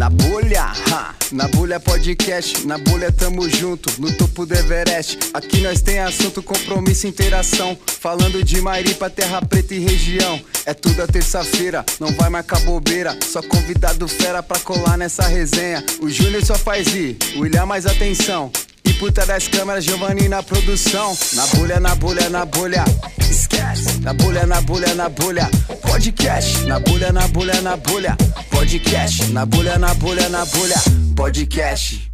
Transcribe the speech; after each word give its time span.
Na 0.00 0.08
bolha, 0.08 0.62
ha, 0.90 1.14
na 1.30 1.46
bolha 1.48 1.78
podcast, 1.78 2.66
na 2.66 2.78
bolha 2.78 3.12
tamo 3.12 3.46
junto, 3.50 4.00
no 4.00 4.10
topo 4.16 4.46
do 4.46 4.54
Everest. 4.54 5.18
Aqui 5.34 5.60
nós 5.60 5.82
tem 5.82 5.98
assunto, 5.98 6.42
compromisso, 6.42 7.06
interação. 7.06 7.76
Falando 8.00 8.42
de 8.42 8.62
Maripa, 8.62 9.10
terra 9.10 9.42
preta 9.42 9.74
e 9.74 9.78
região. 9.78 10.40
É 10.64 10.72
tudo 10.72 11.02
a 11.02 11.06
terça-feira, 11.06 11.84
não 12.00 12.14
vai 12.14 12.30
marcar 12.30 12.60
bobeira. 12.60 13.14
Só 13.30 13.42
convidado 13.42 14.08
fera 14.08 14.42
pra 14.42 14.58
colar 14.60 14.96
nessa 14.96 15.28
resenha. 15.28 15.84
O 16.00 16.08
Júnior 16.08 16.46
só 16.46 16.54
faz 16.54 16.86
ir, 16.94 17.18
o 17.36 17.40
William 17.40 17.66
mais 17.66 17.84
atenção. 17.84 18.50
E 18.82 18.94
puta 18.94 19.26
das 19.26 19.48
câmeras, 19.48 19.84
Giovanni 19.84 20.30
na 20.30 20.42
produção. 20.42 21.14
Na 21.34 21.46
bolha, 21.48 21.78
na 21.78 21.94
bolha, 21.94 22.30
na 22.30 22.46
bolha. 22.46 22.84
Na 24.02 24.14
bolha, 24.14 24.46
na 24.46 24.60
bolha, 24.62 24.94
na 24.94 25.08
bolha. 25.10 25.50
Podcast. 25.82 26.64
Na 26.64 26.80
bolha, 26.80 27.12
na 27.12 27.28
bolha, 27.28 27.60
na 27.60 27.76
bolha. 27.76 28.16
Podcast. 28.50 29.30
Na 29.32 29.44
bolha, 29.44 29.78
na 29.78 29.92
bolha, 29.94 30.28
na 30.30 30.44
bolha. 30.46 30.76
Podcast. 31.14 32.10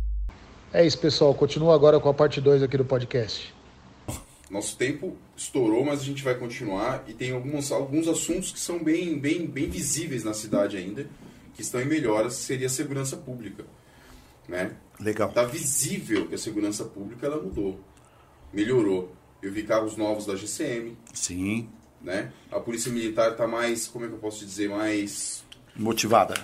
É 0.72 0.84
isso, 0.84 0.98
pessoal. 0.98 1.32
Continua 1.32 1.74
agora 1.74 2.00
com 2.00 2.08
a 2.08 2.14
parte 2.14 2.40
2 2.40 2.64
aqui 2.64 2.76
do 2.76 2.84
podcast. 2.84 3.54
Nosso 4.50 4.76
tempo 4.76 5.16
estourou, 5.36 5.84
mas 5.84 6.00
a 6.00 6.04
gente 6.04 6.24
vai 6.24 6.34
continuar 6.34 7.04
e 7.06 7.12
tem 7.12 7.30
alguns, 7.32 7.70
alguns 7.70 8.08
assuntos 8.08 8.50
que 8.50 8.58
são 8.58 8.82
bem, 8.82 9.18
bem, 9.18 9.46
bem 9.46 9.70
visíveis 9.70 10.24
na 10.24 10.34
cidade 10.34 10.76
ainda, 10.76 11.06
que 11.54 11.62
estão 11.62 11.80
em 11.80 11.86
melhoras, 11.86 12.34
seria 12.34 12.66
a 12.66 12.70
segurança 12.70 13.16
pública. 13.16 13.64
Né? 14.48 14.72
Legal. 14.98 15.30
Tá 15.30 15.44
visível 15.44 16.26
que 16.26 16.34
a 16.34 16.38
segurança 16.38 16.84
pública 16.84 17.26
ela 17.26 17.40
mudou, 17.40 17.80
melhorou. 18.52 19.12
Eu 19.42 19.52
vi 19.52 19.62
carros 19.62 19.96
novos 19.96 20.26
da 20.26 20.34
GCM, 20.34 20.96
Sim. 21.12 21.68
Né? 22.06 22.30
A 22.52 22.60
polícia 22.60 22.90
militar 22.90 23.34
tá 23.36 23.46
mais, 23.46 23.86
como 23.88 24.04
é 24.04 24.08
que 24.08 24.14
eu 24.14 24.18
posso 24.18 24.44
dizer, 24.46 24.70
mais 24.70 25.44
Motivada. 25.74 26.34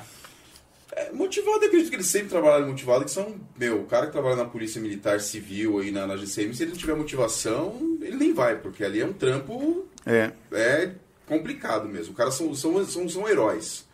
é, 0.95 1.10
motivado. 1.13 1.65
Acredito 1.65 1.88
que 1.88 1.96
eles 1.96 2.07
sempre 2.09 2.29
trabalharam 2.29 2.66
motivado, 2.68 3.05
que 3.05 3.10
são, 3.13 3.37
meu, 3.57 3.80
o 3.83 3.87
cara 3.87 4.07
que 4.07 4.13
trabalha 4.13 4.37
na 4.37 4.45
polícia 4.45 4.80
militar 4.83 5.21
civil 5.21 5.79
aí 5.79 5.90
na, 5.93 6.07
na 6.07 6.16
GCM, 6.16 6.52
se 6.55 6.65
ele 6.65 6.73
não 6.73 6.79
tiver 6.79 6.95
motivação, 6.96 7.96
ele 8.02 8.16
nem 8.16 8.35
vai, 8.35 8.57
porque 8.59 8.85
ali 8.85 9.01
é 9.01 9.07
um 9.07 9.13
trampo 9.13 9.87
É. 10.05 10.33
é 10.52 10.95
complicado 11.27 11.88
mesmo. 11.88 12.10
Os 12.10 12.16
caras 12.16 12.35
são, 12.35 12.52
são, 12.55 12.85
são, 12.85 13.09
são 13.09 13.29
heróis. 13.29 13.87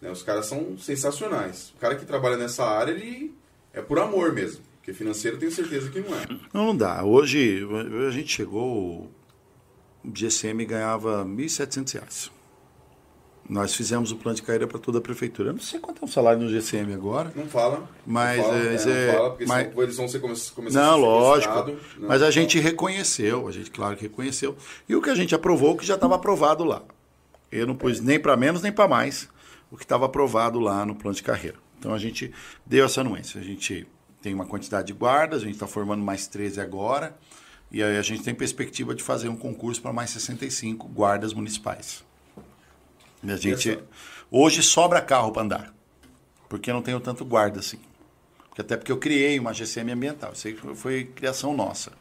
Né? 0.00 0.10
Os 0.10 0.22
caras 0.22 0.46
são 0.46 0.78
sensacionais. 0.78 1.70
O 1.76 1.80
cara 1.80 1.96
que 1.96 2.06
trabalha 2.06 2.36
nessa 2.36 2.64
área, 2.64 2.92
ele 2.92 3.34
é 3.74 3.82
por 3.82 3.98
amor 3.98 4.32
mesmo. 4.32 4.62
Porque 4.76 4.92
financeiro 4.92 5.36
eu 5.36 5.40
tenho 5.40 5.50
certeza 5.52 5.90
que 5.90 5.98
não 6.00 6.16
é. 6.16 6.26
Não, 6.54 6.66
não 6.66 6.76
dá. 6.76 7.02
Hoje 7.04 7.66
a 8.06 8.10
gente 8.12 8.32
chegou, 8.32 9.10
GCM 10.14 10.64
ganhava 10.64 11.24
1.700 11.24 11.92
reais. 11.94 12.30
Nós 13.48 13.74
fizemos 13.76 14.10
o 14.10 14.16
plano 14.16 14.34
de 14.34 14.42
carreira 14.42 14.66
para 14.66 14.78
toda 14.78 14.98
a 14.98 15.00
prefeitura. 15.00 15.50
Eu 15.50 15.52
não 15.52 15.60
sei 15.60 15.78
quanto 15.78 16.02
é 16.02 16.04
o 16.04 16.08
salário 16.08 16.42
no 16.42 16.48
GCM 16.48 16.92
agora. 16.92 17.32
Não 17.34 17.46
fala. 17.46 17.88
Mas, 18.04 18.38
não 18.38 18.44
fala, 18.44 18.56
é, 18.56 18.62
né? 18.64 18.70
mas 18.72 18.84
não 18.86 18.92
é- 18.92 19.12
fala, 19.12 19.30
porque 19.30 19.46
mas- 19.46 19.76
eles 19.78 19.96
vão 19.96 20.08
ser 20.08 20.20
Não, 20.20 20.30
a 20.66 20.94
ser 20.94 21.00
lógico. 21.00 21.54
Não, 21.98 22.08
Mas 22.08 22.22
a 22.22 22.24
não 22.24 22.32
gente 22.32 22.58
reconheceu, 22.58 23.46
a 23.46 23.52
gente, 23.52 23.70
claro 23.70 23.96
que 23.96 24.02
reconheceu. 24.02 24.56
E 24.88 24.96
o 24.96 25.00
que 25.02 25.10
a 25.10 25.14
gente 25.14 25.32
aprovou, 25.32 25.76
que 25.76 25.86
já 25.86 25.94
estava 25.94 26.16
aprovado 26.16 26.64
lá. 26.64 26.82
Eu 27.52 27.68
não 27.68 27.76
pus 27.76 28.00
nem 28.00 28.18
para 28.18 28.36
menos 28.36 28.62
nem 28.62 28.72
para 28.72 28.88
mais 28.88 29.28
o 29.70 29.76
que 29.76 29.84
estava 29.84 30.06
aprovado 30.06 30.58
lá 30.58 30.84
no 30.84 30.96
plano 30.96 31.14
de 31.14 31.22
carreira. 31.22 31.56
Então 31.78 31.94
a 31.94 31.98
gente 31.98 32.32
deu 32.64 32.84
essa 32.84 33.00
anuência. 33.00 33.40
A 33.40 33.44
gente 33.44 33.86
tem 34.20 34.34
uma 34.34 34.44
quantidade 34.46 34.88
de 34.88 34.92
guardas, 34.92 35.42
a 35.42 35.44
gente 35.44 35.54
está 35.54 35.68
formando 35.68 36.02
mais 36.02 36.26
13 36.26 36.60
agora. 36.60 37.16
E 37.70 37.82
aí 37.82 37.96
a 37.96 38.02
gente 38.02 38.22
tem 38.22 38.34
perspectiva 38.34 38.94
de 38.94 39.02
fazer 39.02 39.28
um 39.28 39.36
concurso 39.36 39.82
para 39.82 39.92
mais 39.92 40.10
65 40.10 40.88
guardas 40.88 41.32
municipais. 41.34 42.04
E 43.22 43.30
a 43.30 43.36
gente. 43.36 43.70
Essa- 43.70 43.82
Hoje 44.30 44.62
sobra 44.62 45.00
carro 45.00 45.30
para 45.30 45.42
andar. 45.42 45.74
Porque 46.48 46.70
eu 46.70 46.74
não 46.74 46.82
tenho 46.82 46.98
tanto 47.00 47.24
guarda 47.24 47.60
assim. 47.60 47.78
Porque 48.48 48.60
até 48.60 48.76
porque 48.76 48.90
eu 48.90 48.98
criei 48.98 49.38
uma 49.38 49.52
GCM 49.52 49.92
ambiental. 49.92 50.32
Isso 50.32 50.48
aí 50.48 50.54
foi, 50.56 50.74
foi 50.74 51.04
criação 51.04 51.54
nossa. 51.56 51.92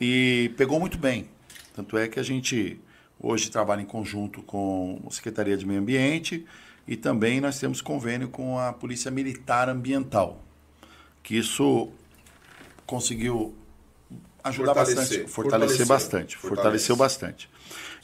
E 0.00 0.52
pegou 0.56 0.80
muito 0.80 0.98
bem. 0.98 1.28
Tanto 1.74 1.96
é 1.96 2.08
que 2.08 2.18
a 2.18 2.22
gente 2.22 2.80
hoje 3.20 3.50
trabalha 3.50 3.80
em 3.82 3.86
conjunto 3.86 4.42
com 4.42 5.00
a 5.06 5.10
Secretaria 5.10 5.56
de 5.56 5.64
Meio 5.64 5.80
Ambiente 5.80 6.44
e 6.88 6.96
também 6.96 7.40
nós 7.40 7.58
temos 7.58 7.80
convênio 7.80 8.28
com 8.28 8.58
a 8.58 8.72
Polícia 8.72 9.10
Militar 9.10 9.68
Ambiental. 9.68 10.42
Que 11.22 11.36
isso 11.36 11.90
conseguiu 12.84 13.54
ajudar 14.44 14.74
Fortalecer. 14.74 14.96
bastante, 14.96 15.28
fortalecer, 15.30 15.30
Fortalecer. 15.30 15.86
bastante, 15.86 16.36
Fortalece. 16.36 16.56
fortaleceu 16.62 16.96
bastante. 16.96 17.50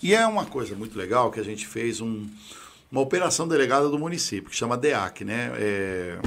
E 0.02 0.14
é 0.14 0.26
uma 0.26 0.44
coisa 0.46 0.74
muito 0.76 0.96
legal 0.96 1.30
que 1.30 1.40
a 1.40 1.42
gente 1.42 1.66
fez 1.66 2.00
um- 2.00 2.28
uma 2.90 3.00
operação 3.00 3.46
delegada 3.48 3.88
do 3.88 3.98
município, 3.98 4.48
que 4.50 4.56
chama 4.56 4.76
DEAC, 4.76 5.24
né? 5.24 5.50
É, 5.56 6.18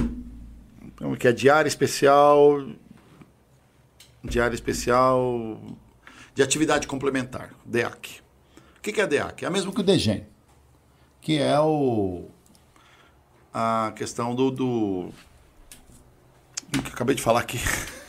que 1.18 1.26
é 1.28 1.32
Diário 1.32 1.66
Especial 1.68 2.64
Diário 4.22 4.54
Especial 4.54 5.60
de 6.34 6.42
Atividade 6.42 6.86
Complementar, 6.86 7.50
DEAC. 7.64 8.20
O 8.78 8.80
que 8.82 8.92
que 8.92 9.00
é 9.00 9.06
DEAC? 9.06 9.44
É 9.44 9.48
a 9.48 9.50
mesma 9.50 9.72
que 9.72 9.80
o 9.80 9.82
DEGEN, 9.82 10.24
que 11.20 11.38
é 11.38 11.58
o 11.60 12.28
a 13.54 13.92
questão 13.96 14.34
do, 14.34 14.50
do 14.50 15.12
que 16.84 16.90
acabei 16.92 17.14
de 17.14 17.22
falar 17.22 17.40
aqui. 17.40 17.58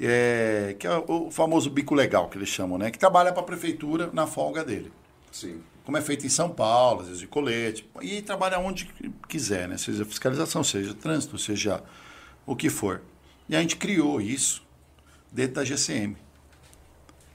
É, 0.00 0.76
que 0.78 0.86
é 0.86 0.96
o 1.08 1.30
famoso 1.30 1.68
bico 1.70 1.94
legal 1.94 2.28
que 2.28 2.38
eles 2.38 2.48
chamam, 2.48 2.78
né? 2.78 2.90
Que 2.90 2.98
trabalha 2.98 3.32
para 3.32 3.42
a 3.42 3.44
prefeitura 3.44 4.10
na 4.12 4.28
folga 4.28 4.64
dele 4.64 4.92
Sim. 5.32 5.60
como 5.84 5.96
é 5.96 6.00
feito 6.00 6.24
em 6.24 6.28
São 6.28 6.50
Paulo, 6.50 7.00
às 7.00 7.06
vezes 7.06 7.20
de 7.20 7.26
colete, 7.26 7.88
e 8.00 8.22
trabalha 8.22 8.60
onde 8.60 8.88
quiser, 9.28 9.66
né? 9.66 9.76
Seja 9.76 10.04
fiscalização, 10.04 10.62
seja 10.62 10.94
trânsito, 10.94 11.36
seja 11.36 11.82
o 12.46 12.54
que 12.54 12.70
for. 12.70 13.02
E 13.48 13.56
a 13.56 13.60
gente 13.60 13.76
criou 13.76 14.20
isso 14.20 14.62
dentro 15.32 15.54
da 15.54 15.64
GCM. 15.64 16.16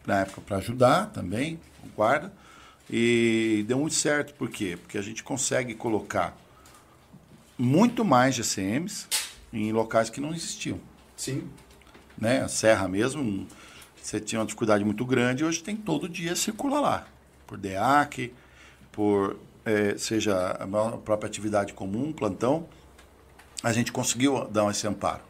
Na 0.06 0.22
época, 0.22 0.41
para 0.41 0.57
ajudar 0.57 1.07
também, 1.07 1.59
o 1.84 1.88
guarda. 1.90 2.31
E 2.90 3.63
deu 3.68 3.79
muito 3.79 3.96
certo. 3.96 4.34
Por 4.35 4.50
quê? 4.50 4.78
Porque 4.79 4.97
a 4.97 5.02
gente 5.02 5.23
consegue 5.23 5.73
colocar 5.73 6.38
muito 7.57 8.03
mais 8.03 8.35
GCMs 8.35 9.07
em 9.52 9.72
locais 9.72 10.09
que 10.09 10.19
não 10.19 10.34
existiam 10.34 10.79
Sim. 11.16 11.47
Né? 12.18 12.41
A 12.41 12.47
serra 12.47 12.88
mesmo, 12.88 13.47
você 14.01 14.19
tinha 14.19 14.40
uma 14.40 14.46
dificuldade 14.46 14.84
muito 14.84 15.06
grande, 15.06 15.44
hoje 15.44 15.63
tem 15.63 15.75
todo 15.75 16.09
dia 16.09 16.35
circula 16.35 16.79
lá, 16.79 17.07
por 17.47 17.57
DEAC, 17.57 18.34
por 18.91 19.38
eh, 19.66 19.96
seja 19.97 20.52
a 20.52 20.97
própria 20.97 21.28
atividade 21.28 21.73
comum, 21.73 22.12
plantão, 22.12 22.68
a 23.63 23.72
gente 23.72 23.91
conseguiu 23.91 24.46
dar 24.46 24.69
esse 24.69 24.85
amparo. 24.85 25.22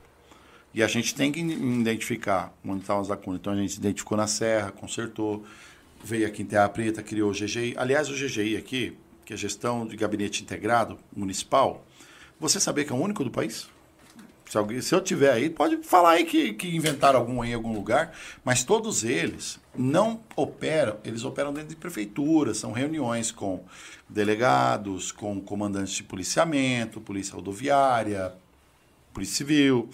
E 0.73 0.81
a 0.81 0.87
gente 0.87 1.13
tem 1.13 1.31
que 1.31 1.39
identificar 1.39 2.51
onde 2.65 2.81
estão 2.81 2.99
as 2.99 3.07
lacunas. 3.07 3.39
Então 3.39 3.53
a 3.53 3.55
gente 3.55 3.75
identificou 3.75 4.17
na 4.17 4.25
serra, 4.25 4.71
consertou, 4.71 5.45
veio 6.03 6.25
aqui 6.25 6.41
em 6.41 6.45
Terra 6.45 6.67
Preta, 6.67 7.03
criou 7.03 7.29
o 7.29 7.33
GGI. 7.33 7.75
Aliás, 7.77 8.09
o 8.09 8.13
GGI 8.13 8.57
aqui, 8.57 8.97
que 9.23 9.33
é 9.33 9.37
Gestão 9.37 9.85
de 9.85 9.95
Gabinete 9.95 10.41
Integrado 10.41 10.97
Municipal, 11.15 11.85
você 12.39 12.59
sabia 12.59 12.83
que 12.83 12.91
é 12.91 12.95
o 12.95 12.99
único 12.99 13.23
do 13.23 13.29
país? 13.29 13.69
Se, 14.53 14.57
alguém, 14.59 14.81
se 14.81 14.93
eu 14.93 15.01
tiver 15.01 15.31
aí, 15.31 15.49
pode 15.49 15.77
falar 15.77 16.11
aí 16.11 16.25
que, 16.25 16.53
que 16.53 16.75
inventaram 16.75 17.17
algum 17.17 17.43
em 17.43 17.55
algum 17.55 17.73
lugar, 17.73 18.15
mas 18.45 18.63
todos 18.63 19.03
eles 19.03 19.59
não 19.75 20.19
operam, 20.35 20.97
eles 21.03 21.23
operam 21.23 21.51
dentro 21.51 21.69
de 21.69 21.75
prefeituras, 21.75 22.57
são 22.57 22.71
reuniões 22.71 23.31
com 23.31 23.63
delegados, 24.07 25.11
com 25.11 25.41
comandantes 25.41 25.95
de 25.95 26.03
policiamento, 26.03 27.01
polícia 27.01 27.33
rodoviária, 27.33 28.31
polícia 29.11 29.37
civil, 29.37 29.89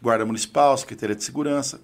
guarda 0.00 0.24
municipal, 0.24 0.78
secretaria 0.78 1.14
de 1.14 1.22
segurança. 1.22 1.78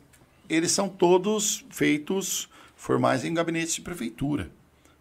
Eles 0.49 0.73
são 0.73 0.89
todos 0.89 1.67
feitos 1.69 2.49
formais 2.77 3.27
em 3.27 3.35
gabinetes 3.35 3.75
de 3.75 3.83
prefeitura. 3.83 4.51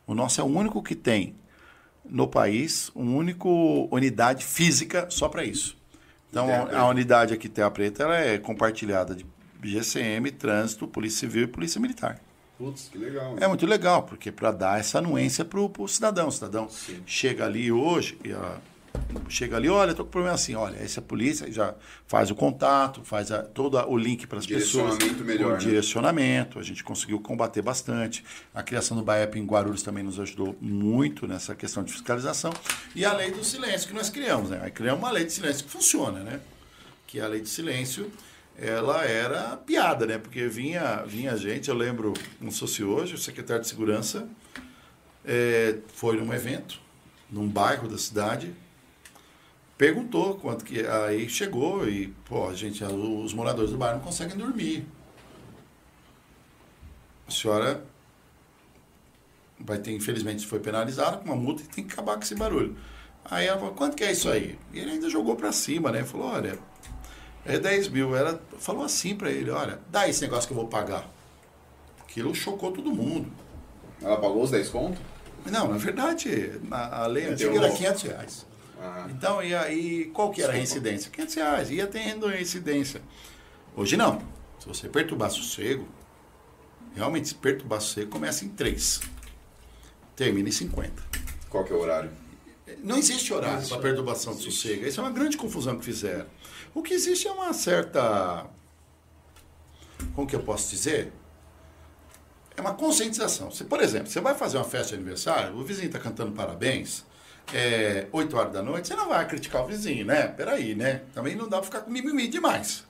O 0.05 0.13
nosso 0.13 0.41
é 0.41 0.43
o 0.43 0.47
único 0.47 0.83
que 0.83 0.95
tem 0.95 1.33
no 2.03 2.27
país, 2.27 2.91
uma 2.93 3.15
única 3.15 3.47
unidade 3.47 4.43
física 4.43 5.07
só 5.09 5.29
para 5.29 5.45
isso. 5.45 5.77
Então, 6.29 6.47
a, 6.49 6.87
unidade 6.87 7.33
aqui, 7.33 7.47
Terra 7.47 7.71
Preta, 7.71 8.03
ela 8.03 8.17
é 8.17 8.37
compartilhada 8.37 9.15
de 9.15 9.25
GCM, 9.63 10.31
Trânsito, 10.31 10.87
Polícia 10.87 11.21
Civil 11.21 11.43
e 11.43 11.47
Polícia 11.47 11.79
Militar. 11.79 12.19
Putz, 12.57 12.89
que 12.91 12.97
legal. 12.97 13.35
É 13.39 13.47
muito 13.47 13.65
legal, 13.65 14.03
porque 14.03 14.31
para 14.31 14.51
dar 14.51 14.79
essa 14.79 14.99
anuência 14.99 15.43
para 15.43 15.59
o 15.59 15.87
cidadão. 15.87 16.27
O 16.27 16.31
cidadão 16.31 16.69
Sim. 16.69 17.01
chega 17.05 17.45
ali 17.45 17.71
hoje, 17.71 18.17
e, 18.23 18.33
chega 19.29 19.55
ali, 19.57 19.67
olha, 19.69 19.91
estou 19.91 20.05
com 20.05 20.11
problema 20.11 20.35
assim, 20.35 20.55
olha, 20.55 20.75
essa 20.77 20.99
é 20.99 21.01
a 21.01 21.05
polícia 21.05 21.51
já 21.51 21.73
faz 22.07 22.29
o 22.31 22.35
contato, 22.35 23.01
faz 23.03 23.31
a- 23.31 23.41
todo 23.43 23.77
o 23.89 23.97
link 23.97 24.27
para 24.27 24.39
as 24.39 24.45
pessoas. 24.45 24.97
Direcionamento 24.97 25.25
melhor, 25.25 25.51
né? 25.53 25.57
direcionamento, 25.59 26.59
a 26.59 26.63
gente 26.63 26.83
conseguiu 26.83 27.19
combater 27.19 27.61
bastante. 27.61 28.23
A 28.53 28.61
criação 28.63 28.95
do 28.97 29.03
BAEP 29.03 29.37
em 29.39 29.45
Guarulhos 29.45 29.81
também 29.83 30.03
nos 30.03 30.19
ajudou 30.19 30.55
muito 30.61 31.27
nessa 31.27 31.55
questão 31.55 31.83
de 31.83 31.91
fiscalização. 31.91 32.51
E 32.95 33.03
a 33.03 33.13
lei 33.13 33.31
do 33.31 33.43
silêncio 33.43 33.87
que 33.87 33.93
nós 33.93 34.09
criamos, 34.09 34.49
né? 34.49 34.59
Aí 34.63 34.71
criamos 34.71 35.01
uma 35.01 35.11
lei 35.11 35.25
de 35.25 35.33
silêncio 35.33 35.65
que 35.65 35.71
funciona, 35.71 36.19
né? 36.19 36.39
Que 37.07 37.19
a 37.19 37.27
lei 37.27 37.41
de 37.41 37.49
silêncio, 37.49 38.11
ela 38.57 39.03
era 39.05 39.57
piada, 39.57 40.05
né? 40.05 40.17
Porque 40.17 40.47
vinha, 40.47 41.03
vinha 41.05 41.35
gente, 41.37 41.69
eu 41.69 41.75
lembro, 41.75 42.13
se 42.51 42.83
hoje, 42.83 43.15
o 43.15 43.17
secretário 43.17 43.63
de 43.63 43.67
segurança 43.69 44.27
eh, 45.25 45.77
foi 45.93 46.17
num 46.17 46.33
evento, 46.33 46.79
num 47.29 47.47
bairro 47.47 47.87
da 47.87 47.97
cidade, 47.97 48.53
perguntou 49.77 50.35
quanto 50.35 50.65
que. 50.65 50.85
Aí 50.85 51.29
chegou 51.29 51.87
e, 51.87 52.07
pô, 52.25 52.53
gente, 52.53 52.83
os 52.83 53.33
moradores 53.33 53.71
do 53.71 53.77
bairro 53.77 53.97
não 53.97 54.05
conseguem 54.05 54.37
dormir. 54.37 54.85
A 57.27 57.31
senhora 57.31 57.83
vai 59.59 59.77
ter, 59.79 59.91
infelizmente, 59.91 60.45
foi 60.45 60.59
penalizada 60.59 61.17
com 61.17 61.25
uma 61.25 61.35
multa 61.35 61.63
e 61.63 61.65
tem 61.65 61.83
que 61.83 61.93
acabar 61.93 62.15
com 62.15 62.21
esse 62.21 62.35
barulho. 62.35 62.77
Aí 63.23 63.47
ela 63.47 63.57
falou, 63.57 63.73
quanto 63.73 63.95
que 63.95 64.03
é 64.03 64.11
isso 64.11 64.29
aí? 64.29 64.57
E 64.71 64.79
ele 64.79 64.91
ainda 64.91 65.09
jogou 65.09 65.35
para 65.35 65.51
cima, 65.51 65.91
né? 65.91 66.03
Falou, 66.03 66.27
olha, 66.27 66.59
é 67.43 67.57
10 67.57 67.87
mil. 67.89 68.15
Ela 68.15 68.39
falou 68.59 68.83
assim 68.83 69.15
para 69.15 69.31
ele, 69.31 69.49
olha, 69.49 69.79
dá 69.89 70.07
esse 70.07 70.21
negócio 70.21 70.47
que 70.47 70.53
eu 70.53 70.57
vou 70.57 70.67
pagar. 70.67 71.09
Aquilo 72.01 72.35
chocou 72.35 72.71
todo 72.71 72.91
mundo. 72.91 73.31
Ela 74.01 74.17
pagou 74.17 74.43
os 74.43 74.51
10 74.51 74.69
contos? 74.69 74.99
Não, 75.45 75.67
na 75.67 75.77
verdade, 75.77 76.59
a, 76.69 77.03
a 77.03 77.07
lei 77.07 77.25
antiga 77.25 77.57
era 77.57 77.71
500 77.71 78.01
reais. 78.03 78.45
Ah. 78.85 79.07
Então, 79.09 79.43
e 79.43 79.55
aí, 79.55 80.05
qual 80.13 80.31
que 80.31 80.41
era 80.41 80.51
a 80.51 80.55
reincidência? 80.55 81.09
500 81.09 81.35
reais. 81.35 81.71
Ia 81.71 81.87
tendo 81.87 82.27
reincidência. 82.27 83.01
Hoje 83.75 83.97
não. 83.97 84.21
Se 84.59 84.67
você 84.67 84.87
perturbar 84.87 85.31
sossego, 85.31 85.87
realmente, 86.95 87.29
se 87.29 87.35
perturbar 87.35 87.81
sossego, 87.81 88.11
começa 88.11 88.45
em 88.45 88.49
3. 88.49 89.01
Termina 90.15 90.49
em 90.49 90.51
50. 90.51 91.03
Qual 91.49 91.63
que 91.63 91.73
é 91.73 91.75
o 91.75 91.79
horário? 91.79 92.11
Não 92.83 92.97
existe 92.97 93.33
horário 93.33 93.67
para 93.67 93.79
perturbação 93.79 94.35
de 94.35 94.43
sossego. 94.43 94.85
Isso 94.85 94.99
é 94.99 95.03
uma 95.03 95.11
grande 95.11 95.37
confusão 95.37 95.77
que 95.77 95.85
fizeram. 95.85 96.25
O 96.73 96.81
que 96.81 96.93
existe 96.93 97.27
é 97.27 97.31
uma 97.31 97.53
certa. 97.53 98.45
Como 100.13 100.27
que 100.27 100.35
eu 100.35 100.41
posso 100.41 100.69
dizer? 100.69 101.11
É 102.57 102.61
uma 102.61 102.73
conscientização. 102.73 103.51
Se, 103.51 103.65
por 103.65 103.81
exemplo, 103.81 104.07
você 104.07 104.21
vai 104.21 104.33
fazer 104.33 104.57
uma 104.57 104.63
festa 104.63 104.89
de 104.89 104.95
aniversário, 104.95 105.55
o 105.57 105.63
vizinho 105.63 105.87
está 105.87 105.99
cantando 105.99 106.31
parabéns, 106.31 107.05
é, 107.53 108.07
8 108.11 108.37
horas 108.37 108.53
da 108.53 108.61
noite, 108.61 108.87
você 108.87 108.95
não 108.95 109.09
vai 109.09 109.27
criticar 109.27 109.63
o 109.63 109.67
vizinho, 109.67 110.05
né? 110.05 110.27
Peraí, 110.27 110.75
né? 110.75 111.01
Também 111.13 111.35
não 111.35 111.47
dá 111.47 111.57
para 111.57 111.65
ficar 111.65 111.81
com 111.81 111.91
mimimi 111.91 112.27
demais. 112.27 112.83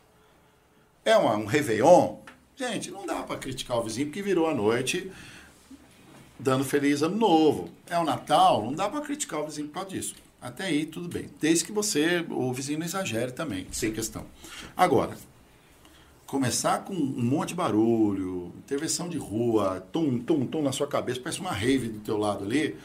É 1.03 1.15
uma, 1.17 1.35
um 1.35 1.45
Réveillon. 1.45 2.17
Gente, 2.55 2.89
não 2.89 3.05
dá 3.05 3.23
para 3.23 3.37
criticar 3.37 3.77
o 3.77 3.83
vizinho 3.83 4.07
porque 4.07 4.21
virou 4.21 4.47
a 4.47 4.53
noite 4.53 5.11
dando 6.39 6.63
feliz 6.63 7.01
ano 7.01 7.17
novo. 7.17 7.69
É 7.89 7.97
o 7.97 8.03
Natal, 8.03 8.63
não 8.63 8.73
dá 8.73 8.89
para 8.89 9.01
criticar 9.01 9.41
o 9.41 9.45
vizinho 9.45 9.67
por 9.67 9.75
causa 9.75 9.89
disso. 9.89 10.15
Até 10.41 10.65
aí, 10.65 10.85
tudo 10.85 11.07
bem. 11.07 11.29
Desde 11.41 11.65
que 11.65 11.71
você, 11.71 12.23
o 12.29 12.53
vizinho 12.53 12.79
não 12.79 12.85
exagere 12.85 13.31
também, 13.31 13.67
sem 13.71 13.91
questão. 13.91 14.25
Agora, 14.77 15.17
começar 16.25 16.83
com 16.83 16.93
um 16.93 17.23
monte 17.23 17.49
de 17.49 17.55
barulho, 17.55 18.53
intervenção 18.59 19.09
de 19.09 19.17
rua, 19.17 19.85
tom, 19.91 20.19
tom, 20.19 20.45
tom 20.45 20.61
na 20.61 20.71
sua 20.71 20.87
cabeça, 20.87 21.19
parece 21.19 21.39
uma 21.39 21.51
rave 21.51 21.87
do 21.89 21.99
teu 21.99 22.17
lado 22.17 22.43
ali, 22.43 22.75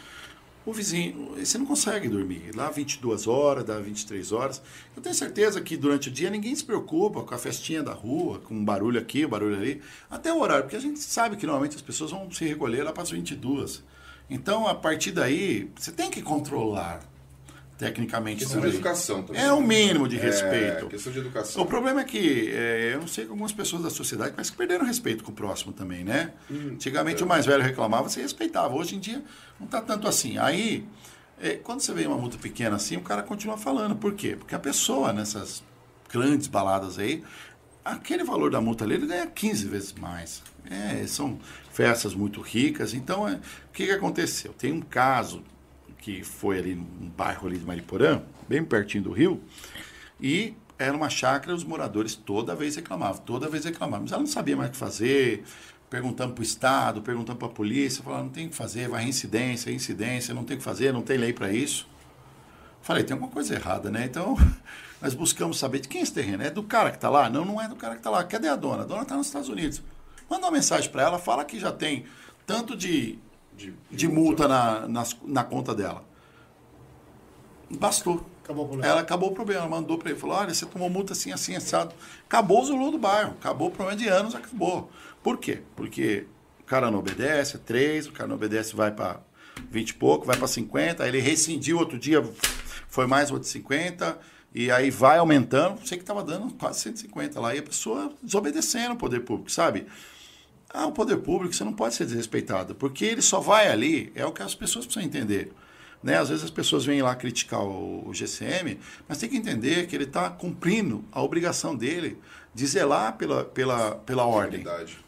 o 0.65 0.73
vizinho, 0.73 1.35
você 1.37 1.57
não 1.57 1.65
consegue 1.65 2.09
dormir. 2.09 2.51
Lá 2.55 2.71
22 2.71 3.27
horas, 3.27 3.65
dá 3.65 3.79
23 3.79 4.31
horas. 4.33 4.63
Eu 4.95 5.03
tenho 5.03 5.15
certeza 5.15 5.61
que 5.61 5.77
durante 5.77 6.09
o 6.09 6.13
dia 6.13 6.29
ninguém 6.29 6.55
se 6.55 6.65
preocupa 6.65 7.23
com 7.23 7.35
a 7.35 7.39
festinha 7.39 7.83
da 7.83 7.93
rua, 7.93 8.39
com 8.41 8.55
um 8.55 8.65
barulho 8.65 9.01
aqui, 9.01 9.25
um 9.25 9.29
barulho 9.29 9.57
ali, 9.57 9.81
até 10.11 10.33
o 10.33 10.39
horário, 10.39 10.65
porque 10.65 10.77
a 10.77 10.81
gente 10.81 10.99
sabe 10.99 11.37
que 11.37 11.47
normalmente 11.47 11.77
as 11.77 11.83
pessoas 11.83 12.11
vão 12.11 12.31
se 12.31 12.45
recolher 12.45 12.83
lá 12.83 12.93
para 12.93 13.03
as 13.03 13.11
22. 13.11 13.83
Então, 14.29 14.69
a 14.69 14.75
partir 14.75 15.13
daí, 15.13 15.71
você 15.75 15.91
tem 15.91 16.11
que 16.11 16.23
controlar 16.23 17.10
tecnicamente 17.81 18.41
questão 18.41 18.61
de 18.61 18.69
educação 18.69 19.23
também. 19.23 19.43
É 19.43 19.51
o 19.51 19.61
mínimo 19.63 20.07
de 20.07 20.19
é, 20.19 20.21
respeito. 20.21 20.85
É, 20.85 20.89
questão 20.91 21.11
de 21.11 21.19
educação. 21.19 21.63
O 21.63 21.67
problema 21.67 22.03
é 22.03 22.05
que 22.05 22.51
é, 22.51 22.93
eu 22.93 23.01
não 23.01 23.09
sei 23.09 23.25
que 23.25 23.31
algumas 23.31 23.53
pessoas 23.53 23.83
da 23.83 23.89
sociedade 23.89 24.33
parece 24.33 24.51
que 24.53 24.59
perderam 24.59 24.85
respeito 24.85 25.25
com 25.25 25.33
o 25.33 25.35
próximo 25.35 25.73
também, 25.73 26.05
né? 26.05 26.35
Hum, 26.51 26.73
Antigamente 26.75 27.23
é. 27.23 27.25
o 27.25 27.29
mais 27.29 27.47
velho 27.47 27.63
reclamava, 27.63 28.09
você 28.09 28.21
respeitava. 28.21 28.75
Hoje 28.75 28.97
em 28.97 28.99
dia 28.99 29.25
não 29.59 29.65
está 29.65 29.81
tanto 29.81 30.07
assim. 30.07 30.37
Aí, 30.37 30.87
é, 31.41 31.55
quando 31.55 31.81
você 31.81 31.95
vê 31.95 32.07
uma 32.07 32.19
multa 32.19 32.37
pequena 32.37 32.77
assim, 32.77 32.99
o 32.99 33.01
cara 33.01 33.23
continua 33.23 33.57
falando. 33.57 33.97
Por 33.97 34.13
quê? 34.13 34.37
Porque 34.39 34.55
a 34.55 34.59
pessoa 34.59 35.11
nessas 35.15 35.63
grandes 36.13 36.49
baladas 36.49 36.99
aí, 36.99 37.25
aquele 37.83 38.25
valor 38.25 38.51
da 38.51 38.61
multa 38.61 38.85
ali, 38.85 38.95
ele 38.95 39.07
ganha 39.07 39.27
15 39.27 39.67
vezes 39.67 39.93
mais. 39.95 40.43
É, 40.71 41.07
são 41.07 41.39
festas 41.73 42.15
muito 42.15 42.43
ricas. 42.43 42.93
Então, 42.93 43.27
é, 43.27 43.37
o 43.37 43.73
que, 43.73 43.87
que 43.87 43.93
aconteceu? 43.93 44.53
Tem 44.53 44.71
um 44.71 44.83
caso 44.83 45.43
que 46.01 46.25
foi 46.25 46.59
ali 46.59 46.75
no 46.75 47.11
bairro 47.11 47.47
ali 47.47 47.59
de 47.59 47.65
Mariporã, 47.65 48.23
bem 48.49 48.65
pertinho 48.65 49.05
do 49.05 49.13
rio, 49.13 49.43
e 50.21 50.55
era 50.79 50.97
uma 50.97 51.11
chácara, 51.11 51.55
os 51.55 51.63
moradores 51.63 52.15
toda 52.15 52.55
vez 52.55 52.77
reclamavam, 52.77 53.21
toda 53.23 53.49
vez 53.49 53.65
reclamavam. 53.65 54.03
Mas 54.05 54.13
ela 54.13 54.21
não 54.21 54.27
sabia 54.27 54.57
mais 54.57 54.71
o 54.71 54.73
que 54.73 54.79
fazer, 54.79 55.45
perguntando 55.91 56.33
para 56.33 56.41
o 56.41 56.45
Estado, 56.45 57.03
perguntando 57.03 57.39
para 57.39 57.49
a 57.49 57.51
polícia, 57.51 58.03
falando, 58.03 58.25
não 58.25 58.31
tem 58.31 58.47
o 58.47 58.51
que 58.51 58.57
fazer, 58.57 58.89
vai 58.89 59.03
reincidência, 59.03 59.71
incidência, 59.71 60.33
não 60.33 60.43
tem 60.43 60.57
o 60.57 60.59
que 60.59 60.65
fazer, 60.65 60.93
não 60.93 61.03
tem 61.03 61.19
lei 61.19 61.35
para 61.35 61.53
isso. 61.53 61.87
Falei, 62.81 63.05
tem 63.05 63.13
alguma 63.13 63.31
coisa 63.31 63.55
errada, 63.55 63.91
né? 63.91 64.07
Então, 64.07 64.37
nós 65.03 65.13
buscamos 65.13 65.59
saber 65.59 65.81
de 65.81 65.89
quem 65.89 66.01
é 66.01 66.03
esse 66.03 66.15
terreno. 66.15 66.43
É 66.43 66.49
do 66.49 66.63
cara 66.63 66.91
que 66.91 66.97
está 66.97 67.11
lá? 67.11 67.29
Não, 67.29 67.45
não 67.45 67.61
é 67.61 67.69
do 67.69 67.77
cara 67.77 67.95
que 67.95 68.01
está 68.01 68.09
lá. 68.09 68.25
Cadê 68.25 68.49
a 68.49 68.57
dona? 68.57 68.85
A 68.85 68.87
dona 68.87 69.03
está 69.03 69.17
nos 69.17 69.27
Estados 69.27 69.51
Unidos. 69.51 69.83
Manda 70.31 70.47
uma 70.47 70.53
mensagem 70.53 70.91
para 70.91 71.03
ela, 71.03 71.19
fala 71.19 71.45
que 71.45 71.59
já 71.59 71.73
tem 71.73 72.07
tanto 72.47 72.75
de 72.75 73.19
de, 73.61 73.75
de 73.91 74.09
multa 74.09 74.49
na, 74.49 74.89
na, 74.89 75.05
na, 75.25 75.45
conta 75.45 75.75
dela. 75.75 76.03
Bastou. 77.71 78.27
Acabou 78.43 78.65
o 78.65 78.69
problema. 78.69 78.93
Ela 78.93 79.01
acabou 79.03 79.31
o 79.31 79.35
problema. 79.35 79.69
Mandou 79.69 79.99
para 79.99 80.11
ele, 80.11 80.19
falou, 80.19 80.37
olha, 80.37 80.53
você 80.53 80.67
tomou 80.67 80.89
multa 80.89 81.13
assim, 81.13 81.31
assim, 81.31 81.55
assado. 81.55 81.95
Acabou 82.25 82.63
o 82.63 82.65
Zulu 82.65 82.91
do 82.91 82.99
bairro. 82.99 83.33
Acabou 83.33 83.69
o 83.69 83.71
problema 83.71 83.97
de 83.97 84.09
anos, 84.09 84.35
acabou. 84.35 84.91
Por 85.23 85.39
quê? 85.39 85.63
Porque 85.77 86.27
o 86.61 86.65
cara 86.65 86.91
não 86.91 86.99
obedece, 86.99 87.57
é 87.57 87.59
3, 87.59 88.07
o 88.07 88.13
cara 88.13 88.29
não 88.29 88.37
obedece, 88.37 88.75
vai 88.75 88.91
para 88.91 89.21
20 89.71 89.91
e 89.91 89.95
pouco, 89.95 90.27
vai 90.27 90.37
para 90.37 90.49
50, 90.49 91.03
aí 91.03 91.11
ele 91.11 91.21
rescindiu 91.21 91.79
outro 91.79 91.99
dia, 91.99 92.23
foi 92.89 93.07
mais 93.07 93.31
outro 93.31 93.47
50, 93.49 94.19
e 94.55 94.71
aí 94.71 94.91
vai 94.91 95.19
aumentando. 95.19 95.87
Sei 95.87 95.99
que 95.99 96.03
estava 96.03 96.25
dando 96.25 96.53
quase 96.55 96.81
150 96.81 97.39
lá, 97.39 97.55
e 97.55 97.59
a 97.59 97.63
pessoa 97.63 98.13
desobedecendo 98.23 98.95
o 98.95 98.97
poder 98.97 99.21
público, 99.21 99.51
sabe? 99.51 99.87
Ah, 100.73 100.87
o 100.87 100.93
poder 100.93 101.17
público, 101.19 101.53
você 101.53 101.65
não 101.65 101.73
pode 101.73 101.95
ser 101.95 102.07
desrespeitado, 102.07 102.77
porque 102.77 103.05
ele 103.05 103.21
só 103.21 103.41
vai 103.41 103.69
ali, 103.69 104.13
é 104.15 104.25
o 104.25 104.33
que 104.33 104.43
as 104.43 104.55
pessoas 104.55 104.87
precisam 104.87 105.07
entender. 105.07 105.53
Né? 106.03 106.17
Às 106.17 106.29
vezes 106.29 106.45
as 106.45 106.51
pessoas 106.51 106.85
vêm 106.85 107.03
lá 107.03 107.15
criticar 107.15 107.61
o, 107.61 108.09
o 108.09 108.15
GCM, 108.15 108.79
mas 109.09 109.19
tem 109.19 109.29
que 109.29 109.37
entender 109.37 109.89
que 109.89 109.97
ele 109.97 110.05
está 110.05 110.31
cumprindo 110.31 111.05
a 111.11 111.21
obrigação 111.23 111.75
dele 111.75 112.19
de 112.55 112.67
zelar 112.67 113.17
pela, 113.17 113.45
pela, 113.45 113.97
pela 113.97 114.25
ordem. 114.25 114.61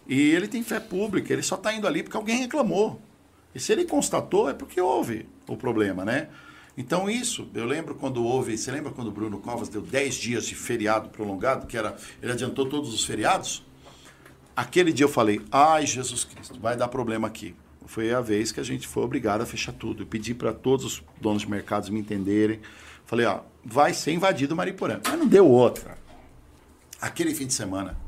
E 0.06 0.20
ele 0.20 0.48
tem 0.48 0.62
fé 0.64 0.80
pública, 0.80 1.32
ele 1.32 1.42
só 1.42 1.54
está 1.54 1.72
indo 1.72 1.86
ali 1.86 2.02
porque 2.02 2.16
alguém 2.16 2.38
reclamou. 2.38 3.00
E 3.54 3.60
se 3.60 3.72
ele 3.72 3.84
constatou, 3.84 4.50
é 4.50 4.54
porque 4.54 4.80
houve 4.80 5.28
o 5.46 5.56
problema, 5.56 6.04
né? 6.04 6.28
Então 6.76 7.08
isso, 7.08 7.48
eu 7.54 7.66
lembro 7.66 7.94
quando 7.94 8.24
houve, 8.24 8.56
você 8.56 8.72
lembra 8.72 8.90
quando 8.90 9.08
o 9.08 9.10
Bruno 9.12 9.38
Covas 9.38 9.68
deu 9.68 9.82
10 9.82 10.14
dias 10.14 10.46
de 10.46 10.54
feriado 10.54 11.10
prolongado, 11.10 11.66
que 11.66 11.76
era, 11.76 11.96
ele 12.20 12.32
adiantou 12.32 12.66
todos 12.66 12.94
os 12.94 13.04
feriados? 13.04 13.62
Aquele 14.54 14.92
dia 14.92 15.04
eu 15.04 15.08
falei, 15.08 15.40
ai 15.50 15.86
Jesus 15.86 16.24
Cristo, 16.24 16.60
vai 16.60 16.76
dar 16.76 16.88
problema 16.88 17.26
aqui. 17.26 17.54
Foi 17.86 18.12
a 18.12 18.20
vez 18.20 18.52
que 18.52 18.60
a 18.60 18.62
gente 18.62 18.86
foi 18.86 19.02
obrigado 19.02 19.40
a 19.40 19.46
fechar 19.46 19.72
tudo. 19.72 20.02
Eu 20.02 20.06
pedi 20.06 20.34
para 20.34 20.52
todos 20.52 20.84
os 20.84 21.02
donos 21.20 21.42
de 21.42 21.50
mercados 21.50 21.88
me 21.88 21.98
entenderem. 22.00 22.60
Falei, 23.06 23.26
ó, 23.26 23.40
vai 23.64 23.92
ser 23.92 24.12
invadido 24.12 24.56
Mariporã. 24.56 25.00
Mas 25.04 25.18
não 25.18 25.26
deu 25.26 25.48
outra. 25.48 25.98
Aquele 27.00 27.34
fim 27.34 27.46
de 27.46 27.54
semana 27.54 27.98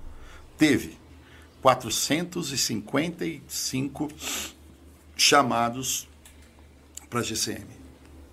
teve 0.57 0.97
455 1.61 4.09
chamados 5.17 6.09
para 7.09 7.19
a 7.21 7.23
GCM. 7.23 7.67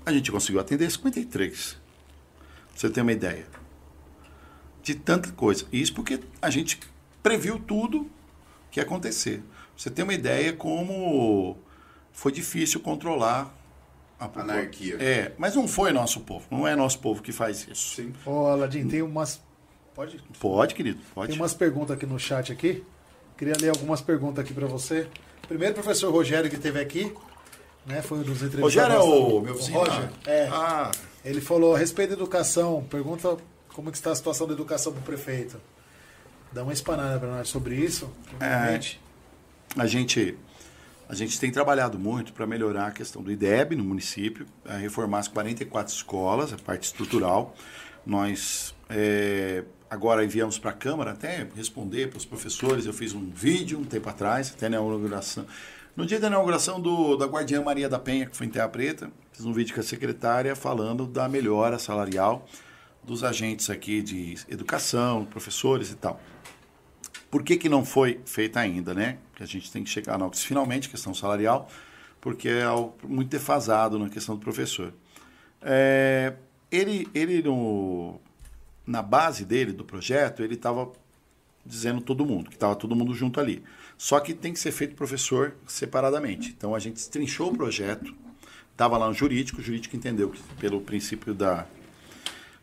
A 0.05 0.11
gente 0.11 0.31
conseguiu 0.31 0.59
atender 0.59 0.91
53. 0.91 1.71
Pra 1.71 1.79
você 2.75 2.89
ter 2.89 3.01
uma 3.01 3.11
ideia. 3.11 3.45
De 4.83 4.95
tanta 4.95 5.31
coisa. 5.31 5.65
Isso 5.71 5.93
porque 5.93 6.19
a 6.41 6.49
gente 6.49 6.79
previu 7.21 7.59
tudo 7.59 8.09
que 8.69 8.79
ia 8.79 8.83
acontecer. 8.83 9.43
Você 9.75 9.89
tem 9.89 10.03
uma 10.03 10.13
ideia 10.13 10.53
como 10.53 11.57
foi 12.11 12.31
difícil 12.31 12.79
controlar 12.79 13.53
a 14.19 14.25
anarquia. 14.39 14.97
É, 14.99 15.33
mas 15.37 15.55
não 15.55 15.67
foi 15.67 15.91
nosso 15.91 16.21
povo, 16.21 16.45
não 16.51 16.67
é 16.67 16.75
nosso 16.75 16.99
povo 16.99 17.21
que 17.21 17.31
faz 17.31 17.67
isso. 17.67 17.95
Sim. 17.95 18.13
Ô, 18.25 18.47
Aladim, 18.47 18.87
tem 18.87 19.01
umas 19.01 19.41
Pode? 19.93 20.23
Pode, 20.39 20.73
querido, 20.73 20.99
pode. 21.13 21.31
Tem 21.31 21.39
umas 21.39 21.53
perguntas 21.53 21.95
aqui 21.95 22.05
no 22.05 22.17
chat 22.17 22.51
aqui. 22.51 22.83
Queria 23.37 23.53
ler 23.59 23.69
algumas 23.69 24.01
perguntas 24.01 24.43
aqui 24.43 24.53
para 24.53 24.67
você. 24.67 25.07
Primeiro, 25.47 25.73
o 25.73 25.75
professor 25.75 26.11
Rogério 26.11 26.49
que 26.49 26.55
esteve 26.55 26.79
aqui, 26.79 27.13
né, 27.85 28.01
foi 28.01 28.19
um 28.19 28.23
dos 28.23 28.41
entrevistados. 28.41 28.61
Rogério 28.61 28.95
é 28.95 28.99
o 28.99 29.41
meu 29.41 29.55
vizinho? 29.55 29.77
Roger, 29.77 30.09
é. 30.25 30.47
Ah. 30.51 30.91
Ele 31.25 31.41
falou 31.41 31.75
a 31.75 31.77
respeito 31.77 32.09
da 32.09 32.15
educação, 32.15 32.83
pergunta 32.89 33.37
como 33.73 33.89
é 33.89 33.91
que 33.91 33.97
está 33.97 34.11
a 34.11 34.15
situação 34.15 34.47
da 34.47 34.53
educação 34.53 34.93
para 34.93 35.01
o 35.01 35.03
prefeito. 35.03 35.59
Dá 36.51 36.63
uma 36.63 36.73
espanada 36.73 37.19
para 37.19 37.29
nós 37.29 37.47
sobre 37.47 37.75
isso. 37.75 38.11
É, 38.39 38.79
a 39.77 39.87
gente 39.87 40.37
a 41.11 41.13
gente 41.13 41.37
tem 41.37 41.51
trabalhado 41.51 41.99
muito 41.99 42.31
para 42.31 42.47
melhorar 42.47 42.87
a 42.87 42.91
questão 42.91 43.21
do 43.21 43.29
IDEB 43.29 43.75
no 43.75 43.83
município, 43.83 44.45
reformar 44.79 45.19
as 45.19 45.27
44 45.27 45.93
escolas, 45.93 46.53
a 46.53 46.57
parte 46.57 46.83
estrutural. 46.83 47.53
Nós 48.05 48.73
é, 48.89 49.65
agora 49.89 50.23
enviamos 50.23 50.57
para 50.57 50.71
a 50.71 50.73
Câmara 50.73 51.11
até 51.11 51.45
responder 51.53 52.09
para 52.09 52.17
os 52.17 52.23
professores. 52.23 52.85
Eu 52.85 52.93
fiz 52.93 53.13
um 53.13 53.29
vídeo 53.29 53.77
um 53.77 53.83
tempo 53.83 54.07
atrás, 54.07 54.53
até 54.55 54.69
na 54.69 54.77
inauguração, 54.77 55.45
No 55.97 56.05
dia 56.05 56.17
da 56.17 56.27
inauguração 56.27 56.79
do, 56.79 57.17
da 57.17 57.25
Guardiã 57.25 57.61
Maria 57.61 57.89
da 57.89 57.99
Penha, 57.99 58.25
que 58.25 58.37
foi 58.37 58.47
em 58.47 58.49
Terra 58.49 58.69
Preta, 58.69 59.11
fiz 59.33 59.45
um 59.45 59.51
vídeo 59.51 59.75
com 59.75 59.81
a 59.81 59.83
secretária 59.83 60.55
falando 60.55 61.05
da 61.05 61.27
melhora 61.27 61.77
salarial 61.77 62.47
dos 63.03 63.21
agentes 63.21 63.69
aqui 63.69 64.01
de 64.01 64.37
educação, 64.47 65.25
professores 65.25 65.91
e 65.91 65.95
tal. 65.95 66.21
Por 67.31 67.43
que, 67.43 67.55
que 67.55 67.69
não 67.69 67.85
foi 67.85 68.19
feita 68.25 68.59
ainda, 68.59 68.93
né? 68.93 69.17
Que 69.33 69.41
a 69.41 69.45
gente 69.45 69.71
tem 69.71 69.83
que 69.85 69.89
chegar 69.89 70.17
na 70.17 70.29
finalmente, 70.33 70.89
questão 70.89 71.13
salarial, 71.13 71.69
porque 72.19 72.49
é 72.49 72.63
algo 72.63 72.93
muito 73.07 73.29
defasado 73.29 73.97
na 73.97 74.09
questão 74.09 74.35
do 74.35 74.41
professor. 74.41 74.93
É, 75.61 76.33
ele, 76.69 77.07
ele 77.15 77.41
no, 77.41 78.19
na 78.85 79.01
base 79.01 79.45
dele, 79.45 79.71
do 79.71 79.85
projeto, 79.85 80.43
ele 80.43 80.55
estava 80.55 80.91
dizendo 81.65 82.01
todo 82.01 82.25
mundo, 82.25 82.49
que 82.49 82.55
estava 82.55 82.75
todo 82.75 82.95
mundo 82.95 83.13
junto 83.13 83.39
ali. 83.39 83.63
Só 83.97 84.19
que 84.19 84.33
tem 84.33 84.51
que 84.51 84.59
ser 84.59 84.71
feito 84.71 84.95
professor 84.95 85.55
separadamente. 85.65 86.53
Então 86.57 86.75
a 86.75 86.79
gente 86.79 86.97
estrinchou 86.97 87.51
o 87.51 87.55
projeto, 87.55 88.13
estava 88.71 88.97
lá 88.97 89.07
no 89.07 89.13
jurídico, 89.13 89.61
o 89.61 89.63
jurídico 89.63 89.95
entendeu 89.95 90.29
que 90.29 90.41
pelo 90.59 90.81
princípio 90.81 91.33
da, 91.33 91.65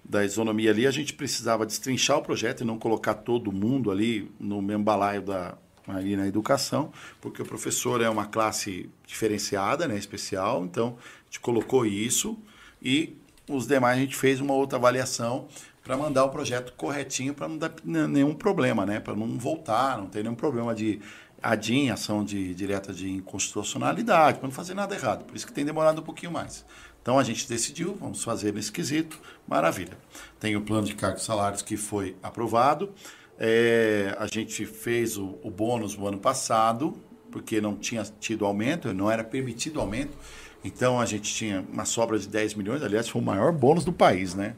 da 0.09 0.25
isonomia 0.25 0.71
ali, 0.71 0.87
a 0.87 0.91
gente 0.91 1.13
precisava 1.13 1.67
destrinchar 1.67 2.17
o 2.17 2.23
projeto 2.23 2.63
e 2.63 2.65
não 2.65 2.79
colocar 2.79 3.15
todo 3.15 3.53
mundo 3.53 3.91
ali 3.91 4.31
no 4.41 4.63
mesmo 4.63 4.83
balaio 4.83 5.21
da, 5.21 5.59
ali 5.87 6.17
na 6.17 6.27
educação, 6.27 6.91
porque 7.21 7.43
o 7.43 7.45
professor 7.45 8.01
é 8.01 8.09
uma 8.09 8.27
classe 8.27 8.89
diferenciada, 9.07 9.87
né, 9.87 9.97
especial, 9.99 10.65
então 10.65 10.97
a 10.99 11.25
gente 11.27 11.41
colocou 11.41 11.85
isso 11.85 12.39
e 12.81 13.17
os 13.49 13.67
demais 13.67 13.99
a 13.99 14.01
gente 14.01 14.17
fez 14.17 14.41
uma 14.41 14.55
outra 14.55 14.79
avaliação 14.79 15.47
para 15.83 15.97
mandar 15.97 16.25
o 16.25 16.31
projeto 16.31 16.73
corretinho 16.75 17.35
para 17.35 17.49
não 17.49 17.59
dar 17.59 17.73
nenhum 17.85 18.35
problema, 18.35 18.87
né, 18.87 19.01
para 19.01 19.15
não 19.15 19.39
voltar, 19.39 19.99
não 19.99 20.07
ter 20.07 20.23
nenhum 20.23 20.35
problema 20.35 20.75
de 20.75 21.01
ADIM, 21.43 21.91
ação 21.91 22.25
de 22.25 22.55
direta 22.55 22.93
de 22.93 23.11
inconstitucionalidade, 23.11 24.39
para 24.39 24.49
não 24.49 24.55
fazer 24.55 24.75
nada 24.75 24.95
errado. 24.95 25.25
Por 25.25 25.37
isso 25.37 25.47
que 25.47 25.53
tem 25.53 25.65
demorado 25.65 26.01
um 26.01 26.05
pouquinho 26.05 26.33
mais. 26.33 26.65
Então 27.09 27.19
a 27.19 27.25
gente 27.25 27.49
decidiu, 27.49 27.97
vamos 27.99 28.23
fazer 28.23 28.53
nesse 28.53 28.71
quesito, 28.71 29.19
maravilha. 29.47 29.97
Tem 30.39 30.57
o 30.57 30.61
plano 30.61 30.87
de 30.87 30.95
cargos 30.95 31.23
e 31.23 31.25
salários 31.25 31.63
que 31.63 31.75
foi 31.75 32.15
aprovado. 32.23 32.93
É, 33.39 34.15
a 34.19 34.27
gente 34.27 34.67
fez 34.67 35.17
o, 35.17 35.39
o 35.43 35.51
bônus 35.51 35.97
no 35.97 36.07
ano 36.07 36.19
passado, 36.19 37.01
porque 37.33 37.63
não 37.63 37.75
tinha 37.77 38.05
tido 38.21 38.45
aumento, 38.45 38.93
não 38.93 39.11
era 39.11 39.25
permitido 39.25 39.81
aumento. 39.81 40.19
Então 40.63 41.01
a 41.01 41.07
gente 41.07 41.33
tinha 41.35 41.65
uma 41.73 41.87
sobra 41.87 42.19
de 42.19 42.29
10 42.29 42.53
milhões, 42.53 42.83
aliás, 42.83 43.09
foi 43.09 43.23
o 43.23 43.25
maior 43.25 43.53
bônus 43.53 43.87
do 43.87 43.93
país, 43.93 44.35
né? 44.35 44.55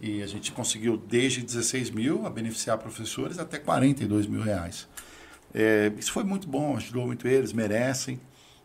E 0.00 0.20
a 0.20 0.26
gente 0.26 0.50
conseguiu 0.50 0.96
desde 0.96 1.42
16 1.42 1.90
mil 1.90 2.26
a 2.26 2.28
beneficiar 2.28 2.76
professores 2.76 3.38
até 3.38 3.56
42 3.56 4.26
mil 4.26 4.42
reais. 4.42 4.88
É, 5.54 5.92
isso 5.96 6.10
foi 6.10 6.24
muito 6.24 6.48
bom, 6.48 6.76
ajudou 6.76 7.06
muito 7.06 7.28
eles, 7.28 7.52
merecem. 7.52 8.18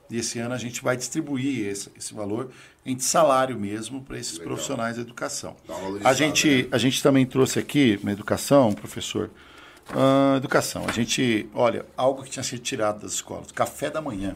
E 0.09 0.17
esse 0.17 0.39
ano 0.39 0.53
a 0.53 0.57
gente 0.57 0.83
vai 0.83 0.97
distribuir 0.97 1.67
esse, 1.67 1.91
esse 1.95 2.13
valor 2.13 2.49
em 2.85 2.97
salário 2.97 3.59
mesmo 3.59 4.01
para 4.01 4.17
esses 4.17 4.33
Legal. 4.33 4.47
profissionais 4.47 4.95
da 4.95 5.03
educação. 5.03 5.55
A 6.03 6.13
gente, 6.13 6.63
né? 6.63 6.69
a 6.71 6.77
gente 6.77 7.03
também 7.03 7.25
trouxe 7.25 7.59
aqui 7.59 7.99
na 8.03 8.11
educação, 8.11 8.73
professor, 8.73 9.29
uh, 9.91 10.37
educação. 10.37 10.85
A 10.87 10.91
gente, 10.91 11.47
olha, 11.53 11.85
algo 11.95 12.23
que 12.23 12.31
tinha 12.31 12.43
sido 12.43 12.61
tirado 12.61 13.01
das 13.01 13.13
escolas, 13.13 13.51
café 13.51 13.89
da 13.89 14.01
manhã. 14.01 14.35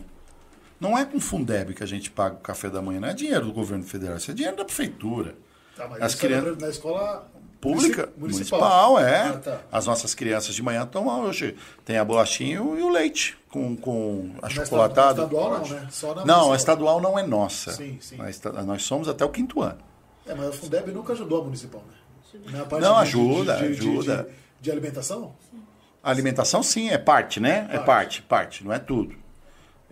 Não 0.79 0.97
é 0.97 1.05
com 1.05 1.19
Fundeb 1.19 1.73
que 1.73 1.83
a 1.83 1.87
gente 1.87 2.11
paga 2.11 2.35
o 2.35 2.39
café 2.39 2.69
da 2.69 2.81
manhã, 2.81 2.99
não 2.99 3.07
é 3.07 3.13
dinheiro 3.13 3.45
do 3.45 3.53
governo 3.53 3.83
federal, 3.83 4.17
isso 4.17 4.29
é 4.29 4.33
dinheiro 4.33 4.57
da 4.57 4.65
prefeitura. 4.65 5.35
Tá, 5.75 5.89
As 5.99 6.13
crianças 6.13 6.57
na 6.57 6.69
escola 6.69 7.31
pública, 7.63 8.09
municipal, 8.17 8.59
municipal 8.59 8.99
é. 8.99 9.19
Ah, 9.21 9.37
tá. 9.37 9.59
As 9.71 9.85
nossas 9.85 10.13
crianças 10.13 10.53
de 10.53 10.61
manhã 10.61 10.85
tomam 10.85 11.21
hoje. 11.21 11.55
Tem 11.85 11.97
a 11.97 12.03
bolachinha 12.03 12.57
e 12.57 12.59
o 12.59 12.89
leite 12.89 13.37
com, 13.49 13.75
com 13.75 14.31
achocolatado. 14.41 15.21
Não 15.21 15.25
estadual 15.25 15.59
não, 15.59 15.67
né? 15.69 15.87
Só 15.89 16.15
na 16.15 16.25
não, 16.25 16.53
a 16.53 16.55
estadual 16.55 17.01
não 17.01 17.17
é 17.17 17.25
nossa. 17.25 17.71
Sim, 17.71 17.97
sim. 18.01 18.17
Nós 18.65 18.83
somos 18.83 19.07
até 19.07 19.23
o 19.23 19.29
quinto 19.29 19.61
ano. 19.61 19.79
É, 20.25 20.33
mas 20.33 20.49
a 20.49 20.51
Fundeb 20.51 20.91
nunca 20.91 21.13
ajudou 21.13 21.41
a 21.41 21.43
municipal, 21.45 21.83
né? 21.87 22.65
não, 22.81 22.97
ajuda, 22.97 23.57
de, 23.57 23.75
de, 23.75 23.87
ajuda. 23.89 24.23
De, 24.23 24.63
de, 24.63 24.71
alimentação? 24.71 25.35
A 26.01 26.09
alimentação 26.09 26.63
sim, 26.63 26.89
é 26.89 26.97
parte, 26.97 27.39
né? 27.39 27.61
Parte. 27.61 27.75
É 27.75 27.79
parte, 27.79 28.21
parte, 28.23 28.63
não 28.63 28.73
é 28.73 28.79
tudo. 28.79 29.15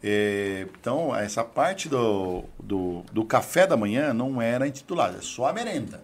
É, 0.04 0.68
então, 0.80 1.16
essa 1.16 1.44
parte 1.44 1.88
do, 1.88 2.46
do, 2.60 3.04
do, 3.12 3.24
café 3.24 3.68
da 3.68 3.78
manhã 3.78 4.14
não 4.14 4.42
era 4.42 4.68
intitulada, 4.68 5.20
é 5.20 5.22
só 5.22 5.46
a 5.46 5.54
merenda. 5.54 6.02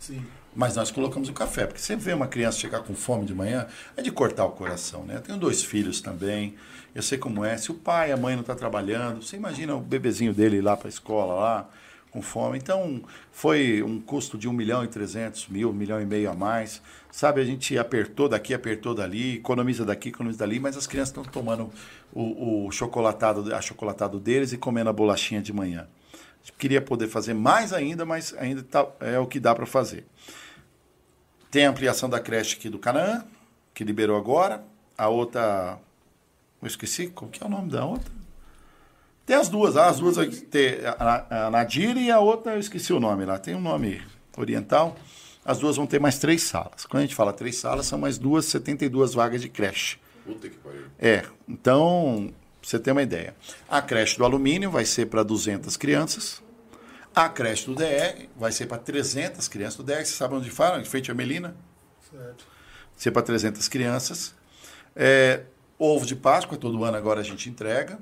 Sim. 0.00 0.24
Mas 0.58 0.74
nós 0.74 0.90
colocamos 0.90 1.28
o 1.28 1.32
café, 1.32 1.66
porque 1.66 1.80
você 1.80 1.94
vê 1.94 2.12
uma 2.12 2.26
criança 2.26 2.58
chegar 2.58 2.80
com 2.80 2.92
fome 2.92 3.24
de 3.24 3.32
manhã, 3.32 3.68
é 3.96 4.02
de 4.02 4.10
cortar 4.10 4.44
o 4.44 4.50
coração, 4.50 5.04
né? 5.04 5.14
Eu 5.14 5.20
tenho 5.20 5.38
dois 5.38 5.62
filhos 5.62 6.00
também, 6.00 6.56
eu 6.92 7.00
sei 7.00 7.16
como 7.16 7.44
é. 7.44 7.56
Se 7.56 7.70
o 7.70 7.74
pai, 7.74 8.10
a 8.10 8.16
mãe 8.16 8.34
não 8.34 8.40
está 8.40 8.56
trabalhando, 8.56 9.22
você 9.22 9.36
imagina 9.36 9.76
o 9.76 9.80
bebezinho 9.80 10.34
dele 10.34 10.56
ir 10.56 10.60
lá 10.60 10.76
para 10.76 10.88
a 10.88 10.90
escola, 10.90 11.34
lá, 11.34 11.70
com 12.10 12.20
fome. 12.20 12.58
Então, 12.58 13.00
foi 13.30 13.84
um 13.84 14.00
custo 14.00 14.36
de 14.36 14.48
1 14.48 14.52
milhão 14.52 14.82
e 14.82 14.88
300 14.88 15.46
mil, 15.46 15.70
1 15.70 15.72
milhão 15.72 16.02
e 16.02 16.04
meio 16.04 16.28
a 16.28 16.34
mais. 16.34 16.82
Sabe, 17.08 17.40
a 17.40 17.44
gente 17.44 17.78
apertou 17.78 18.28
daqui, 18.28 18.52
apertou 18.52 18.96
dali, 18.96 19.36
economiza 19.36 19.84
daqui, 19.84 20.08
economiza 20.08 20.40
dali, 20.40 20.58
mas 20.58 20.76
as 20.76 20.88
crianças 20.88 21.10
estão 21.10 21.22
tomando 21.22 21.70
o, 22.12 22.66
o 22.66 22.72
chocolatado, 22.72 23.54
a 23.54 23.60
chocolatado 23.60 24.18
deles 24.18 24.52
e 24.52 24.58
comendo 24.58 24.90
a 24.90 24.92
bolachinha 24.92 25.40
de 25.40 25.52
manhã. 25.52 25.86
Queria 26.58 26.82
poder 26.82 27.06
fazer 27.06 27.34
mais 27.34 27.72
ainda, 27.72 28.04
mas 28.04 28.34
ainda 28.36 28.64
tá, 28.64 28.88
é 28.98 29.20
o 29.20 29.26
que 29.28 29.38
dá 29.38 29.54
para 29.54 29.64
fazer. 29.64 30.04
Tem 31.50 31.66
a 31.66 31.70
ampliação 31.70 32.08
da 32.08 32.20
creche 32.20 32.56
aqui 32.56 32.68
do 32.68 32.78
Canaã, 32.78 33.24
que 33.74 33.84
liberou 33.84 34.16
agora. 34.16 34.62
A 34.96 35.08
outra. 35.08 35.78
Eu 36.60 36.66
esqueci, 36.66 37.08
qual 37.08 37.30
que 37.30 37.42
é 37.42 37.46
o 37.46 37.48
nome 37.48 37.70
da 37.70 37.84
outra? 37.84 38.12
Tem 39.24 39.36
as 39.36 39.48
duas, 39.48 39.76
as 39.76 40.00
duas 40.00 40.16
tem 40.50 40.78
a 40.98 41.50
Nadir 41.50 41.96
e 41.98 42.10
a 42.10 42.18
outra, 42.18 42.54
eu 42.54 42.58
esqueci 42.58 42.94
o 42.94 42.98
nome 42.98 43.26
lá, 43.26 43.38
tem 43.38 43.54
um 43.54 43.60
nome 43.60 44.00
oriental. 44.36 44.96
As 45.44 45.58
duas 45.58 45.76
vão 45.76 45.86
ter 45.86 46.00
mais 46.00 46.18
três 46.18 46.42
salas. 46.44 46.86
Quando 46.86 47.02
a 47.02 47.06
gente 47.06 47.14
fala 47.14 47.32
três 47.32 47.56
salas, 47.56 47.86
são 47.86 47.98
mais 47.98 48.16
duas, 48.16 48.46
72 48.46 49.14
vagas 49.14 49.42
de 49.42 49.48
creche. 49.48 49.98
Puta 50.24 50.48
que 50.48 50.56
pariu. 50.56 50.86
É, 50.98 51.24
então, 51.46 52.32
você 52.62 52.78
tem 52.78 52.92
uma 52.92 53.02
ideia. 53.02 53.34
A 53.68 53.80
creche 53.80 54.18
do 54.18 54.24
alumínio 54.24 54.70
vai 54.70 54.84
ser 54.84 55.06
para 55.06 55.22
200 55.22 55.76
crianças. 55.76 56.42
A 57.18 57.28
creche 57.28 57.66
do 57.66 57.74
DR 57.74 58.28
vai 58.36 58.52
ser 58.52 58.66
para 58.66 58.78
300 58.78 59.48
crianças. 59.48 59.76
Do 59.76 59.82
DR, 59.82 60.04
você 60.04 60.12
sabe 60.12 60.34
onde 60.34 60.48
fala? 60.50 60.80
Em 60.80 60.84
frente 60.84 61.10
à 61.10 61.14
Melina. 61.14 61.56
Certo. 62.08 62.46
Vai 62.46 62.94
ser 62.94 63.10
para 63.10 63.22
300 63.22 63.66
crianças. 63.66 64.36
É, 64.94 65.42
ovo 65.76 66.06
de 66.06 66.14
Páscoa, 66.14 66.56
todo 66.56 66.84
ano 66.84 66.96
agora 66.96 67.18
a 67.18 67.24
gente 67.24 67.50
entrega. 67.50 67.98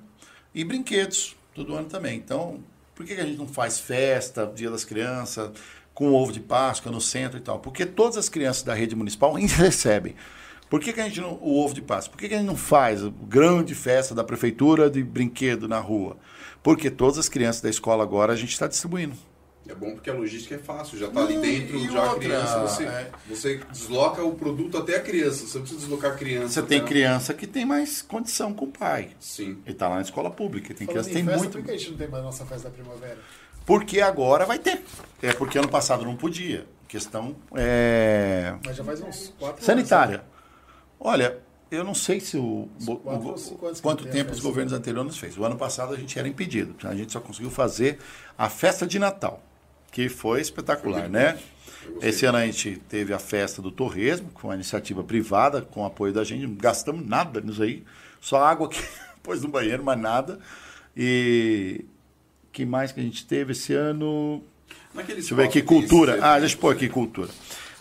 E 0.54 0.62
brinquedos, 0.64 1.34
todo 1.54 1.74
ano 1.74 1.88
também. 1.88 2.18
Então, 2.18 2.62
por 2.94 3.06
que 3.06 3.14
a 3.14 3.24
gente 3.24 3.38
não 3.38 3.48
faz 3.48 3.80
festa, 3.80 4.52
Dia 4.54 4.68
das 4.68 4.84
Crianças, 4.84 5.50
com 5.94 6.12
ovo 6.12 6.30
de 6.30 6.40
Páscoa 6.40 6.92
no 6.92 7.00
centro 7.00 7.38
e 7.38 7.40
tal? 7.40 7.58
Porque 7.58 7.86
todas 7.86 8.18
as 8.18 8.28
crianças 8.28 8.64
da 8.64 8.74
rede 8.74 8.94
municipal 8.94 9.32
recebem. 9.40 10.14
Por 10.68 10.78
que, 10.78 10.92
que 10.92 11.00
a 11.00 11.04
gente 11.04 11.22
não. 11.22 11.38
O 11.40 11.64
ovo 11.64 11.72
de 11.72 11.80
Páscoa? 11.80 12.12
Por 12.12 12.18
que, 12.18 12.28
que 12.28 12.34
a 12.34 12.38
gente 12.38 12.48
não 12.48 12.54
faz 12.54 13.00
grande 13.26 13.74
festa 13.74 14.14
da 14.14 14.22
prefeitura 14.22 14.90
de 14.90 15.02
brinquedo 15.02 15.66
na 15.66 15.80
rua? 15.80 16.18
Porque 16.66 16.90
todas 16.90 17.16
as 17.16 17.28
crianças 17.28 17.62
da 17.62 17.70
escola 17.70 18.02
agora 18.02 18.32
a 18.32 18.36
gente 18.36 18.50
está 18.50 18.66
distribuindo. 18.66 19.14
É 19.68 19.72
bom 19.72 19.92
porque 19.92 20.10
a 20.10 20.12
logística 20.12 20.56
é 20.56 20.58
fácil, 20.58 20.98
já 20.98 21.06
está 21.06 21.20
ali 21.20 21.38
dentro, 21.38 21.78
já 21.78 22.02
outra, 22.02 22.10
a 22.10 22.14
criança, 22.18 22.58
você, 22.60 22.82
é... 22.82 23.10
você 23.28 23.60
desloca 23.70 24.24
o 24.24 24.34
produto 24.34 24.76
até 24.76 24.96
a 24.96 25.00
criança, 25.00 25.46
você 25.46 25.58
não 25.58 25.62
precisa 25.62 25.80
deslocar 25.82 26.10
a 26.10 26.14
criança. 26.16 26.48
Você 26.48 26.62
tem 26.62 26.84
criança 26.84 27.32
que 27.34 27.46
tem 27.46 27.64
mais 27.64 28.02
condição 28.02 28.52
com 28.52 28.64
o 28.64 28.72
pai. 28.72 29.10
Sim. 29.20 29.58
Ele 29.64 29.74
está 29.74 29.86
lá 29.86 29.94
na 29.94 30.00
escola 30.00 30.28
pública, 30.28 30.74
tem 30.74 30.88
Falando 30.88 31.04
criança 31.04 31.10
tem 31.10 31.24
festa, 31.24 31.38
muito. 31.38 31.52
Por 31.52 31.64
que 31.64 31.70
a 31.70 31.76
gente 31.76 31.90
não 31.92 31.98
tem 31.98 32.08
mais 32.08 32.24
nossa 32.24 32.44
festa 32.44 32.68
da 32.68 32.74
primavera? 32.74 33.18
Porque 33.64 34.00
agora 34.00 34.44
vai 34.44 34.58
ter. 34.58 34.82
É 35.22 35.32
porque 35.32 35.56
ano 35.60 35.68
passado 35.68 36.04
não 36.04 36.16
podia. 36.16 36.66
Questão 36.88 37.36
é. 37.54 38.56
Mas 38.64 38.74
já 38.74 38.82
faz 38.82 39.00
uns 39.00 39.32
quatro 39.38 39.64
Sanitária. 39.64 40.16
Anos, 40.16 40.26
né? 40.26 40.32
Olha, 40.98 41.38
eu 41.70 41.82
não 41.82 41.94
sei 41.94 42.20
se 42.20 42.36
o, 42.36 42.68
o 42.86 43.80
quanto 43.82 44.06
tempo 44.06 44.32
os 44.32 44.40
governos 44.40 44.72
anteriores 44.72 45.16
fez. 45.16 45.36
O 45.36 45.44
ano 45.44 45.56
passado 45.56 45.94
a 45.94 45.96
gente 45.96 46.18
era 46.18 46.28
impedido. 46.28 46.74
A 46.84 46.94
gente 46.94 47.12
só 47.12 47.20
conseguiu 47.20 47.50
fazer 47.50 47.98
a 48.38 48.48
festa 48.48 48.86
de 48.86 48.98
Natal, 48.98 49.42
que 49.90 50.08
foi 50.08 50.40
espetacular, 50.40 51.08
né? 51.08 51.38
Esse 52.00 52.26
ano 52.26 52.38
a 52.38 52.46
gente 52.46 52.80
teve 52.88 53.12
a 53.12 53.18
festa 53.18 53.62
do 53.62 53.70
Torresmo, 53.70 54.30
com 54.30 54.48
uma 54.48 54.54
iniciativa 54.54 55.02
privada, 55.02 55.62
com 55.62 55.84
apoio 55.84 56.12
da 56.12 56.24
gente. 56.24 56.46
Não 56.46 56.54
gastamos 56.54 57.06
nada 57.06 57.40
nisso 57.40 57.62
aí. 57.62 57.84
Só 58.20 58.44
água 58.44 58.68
que 58.68 58.82
pôs 59.22 59.42
no 59.42 59.48
banheiro, 59.48 59.82
mais 59.82 60.00
nada. 60.00 60.38
E 60.96 61.84
que 62.52 62.64
mais 62.64 62.92
que 62.92 63.00
a 63.00 63.02
gente 63.02 63.26
teve 63.26 63.52
esse 63.52 63.72
ano? 63.74 64.42
Naquele 64.94 65.18
Deixa 65.18 65.32
eu 65.32 65.36
ver 65.36 65.44
aqui, 65.44 65.62
cultura. 65.62 66.18
Ah, 66.22 66.38
deixa 66.38 66.54
eu 66.54 66.60
pôr 66.60 66.74
aqui 66.74 66.88
cultura. 66.88 67.30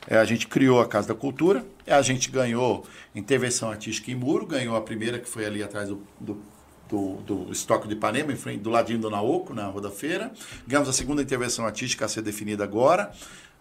É, 0.07 0.17
a 0.17 0.25
gente 0.25 0.47
criou 0.47 0.81
a 0.81 0.87
Casa 0.87 1.07
da 1.07 1.15
Cultura, 1.15 1.65
a 1.87 2.01
gente 2.01 2.29
ganhou 2.31 2.85
intervenção 3.13 3.69
artística 3.69 4.11
em 4.11 4.15
muro, 4.15 4.45
ganhou 4.45 4.75
a 4.75 4.81
primeira 4.81 5.19
que 5.19 5.27
foi 5.29 5.45
ali 5.45 5.61
atrás 5.61 5.89
do, 5.89 6.01
do, 6.19 6.41
do, 6.89 7.13
do 7.21 7.51
estoque 7.51 7.87
de 7.87 7.93
Ipanema, 7.93 8.31
em 8.31 8.35
frente, 8.35 8.61
do 8.61 8.69
ladinho 8.69 8.99
do 8.99 9.09
Naoco, 9.09 9.53
na 9.53 9.67
Rua 9.67 9.81
da 9.81 9.91
Feira. 9.91 10.31
Ganhamos 10.67 10.89
a 10.89 10.93
segunda 10.93 11.21
intervenção 11.21 11.65
artística 11.65 12.05
a 12.05 12.07
ser 12.07 12.21
definida 12.21 12.63
agora. 12.63 13.11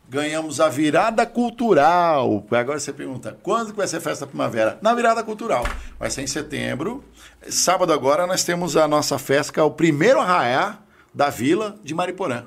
ganhamos 0.08 0.60
a 0.60 0.68
virada 0.68 1.26
cultural. 1.26 2.44
Agora 2.50 2.78
você 2.78 2.92
pergunta, 2.92 3.36
quando 3.42 3.74
vai 3.74 3.86
ser 3.86 4.00
festa 4.00 4.26
primavera? 4.26 4.78
Na 4.82 4.94
virada 4.94 5.22
cultural. 5.22 5.66
Vai 5.98 6.10
ser 6.10 6.22
em 6.22 6.26
setembro. 6.26 7.04
Sábado 7.48 7.92
agora 7.92 8.26
nós 8.26 8.44
temos 8.44 8.76
a 8.76 8.86
nossa 8.86 9.18
festa, 9.18 9.52
que 9.52 9.60
é 9.60 9.62
o 9.62 9.70
primeiro 9.70 10.20
arraiá 10.20 10.78
da 11.12 11.30
vila 11.30 11.76
de 11.82 11.94
Mariporã. 11.94 12.44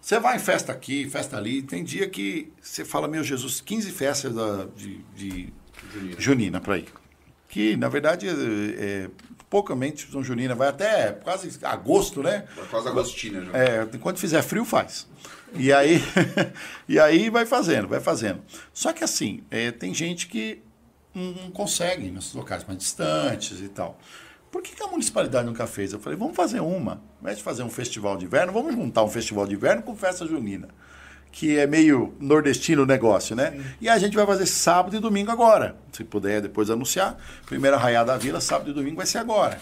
Você 0.00 0.18
vai 0.18 0.36
em 0.36 0.40
festa 0.40 0.72
aqui, 0.72 1.08
festa 1.08 1.36
ali, 1.36 1.62
tem 1.62 1.84
dia 1.84 2.08
que 2.08 2.52
você 2.60 2.84
fala, 2.84 3.06
meu 3.06 3.22
Jesus, 3.22 3.60
15 3.60 3.90
festas 3.92 4.34
da, 4.34 4.66
de, 4.76 4.98
de 5.14 5.52
junina, 5.92 6.20
junina 6.20 6.60
para 6.60 6.78
ir. 6.78 6.88
Que, 7.48 7.76
na 7.76 7.88
verdade, 7.88 8.28
é, 8.28 8.32
é 8.32 9.10
poucamente 9.50 10.08
São 10.10 10.22
Junina, 10.22 10.54
vai 10.54 10.68
até 10.68 11.10
quase 11.12 11.50
agosto, 11.64 12.22
né? 12.22 12.44
Quase 12.70 12.88
agostina 12.88 13.44
já. 13.44 13.58
É, 13.58 13.88
enquanto 13.92 14.18
fizer 14.18 14.40
frio, 14.42 14.64
faz. 14.64 15.08
E 15.54 15.72
aí, 15.72 16.00
e 16.88 16.98
aí 17.00 17.28
vai 17.28 17.44
fazendo, 17.44 17.88
vai 17.88 17.98
fazendo. 17.98 18.40
Só 18.72 18.92
que 18.92 19.02
assim, 19.02 19.42
é, 19.50 19.72
tem 19.72 19.92
gente 19.92 20.28
que 20.28 20.62
não 21.12 21.50
consegue 21.50 22.08
nos 22.08 22.32
locais 22.32 22.64
mais 22.64 22.78
distantes 22.78 23.60
e 23.60 23.68
tal. 23.68 23.98
Por 24.50 24.62
que, 24.62 24.74
que, 24.74 24.82
a 24.82 24.86
municipalidade 24.88 25.46
nunca 25.46 25.66
fez? 25.66 25.92
Eu 25.92 26.00
falei, 26.00 26.18
vamos 26.18 26.34
fazer 26.34 26.60
uma. 26.60 26.92
Ao 26.92 27.22
invés 27.22 27.38
de 27.38 27.44
fazer 27.44 27.62
um 27.62 27.70
festival 27.70 28.16
de 28.16 28.24
inverno, 28.24 28.52
vamos 28.52 28.74
juntar 28.74 29.04
um 29.04 29.08
festival 29.08 29.46
de 29.46 29.54
inverno 29.54 29.82
com 29.82 29.94
festa 29.94 30.26
junina. 30.26 30.68
Que 31.30 31.58
é 31.58 31.66
meio 31.66 32.12
nordestino 32.18 32.82
o 32.82 32.86
negócio, 32.86 33.36
né? 33.36 33.52
Sim. 33.52 33.64
E 33.82 33.88
a 33.88 33.96
gente 33.96 34.16
vai 34.16 34.26
fazer 34.26 34.46
sábado 34.46 34.96
e 34.96 34.98
domingo 34.98 35.30
agora. 35.30 35.76
Se 35.92 36.02
puder 36.02 36.40
depois 36.40 36.68
anunciar. 36.68 37.16
Primeira 37.46 37.76
raiada 37.76 38.12
da 38.12 38.18
vila, 38.18 38.40
sábado 38.40 38.70
e 38.70 38.74
domingo 38.74 38.96
vai 38.96 39.06
ser 39.06 39.18
agora. 39.18 39.60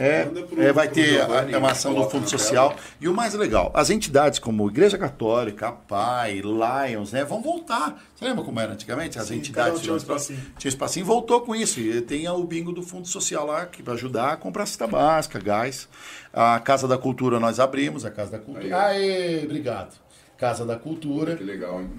É, 0.00 0.26
é, 0.56 0.72
vai 0.72 0.88
ter 0.88 1.20
a, 1.20 1.58
uma 1.58 1.72
ação 1.72 1.92
do 1.92 2.08
Fundo 2.08 2.26
Social. 2.26 2.74
E 2.98 3.06
o 3.06 3.12
mais 3.12 3.34
legal, 3.34 3.70
as 3.74 3.90
entidades 3.90 4.38
como 4.38 4.66
Igreja 4.66 4.96
Católica, 4.96 5.68
a 5.68 5.72
PAI, 5.72 6.40
Lions, 6.40 7.12
né, 7.12 7.22
vão 7.22 7.42
voltar. 7.42 8.02
Você 8.16 8.24
lembra 8.24 8.42
como 8.42 8.58
era 8.58 8.72
antigamente? 8.72 9.18
As 9.18 9.26
Sim, 9.26 9.36
entidades 9.36 9.82
tinham 9.82 9.98
espacinho. 9.98 10.40
Tinha 10.56 10.70
espacinho, 10.70 11.04
voltou 11.04 11.42
com 11.42 11.54
isso. 11.54 11.78
E 11.80 12.00
tem 12.00 12.26
o 12.26 12.42
bingo 12.44 12.72
do 12.72 12.82
Fundo 12.82 13.06
Social 13.06 13.44
lá, 13.44 13.66
que 13.66 13.82
vai 13.82 13.94
ajudar 13.94 14.32
a 14.32 14.36
comprar 14.38 14.64
cesta 14.64 14.86
básica, 14.86 15.38
gás. 15.38 15.86
A 16.32 16.58
Casa 16.60 16.88
da 16.88 16.96
Cultura 16.96 17.38
nós 17.38 17.60
abrimos, 17.60 18.06
a 18.06 18.10
Casa 18.10 18.30
da 18.32 18.38
Cultura. 18.38 18.64
Aí, 18.64 19.02
Aê, 19.02 19.44
obrigado. 19.44 19.98
Casa 20.38 20.64
da 20.64 20.76
Cultura. 20.76 21.36
Que 21.36 21.44
legal, 21.44 21.78
hein? 21.78 21.90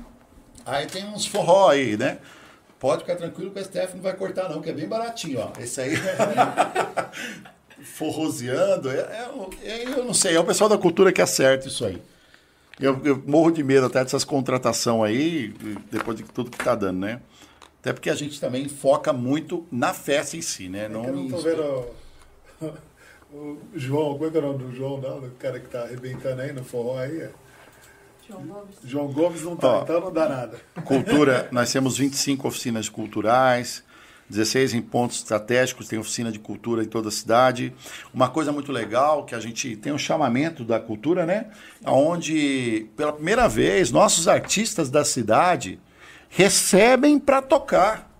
Aí 0.65 0.87
tem 0.87 1.05
uns 1.05 1.27
forró 1.27 1.69
aí, 1.69 1.95
né? 1.95 2.17
Pode 2.79 3.01
ficar 3.01 3.15
tranquilo 3.15 3.51
que 3.51 3.59
o 3.59 3.63
STF 3.63 3.93
não 3.93 4.01
vai 4.01 4.15
cortar, 4.15 4.49
não, 4.49 4.59
que 4.59 4.71
é 4.71 4.73
bem 4.73 4.87
baratinho, 4.87 5.39
ó. 5.39 5.51
Esse 5.61 5.81
aí. 5.81 5.93
forroseando. 7.83 8.89
É, 8.89 8.99
é, 8.99 9.29
é, 9.63 9.83
eu 9.83 10.05
não 10.05 10.13
sei, 10.13 10.35
é 10.35 10.39
o 10.39 10.43
pessoal 10.43 10.69
da 10.69 10.77
cultura 10.77 11.11
que 11.11 11.21
acerta 11.21 11.67
isso 11.67 11.85
aí. 11.85 12.01
Eu, 12.79 12.99
eu 13.03 13.21
morro 13.27 13.51
de 13.51 13.63
medo 13.63 13.85
até 13.85 14.03
dessas 14.03 14.23
contratações 14.23 15.09
aí, 15.09 15.53
depois 15.91 16.17
de 16.17 16.23
tudo 16.23 16.49
que 16.49 16.57
está 16.57 16.73
dando, 16.73 16.99
né? 16.99 17.21
Até 17.79 17.93
porque 17.93 18.09
a 18.09 18.15
gente 18.15 18.39
também 18.39 18.67
foca 18.67 19.11
muito 19.11 19.65
na 19.71 19.93
festa 19.93 20.37
em 20.37 20.41
si, 20.41 20.69
né? 20.69 20.85
É 20.85 20.89
não 20.89 21.05
eu 21.05 21.15
não 21.15 21.29
tô 21.29 21.37
vendo 21.37 21.85
o, 23.31 23.35
o 23.37 23.61
João, 23.75 24.13
como 24.13 24.25
é 24.27 24.29
que 24.31 24.37
é 24.37 24.39
o 24.39 24.43
nome 24.43 24.63
do 24.63 24.75
João, 24.75 24.99
não? 24.99 25.17
O 25.19 25.31
cara 25.31 25.59
que 25.59 25.65
está 25.65 25.83
arrebentando 25.83 26.41
aí 26.41 26.53
no 26.53 26.63
forró 26.63 26.99
aí. 26.99 27.21
É. 27.21 27.31
João 28.27 28.43
Gomes. 28.45 28.75
João 28.83 29.07
Gomes 29.07 29.41
não 29.41 29.55
tá, 29.55 29.81
então 29.83 29.99
não 29.99 30.13
dá 30.13 30.29
nada. 30.29 30.59
Cultura, 30.85 31.49
nós 31.51 31.71
temos 31.71 31.97
25 31.97 32.47
oficinas 32.47 32.87
culturais, 32.87 33.83
16 34.31 34.73
em 34.73 34.81
pontos 34.81 35.17
estratégicos, 35.17 35.87
tem 35.87 35.99
oficina 35.99 36.31
de 36.31 36.39
cultura 36.39 36.83
em 36.83 36.87
toda 36.87 37.09
a 37.09 37.11
cidade. 37.11 37.73
Uma 38.13 38.29
coisa 38.29 38.51
muito 38.51 38.71
legal 38.71 39.25
que 39.25 39.35
a 39.35 39.39
gente 39.39 39.75
tem 39.75 39.91
um 39.91 39.97
chamamento 39.97 40.63
da 40.63 40.79
cultura, 40.79 41.25
né? 41.25 41.47
Onde 41.85 42.87
pela 42.95 43.13
primeira 43.13 43.47
vez 43.47 43.91
nossos 43.91 44.27
artistas 44.27 44.89
da 44.89 45.03
cidade 45.03 45.79
recebem 46.29 47.19
para 47.19 47.41
tocar. 47.41 48.10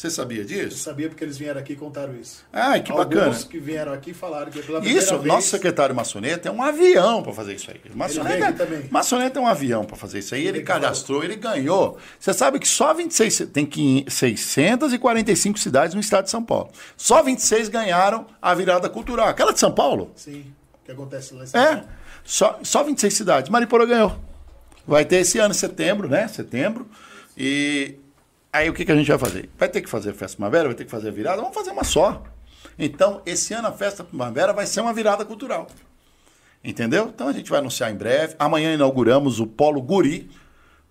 Você 0.00 0.08
sabia 0.08 0.42
disso? 0.42 0.62
Eu 0.62 0.70
sabia 0.70 1.10
porque 1.10 1.22
eles 1.22 1.36
vieram 1.36 1.60
aqui 1.60 1.74
e 1.74 1.76
contaram 1.76 2.16
isso. 2.16 2.42
Ah, 2.50 2.80
que 2.80 2.90
Alguns 2.90 3.14
bacana. 3.14 3.36
que 3.50 3.58
vieram 3.58 3.92
aqui 3.92 4.14
falaram 4.14 4.50
que 4.50 4.62
pela 4.62 4.78
Isso, 4.78 5.18
vez... 5.18 5.26
nosso 5.26 5.48
secretário 5.48 5.94
Maçoneta 5.94 6.48
é 6.48 6.50
um 6.50 6.62
avião 6.62 7.22
para 7.22 7.34
fazer 7.34 7.56
isso 7.56 7.70
aí. 7.70 7.78
Maçoneta. 7.94 8.66
Maçoneta 8.90 9.38
é 9.38 9.42
um 9.42 9.46
avião 9.46 9.84
para 9.84 9.96
fazer 9.96 10.20
isso 10.20 10.34
aí. 10.34 10.46
Ele, 10.46 10.56
ele 10.60 10.62
cadastrou, 10.62 11.22
ele 11.22 11.36
ganhou. 11.36 11.98
Você 12.18 12.32
sabe 12.32 12.58
que 12.58 12.66
só 12.66 12.94
26, 12.94 13.50
tem 13.52 13.68
645 14.08 15.58
cidades 15.58 15.94
no 15.94 16.00
estado 16.00 16.24
de 16.24 16.30
São 16.30 16.42
Paulo. 16.42 16.70
Só 16.96 17.22
26 17.22 17.68
ganharam 17.68 18.26
a 18.40 18.54
virada 18.54 18.88
cultural. 18.88 19.28
Aquela 19.28 19.52
de 19.52 19.60
São 19.60 19.70
Paulo? 19.70 20.12
Sim, 20.16 20.46
que 20.82 20.92
acontece 20.92 21.34
lá 21.34 21.44
em 21.44 21.46
São 21.46 21.60
é, 21.60 21.76
Paulo. 21.76 21.88
Só, 22.24 22.58
só 22.62 22.82
26 22.82 23.12
cidades. 23.12 23.50
Mariporã 23.50 23.86
ganhou. 23.86 24.18
Vai 24.86 25.04
ter 25.04 25.16
esse 25.16 25.38
ano, 25.38 25.52
setembro, 25.52 26.08
né? 26.08 26.26
Setembro. 26.26 26.88
E 27.36 27.96
Aí 28.52 28.68
o 28.68 28.74
que, 28.74 28.84
que 28.84 28.92
a 28.92 28.96
gente 28.96 29.08
vai 29.08 29.18
fazer? 29.18 29.48
Vai 29.56 29.68
ter 29.68 29.80
que 29.80 29.88
fazer 29.88 30.12
festa 30.12 30.36
primavera, 30.36 30.64
vai 30.64 30.74
ter 30.74 30.84
que 30.84 30.90
fazer 30.90 31.12
virada, 31.12 31.40
vamos 31.40 31.54
fazer 31.54 31.70
uma 31.70 31.84
só. 31.84 32.22
Então, 32.78 33.22
esse 33.24 33.54
ano 33.54 33.68
a 33.68 33.72
festa 33.72 34.02
primavera 34.02 34.52
vai 34.52 34.66
ser 34.66 34.80
uma 34.80 34.92
virada 34.92 35.24
cultural. 35.24 35.68
Entendeu? 36.62 37.10
Então 37.14 37.28
a 37.28 37.32
gente 37.32 37.48
vai 37.48 37.58
anunciar 37.58 37.90
em 37.90 37.94
breve. 37.94 38.34
Amanhã 38.38 38.74
inauguramos 38.74 39.40
o 39.40 39.46
Polo 39.46 39.80
Guri. 39.80 40.30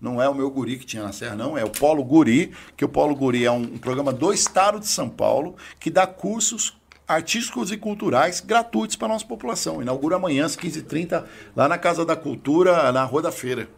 Não 0.00 0.20
é 0.20 0.28
o 0.28 0.34
meu 0.34 0.50
guri 0.50 0.78
que 0.78 0.86
tinha 0.86 1.02
na 1.02 1.12
Serra, 1.12 1.36
não. 1.36 1.56
É 1.56 1.62
o 1.62 1.70
Polo 1.70 2.02
Guri, 2.02 2.52
que 2.76 2.84
o 2.84 2.88
Polo 2.88 3.14
Guri 3.14 3.44
é 3.44 3.50
um, 3.50 3.62
um 3.62 3.78
programa 3.78 4.12
do 4.12 4.32
Estado 4.32 4.80
de 4.80 4.88
São 4.88 5.08
Paulo 5.08 5.56
que 5.78 5.90
dá 5.90 6.06
cursos 6.06 6.80
artísticos 7.06 7.70
e 7.70 7.76
culturais 7.76 8.40
gratuitos 8.40 8.96
para 8.96 9.08
a 9.08 9.10
nossa 9.10 9.26
população. 9.26 9.82
Inaugura 9.82 10.16
amanhã 10.16 10.46
às 10.46 10.56
15h30, 10.56 11.24
lá 11.54 11.68
na 11.68 11.76
Casa 11.76 12.04
da 12.04 12.16
Cultura, 12.16 12.90
na 12.90 13.04
Rua 13.04 13.22
da 13.22 13.32
Feira. 13.32 13.68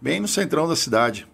Bem 0.00 0.20
no 0.20 0.28
centrão 0.28 0.68
da 0.68 0.76
cidade. 0.76 1.26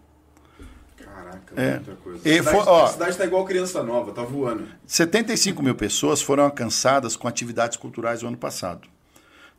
É. 1.57 1.75
Muita 1.75 1.93
coisa. 1.97 2.29
E 2.29 2.39
a 2.39 2.43
cidade, 2.43 2.69
ó, 2.69 2.85
a 2.85 2.89
cidade 2.89 3.11
está 3.11 3.25
igual 3.25 3.45
criança 3.45 3.83
nova, 3.83 4.11
está 4.11 4.23
voando. 4.23 4.69
75 4.87 5.63
mil 5.63 5.75
pessoas 5.75 6.23
foram 6.23 6.45
alcançadas 6.45 7.17
com 7.17 7.27
atividades 7.27 7.77
culturais 7.77 8.23
no 8.23 8.29
ano 8.29 8.37
passado. 8.37 8.89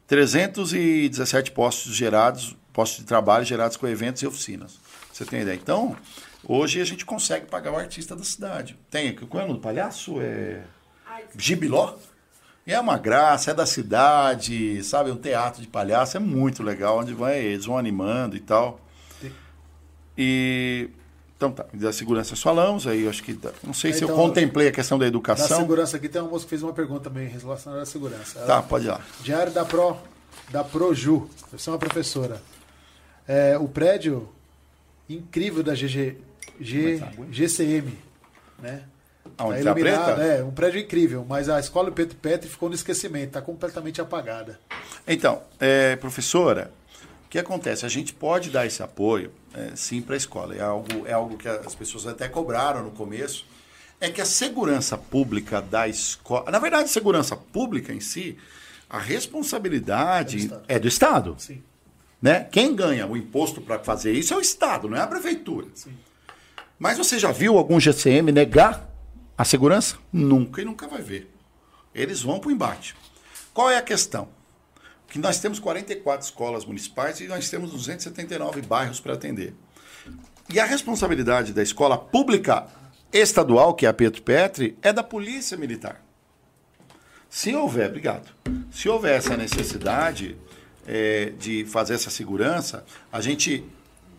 317 0.07 1.51
postos 1.51 1.93
gerados, 1.93 2.55
postos 2.73 2.99
de 2.99 3.05
trabalho 3.05 3.45
gerados 3.45 3.77
com 3.77 3.87
eventos 3.87 4.21
e 4.21 4.27
oficinas. 4.27 4.79
Você 5.11 5.25
tem 5.25 5.41
ideia? 5.41 5.55
Então, 5.55 5.95
hoje 6.43 6.81
a 6.81 6.85
gente 6.85 7.05
consegue 7.05 7.45
pagar 7.45 7.71
o 7.71 7.77
artista 7.77 8.15
da 8.15 8.23
cidade. 8.23 8.77
Tem, 8.89 9.15
qual 9.15 9.41
é 9.41 9.45
o 9.45 9.47
nome 9.47 9.59
do 9.59 9.63
palhaço? 9.63 10.21
É. 10.21 10.61
Gibiló? 11.37 11.97
é 12.65 12.79
uma 12.79 12.97
graça, 12.97 13.51
é 13.51 13.53
da 13.53 13.65
cidade, 13.65 14.83
sabe? 14.83 15.11
Um 15.11 15.17
teatro 15.17 15.61
de 15.61 15.67
palhaço, 15.67 16.17
é 16.17 16.19
muito 16.19 16.63
legal, 16.63 16.99
onde 16.99 17.13
vai, 17.13 17.39
eles 17.39 17.65
vão 17.65 17.77
animando 17.77 18.35
e 18.35 18.39
tal. 18.39 18.79
E 20.17 20.89
então 21.41 21.51
tá, 21.51 21.65
da 21.73 21.91
segurança 21.91 22.35
falamos, 22.35 22.85
aí 22.85 23.01
eu 23.01 23.09
acho 23.09 23.23
que. 23.23 23.37
Não 23.63 23.73
sei 23.73 23.91
se 23.93 24.03
eu 24.03 24.09
então, 24.09 24.15
contemplei 24.15 24.67
a 24.67 24.71
questão 24.71 24.99
da 24.99 25.07
educação. 25.07 25.49
Da 25.49 25.55
segurança 25.55 25.97
aqui 25.97 26.07
tem 26.07 26.21
uma 26.21 26.29
moça 26.29 26.43
que 26.43 26.49
fez 26.51 26.61
uma 26.61 26.71
pergunta 26.71 27.09
também 27.09 27.27
relacionada 27.27 27.81
à 27.81 27.85
segurança. 27.85 28.37
Ela, 28.37 28.47
tá, 28.47 28.61
pode 28.61 28.85
ir 28.85 28.89
lá. 28.89 29.01
Diário 29.21 29.51
da 29.51 29.65
Pro, 29.65 29.97
da 30.51 30.63
Proju, 30.63 31.27
você 31.51 31.67
é 31.67 31.73
uma 31.73 31.79
professora. 31.79 32.39
É, 33.27 33.57
o 33.57 33.67
prédio 33.67 34.29
incrível 35.09 35.63
da 35.63 35.73
GG, 35.73 36.17
G, 36.59 37.03
GCM, 37.31 37.97
né? 38.59 38.83
Aonde 39.35 39.63
tá 39.63 39.73
preta? 39.73 40.11
É, 40.21 40.43
um 40.43 40.51
prédio 40.51 40.79
incrível, 40.79 41.25
mas 41.27 41.49
a 41.49 41.59
escola 41.59 41.91
Petro 41.91 42.17
Petri 42.17 42.49
ficou 42.49 42.69
no 42.69 42.75
esquecimento, 42.75 43.27
está 43.29 43.41
completamente 43.41 43.99
apagada. 43.99 44.59
Então, 45.07 45.41
é, 45.59 45.95
professora, 45.95 46.71
o 47.25 47.29
que 47.29 47.39
acontece? 47.39 47.83
A 47.83 47.89
gente 47.89 48.13
pode 48.13 48.51
dar 48.51 48.67
esse 48.67 48.83
apoio 48.83 49.31
é, 49.53 49.75
sim 49.75 50.01
para 50.01 50.15
a 50.15 50.17
escola. 50.17 50.55
É 50.55 50.61
algo, 50.61 51.05
é 51.05 51.13
algo 51.13 51.37
que 51.37 51.47
as 51.47 51.75
pessoas 51.75 52.07
até 52.07 52.27
cobraram 52.27 52.83
no 52.83 52.91
começo. 52.91 53.45
É 53.99 54.09
que 54.09 54.21
a 54.21 54.25
segurança 54.25 54.97
pública 54.97 55.61
da 55.61 55.87
escola. 55.87 56.49
Na 56.49 56.59
verdade, 56.59 56.85
a 56.85 56.87
segurança 56.87 57.35
pública 57.35 57.93
em 57.93 57.99
si, 57.99 58.37
a 58.89 58.97
responsabilidade 58.97 60.37
é 60.37 60.39
do 60.39 60.45
Estado. 60.45 60.65
É 60.67 60.79
do 60.79 60.87
Estado. 60.87 61.35
Sim. 61.37 61.63
Né? 62.21 62.43
Quem 62.51 62.75
ganha 62.75 63.07
o 63.07 63.17
imposto 63.17 63.61
para 63.61 63.79
fazer 63.79 64.13
isso 64.13 64.33
é 64.33 64.37
o 64.37 64.41
Estado, 64.41 64.87
não 64.89 64.97
é 64.97 65.01
a 65.01 65.07
prefeitura. 65.07 65.67
Sim. 65.73 65.93
Mas 66.77 66.97
você 66.97 67.19
já 67.19 67.31
viu 67.31 67.57
algum 67.57 67.79
GCM 67.79 68.31
negar 68.31 68.89
a 69.37 69.45
segurança? 69.45 69.97
Nunca 70.11 70.61
e 70.61 70.65
nunca 70.65 70.87
vai 70.87 71.01
ver. 71.01 71.31
Eles 71.93 72.21
vão 72.21 72.39
para 72.39 72.49
o 72.49 72.51
embate. 72.51 72.95
Qual 73.53 73.69
é 73.69 73.77
a 73.77 73.81
questão? 73.81 74.27
Que 75.11 75.19
nós 75.19 75.39
temos 75.39 75.59
44 75.59 76.25
escolas 76.25 76.63
municipais 76.63 77.19
e 77.19 77.27
nós 77.27 77.49
temos 77.49 77.71
279 77.71 78.61
bairros 78.61 79.01
para 79.01 79.13
atender. 79.13 79.53
E 80.49 80.57
a 80.57 80.65
responsabilidade 80.65 81.51
da 81.51 81.61
escola 81.61 81.97
pública 81.97 82.65
estadual, 83.11 83.73
que 83.73 83.85
é 83.85 83.89
a 83.89 83.93
Petro 83.93 84.21
Petri, 84.21 84.77
é 84.81 84.93
da 84.93 85.03
Polícia 85.03 85.57
Militar. 85.57 86.01
Se 87.29 87.53
houver, 87.53 87.89
obrigado, 87.89 88.33
se 88.71 88.87
houver 88.87 89.17
essa 89.17 89.35
necessidade 89.35 90.37
é, 90.87 91.33
de 91.37 91.65
fazer 91.65 91.95
essa 91.95 92.09
segurança, 92.09 92.85
a 93.11 93.19
gente, 93.19 93.65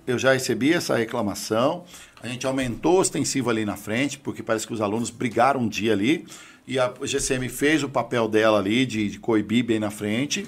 eu 0.06 0.18
já 0.18 0.34
recebi 0.34 0.74
essa 0.74 0.94
reclamação, 0.94 1.84
a 2.22 2.28
gente 2.28 2.46
aumentou 2.46 3.00
ostensivo 3.00 3.48
ali 3.48 3.64
na 3.64 3.76
frente, 3.76 4.18
porque 4.18 4.42
parece 4.42 4.66
que 4.66 4.74
os 4.74 4.80
alunos 4.82 5.08
brigaram 5.08 5.60
um 5.60 5.68
dia 5.68 5.94
ali, 5.94 6.26
e 6.66 6.78
a 6.78 6.92
GCM 7.02 7.48
fez 7.48 7.82
o 7.82 7.88
papel 7.88 8.28
dela 8.28 8.58
ali 8.58 8.86
de, 8.86 9.10
de 9.10 9.18
coibir 9.18 9.64
bem 9.64 9.80
na 9.80 9.90
frente, 9.90 10.46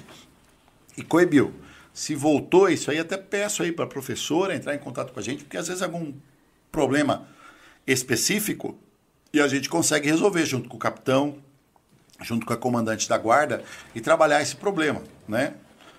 e 0.97 1.03
coibiu. 1.03 1.53
Se 1.93 2.13
voltou 2.13 2.69
isso 2.69 2.91
aí, 2.91 2.99
até 2.99 3.17
peço 3.17 3.63
aí 3.63 3.71
para 3.71 3.85
a 3.85 3.87
professora 3.87 4.55
entrar 4.55 4.75
em 4.75 4.79
contato 4.79 5.13
com 5.13 5.19
a 5.19 5.23
gente, 5.23 5.43
porque 5.43 5.57
às 5.57 5.67
vezes 5.67 5.81
algum 5.81 6.13
problema 6.71 7.25
específico 7.87 8.77
e 9.31 9.39
a 9.39 9.47
gente 9.47 9.69
consegue 9.69 10.09
resolver 10.09 10.45
junto 10.45 10.67
com 10.67 10.75
o 10.75 10.79
capitão, 10.79 11.37
junto 12.21 12.45
com 12.45 12.53
a 12.53 12.57
comandante 12.57 13.07
da 13.07 13.17
guarda 13.17 13.63
e 13.93 14.01
trabalhar 14.01 14.41
esse 14.41 14.55
problema, 14.55 15.01
né? 15.27 15.53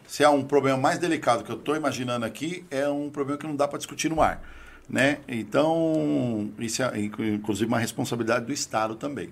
Se 0.06 0.22
é 0.22 0.28
um 0.28 0.44
problema 0.44 0.78
mais 0.78 0.98
delicado 0.98 1.42
que 1.42 1.50
eu 1.50 1.56
estou 1.56 1.74
imaginando 1.74 2.24
aqui, 2.24 2.64
é 2.70 2.88
um 2.88 3.10
problema 3.10 3.38
que 3.38 3.46
não 3.46 3.56
dá 3.56 3.66
para 3.66 3.78
discutir 3.78 4.08
no 4.08 4.22
ar, 4.22 4.42
né? 4.88 5.18
Então, 5.26 6.50
isso 6.58 6.82
é 6.82 7.00
inclusive 7.00 7.66
uma 7.66 7.78
responsabilidade 7.78 8.46
do 8.46 8.52
Estado 8.52 8.94
também. 8.94 9.30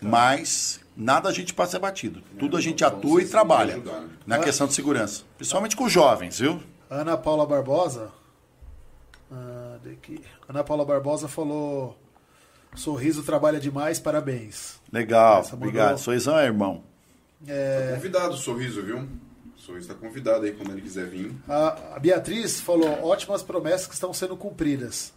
Mas 0.00 0.80
nada 0.96 1.28
a 1.28 1.32
gente 1.32 1.54
passa 1.54 1.78
batido. 1.78 2.22
Tudo 2.38 2.56
a 2.56 2.60
gente 2.60 2.84
atua 2.84 3.22
e 3.22 3.26
trabalha 3.26 3.76
né? 3.76 4.08
na 4.26 4.38
questão 4.38 4.66
de 4.66 4.74
segurança. 4.74 5.24
Principalmente 5.36 5.76
com 5.76 5.84
os 5.84 5.92
jovens, 5.92 6.38
viu? 6.38 6.60
Ana 6.88 7.16
Paula 7.16 7.46
Barbosa. 7.46 8.10
Ah, 9.30 9.78
Ana 10.48 10.64
Paula 10.64 10.84
Barbosa 10.84 11.28
falou: 11.28 11.96
Sorriso 12.74 13.22
trabalha 13.22 13.60
demais, 13.60 13.98
parabéns. 13.98 14.80
Legal, 14.92 15.46
obrigado. 15.52 15.98
Sorrisão 15.98 16.38
é 16.38 16.46
irmão. 16.46 16.82
É... 17.46 17.88
Tá 17.88 17.94
convidado 17.94 18.34
o 18.34 18.36
Sorriso, 18.36 18.82
viu? 18.82 18.98
O 19.56 19.58
Sorriso 19.60 19.90
está 19.90 19.94
convidado 19.94 20.44
aí 20.44 20.52
quando 20.52 20.72
ele 20.72 20.82
quiser 20.82 21.06
vir. 21.06 21.32
A, 21.48 21.96
a 21.96 21.98
Beatriz 21.98 22.60
falou: 22.60 23.04
ótimas 23.04 23.42
promessas 23.42 23.86
que 23.86 23.94
estão 23.94 24.12
sendo 24.12 24.36
cumpridas. 24.36 25.12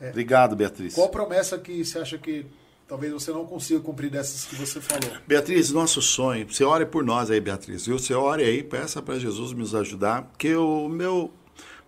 É, 0.00 0.10
Obrigado, 0.10 0.54
Beatriz. 0.54 0.94
Qual 0.94 1.08
promessa 1.08 1.58
que 1.58 1.84
você 1.84 1.98
acha 1.98 2.16
que 2.16 2.46
talvez 2.88 3.12
você 3.12 3.30
não 3.30 3.44
consiga 3.44 3.78
cumprir 3.80 4.10
dessas 4.10 4.46
que 4.46 4.56
você 4.56 4.80
falou. 4.80 5.18
Beatriz, 5.26 5.70
nosso 5.70 6.00
sonho, 6.00 6.46
você 6.50 6.64
ore 6.64 6.86
por 6.86 7.04
nós 7.04 7.30
aí, 7.30 7.38
Beatriz, 7.38 7.86
viu? 7.86 7.98
Você 7.98 8.14
ore 8.14 8.42
aí, 8.42 8.62
peça 8.62 9.02
para 9.02 9.18
Jesus 9.18 9.52
nos 9.52 9.74
ajudar, 9.74 10.22
porque 10.22 10.54
o 10.56 10.88
meu 10.88 11.30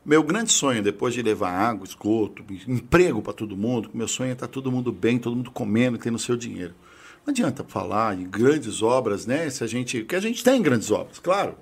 meu 0.05 0.23
grande 0.23 0.51
sonho, 0.51 0.83
depois 0.83 1.13
de 1.13 1.21
levar 1.21 1.51
água, 1.51 1.87
esgoto, 1.87 2.43
emprego 2.67 3.21
para 3.21 3.35
todo 3.35 3.57
mundo, 3.57 3.91
meu 3.93 4.09
sonho 4.09 4.31
é 4.31 4.33
estar 4.33 4.47
tá 4.47 4.53
todo 4.53 4.73
mundo 4.73 4.91
bem, 4.91 5.19
todo 5.19 5.37
mundo 5.37 5.51
comendo, 5.51 5.99
tendo 5.99 6.19
seu 6.19 6.37
dinheiro. 6.37 6.75
Não 7.25 7.33
adianta 7.33 7.63
falar 7.65 8.19
em 8.19 8.25
grandes 8.25 8.83
obras, 8.83 9.27
né? 9.27 9.49
Se 9.51 9.63
a 9.63 9.67
gente, 9.67 10.03
que 10.05 10.17
a 10.17 10.21
gente 10.21 10.43
tem 10.43 10.63
grandes 10.63 10.91
obras, 10.91 11.19
claro. 11.19 11.55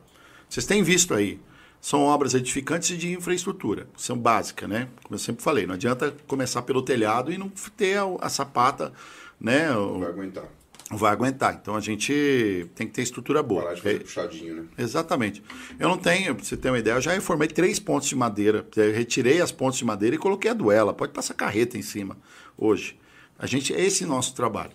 Vocês 0.48 0.66
têm 0.66 0.82
visto 0.82 1.14
aí. 1.14 1.40
São 1.80 2.02
obras 2.02 2.34
edificantes 2.34 2.96
de 2.98 3.12
infraestrutura, 3.12 3.88
são 3.96 4.16
básicas, 4.16 4.68
né? 4.68 4.88
Como 5.02 5.14
eu 5.14 5.18
sempre 5.18 5.42
falei, 5.42 5.66
não 5.66 5.74
adianta 5.74 6.14
começar 6.26 6.62
pelo 6.62 6.82
telhado 6.82 7.32
e 7.32 7.38
não 7.38 7.48
ter 7.76 7.98
a, 7.98 8.04
a 8.20 8.28
sapata 8.28 8.92
né? 9.40 9.68
Não 9.68 10.00
vai 10.00 10.08
aguentar. 10.08 10.44
Vai 10.90 11.12
aguentar. 11.12 11.58
Então 11.60 11.76
a 11.76 11.80
gente 11.80 12.70
tem 12.74 12.86
que 12.86 12.92
ter 12.94 13.02
estrutura 13.02 13.42
boa. 13.42 13.62
Parar 13.62 13.74
de 13.74 13.82
fazer 13.82 13.96
é, 13.96 13.98
puxadinho, 13.98 14.54
né? 14.54 14.68
Exatamente. 14.78 15.42
Eu 15.78 15.88
não 15.88 15.98
tenho, 15.98 16.34
pra 16.34 16.42
você 16.42 16.56
ter 16.56 16.70
uma 16.70 16.78
ideia, 16.78 16.94
eu 16.94 17.00
já 17.00 17.12
reformei 17.12 17.46
três 17.46 17.78
pontos 17.78 18.08
de 18.08 18.16
madeira. 18.16 18.66
Eu 18.74 18.92
retirei 18.92 19.40
as 19.40 19.52
pontes 19.52 19.78
de 19.78 19.84
madeira 19.84 20.16
e 20.16 20.18
coloquei 20.18 20.50
a 20.50 20.54
duela. 20.54 20.94
Pode 20.94 21.12
passar 21.12 21.34
carreta 21.34 21.76
em 21.76 21.82
cima 21.82 22.16
hoje. 22.56 22.98
A 23.38 23.46
gente, 23.46 23.72
esse 23.72 24.04
é 24.04 24.06
nosso 24.06 24.34
trabalho. 24.34 24.72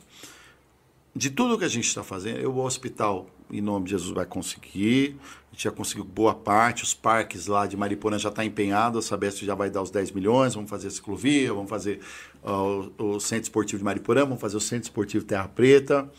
De 1.15 1.29
tudo 1.29 1.57
que 1.57 1.65
a 1.65 1.69
gente 1.69 1.87
está 1.87 2.03
fazendo, 2.03 2.39
eu, 2.39 2.51
o 2.51 2.63
hospital, 2.63 3.29
em 3.57 3.61
nome 3.61 3.85
de 3.85 3.91
Jesus, 3.91 4.11
vai 4.11 4.25
conseguir. 4.25 5.15
A 5.49 5.53
gente 5.53 5.63
já 5.63 5.71
conseguiu 5.71 6.03
boa 6.03 6.33
parte. 6.33 6.83
Os 6.83 6.93
parques 6.93 7.47
lá 7.47 7.67
de 7.67 7.77
Mariporã 7.77 8.17
já 8.17 8.29
está 8.29 8.43
empenhado. 8.43 8.97
A 8.97 9.01
Sabesp 9.01 9.45
já 9.45 9.53
vai 9.53 9.69
dar 9.69 9.81
os 9.81 9.91
10 9.91 10.11
milhões. 10.11 10.55
Vamos 10.55 10.69
fazer 10.69 10.87
a 10.87 10.91
ciclovia, 10.91 11.53
vamos 11.53 11.69
fazer 11.69 11.99
uh, 12.43 12.91
o, 12.97 13.19
Centro 13.19 13.43
Esportivo 13.43 13.77
de 13.77 13.83
Mariporã, 13.83 14.21
vamos 14.21 14.41
fazer 14.41 14.57
o 14.57 14.61
Centro 14.61 14.85
Esportivo 14.85 15.23
Terra 15.25 15.47
Preta. 15.47 16.09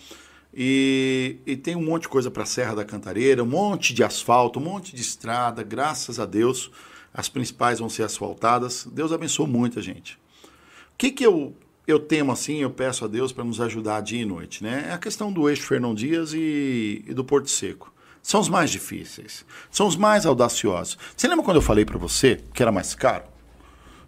E, 0.56 1.38
e 1.44 1.56
tem 1.56 1.74
um 1.74 1.82
monte 1.82 2.02
de 2.02 2.08
coisa 2.08 2.30
para 2.30 2.44
a 2.44 2.46
Serra 2.46 2.76
da 2.76 2.84
Cantareira, 2.84 3.42
um 3.42 3.46
monte 3.46 3.92
de 3.92 4.04
asfalto, 4.04 4.60
um 4.60 4.62
monte 4.62 4.94
de 4.94 5.02
estrada. 5.02 5.64
Graças 5.64 6.20
a 6.20 6.26
Deus, 6.26 6.70
as 7.12 7.28
principais 7.28 7.80
vão 7.80 7.88
ser 7.88 8.04
asfaltadas. 8.04 8.86
Deus 8.92 9.10
abençoe 9.10 9.48
muito 9.48 9.80
a 9.80 9.82
gente. 9.82 10.14
O 10.14 10.96
que, 10.96 11.10
que 11.10 11.26
eu, 11.26 11.56
eu 11.86 11.98
temo 11.98 12.32
assim, 12.32 12.58
eu 12.58 12.70
peço 12.70 13.04
a 13.04 13.08
Deus 13.08 13.32
para 13.32 13.44
nos 13.44 13.60
ajudar 13.60 14.00
dia 14.00 14.22
e 14.22 14.24
noite? 14.24 14.62
Né? 14.62 14.86
É 14.88 14.92
a 14.92 14.98
questão 14.98 15.32
do 15.32 15.48
eixo 15.48 15.66
Fernão 15.66 15.94
Dias 15.94 16.32
e, 16.32 17.04
e 17.06 17.14
do 17.14 17.24
Porto 17.24 17.50
Seco 17.50 17.92
são 18.22 18.40
os 18.40 18.48
mais 18.48 18.70
difíceis, 18.70 19.44
são 19.70 19.86
os 19.86 19.96
mais 19.96 20.24
audaciosos. 20.24 20.96
Você 21.14 21.28
lembra 21.28 21.44
quando 21.44 21.58
eu 21.58 21.62
falei 21.62 21.84
para 21.84 21.98
você 21.98 22.40
que 22.54 22.62
era 22.62 22.72
mais 22.72 22.94
caro? 22.94 23.24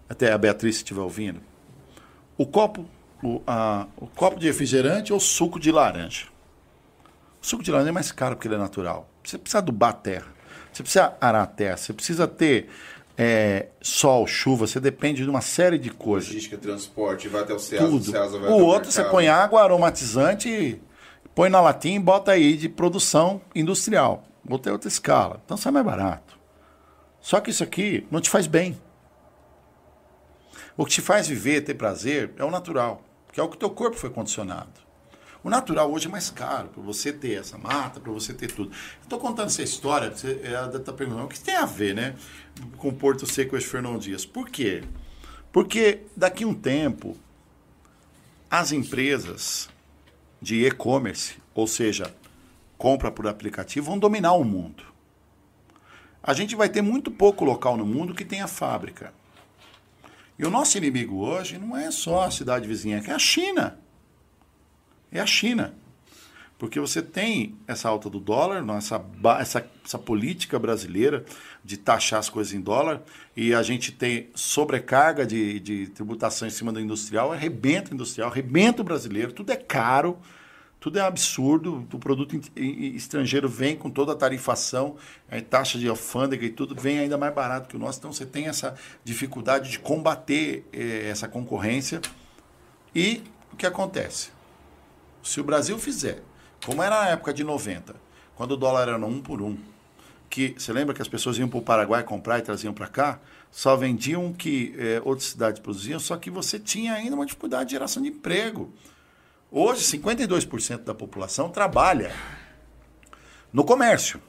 Até 0.08 0.32
a 0.32 0.38
Beatriz 0.38 0.76
estiver 0.76 1.02
ouvindo 1.02 1.40
o 2.38 2.46
copo, 2.46 2.86
o, 3.22 3.42
a, 3.46 3.86
o 3.96 4.06
copo 4.06 4.38
de 4.38 4.46
refrigerante 4.46 5.12
ou 5.12 5.20
suco 5.20 5.58
de 5.58 5.70
laranja. 5.70 6.26
O 7.42 7.46
suco 7.46 7.62
de 7.62 7.70
laranja 7.70 7.90
é 7.90 7.92
mais 7.92 8.12
caro 8.12 8.36
porque 8.36 8.48
ele 8.48 8.54
é 8.54 8.58
natural. 8.58 9.08
Você 9.22 9.38
precisa 9.38 9.58
adubar 9.58 9.90
a 9.90 9.94
terra. 9.94 10.26
Você 10.72 10.82
precisa 10.82 11.14
arar 11.20 11.42
a 11.42 11.46
terra. 11.46 11.76
Você 11.76 11.92
precisa 11.92 12.26
ter 12.26 12.68
é, 13.16 13.66
sol, 13.80 14.26
chuva. 14.26 14.66
Você 14.66 14.78
depende 14.78 15.22
de 15.22 15.30
uma 15.30 15.40
série 15.40 15.78
de 15.78 15.90
coisas. 15.90 16.28
Logística, 16.28 16.58
transporte, 16.58 17.28
vai 17.28 17.42
até 17.42 17.54
o 17.54 17.58
Ceasa. 17.58 17.86
Tudo. 17.86 18.12
O, 18.48 18.60
o 18.60 18.64
outro 18.64 18.92
você 18.92 19.04
põe 19.04 19.28
água 19.28 19.62
aromatizante, 19.62 20.80
põe 21.34 21.48
na 21.48 21.60
latinha 21.60 21.96
e 21.96 22.00
bota 22.00 22.32
aí 22.32 22.56
de 22.56 22.68
produção 22.68 23.40
industrial. 23.54 24.24
Botei 24.44 24.72
outra 24.72 24.88
escala. 24.88 25.40
Então 25.44 25.56
sai 25.56 25.72
mais 25.72 25.84
barato. 25.84 26.38
Só 27.20 27.40
que 27.40 27.50
isso 27.50 27.64
aqui 27.64 28.06
não 28.10 28.20
te 28.20 28.30
faz 28.30 28.46
bem. 28.46 28.78
O 30.76 30.84
que 30.84 30.92
te 30.92 31.00
faz 31.00 31.26
viver, 31.26 31.62
ter 31.62 31.74
prazer, 31.74 32.32
é 32.36 32.44
o 32.44 32.50
natural, 32.50 33.02
que 33.32 33.40
é 33.40 33.42
o 33.42 33.48
que 33.48 33.56
teu 33.56 33.70
corpo 33.70 33.96
foi 33.96 34.10
condicionado. 34.10 34.85
O 35.46 35.48
natural 35.48 35.92
hoje 35.92 36.08
é 36.08 36.10
mais 36.10 36.28
caro, 36.28 36.70
para 36.70 36.82
você 36.82 37.12
ter 37.12 37.38
essa 37.38 37.56
mata, 37.56 38.00
para 38.00 38.10
você 38.10 38.34
ter 38.34 38.50
tudo. 38.50 38.72
Estou 39.00 39.16
contando 39.16 39.46
essa 39.46 39.62
história, 39.62 40.10
você 40.10 40.40
está 40.74 40.92
perguntando, 40.92 41.26
o 41.26 41.28
que 41.28 41.38
tem 41.38 41.54
a 41.54 41.64
ver 41.64 41.94
né, 41.94 42.16
com 42.78 42.92
Porto 42.92 43.24
Seco 43.26 43.56
e 43.56 43.60
Fernão 43.60 43.96
Dias? 43.96 44.26
Por 44.26 44.50
quê? 44.50 44.82
Porque 45.52 46.00
daqui 46.16 46.42
a 46.42 46.48
um 46.48 46.52
tempo, 46.52 47.16
as 48.50 48.72
empresas 48.72 49.68
de 50.42 50.66
e-commerce, 50.66 51.34
ou 51.54 51.68
seja, 51.68 52.12
compra 52.76 53.12
por 53.12 53.28
aplicativo, 53.28 53.86
vão 53.86 54.00
dominar 54.00 54.32
o 54.32 54.42
mundo. 54.42 54.82
A 56.24 56.34
gente 56.34 56.56
vai 56.56 56.68
ter 56.68 56.82
muito 56.82 57.08
pouco 57.08 57.44
local 57.44 57.76
no 57.76 57.86
mundo 57.86 58.16
que 58.16 58.24
tenha 58.24 58.48
fábrica. 58.48 59.14
E 60.36 60.44
o 60.44 60.50
nosso 60.50 60.76
inimigo 60.76 61.24
hoje 61.24 61.56
não 61.56 61.76
é 61.76 61.92
só 61.92 62.24
a 62.24 62.32
cidade 62.32 62.66
vizinha, 62.66 63.00
é 63.06 63.12
a 63.12 63.18
China. 63.20 63.85
É 65.10 65.20
a 65.20 65.26
China. 65.26 65.74
Porque 66.58 66.80
você 66.80 67.02
tem 67.02 67.54
essa 67.66 67.88
alta 67.88 68.08
do 68.08 68.18
dólar, 68.18 68.64
essa, 68.78 69.04
essa, 69.84 69.98
política 69.98 70.58
brasileira 70.58 71.24
de 71.62 71.76
taxar 71.76 72.18
as 72.18 72.30
coisas 72.30 72.54
em 72.54 72.60
dólar, 72.60 73.02
e 73.36 73.52
a 73.52 73.62
gente 73.62 73.92
tem 73.92 74.30
sobrecarga 74.34 75.26
de, 75.26 75.60
de 75.60 75.86
tributação 75.88 76.48
em 76.48 76.50
cima 76.50 76.72
do 76.72 76.80
industrial, 76.80 77.30
arrebenta 77.30 77.90
o 77.90 77.94
industrial, 77.94 78.30
arrebenta 78.30 78.80
o 78.80 78.84
brasileiro, 78.84 79.32
tudo 79.32 79.50
é 79.50 79.56
caro. 79.56 80.18
Tudo 80.78 81.00
é 81.00 81.02
absurdo. 81.02 81.84
O 81.92 81.98
produto 81.98 82.38
estrangeiro 82.54 83.48
vem 83.48 83.74
com 83.74 83.90
toda 83.90 84.12
a 84.12 84.14
tarifação, 84.14 84.94
a 85.28 85.40
taxa 85.40 85.80
de 85.80 85.88
alfândega 85.88 86.46
e 86.46 86.50
tudo 86.50 86.80
vem 86.80 87.00
ainda 87.00 87.18
mais 87.18 87.34
barato 87.34 87.68
que 87.68 87.74
o 87.74 87.78
nosso. 87.78 87.98
Então 87.98 88.12
você 88.12 88.24
tem 88.24 88.46
essa 88.46 88.76
dificuldade 89.02 89.68
de 89.68 89.80
combater 89.80 90.64
eh, 90.72 91.08
essa 91.10 91.26
concorrência. 91.26 92.00
E 92.94 93.24
o 93.52 93.56
que 93.56 93.66
acontece? 93.66 94.35
Se 95.26 95.40
o 95.40 95.44
Brasil 95.44 95.76
fizer, 95.76 96.22
como 96.64 96.80
era 96.84 97.02
na 97.02 97.08
época 97.08 97.34
de 97.34 97.42
90, 97.42 97.96
quando 98.36 98.52
o 98.52 98.56
dólar 98.56 98.86
era 98.86 98.96
um 98.96 99.20
por 99.20 99.42
um, 99.42 99.58
que 100.30 100.54
você 100.56 100.72
lembra 100.72 100.94
que 100.94 101.02
as 101.02 101.08
pessoas 101.08 101.36
iam 101.36 101.48
para 101.48 101.58
o 101.58 101.62
Paraguai 101.62 102.04
comprar 102.04 102.38
e 102.38 102.42
traziam 102.42 102.72
para 102.72 102.86
cá, 102.86 103.18
só 103.50 103.74
vendiam 103.74 104.32
que 104.32 104.72
eh, 104.78 105.02
outras 105.04 105.30
cidades 105.30 105.60
produziam, 105.60 105.98
só 105.98 106.16
que 106.16 106.30
você 106.30 106.60
tinha 106.60 106.94
ainda 106.94 107.16
uma 107.16 107.26
dificuldade 107.26 107.70
de 107.70 107.72
geração 107.72 108.00
de 108.00 108.10
emprego. 108.10 108.72
Hoje, 109.50 109.82
52% 109.98 110.84
da 110.84 110.94
população 110.94 111.48
trabalha 111.48 112.14
no 113.52 113.64
comércio. 113.64 114.22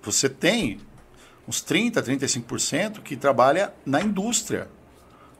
Você 0.00 0.28
tem 0.28 0.78
uns 1.48 1.60
30%, 1.60 2.02
35% 2.04 3.02
que 3.02 3.16
trabalha 3.16 3.74
na 3.84 4.00
indústria. 4.00 4.68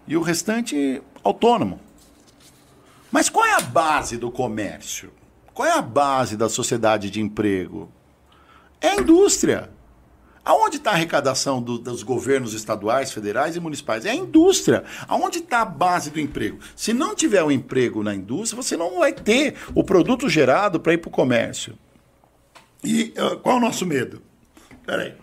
E 0.04 0.16
o 0.16 0.20
restante 0.20 1.00
autônomo. 1.22 1.85
Mas 3.10 3.28
qual 3.28 3.44
é 3.46 3.54
a 3.54 3.60
base 3.60 4.16
do 4.16 4.30
comércio? 4.30 5.12
Qual 5.54 5.66
é 5.66 5.72
a 5.72 5.82
base 5.82 6.36
da 6.36 6.48
sociedade 6.48 7.10
de 7.10 7.20
emprego? 7.20 7.90
É 8.80 8.88
a 8.88 8.96
indústria. 8.96 9.70
Aonde 10.44 10.76
está 10.76 10.90
a 10.90 10.94
arrecadação 10.94 11.60
do, 11.60 11.76
dos 11.76 12.04
governos 12.04 12.52
estaduais, 12.52 13.10
federais 13.12 13.56
e 13.56 13.60
municipais? 13.60 14.04
É 14.04 14.10
a 14.10 14.14
indústria. 14.14 14.84
Aonde 15.08 15.38
está 15.38 15.62
a 15.62 15.64
base 15.64 16.10
do 16.10 16.20
emprego? 16.20 16.58
Se 16.76 16.92
não 16.92 17.16
tiver 17.16 17.42
o 17.42 17.46
um 17.46 17.50
emprego 17.50 18.02
na 18.02 18.14
indústria, 18.14 18.62
você 18.62 18.76
não 18.76 19.00
vai 19.00 19.12
ter 19.12 19.56
o 19.74 19.82
produto 19.82 20.28
gerado 20.28 20.78
para 20.78 20.92
ir 20.92 20.98
para 20.98 21.08
o 21.08 21.10
comércio. 21.10 21.76
E 22.84 23.12
uh, 23.18 23.38
qual 23.38 23.56
é 23.56 23.58
o 23.58 23.60
nosso 23.60 23.84
medo? 23.84 24.22
Peraí. 24.84 25.14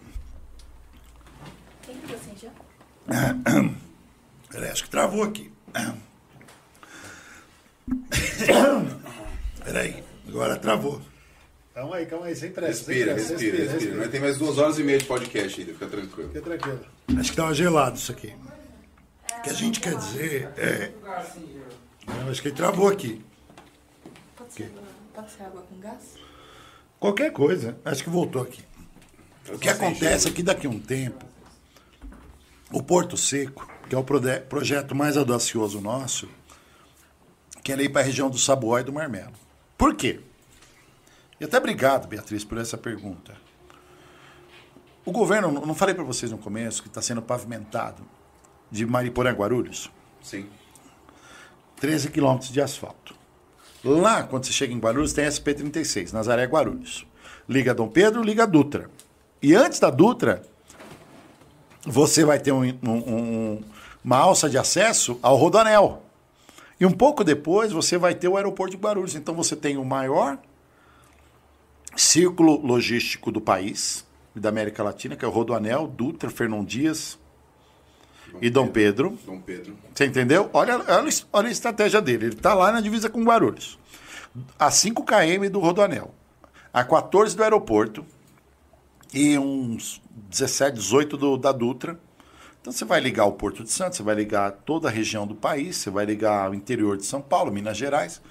Tem 1.85 1.95
que 1.95 2.07
você 2.07 2.31
já? 2.41 2.49
Peraí, 4.49 4.69
acho 4.71 4.83
que 4.83 4.89
travou 4.89 5.23
aqui. 5.23 5.49
Peraí, 9.63 10.03
agora 10.27 10.57
travou. 10.57 11.01
Calma 11.73 11.95
aí, 11.95 12.05
calma 12.05 12.27
aí, 12.27 12.35
sem 12.35 12.51
pressa. 12.51 12.83
sem 12.83 12.93
Respira, 12.95 13.13
pressa, 13.15 13.33
respira, 13.33 13.71
respira. 13.71 13.95
Nós 13.95 14.09
tem 14.09 14.21
mais 14.21 14.37
duas 14.37 14.57
horas 14.57 14.77
e 14.77 14.83
meia 14.83 14.99
de 14.99 15.05
podcast 15.05 15.59
ainda, 15.59 15.73
fica 15.73 15.87
tranquilo. 15.87 16.29
Fica 16.29 16.41
tranquilo. 16.41 16.79
Acho 17.17 17.31
que 17.31 17.35
tava 17.35 17.53
gelado 17.53 17.97
isso 17.97 18.11
aqui. 18.11 18.33
O 19.37 19.41
que 19.41 19.49
a 19.49 19.53
gente 19.53 19.79
quer 19.79 19.95
dizer 19.95 20.49
é. 20.57 20.91
Eu 22.07 22.29
acho 22.29 22.41
que 22.41 22.49
ele 22.49 22.55
travou 22.55 22.87
aqui. 22.87 23.21
Pode 24.37 24.53
ser, 24.53 24.71
pode 25.13 25.31
ser 25.31 25.43
água 25.43 25.61
com 25.63 25.79
gás? 25.79 26.15
Qualquer 26.99 27.31
coisa. 27.31 27.77
Acho 27.83 28.03
que 28.03 28.09
voltou 28.09 28.41
aqui. 28.41 28.63
O 29.49 29.57
que 29.57 29.67
acontece 29.67 30.27
é 30.27 30.31
que 30.31 30.41
daqui 30.41 30.67
a 30.67 30.69
um 30.69 30.79
tempo, 30.79 31.25
o 32.71 32.81
Porto 32.81 33.17
Seco, 33.17 33.69
que 33.89 33.95
é 33.95 33.97
o 33.97 34.03
projeto 34.47 34.95
mais 34.95 35.17
audacioso 35.17 35.81
nosso, 35.81 36.29
quer 37.63 37.79
ir 37.79 37.89
para 37.89 38.01
a 38.01 38.03
região 38.05 38.29
do 38.29 38.37
Saboá 38.37 38.81
e 38.81 38.83
do 38.83 38.91
Marmelo. 38.93 39.33
Por 39.77 39.95
quê? 39.95 40.19
E 41.39 41.45
até 41.45 41.57
obrigado, 41.57 42.07
Beatriz, 42.07 42.43
por 42.43 42.57
essa 42.57 42.77
pergunta. 42.77 43.35
O 45.05 45.11
governo, 45.11 45.51
não 45.51 45.73
falei 45.75 45.93
para 45.93 46.03
vocês 46.03 46.31
no 46.31 46.37
começo, 46.37 46.81
que 46.81 46.87
está 46.87 47.01
sendo 47.01 47.21
pavimentado 47.21 48.03
de 48.71 48.85
Mariporã 48.85 49.31
a 49.31 49.33
Guarulhos? 49.33 49.89
Sim. 50.21 50.47
13 51.77 52.09
quilômetros 52.09 52.51
de 52.51 52.61
asfalto. 52.61 53.13
Lá, 53.83 54.23
quando 54.23 54.45
você 54.45 54.53
chega 54.53 54.73
em 54.73 54.79
Guarulhos, 54.79 55.11
tem 55.11 55.25
SP36, 55.25 56.13
Nazaré 56.13 56.45
Guarulhos. 56.45 57.05
Liga 57.49 57.73
Dom 57.73 57.89
Pedro, 57.89 58.23
liga 58.23 58.47
Dutra. 58.47 58.89
E 59.41 59.53
antes 59.53 59.79
da 59.79 59.89
Dutra, 59.89 60.41
você 61.85 62.23
vai 62.23 62.39
ter 62.39 62.53
um- 62.53 62.63
um- 62.63 62.89
um- 63.15 63.63
uma 64.01 64.17
alça 64.17 64.49
de 64.49 64.57
acesso 64.57 65.19
ao 65.21 65.35
Rodoanel. 65.35 66.02
E 66.79 66.85
um 66.85 66.91
pouco 66.91 67.23
depois, 67.23 67.71
você 67.71 67.97
vai 67.97 68.15
ter 68.15 68.27
o 68.27 68.37
aeroporto 68.37 68.75
de 68.75 68.81
Guarulhos. 68.81 69.15
Então, 69.15 69.33
você 69.33 69.55
tem 69.55 69.77
o 69.77 69.85
maior 69.85 70.37
círculo 71.95 72.65
logístico 72.65 73.31
do 73.31 73.39
país 73.39 74.05
da 74.35 74.49
América 74.49 74.81
Latina, 74.81 75.15
que 75.15 75.23
é 75.23 75.27
o 75.27 75.31
Rodoanel, 75.31 75.87
Dutra, 75.87 76.29
Fernão 76.29 76.63
Dias 76.63 77.19
e 78.41 78.49
Dom 78.49 78.67
Pedro. 78.67 79.17
Dom 79.25 79.39
Pedro. 79.39 79.77
Você 79.93 80.05
entendeu? 80.05 80.49
Olha, 80.53 80.77
olha, 80.77 81.09
olha 81.31 81.47
a 81.47 81.51
estratégia 81.51 82.01
dele. 82.01 82.25
Ele 82.25 82.35
está 82.35 82.53
lá 82.53 82.71
na 82.71 82.81
divisa 82.81 83.09
com 83.09 83.23
Guarulhos. 83.23 83.77
A 84.57 84.71
5 84.71 85.03
km 85.03 85.49
do 85.51 85.59
Rodoanel. 85.59 86.13
A 86.73 86.83
14 86.83 87.35
do 87.35 87.43
aeroporto. 87.43 88.05
E 89.13 89.37
uns 89.37 90.01
17, 90.29 90.75
18 90.75 91.17
do, 91.17 91.37
da 91.37 91.51
Dutra. 91.51 91.99
Então 92.63 92.71
você 92.71 92.85
vai 92.85 93.01
ligar 93.01 93.25
o 93.25 93.33
Porto 93.33 93.61
de 93.61 93.69
Santos, 93.69 93.97
você 93.97 94.03
vai 94.03 94.15
ligar 94.15 94.49
toda 94.49 94.87
a 94.87 94.91
região 94.91 95.27
do 95.27 95.35
país, 95.35 95.75
você 95.75 95.89
vai 95.89 96.05
ligar 96.05 96.49
o 96.49 96.53
interior 96.53 96.95
de 96.95 97.05
São 97.05 97.21
Paulo, 97.21 97.51
Minas 97.51 97.75
Gerais, 97.75 98.21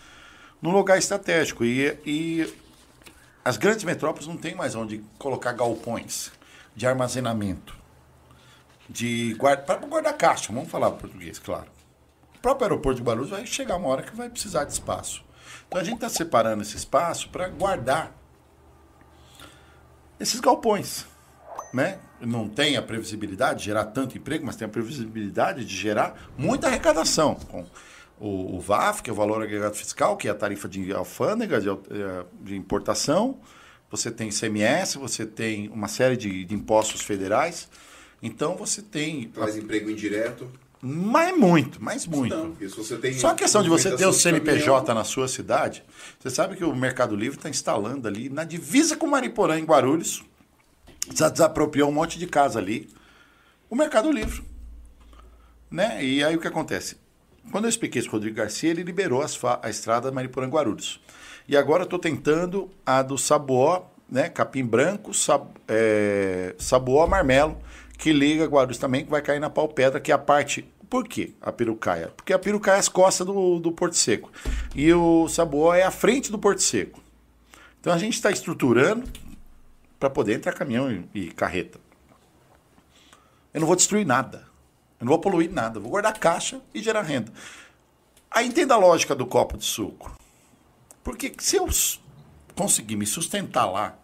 num 0.63 0.71
lugar 0.71 0.97
estratégico. 0.97 1.67
E, 1.67 1.99
e 2.07 2.55
as 3.45 3.59
grandes 3.59 3.85
metrópoles 3.85 4.27
não 4.27 4.39
têm 4.39 4.55
mais 4.55 4.75
onde 4.75 5.05
colocar 5.19 5.53
galpões 5.53 6.33
de 6.75 6.87
armazenamento 6.87 7.77
de 8.89 9.35
guarda 9.35 9.65
para 9.65 9.87
guardar 9.87 10.17
caixa, 10.17 10.51
vamos 10.51 10.71
falar 10.71 10.93
português, 10.93 11.39
claro. 11.39 11.67
O 12.35 12.39
próprio 12.39 12.65
aeroporto 12.65 13.03
de 13.03 13.07
Guarulhos 13.07 13.31
vai 13.31 13.45
chegar 13.45 13.77
uma 13.77 13.89
hora 13.89 14.03
que 14.03 14.17
vai 14.17 14.31
precisar 14.31 14.65
de 14.65 14.73
espaço. 14.73 15.23
Então 15.69 15.79
a 15.79 15.85
gente 15.85 15.97
está 15.97 16.09
separando 16.09 16.63
esse 16.63 16.79
espaço 16.79 17.29
para 17.29 17.49
guardar 17.49 18.17
esses 20.19 20.41
galpões, 20.41 21.05
né? 21.75 21.99
Não 22.25 22.49
tem 22.49 22.77
a 22.77 22.83
previsibilidade 22.83 23.61
de 23.61 23.65
gerar 23.67 23.87
tanto 23.87 24.17
emprego, 24.17 24.47
mas 24.47 24.57
tem 24.57 24.67
a 24.67 24.69
previsibilidade 24.69 25.65
de 25.65 25.77
gerar 25.77 26.31
muita 26.39 26.69
arrecadação. 26.69 27.35
Com 27.35 27.67
o, 28.21 28.57
o 28.57 28.61
VAF, 28.61 29.03
que 29.03 29.11
é 29.11 29.13
o 29.13 29.17
valor 29.17 29.43
agregado 29.43 29.75
fiscal, 29.75 30.17
que 30.17 30.29
é 30.29 30.31
a 30.31 30.35
tarifa 30.35 30.69
de 30.69 30.93
alfândega, 30.93 31.61
de, 31.61 31.69
eh, 31.69 32.25
de 32.41 32.57
importação. 32.57 33.41
Você 33.91 34.11
tem 34.11 34.29
ICMS, 34.29 34.97
você 34.97 35.27
tem 35.27 35.69
uma 35.69 35.89
série 35.89 36.17
de, 36.17 36.45
de 36.45 36.55
impostos 36.55 37.03
federais. 37.03 37.69
Então 38.23 38.55
você 38.57 38.81
tem. 38.81 39.29
Traz 39.29 39.57
emprego 39.57 39.91
indireto. 39.91 40.49
Mas 40.85 41.37
muito, 41.37 41.79
mas 41.81 42.07
muito. 42.07 42.35
Não. 42.35 42.57
Só 43.13 43.29
a 43.29 43.35
questão 43.37 43.63
de 43.63 43.69
você 43.69 43.95
ter 43.95 44.05
o 44.05 44.13
CNPJ 44.13 44.65
caminhão, 44.65 44.95
na 44.95 45.05
sua 45.05 45.29
cidade, 45.29 45.85
você 46.19 46.29
sabe 46.29 46.57
que 46.57 46.65
o 46.65 46.75
Mercado 46.75 47.15
Livre 47.15 47.39
está 47.39 47.49
instalando 47.49 48.09
ali 48.09 48.29
na 48.29 48.43
divisa 48.43 48.97
com 48.97 49.07
Mariporã, 49.07 49.57
em 49.61 49.65
Guarulhos, 49.65 50.25
já 51.15 51.29
desapropriou 51.29 51.89
um 51.89 51.93
monte 51.93 52.19
de 52.19 52.27
casa 52.27 52.59
ali. 52.59 52.89
O 53.69 53.77
Mercado 53.77 54.11
Livre. 54.11 54.43
Né? 55.71 56.05
E 56.05 56.23
aí 56.23 56.37
o 56.37 56.41
que 56.41 56.47
acontece? 56.47 56.97
Quando 57.51 57.65
eu 57.65 57.71
expliquei 57.71 58.01
isso 58.01 58.09
para 58.09 58.17
o 58.17 58.19
Rodrigo 58.19 58.37
Garcia, 58.37 58.71
ele 58.71 58.83
liberou 58.83 59.23
a 59.23 59.71
estrada 59.71 60.13
Mariporã 60.13 60.49
Guarulhos. 60.49 61.01
E 61.49 61.57
agora 61.57 61.83
eu 61.83 61.85
estou 61.85 61.99
tentando 61.99 62.71
a 62.87 63.03
do 63.03 63.19
Sabuó, 63.19 63.87
né? 64.09 64.29
Capim 64.29 64.65
Branco, 64.65 65.13
Sab, 65.13 65.49
é, 65.67 66.55
Sabuó 66.59 67.07
Marmelo, 67.07 67.59
que 67.99 68.13
liga 68.13 68.47
Guarulhos 68.47 68.79
também, 68.79 69.05
que 69.05 69.11
vai 69.11 69.23
cair 69.23 69.41
na 69.41 69.51
pau 69.51 69.69
pedra, 69.69 69.99
que 69.99 70.13
é 70.13 70.15
a 70.15 70.19
parte. 70.19 70.69
Por 70.89 71.09
quê 71.09 71.33
a 71.41 71.51
Pirucaia? 71.51 72.13
Porque 72.17 72.33
a 72.33 72.39
Pirucaia 72.39 72.77
é 72.77 72.79
as 72.79 72.89
costas 72.89 73.27
do, 73.27 73.59
do 73.59 73.73
Porto 73.73 73.97
Seco. 73.97 74.31
E 74.75 74.93
o 74.93 75.27
Sabuó 75.27 75.75
é 75.75 75.83
a 75.83 75.91
frente 75.91 76.31
do 76.31 76.39
Porto 76.39 76.63
Seco. 76.63 77.03
Então 77.81 77.93
a 77.93 77.99
gente 77.99 78.15
está 78.15 78.31
estruturando 78.31 79.09
para 80.03 80.11
poder 80.11 80.35
entrar 80.35 80.53
caminhão 80.53 80.91
e, 80.91 81.09
e 81.15 81.31
carreta. 81.31 81.79
Eu 83.55 83.61
não 83.61 83.69
vou 83.69 83.77
destruir 83.77 84.05
nada. 84.05 84.49
Eu 84.99 85.05
não 85.05 85.11
vou 85.11 85.21
poluir 85.21 85.53
nada. 85.53 85.79
Vou 85.79 85.93
guardar 85.93 86.19
caixa 86.19 86.61
e 86.75 86.83
gerar 86.83 87.03
renda. 87.03 87.33
Aí 88.29 88.49
entenda 88.49 88.75
a 88.75 88.77
lógica 88.77 89.15
do 89.15 89.25
copo 89.25 89.57
de 89.57 89.65
suco. 89.65 90.13
Porque 91.05 91.33
se 91.39 91.55
eu 91.55 91.69
conseguir 92.57 92.97
me 92.97 93.07
sustentar 93.07 93.67
lá 93.67 93.97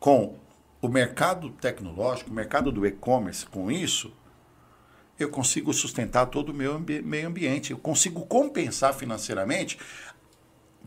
com 0.00 0.38
o 0.80 0.88
mercado 0.88 1.50
tecnológico, 1.50 2.30
o 2.30 2.34
mercado 2.34 2.72
do 2.72 2.86
e-commerce, 2.86 3.44
com 3.44 3.70
isso, 3.70 4.10
eu 5.18 5.28
consigo 5.28 5.74
sustentar 5.74 6.24
todo 6.24 6.50
o 6.50 6.54
meu 6.54 6.80
meio 6.80 7.28
ambiente. 7.28 7.72
Eu 7.72 7.78
consigo 7.78 8.24
compensar 8.24 8.94
financeiramente 8.94 9.78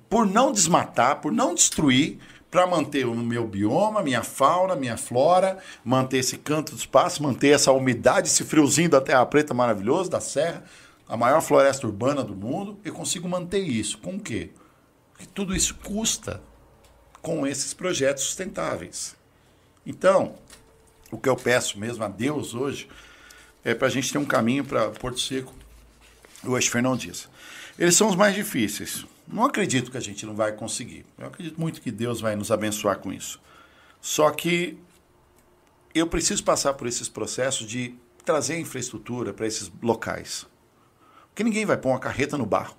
por 0.10 0.26
não 0.26 0.52
desmatar, 0.52 1.22
por 1.22 1.32
não 1.32 1.54
destruir, 1.54 2.18
para 2.52 2.68
manter 2.68 3.08
o 3.08 3.16
meu 3.16 3.48
bioma, 3.48 4.04
minha 4.04 4.22
fauna, 4.22 4.76
minha 4.76 4.98
flora, 4.98 5.58
manter 5.86 6.18
esse 6.18 6.38
canto 6.38 6.74
do 6.74 6.78
espaço, 6.78 7.24
manter 7.24 7.56
essa 7.56 7.72
umidade, 7.72 8.28
esse 8.28 8.44
friozinho 8.44 8.90
da 8.90 9.00
Terra 9.00 9.26
Preta 9.26 9.54
maravilhoso, 9.54 10.10
da 10.10 10.20
Serra, 10.20 10.64
a 11.08 11.16
maior 11.16 11.42
floresta 11.42 11.88
urbana 11.88 12.24
do 12.24 12.36
mundo. 12.36 12.78
Eu 12.84 12.94
consigo 12.94 13.28
manter 13.28 13.62
isso. 13.62 13.98
Com 14.00 14.18
o 14.18 14.20
quê? 14.20 14.50
Porque 15.14 15.26
tudo 15.34 15.56
isso 15.56 15.76
custa 15.76 16.42
com 17.22 17.48
esses 17.48 17.74
projetos 17.74 18.24
sustentáveis. 18.26 19.16
Então, 19.86 20.36
o 21.10 21.18
que 21.18 21.30
eu 21.30 21.38
peço 21.38 21.80
mesmo 21.80 22.04
a 22.04 22.10
Deus 22.10 22.54
hoje 22.54 22.90
é 23.64 23.74
para 23.74 23.88
a 23.88 23.92
gente 23.92 24.12
ter 24.12 24.18
um 24.18 24.26
caminho 24.26 24.66
para 24.66 24.90
Porto 24.90 25.22
Seco 25.22 25.54
o 26.44 26.62
Fernão 26.62 26.98
Dias. 26.98 27.30
Eles 27.78 27.96
são 27.96 28.10
os 28.10 28.16
mais 28.16 28.36
difíceis. 28.36 29.06
Não 29.32 29.46
acredito 29.46 29.90
que 29.90 29.98
a 29.98 30.02
gente 30.02 30.26
não 30.26 30.36
vai 30.36 30.52
conseguir. 30.52 31.06
Eu 31.18 31.28
acredito 31.28 31.60
muito 31.60 31.82
que 31.82 31.90
Deus 31.90 32.20
vai 32.20 32.36
nos 32.36 32.52
abençoar 32.52 33.00
com 33.00 33.14
isso. 33.14 33.40
Só 34.02 34.30
que 34.32 34.78
eu 35.96 36.06
preciso 36.08 36.44
passar 36.44 36.74
por 36.74 36.86
esses 36.86 37.08
processos 37.08 37.68
de 37.68 37.96
trazer 38.26 38.60
infraestrutura 38.60 39.34
para 39.34 39.48
esses 39.48 39.72
locais. 39.82 40.46
Porque 41.30 41.44
ninguém 41.44 41.66
vai 41.66 41.78
pôr 41.78 41.90
uma 41.90 42.00
carreta 42.00 42.38
no 42.38 42.46
barro. 42.46 42.76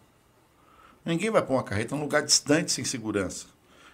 Ninguém 1.04 1.30
vai 1.30 1.42
pôr 1.42 1.54
uma 1.54 1.62
carreta 1.62 1.96
num 1.96 2.02
lugar 2.02 2.22
distante, 2.22 2.70
sem 2.70 2.84
segurança. 2.84 3.46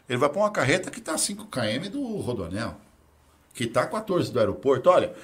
Ele 0.09 0.19
vai 0.19 0.29
pôr 0.29 0.41
uma 0.41 0.51
carreta 0.51 0.91
que 0.91 0.99
está 0.99 1.15
a 1.15 1.19
5 1.19 1.47
km 1.47 1.91
do 1.91 2.17
Rodoanel, 2.17 2.77
que 3.55 3.65
está 3.65 3.83
a 3.83 3.87
14 3.87 4.33
do 4.33 4.39
aeroporto. 4.39 4.91
Olha, 4.91 5.15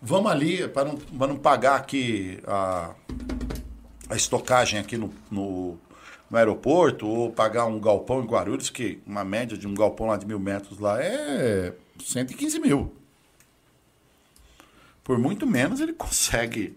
vamos 0.00 0.30
ali 0.30 0.66
para 0.68 0.92
não, 0.92 1.26
não 1.28 1.36
pagar 1.36 1.76
aqui 1.76 2.40
a, 2.46 2.94
a 4.08 4.16
estocagem 4.16 4.78
aqui 4.80 4.96
no, 4.96 5.12
no, 5.30 5.78
no 6.30 6.38
aeroporto 6.38 7.06
ou 7.06 7.30
pagar 7.32 7.66
um 7.66 7.80
galpão 7.80 8.22
em 8.22 8.26
Guarulhos, 8.26 8.70
que 8.70 9.02
uma 9.04 9.24
média 9.24 9.58
de 9.58 9.66
um 9.66 9.74
galpão 9.74 10.06
lá 10.06 10.16
de 10.16 10.24
mil 10.24 10.38
metros 10.38 10.78
lá 10.78 11.02
é 11.02 11.74
115 11.98 12.60
mil. 12.60 12.94
Por 15.02 15.18
muito 15.18 15.46
menos 15.46 15.80
ele 15.80 15.92
consegue 15.94 16.76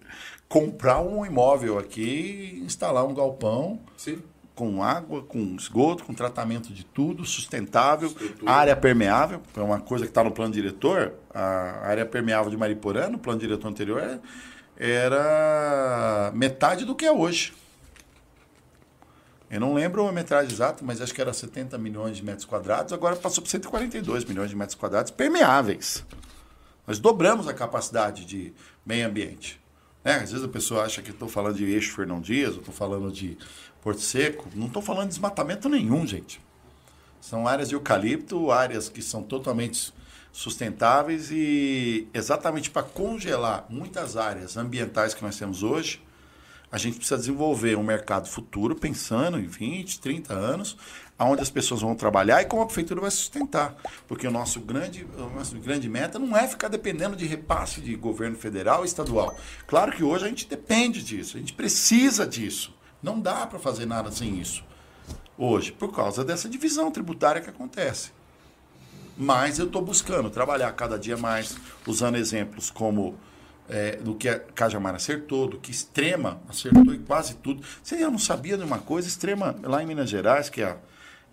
comprar 0.50 1.02
um 1.02 1.26
imóvel 1.26 1.78
aqui 1.78 2.62
instalar 2.66 3.06
um 3.06 3.14
galpão 3.14 3.80
Sim. 3.96 4.22
com 4.56 4.84
água, 4.84 5.22
com 5.22 5.56
esgoto, 5.56 6.04
com 6.04 6.14
tratamento 6.14 6.74
de 6.74 6.84
tudo, 6.84 7.24
sustentável, 7.26 8.08
Estrutura. 8.10 8.52
área 8.52 8.76
permeável, 8.76 9.42
que 9.54 9.60
é 9.60 9.64
uma 9.64 9.80
coisa 9.80 10.06
que 10.06 10.12
está 10.12 10.24
no 10.24 10.32
plano 10.32 10.54
diretor, 10.54 11.14
a 11.34 11.88
área 11.88 12.06
permeável 12.06 12.50
de 12.50 12.58
Mariporã, 12.58 13.08
no 13.08 13.20
plano 13.20 13.40
diretor 13.40 13.68
anterior, 13.68 14.20
era 14.78 16.32
metade 16.34 16.86
do 16.86 16.96
que 16.96 17.06
é 17.06 17.12
hoje. 17.12 17.54
Eu 19.54 19.60
não 19.60 19.76
lembro 19.76 20.08
a 20.08 20.12
metragem 20.12 20.52
exata, 20.52 20.84
mas 20.84 21.00
acho 21.00 21.14
que 21.14 21.22
era 21.22 21.32
70 21.32 21.78
milhões 21.78 22.18
de 22.18 22.26
metros 22.26 22.44
quadrados, 22.44 22.92
agora 22.92 23.16
passou 23.16 23.40
para 23.44 23.52
142 23.52 24.26
milhões 24.26 24.50
de 24.50 24.56
metros 24.56 24.74
quadrados 24.74 25.12
permeáveis. 25.12 26.04
Nós 26.88 26.98
dobramos 26.98 27.48
a 27.48 27.54
capacidade 27.54 28.26
de 28.26 28.52
meio 28.84 29.06
ambiente. 29.06 29.62
Né? 30.04 30.16
Às 30.16 30.32
vezes 30.32 30.44
a 30.44 30.48
pessoa 30.48 30.84
acha 30.84 31.04
que 31.04 31.12
estou 31.12 31.30
falando 31.30 31.58
de 31.58 31.66
eixo 31.66 31.96
Fernão 31.96 32.20
Dias, 32.20 32.56
estou 32.56 32.74
falando 32.74 33.12
de 33.12 33.38
Porto 33.80 34.02
Seco. 34.02 34.50
Não 34.56 34.66
estou 34.66 34.82
falando 34.82 35.04
de 35.04 35.10
desmatamento 35.10 35.70
nenhum, 35.70 36.08
gente. 36.08 36.42
São 37.22 37.48
áreas 37.48 37.70
de 37.70 37.76
eucalipto, 37.76 38.50
áreas 38.50 38.90
que 38.90 39.04
são 39.04 39.22
totalmente 39.22 39.94
sustentáveis 40.32 41.30
e 41.30 42.08
exatamente 42.12 42.72
para 42.72 42.82
congelar 42.82 43.68
muitas 43.70 44.18
áreas 44.18 44.58
ambientais 44.58 45.14
que 45.14 45.22
nós 45.22 45.38
temos 45.38 45.62
hoje, 45.62 46.02
a 46.74 46.78
gente 46.80 46.98
precisa 46.98 47.20
desenvolver 47.20 47.78
um 47.78 47.84
mercado 47.84 48.28
futuro 48.28 48.76
pensando 48.76 49.38
em 49.38 49.46
20, 49.46 50.00
30 50.00 50.34
anos, 50.34 50.76
aonde 51.20 51.44
as 51.44 51.50
pessoas 51.52 51.82
vão 51.82 51.94
trabalhar 51.94 52.42
e 52.42 52.46
como 52.46 52.64
a 52.64 52.66
prefeitura 52.66 53.00
vai 53.00 53.12
sustentar. 53.12 53.76
Porque 54.08 54.28
o 54.28 54.32
nosso 54.32 54.60
grande, 54.60 55.06
o 55.16 55.30
nosso 55.30 55.56
grande 55.60 55.88
meta 55.88 56.18
não 56.18 56.36
é 56.36 56.48
ficar 56.48 56.70
dependendo 56.70 57.16
de 57.16 57.28
repasse 57.28 57.80
de 57.80 57.96
governo 57.96 58.36
federal 58.36 58.82
e 58.84 58.88
estadual. 58.88 59.38
Claro 59.68 59.92
que 59.92 60.04
hoje 60.04 60.26
a 60.26 60.28
gente 60.28 60.48
depende 60.48 61.04
disso, 61.04 61.38
a 61.38 61.40
gente 61.40 61.54
precisa 61.54 62.26
disso. 62.26 62.76
Não 63.04 63.20
dá 63.20 63.46
para 63.46 63.60
fazer 63.60 63.86
nada 63.86 64.12
sem 64.12 64.40
isso. 64.40 64.64
Hoje, 65.38 65.72
por 65.72 65.94
causa 65.94 66.26
dessa 66.26 66.50
divisão 66.50 66.90
tributária 66.90 67.40
que 67.40 67.52
acontece. 67.52 68.10
Mas 69.16 69.60
eu 69.60 69.68
estou 69.68 69.84
buscando 69.84 70.28
trabalhar 70.32 70.72
cada 70.72 70.98
dia 70.98 71.18
mais, 71.18 71.56
usando 71.86 72.16
exemplos 72.16 72.72
como 72.72 73.16
é, 73.70 73.98
do 73.98 74.16
que 74.16 74.28
a 74.28 74.40
Cajamar 74.40 74.96
acertou, 74.96 75.48
do 75.48 75.58
que 75.58 75.72
Extrema 75.72 76.42
acertou 76.48 76.94
em 76.94 77.02
quase 77.02 77.36
tudo. 77.36 77.64
Você 77.82 77.98
não 77.98 78.20
sabia 78.20 78.58
de 78.58 78.64
uma 78.64 78.80
coisa? 78.80 79.08
Extrema, 79.08 79.56
lá 79.64 79.82
em 79.82 79.86
Minas 79.86 80.10
Gerais, 80.10 80.50
que 80.50 80.62
é, 80.62 80.78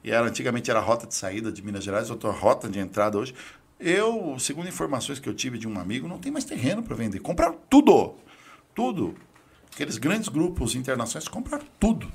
era, 0.05 0.27
antigamente 0.27 0.71
era 0.71 0.81
a 0.81 0.83
rota 0.83 1.07
de 1.07 1.15
saída 1.15 1.51
de 1.53 1.63
Minas 1.63 1.85
Gerais, 1.85 2.11
outra 2.11 2.31
rota 2.31 2.69
de 2.69 2.79
entrada 2.79 3.19
hoje. 3.19 3.35
Eu, 3.79 4.39
segundo 4.39 4.69
informações 4.69 5.19
que 5.19 5.29
eu 5.29 5.35
tive 5.35 5.59
de 5.59 5.67
um 5.67 5.79
amigo, 5.79 6.07
não 6.07 6.19
tem 6.19 6.31
mais 6.31 6.45
terreno 6.45 6.83
para 6.83 6.95
vender. 6.95 7.21
Compraram 7.21 7.59
tudo. 7.69 8.15
Tudo. 8.75 9.15
Aqueles 9.73 9.99
grandes 9.99 10.29
grupos 10.29 10.75
internacionais 10.75 11.29
compraram 11.29 11.65
tudo. 11.79 12.11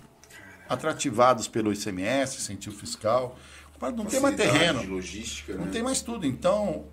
Atrativados 0.69 1.47
pelo 1.47 1.73
ICMS, 1.73 2.37
incentivo 2.37 2.75
fiscal. 2.75 3.37
Não 3.95 4.05
tem 4.05 4.19
mais 4.19 4.35
terreno. 4.35 4.83
logística, 4.83 5.53
não 5.55 5.65
né? 5.65 5.71
tem 5.71 5.83
mais 5.83 6.01
tudo. 6.01 6.25
Então, 6.25 6.85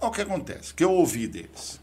olha 0.00 0.08
o 0.08 0.10
que 0.10 0.20
acontece. 0.20 0.72
O 0.72 0.74
que 0.74 0.84
eu 0.84 0.90
ouvi 0.90 1.26
deles. 1.26 1.80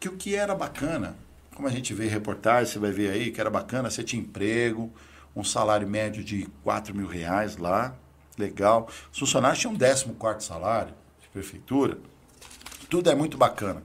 Que 0.00 0.08
o 0.08 0.16
que 0.16 0.34
era 0.34 0.54
bacana, 0.54 1.16
como 1.54 1.66
a 1.66 1.70
gente 1.70 1.92
vê 1.92 2.06
em 2.06 2.10
reportagem, 2.10 2.72
você 2.72 2.78
vai 2.78 2.90
ver 2.90 3.10
aí, 3.10 3.30
que 3.30 3.40
era 3.40 3.50
bacana, 3.50 3.90
você 3.90 4.02
tinha 4.02 4.22
emprego, 4.22 4.92
um 5.34 5.44
salário 5.44 5.88
médio 5.88 6.22
de 6.22 6.46
4 6.62 6.94
mil 6.94 7.06
reais 7.06 7.56
lá, 7.56 7.94
legal. 8.36 8.88
Os 9.12 9.18
funcionários 9.18 9.58
tinham 9.58 9.74
um 9.74 9.78
14 9.78 10.46
salário 10.46 10.94
de 11.20 11.28
prefeitura. 11.28 11.98
Tudo 12.88 13.10
é 13.10 13.14
muito 13.14 13.36
bacana. 13.36 13.82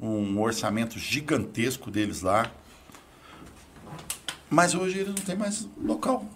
Um 0.00 0.40
orçamento 0.40 0.98
gigantesco 0.98 1.90
deles 1.90 2.22
lá. 2.22 2.50
Mas 4.50 4.74
hoje 4.74 4.98
eles 4.98 5.14
não 5.14 5.24
têm 5.24 5.36
mais 5.36 5.66
local 5.82 6.26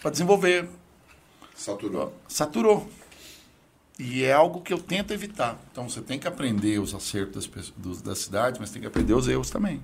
para 0.00 0.10
desenvolver. 0.10 0.68
Saturou. 1.54 2.14
Saturou. 2.28 2.88
E 3.98 4.22
é 4.22 4.32
algo 4.32 4.60
que 4.60 4.72
eu 4.72 4.78
tento 4.78 5.12
evitar. 5.12 5.58
Então 5.72 5.88
você 5.88 6.00
tem 6.00 6.18
que 6.18 6.28
aprender 6.28 6.78
os 6.78 6.94
acertos 6.94 7.48
das, 7.48 7.70
dos, 7.76 8.00
das 8.00 8.18
cidades, 8.18 8.60
mas 8.60 8.70
tem 8.70 8.80
que 8.80 8.86
aprender 8.86 9.12
os 9.12 9.26
erros 9.26 9.50
também. 9.50 9.82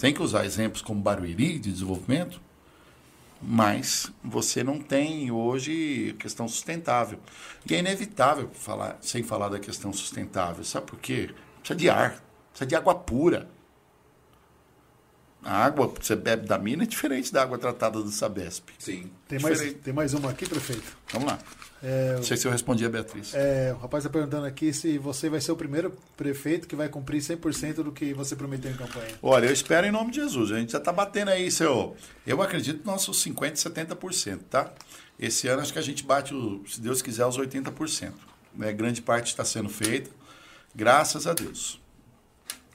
Tem 0.00 0.14
que 0.14 0.22
usar 0.22 0.44
exemplos 0.44 0.80
como 0.80 1.00
Barueri 1.00 1.58
de 1.58 1.72
desenvolvimento, 1.72 2.40
mas 3.42 4.12
você 4.22 4.62
não 4.62 4.78
tem 4.78 5.32
hoje 5.32 6.14
questão 6.20 6.46
sustentável. 6.46 7.18
E 7.68 7.74
é 7.74 7.80
inevitável 7.80 8.48
falar, 8.52 8.96
sem 9.00 9.24
falar 9.24 9.48
da 9.48 9.58
questão 9.58 9.92
sustentável. 9.92 10.62
Sabe 10.62 10.86
por 10.86 11.00
quê? 11.00 11.30
Precisa 11.58 11.76
de 11.76 11.90
ar, 11.90 12.22
precisa 12.50 12.66
de 12.66 12.76
água 12.76 12.94
pura. 12.94 13.48
A 15.48 15.64
água 15.64 15.90
que 15.90 16.04
você 16.04 16.14
bebe 16.14 16.46
da 16.46 16.58
mina 16.58 16.82
é 16.82 16.86
diferente 16.86 17.32
da 17.32 17.40
água 17.40 17.56
tratada 17.56 18.02
do 18.02 18.10
Sabesp. 18.10 18.68
Sim. 18.78 19.10
Tem 19.26 19.38
mais, 19.38 19.72
tem 19.82 19.94
mais 19.94 20.12
uma 20.12 20.28
aqui, 20.28 20.46
prefeito. 20.46 20.94
Vamos 21.10 21.26
lá. 21.26 21.38
Não 22.16 22.22
sei 22.22 22.36
se 22.36 22.46
eu 22.46 22.52
respondi 22.52 22.84
a 22.84 22.88
Beatriz. 22.90 23.32
É, 23.32 23.72
o 23.72 23.80
rapaz 23.80 24.04
está 24.04 24.12
perguntando 24.12 24.44
aqui 24.44 24.74
se 24.74 24.98
você 24.98 25.30
vai 25.30 25.40
ser 25.40 25.50
o 25.50 25.56
primeiro 25.56 25.96
prefeito 26.18 26.68
que 26.68 26.76
vai 26.76 26.90
cumprir 26.90 27.22
100% 27.22 27.76
do 27.76 27.90
que 27.90 28.12
você 28.12 28.36
prometeu 28.36 28.70
em 28.70 28.76
campanha. 28.76 29.14
Olha, 29.22 29.46
eu 29.46 29.52
espero 29.54 29.86
em 29.86 29.90
nome 29.90 30.10
de 30.10 30.20
Jesus. 30.20 30.52
A 30.52 30.58
gente 30.58 30.72
já 30.72 30.78
está 30.78 30.92
batendo 30.92 31.30
aí, 31.30 31.50
seu. 31.50 31.96
Eu 32.26 32.42
acredito 32.42 32.84
nos 32.84 32.86
nossos 32.86 33.24
50%, 33.24 33.54
70%, 33.54 34.40
tá? 34.50 34.70
Esse 35.18 35.48
ano 35.48 35.62
acho 35.62 35.72
que 35.72 35.78
a 35.78 35.82
gente 35.82 36.04
bate, 36.04 36.34
o, 36.34 36.62
se 36.68 36.78
Deus 36.78 37.00
quiser, 37.00 37.24
os 37.24 37.38
80%. 37.38 38.12
Né? 38.54 38.70
Grande 38.74 39.00
parte 39.00 39.28
está 39.28 39.46
sendo 39.46 39.70
feita, 39.70 40.10
graças 40.74 41.26
a 41.26 41.32
Deus. 41.32 41.80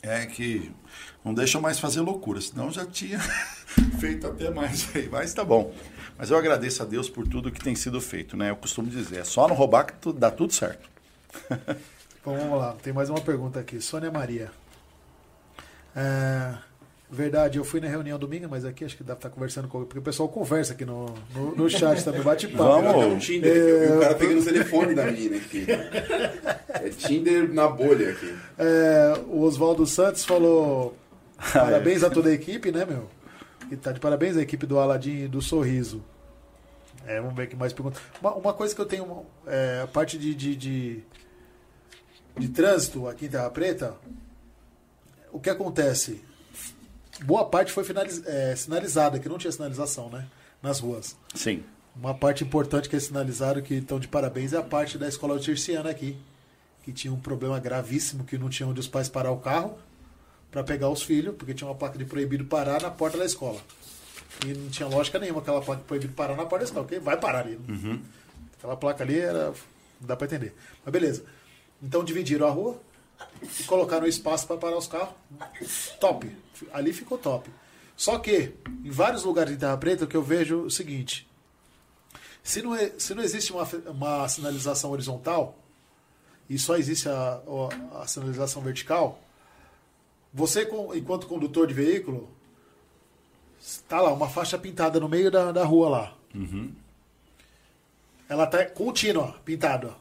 É 0.02 0.26
que 0.26 0.72
não 1.24 1.34
deixam 1.34 1.62
mais 1.62 1.80
fazer 1.80 2.02
loucura, 2.02 2.40
senão 2.42 2.72
já 2.72 2.86
tinha 2.86 3.20
feito 4.00 4.28
até 4.28 4.50
mais 4.50 4.88
aí. 4.96 5.08
Mas 5.12 5.34
tá 5.34 5.44
bom. 5.44 5.74
Mas 6.18 6.30
eu 6.30 6.38
agradeço 6.38 6.82
a 6.84 6.86
Deus 6.86 7.10
por 7.10 7.28
tudo 7.28 7.52
que 7.52 7.64
tem 7.64 7.76
sido 7.76 8.00
feito, 8.00 8.38
né? 8.38 8.50
Eu 8.52 8.56
costumo 8.56 8.88
dizer, 8.90 9.20
é 9.20 9.24
só 9.24 9.48
não 9.48 9.56
roubar 9.56 9.86
que 9.86 9.94
tu- 9.94 10.14
dá 10.14 10.30
tudo 10.30 10.54
certo. 10.54 10.90
Bom, 12.24 12.38
vamos 12.38 12.58
lá. 12.60 12.76
Tem 12.82 12.94
mais 12.94 13.10
uma 13.10 13.20
pergunta 13.20 13.60
aqui. 13.60 13.82
Sônia 13.82 14.10
Maria. 14.10 14.50
É, 15.96 16.54
verdade, 17.12 17.58
eu 17.58 17.66
fui 17.66 17.80
na 17.82 17.88
reunião 17.88 18.18
domingo, 18.18 18.48
mas 18.50 18.64
aqui 18.66 18.86
acho 18.86 18.96
que 18.96 19.04
dá 19.04 19.14
pra 19.16 19.28
estar 19.28 19.30
conversando 19.30 19.68
com. 19.68 19.84
Porque 19.84 20.00
o 20.00 20.02
pessoal 20.02 20.30
conversa 20.30 20.74
aqui 20.74 20.86
no, 20.86 21.14
no, 21.36 21.56
no 21.56 21.70
chat 21.70 22.04
também, 22.04 22.22
bate 22.22 22.48
papo. 22.48 22.64
Vamos. 22.64 23.06
Um 23.06 23.18
Tinder, 23.18 23.88
vi 23.90 23.94
o 23.94 24.00
cara 24.00 24.16
pegando 24.16 24.40
o 24.42 24.44
telefone 24.46 24.96
da 24.96 25.06
menina 25.06 25.38
aqui. 25.38 25.66
É 26.76 26.90
Tinder 26.90 27.54
na 27.54 27.68
bolha 27.68 28.10
aqui. 28.10 28.36
É, 28.58 29.14
o 29.28 29.42
Oswaldo 29.42 29.86
Santos 29.86 30.26
falou: 30.26 30.98
parabéns 31.54 32.04
a 32.04 32.10
toda 32.10 32.30
a 32.30 32.34
equipe, 32.34 32.72
né, 32.72 32.86
meu? 32.86 33.10
E 33.72 33.76
tá 33.76 33.92
de 33.92 34.00
parabéns 34.00 34.38
a 34.38 34.42
equipe 34.42 34.66
do 34.66 34.80
Aladim 34.80 35.24
e 35.24 35.28
do 35.28 35.42
Sorriso. 35.42 36.04
É, 37.06 37.20
vamos 37.20 37.36
ver 37.36 37.48
que 37.48 37.56
mais 37.56 37.74
pergunta. 37.74 38.00
Uma, 38.22 38.34
uma 38.36 38.54
coisa 38.54 38.74
que 38.74 38.80
eu 38.80 38.86
tenho, 38.86 39.26
é, 39.46 39.82
a 39.84 39.88
parte 39.88 40.18
de, 40.18 40.34
de, 40.34 40.56
de, 40.56 41.04
de 42.38 42.50
trânsito 42.50 43.08
aqui 43.08 43.26
em 43.26 43.30
Terra 43.30 43.50
Preta, 43.50 43.96
o 45.32 45.40
que 45.40 45.50
acontece? 45.50 46.22
Boa 47.26 47.46
parte 47.46 47.72
foi 47.72 47.84
finaliz, 47.84 48.26
é, 48.26 48.56
sinalizada, 48.56 49.20
que 49.20 49.28
não 49.28 49.38
tinha 49.38 49.52
sinalização, 49.52 50.10
né? 50.10 50.26
Nas 50.62 50.80
ruas. 50.80 51.18
Sim. 51.36 51.64
Uma 51.96 52.14
parte 52.14 52.44
importante 52.44 52.90
que 52.90 52.96
é 52.96 53.00
sinalizado, 53.00 53.62
que 53.62 53.76
estão 53.76 54.00
de 54.00 54.08
parabéns, 54.08 54.54
é 54.54 54.58
a 54.58 54.64
parte 54.64 54.98
da 54.98 55.08
escola 55.08 55.40
terciana 55.40 55.90
aqui, 55.90 56.18
que 56.84 56.92
tinha 56.92 57.14
um 57.14 57.20
problema 57.20 57.60
gravíssimo, 57.60 58.24
que 58.24 58.38
não 58.38 58.50
tinha 58.50 58.68
onde 58.68 58.80
os 58.80 58.88
pais 58.88 59.10
parar 59.10 59.32
o 59.32 59.38
carro 59.38 59.78
para 60.54 60.64
pegar 60.64 60.88
os 60.90 61.02
filhos, 61.02 61.36
porque 61.36 61.54
tinha 61.54 61.68
uma 61.68 61.76
placa 61.76 61.98
de 61.98 62.06
proibido 62.06 62.46
parar 62.46 62.80
na 62.82 62.92
porta 62.92 63.18
da 63.18 63.26
escola. 63.26 63.60
E 64.46 64.54
não 64.54 64.70
tinha 64.70 64.88
lógica 64.88 65.18
nenhuma 65.18 65.42
aquela 65.42 65.62
placa 65.62 65.82
de 65.82 65.88
proibido 65.88 66.14
parar 66.14 66.36
na 66.36 66.44
porta 66.46 66.60
da 66.60 66.64
escola, 66.66 66.86
porque 66.86 67.00
vai 67.00 67.18
parar 67.20 67.40
ali. 67.40 67.58
né? 67.68 68.00
Aquela 68.58 68.78
placa 68.78 69.04
ali 69.04 69.20
era. 69.20 69.48
Não 70.00 70.08
dá 70.08 70.16
para 70.16 70.28
entender. 70.28 70.54
Mas 70.86 70.92
beleza. 70.94 71.26
Então 71.82 72.04
dividiram 72.04 72.48
a 72.48 72.52
rua 72.52 72.80
e 73.60 73.64
colocaram 73.64 74.06
espaço 74.06 74.46
para 74.48 74.58
parar 74.58 74.78
os 74.78 74.88
carros. 74.88 75.14
Top. 76.00 76.30
Ali 76.72 76.94
ficou 76.94 77.18
top. 77.18 77.50
Só 77.98 78.20
que, 78.20 78.54
em 78.86 78.92
vários 78.92 79.24
lugares 79.24 79.54
de 79.54 79.60
Terra 79.60 79.78
Preta, 79.78 80.06
o 80.06 80.08
que 80.08 80.16
eu 80.18 80.24
vejo 80.24 80.64
é 80.64 80.66
o 80.68 80.70
seguinte: 80.70 81.28
se 82.44 82.62
não, 82.62 82.76
é- 82.76 82.92
se 82.98 83.14
não 83.16 83.24
existe 83.24 83.52
uma, 83.52 83.64
uma 83.88 84.28
sinalização 84.30 84.92
horizontal 84.92 85.58
e 86.50 86.58
só 86.60 86.76
existe 86.78 87.08
a, 87.10 87.42
a- 87.94 88.02
a 88.04 88.08
sinalização 88.08 88.62
vertical, 88.62 89.23
você, 90.34 90.68
enquanto 90.96 91.28
condutor 91.28 91.68
de 91.68 91.74
veículo, 91.74 92.30
está 93.62 94.02
lá 94.02 94.12
uma 94.12 94.28
faixa 94.28 94.58
pintada 94.58 95.00
no 95.00 95.08
meio 95.08 95.30
da, 95.30 95.52
da 95.52 95.64
rua 95.64 95.90
lá. 95.90 96.18
Ela 98.28 98.46
está 98.46 98.66
contínua, 98.66 99.36
pintada. 99.46 99.96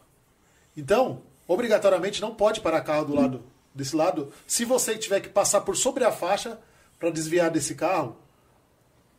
Então, 0.76 1.22
obrigatoriamente 1.46 2.20
não 2.20 2.34
pode 2.34 2.60
parar 2.60 2.80
carro 2.80 3.04
do 3.04 3.14
lado 3.14 3.42
desse 3.74 3.94
lado. 3.94 4.32
Se 4.46 4.64
você 4.64 4.96
tiver 4.96 5.20
que 5.20 5.28
passar 5.28 5.60
por 5.60 5.76
sobre 5.76 6.04
a 6.04 6.10
faixa 6.10 6.58
para 6.98 7.10
desviar 7.10 7.50
desse 7.50 7.74
carro, 7.74 8.16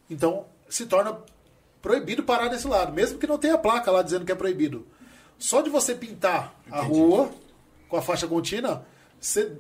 então 0.10 0.46
se 0.68 0.86
torna 0.86 1.20
proibido 1.82 2.24
parar 2.24 2.48
desse 2.48 2.68
lado, 2.68 2.92
mesmo 2.92 3.20
que 3.20 3.28
não 3.28 3.38
tenha 3.38 3.58
placa 3.58 3.92
lá 3.92 4.02
dizendo 4.02 4.26
que 4.26 4.32
é 4.32 4.36
proibido. 4.36 4.88
Só 5.38 5.62
de 5.62 5.70
você 5.70 5.94
pintar 5.94 6.56
a 6.72 6.82
rua 6.82 7.30
com 7.90 7.98
a 7.98 8.02
faixa 8.02 8.28
contínua, 8.28 8.86
você 9.20 9.56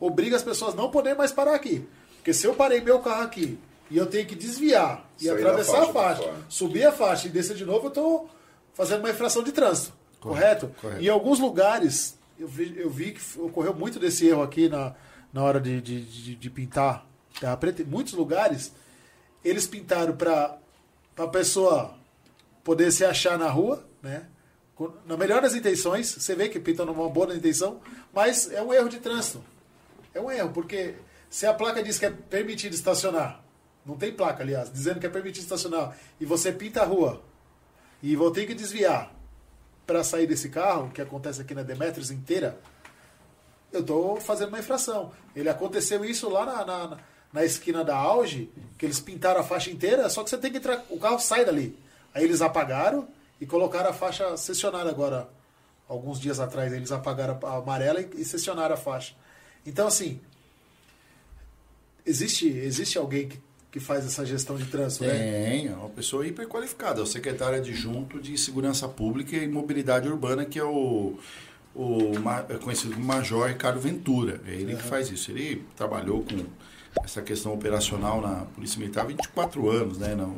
obriga 0.00 0.36
as 0.36 0.42
pessoas 0.42 0.74
a 0.74 0.76
não 0.76 0.90
poder 0.90 1.14
mais 1.14 1.32
parar 1.32 1.54
aqui. 1.54 1.86
Porque 2.16 2.32
se 2.32 2.46
eu 2.46 2.54
parei 2.54 2.80
meu 2.80 3.00
carro 3.00 3.22
aqui 3.22 3.58
e 3.90 3.96
eu 3.96 4.06
tenho 4.06 4.26
que 4.26 4.34
desviar 4.34 5.08
e 5.20 5.24
Sair 5.24 5.38
atravessar 5.38 5.86
faixa 5.86 5.90
a 5.90 5.92
faixa, 5.92 6.34
subir 6.48 6.86
a 6.86 6.92
faixa 6.92 7.26
e 7.26 7.30
descer 7.30 7.56
de 7.56 7.64
novo, 7.64 7.86
eu 7.86 7.88
estou 7.88 8.30
fazendo 8.74 9.00
uma 9.00 9.10
infração 9.10 9.42
de 9.42 9.52
trânsito. 9.52 9.92
Correto? 10.20 10.74
correto. 10.80 11.02
Em 11.02 11.08
alguns 11.08 11.38
lugares, 11.38 12.18
eu 12.38 12.46
vi, 12.48 12.74
eu 12.76 12.90
vi 12.90 13.12
que 13.12 13.40
ocorreu 13.40 13.74
muito 13.74 13.98
desse 13.98 14.26
erro 14.26 14.42
aqui 14.42 14.68
na, 14.68 14.94
na 15.32 15.42
hora 15.42 15.60
de, 15.60 15.80
de, 15.80 16.00
de, 16.02 16.34
de 16.34 16.50
pintar 16.50 17.06
terra 17.40 17.56
preta. 17.56 17.82
Em 17.82 17.84
muitos 17.84 18.12
lugares, 18.12 18.72
eles 19.44 19.66
pintaram 19.66 20.16
para 20.16 20.58
a 21.16 21.26
pessoa 21.26 21.94
poder 22.62 22.90
se 22.92 23.04
achar 23.04 23.38
na 23.38 23.48
rua, 23.48 23.84
né? 24.02 24.26
Na 25.06 25.16
melhor 25.16 25.42
das 25.42 25.54
intenções, 25.54 26.06
você 26.06 26.36
vê 26.36 26.48
que 26.48 26.60
pintam 26.60 26.86
numa 26.86 27.08
boa 27.08 27.34
intenção, 27.34 27.80
mas 28.12 28.52
é 28.52 28.62
um 28.62 28.72
erro 28.72 28.88
de 28.88 29.00
trânsito. 29.00 29.42
É 30.18 30.20
um 30.20 30.30
erro, 30.32 30.50
porque 30.50 30.96
se 31.30 31.46
a 31.46 31.54
placa 31.54 31.80
diz 31.80 31.96
que 31.96 32.06
é 32.06 32.10
permitido 32.10 32.74
estacionar, 32.74 33.40
não 33.86 33.96
tem 33.96 34.12
placa, 34.12 34.42
aliás, 34.42 34.70
dizendo 34.72 34.98
que 34.98 35.06
é 35.06 35.08
permitido 35.08 35.44
estacionar, 35.44 35.96
e 36.20 36.26
você 36.26 36.50
pinta 36.50 36.82
a 36.82 36.84
rua 36.84 37.22
e 38.02 38.16
vou 38.16 38.32
ter 38.32 38.44
que 38.44 38.52
desviar 38.52 39.14
para 39.86 40.02
sair 40.02 40.26
desse 40.26 40.48
carro, 40.48 40.90
que 40.90 41.00
acontece 41.00 41.40
aqui 41.40 41.54
na 41.54 41.62
Demetrius 41.62 42.10
inteira, 42.10 42.58
eu 43.72 43.80
estou 43.80 44.20
fazendo 44.20 44.48
uma 44.48 44.58
infração. 44.58 45.12
Ele 45.36 45.48
aconteceu 45.48 46.04
isso 46.04 46.28
lá 46.28 46.44
na, 46.44 46.64
na, 46.64 46.98
na, 47.32 47.44
esquina 47.44 47.84
da 47.84 47.96
Auge, 47.96 48.50
que 48.76 48.84
eles 48.84 48.98
pintaram 48.98 49.40
a 49.40 49.44
faixa 49.44 49.70
inteira, 49.70 50.10
só 50.10 50.24
que 50.24 50.30
você 50.30 50.38
tem 50.38 50.50
que 50.50 50.58
entrar, 50.58 50.84
o 50.90 50.98
carro 50.98 51.20
sai 51.20 51.44
dali. 51.44 51.78
Aí 52.12 52.24
eles 52.24 52.42
apagaram 52.42 53.06
e 53.40 53.46
colocaram 53.46 53.90
a 53.90 53.92
faixa 53.92 54.36
sessionária 54.36 54.90
agora. 54.90 55.28
Alguns 55.88 56.18
dias 56.18 56.40
atrás 56.40 56.72
eles 56.72 56.90
apagaram 56.90 57.38
a 57.44 57.56
amarela 57.58 58.00
e, 58.00 58.10
e 58.16 58.24
sessionaram 58.24 58.74
a 58.74 58.78
faixa. 58.78 59.14
Então, 59.66 59.86
assim, 59.86 60.20
existe, 62.04 62.48
existe 62.48 62.98
alguém 62.98 63.28
que, 63.28 63.38
que 63.70 63.80
faz 63.80 64.04
essa 64.06 64.24
gestão 64.24 64.56
de 64.56 64.64
trânsito, 64.64 65.04
né? 65.04 65.10
Tem, 65.12 65.68
é 65.68 65.72
uma 65.72 65.90
pessoa 65.90 66.26
hiper 66.26 66.48
qualificada, 66.48 67.00
é 67.00 67.02
o 67.02 67.06
secretário 67.06 67.58
adjunto 67.58 68.20
de 68.20 68.36
Segurança 68.38 68.88
Pública 68.88 69.36
e 69.36 69.46
Mobilidade 69.46 70.08
Urbana, 70.08 70.44
que 70.44 70.58
é 70.58 70.64
o, 70.64 71.18
o 71.74 72.12
é 72.48 72.56
conhecido 72.56 72.94
como 72.94 73.06
Major 73.06 73.46
Ricardo 73.46 73.78
Ventura. 73.78 74.40
É 74.46 74.54
ele 74.54 74.72
uhum. 74.72 74.78
que 74.78 74.84
faz 74.84 75.10
isso. 75.10 75.30
Ele 75.30 75.64
trabalhou 75.76 76.24
com 76.24 76.44
essa 77.04 77.22
questão 77.22 77.52
operacional 77.52 78.20
na 78.20 78.46
Polícia 78.46 78.78
Militar 78.78 79.02
há 79.02 79.08
24 79.08 79.70
anos, 79.70 79.98
né? 79.98 80.14
No, 80.14 80.34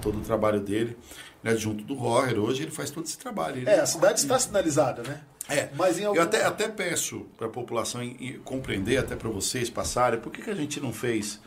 todo 0.00 0.18
o 0.18 0.20
trabalho 0.20 0.60
dele. 0.60 0.96
Ele 1.42 1.52
é 1.52 1.56
adjunto 1.56 1.84
do 1.84 1.94
Roger, 1.94 2.38
hoje 2.38 2.62
ele 2.62 2.70
faz 2.70 2.90
todo 2.90 3.04
esse 3.04 3.18
trabalho. 3.18 3.58
Ele 3.58 3.68
é, 3.68 3.80
a 3.80 3.86
cidade 3.86 4.20
está 4.20 4.38
sinalizada, 4.38 5.02
né? 5.02 5.20
É, 5.48 5.68
mas 5.76 6.02
algum... 6.02 6.16
eu 6.16 6.22
até, 6.22 6.44
até 6.44 6.68
peço 6.68 7.26
para 7.36 7.46
a 7.46 7.50
população 7.50 8.00
compreender, 8.44 8.98
até 8.98 9.14
para 9.14 9.28
vocês 9.28 9.68
passarem, 9.68 10.20
por 10.20 10.32
que, 10.32 10.42
que 10.42 10.50
a 10.50 10.54
gente 10.54 10.80
não 10.80 10.92
fez 10.92 11.40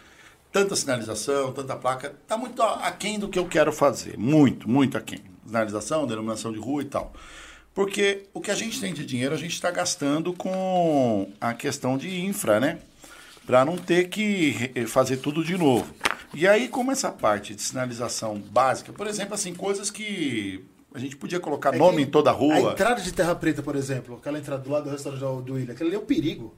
tanta 0.52 0.76
sinalização, 0.76 1.52
tanta 1.52 1.76
placa? 1.76 2.16
Está 2.22 2.38
muito 2.38 2.62
aquém 2.62 3.18
do 3.18 3.28
que 3.28 3.40
eu 3.40 3.48
quero 3.48 3.74
fazer. 3.74 4.18
Muito, 4.18 4.70
muito 4.70 4.98
aquém. 4.98 5.24
Sinalização, 5.46 6.06
denominação 6.06 6.52
de 6.52 6.60
rua 6.60 6.82
e 6.82 6.86
tal. 6.86 7.12
Porque 7.74 8.26
o 8.34 8.42
que 8.42 8.52
a 8.52 8.56
gente 8.56 8.80
tem 8.80 8.94
de 8.94 9.06
dinheiro, 9.06 9.34
a 9.34 9.38
gente 9.38 9.54
está 9.54 9.70
gastando 9.72 10.34
com 10.34 11.32
a 11.40 11.54
questão 11.54 11.98
de 11.98 12.22
infra, 12.22 12.60
né? 12.60 12.80
Para 13.46 13.64
não 13.64 13.78
ter 13.78 14.10
que 14.10 14.72
fazer 14.88 15.18
tudo 15.18 15.44
de 15.44 15.58
novo. 15.58 15.94
E 16.34 16.48
aí, 16.48 16.68
como 16.68 16.92
essa 16.92 17.12
parte 17.12 17.56
de 17.56 17.62
sinalização 17.62 18.38
básica, 18.38 18.92
por 18.92 19.08
exemplo, 19.08 19.34
assim, 19.34 19.54
coisas 19.54 19.90
que 19.90 20.66
a 20.98 21.00
gente 21.00 21.16
podia 21.16 21.40
colocar 21.40 21.74
é 21.74 21.78
nome 21.78 22.02
em 22.02 22.06
toda 22.08 22.32
a 22.32 22.34
rua. 22.34 22.70
A 22.70 22.72
entrada 22.74 23.00
de 23.02 23.12
Terra 23.12 23.36
Preta, 23.36 23.62
por 23.62 23.76
exemplo, 23.76 24.18
aquela 24.18 24.40
entrada 24.40 24.64
do 24.64 24.70
lado 24.70 24.86
do 24.86 24.90
restaurante 24.90 25.46
do 25.46 25.54
William, 25.54 25.74
aquilo 25.74 25.90
ali 25.90 25.96
é 25.96 26.00
um 26.00 26.06
perigo. 26.06 26.56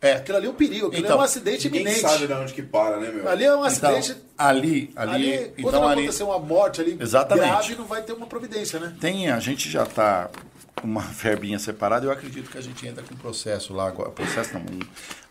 É. 0.00 0.14
Aquilo 0.14 0.36
ali 0.36 0.46
é 0.46 0.50
um 0.50 0.54
perigo, 0.54 0.88
aquilo 0.88 1.04
então, 1.04 1.16
é 1.16 1.20
um 1.20 1.22
acidente 1.22 1.68
iminente. 1.68 2.00
sabe 2.00 2.26
de 2.26 2.32
onde 2.32 2.52
que 2.52 2.62
para, 2.62 2.98
né, 2.98 3.10
meu? 3.10 3.28
Ali 3.28 3.44
é 3.44 3.50
um 3.54 3.64
então, 3.64 3.64
acidente. 3.64 4.10
Então, 4.10 4.24
ali, 4.36 4.92
ali. 4.94 5.14
ali 5.14 5.52
então, 5.56 5.62
quando 5.62 5.84
ali, 5.84 6.02
acontecer 6.02 6.22
uma 6.24 6.38
morte 6.38 6.80
ali 6.80 6.96
exatamente. 7.00 7.46
grave, 7.46 7.74
não 7.76 7.84
vai 7.86 8.02
ter 8.02 8.12
uma 8.12 8.26
providência, 8.26 8.78
né? 8.78 8.94
Tem, 9.00 9.30
a 9.30 9.38
gente 9.38 9.70
já 9.70 9.84
está 9.84 10.28
com 10.74 10.86
uma 10.86 11.02
verbinha 11.14 11.58
separada, 11.58 12.04
eu 12.04 12.10
acredito 12.10 12.50
que 12.50 12.58
a 12.58 12.60
gente 12.60 12.86
entra 12.86 13.02
com 13.02 13.14
um 13.14 13.16
processo 13.16 13.72
lá, 13.72 13.88
agora, 13.88 14.10
processo 14.10 14.52
não, 14.54 14.64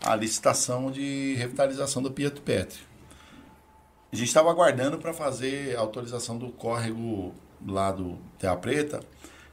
a 0.03 0.15
licitação 0.15 0.89
de 0.89 1.35
revitalização 1.35 2.01
do 2.01 2.09
Pietro 2.09 2.41
Petri. 2.41 2.79
A 4.11 4.15
gente 4.15 4.29
estava 4.29 4.49
aguardando 4.49 4.97
para 4.97 5.13
fazer 5.13 5.75
a 5.75 5.79
autorização 5.79 6.37
do 6.37 6.49
córrego 6.49 7.33
lá 7.65 7.91
do 7.91 8.17
Terra 8.39 8.57
Preta, 8.57 8.99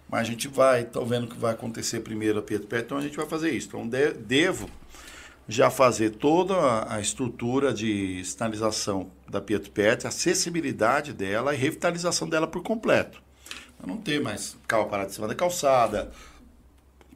mas 0.09 0.21
a 0.21 0.25
gente 0.25 0.49
vai, 0.49 0.83
estou 0.83 1.05
vendo 1.05 1.27
que 1.27 1.37
vai 1.37 1.53
acontecer 1.53 2.01
primeiro 2.01 2.39
a 2.39 2.43
Pietro 2.43 2.67
Pet, 2.67 2.85
então 2.85 2.99
a 2.99 3.03
gente 3.03 3.17
vai 3.17 3.27
fazer 3.27 3.51
isso. 3.51 3.69
Então 3.69 3.87
de, 3.87 4.13
devo 4.13 4.69
já 5.47 5.71
fazer 5.71 6.11
toda 6.11 6.93
a 6.93 7.01
estrutura 7.01 7.73
de 7.73 8.23
sinalização 8.25 9.11
da 9.29 9.41
Pietro 9.41 9.71
Pet, 9.71 10.07
acessibilidade 10.07 11.13
dela 11.13 11.55
e 11.55 11.57
revitalização 11.57 12.29
dela 12.29 12.47
por 12.47 12.63
completo. 12.63 13.23
Para 13.79 13.87
não 13.87 13.97
ter 13.97 14.21
mais 14.21 14.57
carro 14.67 14.87
parado 14.87 15.11
em 15.11 15.15
cima 15.15 15.29
da 15.29 15.35
calçada, 15.35 16.11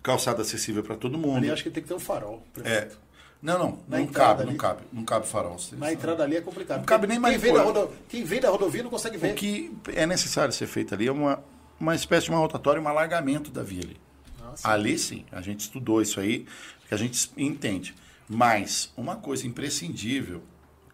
calçada 0.03 0.43
acessível 0.43 0.83
para 0.83 0.97
todo 0.97 1.19
mundo. 1.19 1.39
Ali 1.39 1.51
acho 1.51 1.63
que 1.63 1.71
tem 1.71 1.83
que 1.83 1.89
ter 1.89 1.95
um 1.95 1.99
farol. 1.99 2.43
Perfeito. 2.55 2.99
É. 2.99 3.02
Não, 3.43 3.59
não, 3.59 3.79
Na 3.89 3.99
não 3.99 4.07
cabe, 4.07 4.43
ali, 4.43 4.51
não 4.53 4.57
cabe, 4.57 4.83
não 4.93 5.05
cabe 5.05 5.27
farol. 5.27 5.57
Na 5.73 5.93
entrada 5.93 6.23
ali 6.23 6.37
é 6.37 6.41
complicado. 6.41 6.79
Não 6.79 6.85
cabe 6.85 7.09
nem 7.09 7.19
mais. 7.19 7.35
Quem 7.35 7.43
vem, 7.43 7.53
da 7.53 7.63
rodo, 7.63 7.91
quem 8.09 8.25
vem 8.25 8.41
da 8.41 8.49
rodovia 8.49 8.85
não 8.85 8.91
consegue 8.91 9.17
ver. 9.17 9.33
O 9.33 9.35
que 9.35 9.77
é 9.89 10.07
necessário 10.07 10.55
ser 10.55 10.69
feito 10.69 10.95
ali 10.95 11.09
é 11.09 11.13
uma, 11.13 11.43
uma 11.81 11.95
espécie 11.97 12.27
de 12.27 12.31
uma 12.31 12.39
rotatória, 12.39 12.81
um 12.81 12.87
alargamento 12.87 13.51
da 13.51 13.65
via 13.65 13.83
ali. 13.83 13.97
Nossa. 14.41 14.71
Ali 14.71 14.97
sim, 14.97 15.25
a 15.33 15.41
gente 15.41 15.61
estudou 15.61 16.01
isso 16.01 16.21
aí, 16.21 16.47
que 16.87 16.95
a 16.95 16.97
gente 16.97 17.33
entende. 17.37 17.97
Mas 18.29 18.93
uma 18.97 19.17
coisa 19.17 19.45
imprescindível 19.45 20.41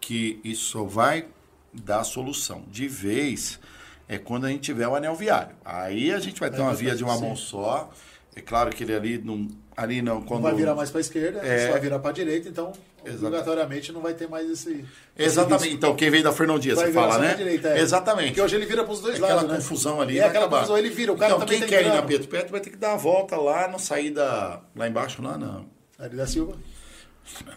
que 0.01 0.39
isso 0.43 0.71
só 0.71 0.83
vai 0.83 1.27
dar 1.71 2.03
solução 2.03 2.63
de 2.67 2.87
vez 2.87 3.59
é 4.07 4.17
quando 4.17 4.45
a 4.45 4.49
gente 4.49 4.61
tiver 4.61 4.87
o 4.87 4.95
anel 4.95 5.15
viário. 5.15 5.55
Aí 5.63 6.11
a 6.11 6.19
gente 6.19 6.39
vai 6.39 6.49
ter 6.49 6.59
uma 6.61 6.73
via 6.73 6.95
de 6.95 7.03
uma 7.03 7.19
mão 7.19 7.35
só. 7.35 7.91
É 8.35 8.41
claro 8.41 8.71
que 8.71 8.83
ele 8.83 8.95
ali 8.95 9.17
não 9.19 9.47
ali 9.79 10.01
não 10.01 10.21
quando 10.21 10.41
não 10.41 10.49
vai 10.49 10.55
virar 10.55 10.75
mais 10.75 10.89
para 10.89 10.99
a 10.99 11.01
esquerda, 11.01 11.39
é... 11.39 11.65
só 11.65 11.71
vai 11.71 11.79
virar 11.79 11.99
para 11.99 12.09
a 12.09 12.13
direita, 12.13 12.49
então 12.49 12.73
Exatamente. 12.97 13.25
obrigatoriamente 13.25 13.91
não 13.93 14.01
vai 14.01 14.13
ter 14.13 14.27
mais 14.27 14.49
esse. 14.49 14.83
Exatamente. 15.17 15.67
Esse 15.67 15.75
então 15.75 15.95
quem 15.95 16.09
vem 16.09 16.21
da 16.21 16.33
Fernão 16.33 16.59
Dias, 16.59 16.77
você 16.77 16.91
fala, 16.91 17.17
né? 17.17 17.33
Direita, 17.33 17.69
é. 17.69 17.79
Exatamente. 17.79 18.27
Porque 18.27 18.41
hoje 18.41 18.55
ele 18.57 18.65
vira 18.65 18.83
para 18.83 18.91
os 18.91 18.99
dois 18.99 19.15
aquela 19.15 19.35
lados. 19.35 19.43
Aquela 19.45 19.61
confusão 19.61 19.97
né? 19.97 20.01
ali. 20.03 20.19
É 20.19 20.25
aquela 20.25 20.45
acabar. 20.45 20.57
confusão, 20.57 20.77
ele 20.77 20.89
vira. 20.89 21.13
O 21.13 21.17
cara 21.17 21.33
então 21.33 21.47
quem 21.47 21.61
quer 21.61 21.85
ir 21.85 21.87
na 21.87 22.01
Pedro 22.01 22.27
Petro 22.27 22.51
vai 22.51 22.59
ter 22.59 22.69
que 22.71 22.75
dar 22.75 22.93
a 22.93 22.97
volta 22.97 23.37
lá 23.37 23.69
na 23.69 23.79
saída 23.79 24.61
lá 24.75 24.87
embaixo, 24.87 25.21
lá 25.21 25.37
na. 25.37 25.61
Ari 25.97 26.15
da 26.15 26.27
Silva? 26.27 26.55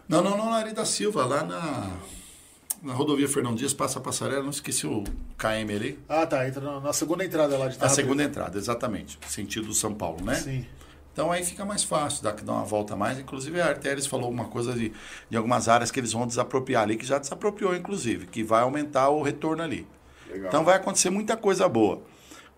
Não, 0.08 0.22
não, 0.22 0.36
não, 0.36 0.50
na 0.50 0.56
Ari 0.56 0.72
da 0.72 0.84
Silva, 0.84 1.26
lá 1.26 1.42
na. 1.42 1.90
Na 2.82 2.94
rodovia 2.94 3.28
Fernão 3.28 3.54
Dias, 3.54 3.72
passa 3.72 4.00
a 4.00 4.02
passarela, 4.02 4.42
não 4.42 4.50
esqueci 4.50 4.88
o 4.88 5.04
KM 5.38 5.72
ali. 5.72 5.98
Ah, 6.08 6.26
tá. 6.26 6.46
Entra 6.48 6.60
na, 6.60 6.80
na 6.80 6.92
segunda 6.92 7.24
entrada 7.24 7.56
lá 7.56 7.68
de 7.68 7.78
Na 7.78 7.88
segunda 7.88 8.24
entrada, 8.24 8.58
exatamente. 8.58 9.20
Sentido 9.28 9.72
São 9.72 9.94
Paulo, 9.94 10.24
né? 10.24 10.34
Sim. 10.34 10.66
Então 11.12 11.30
aí 11.30 11.44
fica 11.44 11.64
mais 11.64 11.84
fácil, 11.84 12.22
dá, 12.22 12.32
dá 12.32 12.52
uma 12.52 12.64
volta 12.64 12.96
mais. 12.96 13.18
Inclusive 13.18 13.60
a 13.60 13.66
Artéries 13.66 14.06
falou 14.06 14.26
alguma 14.26 14.46
coisa 14.46 14.72
de, 14.72 14.92
de 15.28 15.36
algumas 15.36 15.68
áreas 15.68 15.90
que 15.90 16.00
eles 16.00 16.12
vão 16.12 16.26
desapropriar 16.26 16.82
ali, 16.82 16.96
que 16.96 17.04
já 17.04 17.18
desapropriou, 17.18 17.76
inclusive, 17.76 18.26
que 18.26 18.42
vai 18.42 18.62
aumentar 18.62 19.10
o 19.10 19.22
retorno 19.22 19.62
ali. 19.62 19.86
Legal. 20.30 20.48
Então 20.48 20.64
vai 20.64 20.76
acontecer 20.76 21.10
muita 21.10 21.36
coisa 21.36 21.68
boa. 21.68 22.02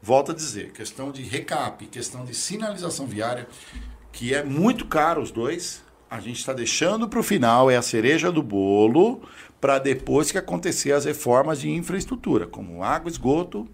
Volto 0.01 0.33
a 0.33 0.35
dizer, 0.35 0.71
questão 0.73 1.11
de 1.11 1.23
recap, 1.23 1.85
questão 1.87 2.25
de 2.25 2.35
sinalização 2.35 3.07
viária, 3.07 3.49
que 4.13 4.35
é 4.35 4.45
muito 4.45 4.87
caro 4.87 5.21
os 5.21 5.31
dois. 5.31 5.83
A 6.09 6.21
gente 6.21 6.39
está 6.39 6.53
deixando 6.53 7.09
para 7.09 7.19
o 7.19 7.23
final, 7.23 7.71
é 7.71 7.77
a 7.77 7.83
cereja 7.83 8.31
do 8.31 8.43
bolo, 8.43 9.23
para 9.61 9.79
depois 9.79 10.31
que 10.31 10.39
acontecer 10.39 10.93
as 10.93 11.07
reformas 11.07 11.61
de 11.61 11.71
infraestrutura, 11.71 12.47
como 12.47 12.85
água, 12.85 13.11
esgoto, 13.11 13.67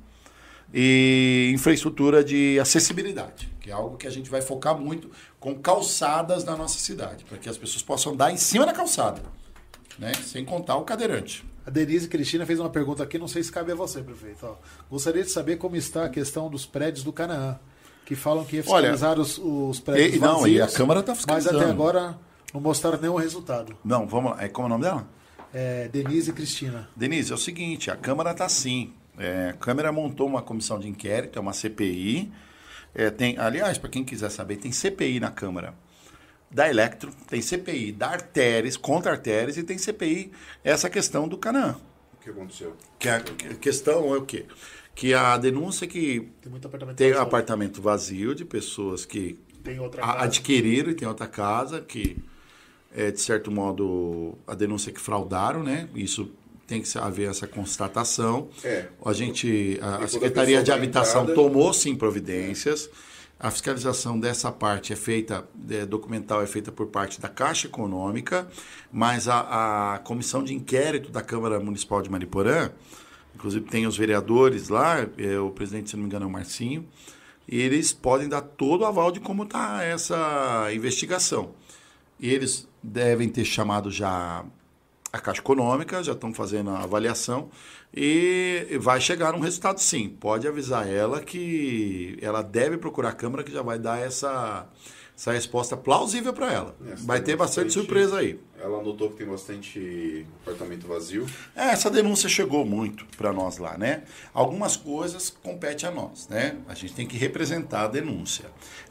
e 0.73 1.51
infraestrutura 1.53 2.23
de 2.23 2.59
acessibilidade, 2.61 3.53
que 3.61 3.71
é 3.71 3.73
algo 3.73 3.97
que 3.97 4.07
a 4.07 4.11
gente 4.11 4.31
vai 4.31 4.41
focar 4.41 4.79
muito 4.79 5.11
com 5.39 5.55
calçadas 5.55 6.45
na 6.45 6.57
nossa 6.57 6.79
cidade, 6.79 7.25
para 7.25 7.39
que 7.39 7.49
as 7.49 7.59
pessoas 7.59 7.83
possam 7.83 8.13
andar 8.13 8.33
em 8.33 8.37
cima 8.37 8.65
da 8.65 8.73
calçada, 8.73 9.23
né? 9.99 10.13
sem 10.15 10.45
contar 10.45 10.77
o 10.77 10.85
cadeirante. 10.85 11.45
A 11.67 11.71
Denise 11.71 12.09
Cristina 12.09 12.47
fez 12.47 12.59
uma 12.59 12.71
pergunta 12.71 13.03
aqui, 13.03 13.19
não 13.19 13.29
sei 13.29 13.43
se 13.43 13.53
cabe 13.53 13.73
a 13.73 13.75
você, 13.75 14.03
prefeito. 14.03 14.47
Ó, 14.47 14.55
gostaria 14.91 15.23
de 15.23 15.31
saber 15.31 15.57
como 15.57 15.77
está 15.77 16.07
a 16.07 16.09
questão 16.09 16.49
dos 16.49 16.65
prédios 16.65 17.05
do 17.05 17.13
Canaã, 17.13 17.59
que 18.07 18.15
falam 18.15 18.45
que 18.45 18.57
ia 18.57 18.63
fiscalizar 18.63 19.13
Olha, 19.13 19.21
os, 19.21 19.39
os, 19.39 19.79
prédios 19.81 20.17
e, 20.17 20.19
Não, 20.19 20.49
e 20.49 20.61
a 20.61 20.67
Câmara 20.67 21.01
está 21.01 21.15
fiscalizando. 21.15 21.59
Mas 21.59 21.65
até 21.65 21.73
agora 21.73 22.19
não 22.53 22.61
mostraram 22.61 22.99
nenhum 22.99 23.17
resultado. 23.17 23.77
Não, 23.85 24.07
vamos 24.07 24.33
lá. 24.33 24.43
É, 24.43 24.49
como 24.49 24.67
é 24.67 24.67
o 24.67 24.71
nome 24.71 24.85
dela? 24.85 25.09
É, 25.53 25.89
Denise 25.89 26.33
Cristina. 26.33 26.89
Denise, 26.97 27.31
é 27.31 27.35
o 27.35 27.39
seguinte, 27.39 27.91
a 27.91 27.97
Câmara 27.97 28.31
está 28.31 28.49
sim 28.49 28.95
é, 29.19 29.51
a 29.51 29.53
Câmara 29.55 29.93
montou 29.93 30.27
uma 30.27 30.43
comissão 30.43 30.79
de 30.79 30.89
inquérito, 30.89 31.39
é 31.39 31.43
uma 31.43 31.53
CPI. 31.53 32.33
É, 32.95 33.11
tem, 33.11 33.39
aliás, 33.39 33.79
para 33.79 33.91
quem 33.91 34.05
quiser 34.05 34.31
saber, 34.31 34.57
tem 34.57 34.73
CPI 34.73 35.21
na 35.21 35.31
Câmara 35.31 35.75
da 36.51 36.69
Electro, 36.69 37.13
tem 37.29 37.41
CPI 37.41 37.93
da 37.93 38.09
Artéries, 38.09 38.77
contra 38.77 39.13
Artéries, 39.13 39.57
e 39.57 39.63
tem 39.63 39.79
CPI 39.79 40.33
essa 40.65 40.91
questão 40.91 41.29
do 41.29 41.39
Canaã. 41.39 41.77
O 42.15 42.23
que 42.23 42.31
aconteceu? 42.31 42.77
Que 42.99 43.09
a, 43.09 43.17
a 43.17 43.55
questão 43.55 44.15
é 44.15 44.19
o 44.19 44.23
quê? 44.23 44.47
Que 44.95 45.15
a 45.15 45.39
denúncia 45.39 45.85
é 45.85 45.89
que 45.89 46.29
tem, 46.43 46.51
muito 46.51 46.67
apartamento, 46.67 46.97
tem 46.97 47.13
apartamento 47.13 47.81
vazio 47.81 48.35
de 48.35 48.45
pessoas 48.45 49.07
que 49.07 49.39
adquiriram 50.03 50.91
e 50.91 50.95
tem 50.95 51.07
outra 51.07 51.29
casa 51.29 51.81
que, 51.81 52.19
é, 52.95 53.11
de 53.11 53.21
certo 53.21 53.51
modo, 53.51 54.37
a 54.47 54.55
denúncia 54.55 54.91
é 54.91 54.93
que 54.93 55.01
fraudaram, 55.01 55.63
né? 55.63 55.89
Isso 55.95 56.33
tem 56.71 56.81
que 56.81 56.99
haver 56.99 57.29
essa 57.29 57.49
constatação. 57.49 58.49
É. 58.63 58.87
A 59.05 59.13
gente, 59.13 59.77
a, 59.83 60.05
a 60.05 60.09
Secretaria 60.09 60.63
de 60.63 60.71
Habitação 60.71 61.23
entrada... 61.23 61.43
tomou 61.43 61.73
sim 61.73 61.97
providências. 61.97 62.89
A 63.41 63.51
fiscalização 63.51 64.21
dessa 64.21 64.53
parte 64.53 64.93
é 64.93 64.97
feita, 64.97 65.45
é, 65.69 65.85
documental 65.85 66.41
é 66.41 66.47
feita 66.47 66.71
por 66.71 66.87
parte 66.87 67.21
da 67.21 67.29
Caixa 67.29 67.67
Econômica, 67.67 68.47
mas 68.93 69.27
a, 69.27 69.95
a 69.95 69.99
comissão 69.99 70.45
de 70.45 70.55
inquérito 70.55 71.11
da 71.11 71.23
Câmara 71.23 71.59
Municipal 71.59 72.03
de 72.03 72.11
Mariporã, 72.11 72.71
inclusive 73.35 73.65
tem 73.65 73.87
os 73.87 73.97
vereadores 73.97 74.69
lá, 74.69 75.05
é, 75.19 75.41
o 75.41 75.51
presidente, 75.51 75.91
se 75.91 75.97
não 75.97 76.03
me 76.03 76.07
engano, 76.09 76.27
é 76.27 76.29
o 76.29 76.31
Marcinho, 76.31 76.87
e 77.49 77.61
eles 77.61 77.93
podem 77.93 78.29
dar 78.29 78.43
todo 78.43 78.83
o 78.83 78.85
aval 78.85 79.11
de 79.11 79.19
como 79.19 79.43
está 79.43 79.83
essa 79.83 80.69
investigação. 80.73 81.53
E 82.21 82.31
eles 82.31 82.69
devem 82.81 83.29
ter 83.29 83.45
chamado 83.45 83.91
já 83.91 84.45
a 85.13 85.19
Caixa 85.19 85.41
Econômica, 85.41 86.03
já 86.03 86.13
estão 86.13 86.33
fazendo 86.33 86.71
a 86.71 86.83
avaliação 86.83 87.51
e 87.95 88.67
vai 88.81 89.01
chegar 89.01 89.35
um 89.35 89.41
resultado 89.41 89.79
sim. 89.81 90.09
Pode 90.09 90.47
avisar 90.47 90.89
ela 90.89 91.21
que 91.21 92.17
ela 92.23 92.43
deve 92.43 92.77
procurar 92.79 93.11
a 93.11 93.13
Câmara 93.13 93.43
que 93.43 93.51
já 93.53 93.61
vai 93.63 93.77
dar 93.79 93.99
essa, 94.01 94.67
essa 95.17 95.33
resposta 95.33 95.77
plausível 95.77 96.33
para 96.33 96.53
ela. 96.53 96.77
É, 96.87 96.95
vai 96.97 97.21
ter 97.21 97.35
bastante, 97.37 97.65
bastante- 97.67 97.73
surpresa 97.73 98.19
aí. 98.19 98.39
Ela 98.63 98.83
notou 98.83 99.11
que 99.11 99.17
tem 99.17 99.27
bastante 99.27 100.25
apartamento 100.43 100.87
vazio. 100.87 101.27
É, 101.57 101.71
essa 101.71 101.91
denúncia 101.91 102.29
chegou 102.29 102.65
muito 102.65 103.05
para 103.17 103.33
nós 103.33 103.59
lá, 103.59 103.77
né? 103.77 104.05
Algumas 104.33 104.77
coisas 104.77 105.29
competem 105.43 105.89
a 105.89 105.93
nós, 105.93 106.29
né? 106.29 106.57
A 106.69 106.75
gente 106.75 106.95
tem 106.95 107.07
que 107.07 107.17
representar 107.17 107.85
a 107.85 107.89
denúncia. 107.89 108.45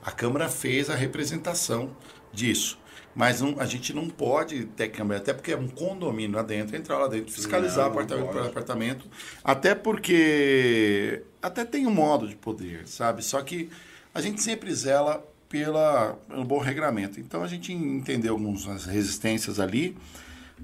A 0.03 0.11
Câmara 0.11 0.49
fez 0.49 0.89
a 0.89 0.95
representação 0.95 1.95
disso. 2.34 2.78
Mas 3.20 3.41
não- 3.41 3.59
a 3.59 3.65
gente 3.65 3.91
não 3.93 4.07
pode 4.07 4.63
ter 4.63 4.88
câmera, 4.88 5.20
até 5.20 5.34
porque 5.34 5.51
é 5.51 5.57
um 5.57 5.67
condomínio 5.67 6.38
lá 6.38 6.41
dentro, 6.41 6.74
entrar 6.78 6.97
lá 6.97 7.07
dentro, 7.09 7.34
fiscalizar 7.34 7.89
Não, 7.89 7.93
não 7.93 7.99
apartamento 7.99 8.32
por 8.32 8.45
apartamento. 8.45 9.07
Até 9.43 9.76
porque 9.76 11.22
até 11.41 11.65
tem 11.65 11.86
um 11.86 11.91
modo 11.91 12.30
de 12.30 12.38
poder, 12.38 12.88
sabe? 12.88 13.22
Só 13.22 13.41
que 13.41 13.70
a 14.13 14.22
gente 14.22 14.41
sempre 14.41 14.74
zela 14.74 15.22
pela, 15.49 16.13
pelo 16.30 16.45
bom 16.45 16.59
regramento. 16.59 17.20
Então 17.20 17.43
a 17.43 17.47
gente 17.47 17.74
entendeu 17.74 18.36
algumas 18.36 18.86
resistências 18.86 19.59
ali 19.59 19.97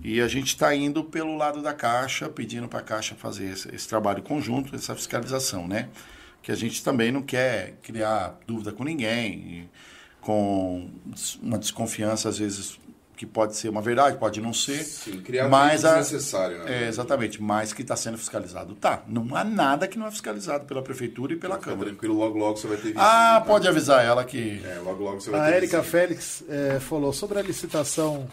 e 0.01 0.21
a 0.21 0.27
gente 0.29 0.47
está 0.47 0.73
indo 0.73 1.03
pelo 1.03 1.35
lado 1.35 1.61
da 1.61 1.73
Caixa, 1.73 2.29
pedindo 2.29 2.69
para 2.69 2.79
a 2.79 2.83
Caixa 2.83 3.15
fazer 3.15 3.51
esse, 3.51 3.75
esse 3.75 3.85
trabalho 3.85 4.23
conjunto, 4.23 4.73
essa 4.73 4.95
fiscalização, 4.95 5.67
né? 5.67 5.89
Que 6.41 6.53
a 6.53 6.55
gente 6.55 6.81
também 6.81 7.11
não 7.11 7.21
quer 7.21 7.73
criar 7.83 8.39
dúvida 8.47 8.71
com 8.71 8.85
ninguém, 8.85 9.33
e 9.33 9.69
com 10.25 10.89
uma 11.43 11.59
desconfiança, 11.59 12.29
às 12.29 12.39
vezes, 12.39 12.79
que 13.15 13.27
pode 13.27 13.55
ser 13.55 13.69
uma 13.69 13.81
verdade, 13.81 14.17
pode 14.17 14.41
não 14.41 14.51
ser. 14.51 14.83
Sim, 14.83 15.21
criar 15.21 15.47
mas 15.47 15.85
a- 15.85 15.99
desnecessário, 15.99 16.63
né? 16.63 16.83
É, 16.83 16.87
exatamente, 16.87 17.39
mas 17.41 17.71
que 17.71 17.83
está 17.83 17.95
sendo 17.95 18.17
fiscalizado. 18.17 18.73
Tá, 18.73 19.03
não 19.07 19.35
há 19.35 19.43
nada 19.43 19.87
que 19.87 19.99
não 19.99 20.07
é 20.07 20.11
fiscalizado 20.11 20.65
pela 20.65 20.81
Prefeitura 20.81 21.33
e 21.33 21.35
pela 21.35 21.55
Fica 21.57 21.69
Câmara. 21.69 21.89
tranquilo, 21.91 22.15
logo 22.15 22.37
logo 22.39 22.57
você 22.57 22.67
vai 22.67 22.77
ter 22.77 22.83
visto. 22.87 22.97
Ah, 22.99 23.35
tá? 23.39 23.41
pode 23.41 23.67
avisar 23.67 24.03
ela 24.03 24.25
que... 24.25 24.61
É, 24.65 24.79
logo 24.83 25.03
logo 25.03 25.21
você 25.21 25.29
vai 25.29 25.39
A 25.41 25.45
ter 25.45 25.57
Érica 25.57 25.79
visto. 25.81 25.91
Félix 25.91 26.43
eh, 26.49 26.79
falou 26.81 27.13
sobre 27.13 27.37
a 27.39 27.41
licitação 27.43 28.27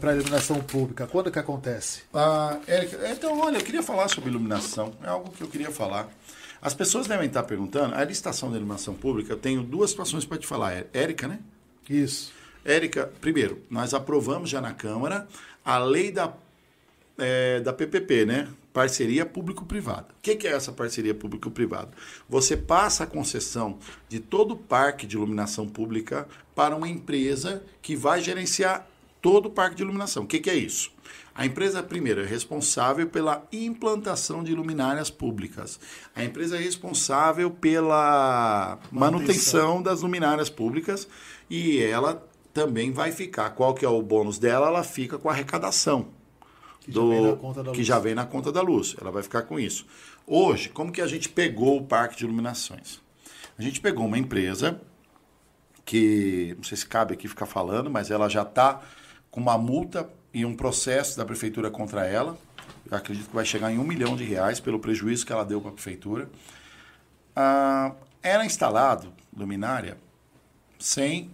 para 0.00 0.10
a 0.12 0.14
iluminação 0.14 0.60
pública. 0.60 1.06
Quando 1.06 1.30
que 1.30 1.38
acontece? 1.38 2.02
Ah, 2.12 2.56
Érica, 2.66 2.98
então, 3.10 3.38
olha, 3.38 3.58
eu 3.58 3.62
queria 3.64 3.82
falar 3.82 4.08
sobre 4.08 4.30
iluminação. 4.30 4.92
É 5.02 5.08
algo 5.08 5.30
que 5.30 5.42
eu 5.42 5.48
queria 5.48 5.70
falar. 5.70 6.08
As 6.64 6.72
pessoas 6.72 7.06
devem 7.06 7.26
estar 7.26 7.42
perguntando, 7.42 7.94
a 7.94 8.02
licitação 8.02 8.50
da 8.50 8.56
iluminação 8.56 8.94
pública, 8.94 9.34
eu 9.34 9.36
tenho 9.36 9.62
duas 9.62 9.90
situações 9.90 10.24
para 10.24 10.38
te 10.38 10.46
falar. 10.46 10.72
É- 10.72 10.86
Érica, 10.94 11.28
né? 11.28 11.40
Isso. 11.90 12.32
Érica, 12.64 13.12
primeiro, 13.20 13.60
nós 13.68 13.92
aprovamos 13.92 14.48
já 14.48 14.62
na 14.62 14.72
Câmara 14.72 15.28
a 15.62 15.76
lei 15.76 16.10
da, 16.10 16.32
é, 17.18 17.60
da 17.60 17.70
PPP, 17.70 18.24
né? 18.24 18.48
Parceria 18.72 19.26
público-privada. 19.26 20.06
O 20.18 20.22
que, 20.22 20.36
que 20.36 20.48
é 20.48 20.52
essa 20.52 20.72
parceria 20.72 21.14
público-privada? 21.14 21.90
Você 22.30 22.56
passa 22.56 23.04
a 23.04 23.06
concessão 23.06 23.78
de 24.08 24.18
todo 24.18 24.54
o 24.54 24.56
parque 24.56 25.06
de 25.06 25.16
iluminação 25.16 25.68
pública 25.68 26.26
para 26.54 26.74
uma 26.74 26.88
empresa 26.88 27.62
que 27.82 27.94
vai 27.94 28.22
gerenciar 28.22 28.88
todo 29.20 29.46
o 29.46 29.50
parque 29.50 29.76
de 29.76 29.82
iluminação. 29.82 30.24
O 30.24 30.26
que, 30.26 30.40
que 30.40 30.48
é 30.48 30.54
isso? 30.54 30.90
A 31.34 31.44
empresa, 31.44 31.82
primeiro, 31.82 32.22
é 32.22 32.24
responsável 32.26 33.08
pela 33.08 33.44
implantação 33.52 34.44
de 34.44 34.54
luminárias 34.54 35.10
públicas. 35.10 35.80
A 36.14 36.22
empresa 36.22 36.56
é 36.56 36.60
responsável 36.60 37.50
pela 37.50 38.78
manutenção 38.90 39.82
das 39.82 40.02
luminárias 40.02 40.48
públicas 40.48 41.08
e 41.50 41.82
ela 41.82 42.24
também 42.52 42.92
vai 42.92 43.10
ficar. 43.10 43.50
Qual 43.50 43.74
que 43.74 43.84
é 43.84 43.88
o 43.88 44.00
bônus 44.00 44.38
dela? 44.38 44.68
Ela 44.68 44.84
fica 44.84 45.18
com 45.18 45.28
a 45.28 45.32
arrecadação 45.32 46.06
Que 46.80 46.92
já 46.92 47.02
vem 47.02 47.22
na 47.24 47.36
conta 47.36 47.62
da 47.64 47.70
que 47.72 47.78
luz. 47.78 47.86
já 47.86 47.98
vem 47.98 48.14
na 48.14 48.26
conta 48.26 48.52
da 48.52 48.62
luz. 48.62 48.96
Ela 49.00 49.10
vai 49.10 49.22
ficar 49.22 49.42
com 49.42 49.58
isso. 49.58 49.86
Hoje, 50.26 50.68
como 50.68 50.92
que 50.92 51.00
a 51.00 51.06
gente 51.06 51.28
pegou 51.28 51.78
o 51.78 51.84
parque 51.84 52.16
de 52.16 52.24
iluminações? 52.24 53.00
A 53.58 53.62
gente 53.62 53.80
pegou 53.80 54.06
uma 54.06 54.18
empresa 54.18 54.80
que, 55.84 56.54
não 56.56 56.64
sei 56.64 56.76
se 56.76 56.86
cabe 56.86 57.14
aqui 57.14 57.26
ficar 57.26 57.46
falando, 57.46 57.90
mas 57.90 58.10
ela 58.10 58.28
já 58.28 58.42
está 58.42 58.80
com 59.30 59.40
uma 59.40 59.58
multa 59.58 60.08
e 60.34 60.44
um 60.44 60.54
processo 60.54 61.16
da 61.16 61.24
prefeitura 61.24 61.70
contra 61.70 62.04
ela. 62.04 62.36
Eu 62.90 62.96
acredito 62.96 63.28
que 63.28 63.34
vai 63.34 63.44
chegar 63.44 63.72
em 63.72 63.78
um 63.78 63.84
milhão 63.84 64.16
de 64.16 64.24
reais 64.24 64.58
pelo 64.58 64.80
prejuízo 64.80 65.24
que 65.24 65.32
ela 65.32 65.44
deu 65.44 65.60
para 65.60 65.70
a 65.70 65.72
prefeitura. 65.72 66.28
Ah, 67.34 67.92
era 68.20 68.44
instalado 68.44 69.12
luminária 69.34 69.96
sem 70.78 71.30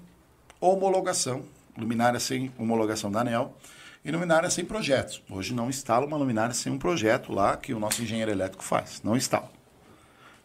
homologação, 0.61 1.45
luminária 1.77 2.21
sem 2.21 2.53
homologação 2.59 3.11
da 3.11 3.23
ANEL 3.23 3.57
e 4.05 4.11
luminária 4.11 4.51
sem 4.51 4.65
projetos. 4.65 5.23
Hoje 5.31 5.55
não 5.55 5.71
instala 5.71 6.07
uma 6.07 6.17
luminária 6.17 6.55
sem 6.55 6.71
um 6.71 6.79
projeto 6.79 7.33
lá 7.33 7.57
que 7.57 7.73
o 7.73 7.81
nosso 7.81 8.03
engenheiro 8.03 8.31
elétrico 8.31 8.63
faz, 8.63 9.01
não 9.03 9.17
instala. 9.17 9.51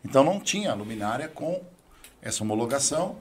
Então 0.04 0.24
não 0.24 0.40
tinha 0.40 0.74
luminária 0.74 1.28
com 1.28 1.62
essa 2.22 2.44
homologação, 2.44 3.18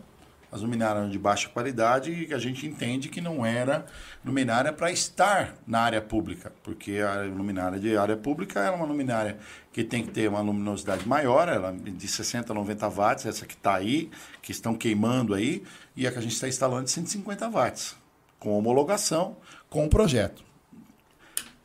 as 0.55 0.61
luminárias 0.61 1.11
de 1.11 1.19
baixa 1.19 1.49
qualidade 1.49 2.27
que 2.27 2.33
a 2.33 2.39
gente 2.39 2.65
entende 2.65 3.09
que 3.09 3.21
não 3.21 3.45
era 3.45 3.85
luminária 4.25 4.73
para 4.73 4.89
estar 4.93 5.57
na 5.67 5.81
área 5.81 6.01
pública, 6.01 6.53
porque 6.63 7.01
a 7.01 7.23
luminária 7.23 7.77
de 7.77 7.97
área 7.97 8.17
pública 8.17 8.61
é 8.61 8.71
uma 8.71 8.87
luminária 8.87 9.37
que 9.73 9.83
tem 9.83 10.07
que 10.07 10.13
ter 10.13 10.29
uma 10.29 10.41
luminosidade 10.41 11.09
maior, 11.09 11.49
ela 11.49 11.71
é 11.71 11.91
de 11.91 12.07
60 12.07 12.53
a 12.53 12.55
90 12.55 12.89
watts, 12.89 13.27
essa 13.27 13.45
que 13.45 13.55
está 13.55 13.75
aí, 13.75 14.09
que 14.41 14.53
estão 14.53 14.77
queimando 14.77 15.35
aí, 15.35 15.65
e 15.97 16.07
a 16.07 16.13
que 16.13 16.19
a 16.19 16.23
gente 16.23 16.35
está 16.35 16.47
instalando 16.47 16.85
de 16.85 16.93
150 16.93 17.49
watts, 17.49 17.97
com 18.39 18.57
homologação, 18.57 19.37
com 19.69 19.85
o 19.85 19.91
projeto. 19.91 20.45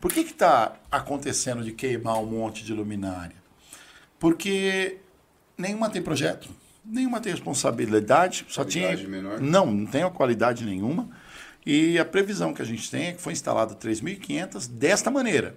Por 0.01 0.11
que 0.11 0.21
está 0.21 0.73
acontecendo 0.89 1.63
de 1.63 1.73
queimar 1.73 2.17
um 2.17 2.25
monte 2.25 2.65
de 2.65 2.73
luminária? 2.73 3.35
Porque 4.17 4.97
nenhuma 5.55 5.91
tem 5.91 6.01
projeto, 6.01 6.49
nenhuma 6.89 7.19
tem 7.19 7.31
responsabilidade, 7.31 8.45
só 8.49 8.63
Qualidade 8.63 8.97
tinha. 8.97 9.09
menor? 9.09 9.39
Não, 9.39 9.65
não 9.67 9.85
tem 9.85 10.03
a 10.03 10.09
qualidade 10.09 10.65
nenhuma. 10.65 11.09
E 11.65 11.99
a 11.99 12.05
previsão 12.05 12.53
que 12.53 12.61
a 12.61 12.65
gente 12.65 12.89
tem 12.89 13.07
é 13.07 13.11
que 13.13 13.21
foi 13.21 13.33
instalado 13.33 13.75
3.500 13.75 14.67
desta 14.69 15.11
maneira. 15.11 15.55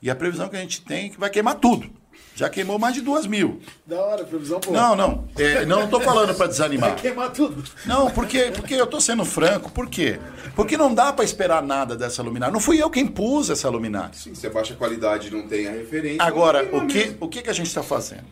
E 0.00 0.10
a 0.10 0.16
previsão 0.16 0.48
que 0.48 0.56
a 0.56 0.60
gente 0.60 0.82
tem 0.82 1.06
é 1.06 1.08
que 1.10 1.20
vai 1.20 1.30
queimar 1.30 1.56
tudo. 1.56 1.90
Já 2.34 2.48
queimou 2.48 2.78
mais 2.78 2.94
de 2.94 3.02
2 3.02 3.26
mil. 3.26 3.60
Da 3.86 4.00
hora, 4.00 4.24
previsão 4.24 4.58
boa. 4.58 4.74
Não, 4.74 4.96
não. 4.96 5.28
É, 5.36 5.66
não 5.66 5.84
estou 5.84 6.00
falando 6.00 6.34
para 6.34 6.46
desanimar. 6.46 6.90
Vai 6.92 7.00
queimar 7.00 7.30
tudo. 7.30 7.62
Não, 7.84 8.10
porque, 8.10 8.50
porque 8.52 8.74
eu 8.74 8.84
estou 8.84 9.00
sendo 9.00 9.24
franco. 9.24 9.70
Por 9.70 9.88
quê? 9.88 10.18
Porque 10.56 10.76
não 10.76 10.94
dá 10.94 11.12
para 11.12 11.24
esperar 11.24 11.62
nada 11.62 11.94
dessa 11.94 12.22
luminária. 12.22 12.52
Não 12.52 12.60
fui 12.60 12.82
eu 12.82 12.88
quem 12.88 13.06
pus 13.06 13.50
essa 13.50 13.68
luminária. 13.68 14.14
Sim, 14.14 14.34
se 14.34 14.46
a 14.46 14.50
baixa 14.50 14.74
qualidade 14.74 15.30
não 15.30 15.46
tem 15.46 15.68
a 15.68 15.72
referência. 15.72 16.22
Agora, 16.22 16.64
o 16.74 16.86
que, 16.86 16.98
mesmo. 16.98 17.16
o 17.20 17.28
que, 17.28 17.42
que 17.42 17.50
a 17.50 17.52
gente 17.52 17.66
está 17.66 17.82
fazendo? 17.82 18.24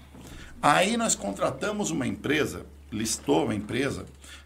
Aí 0.63 0.97
nós 0.97 1.15
contratamos 1.15 1.91
uma 1.91 2.07
empresa, 2.07 2.67
listou 2.93 3.45
uma 3.45 3.55
empresa, 3.55 4.05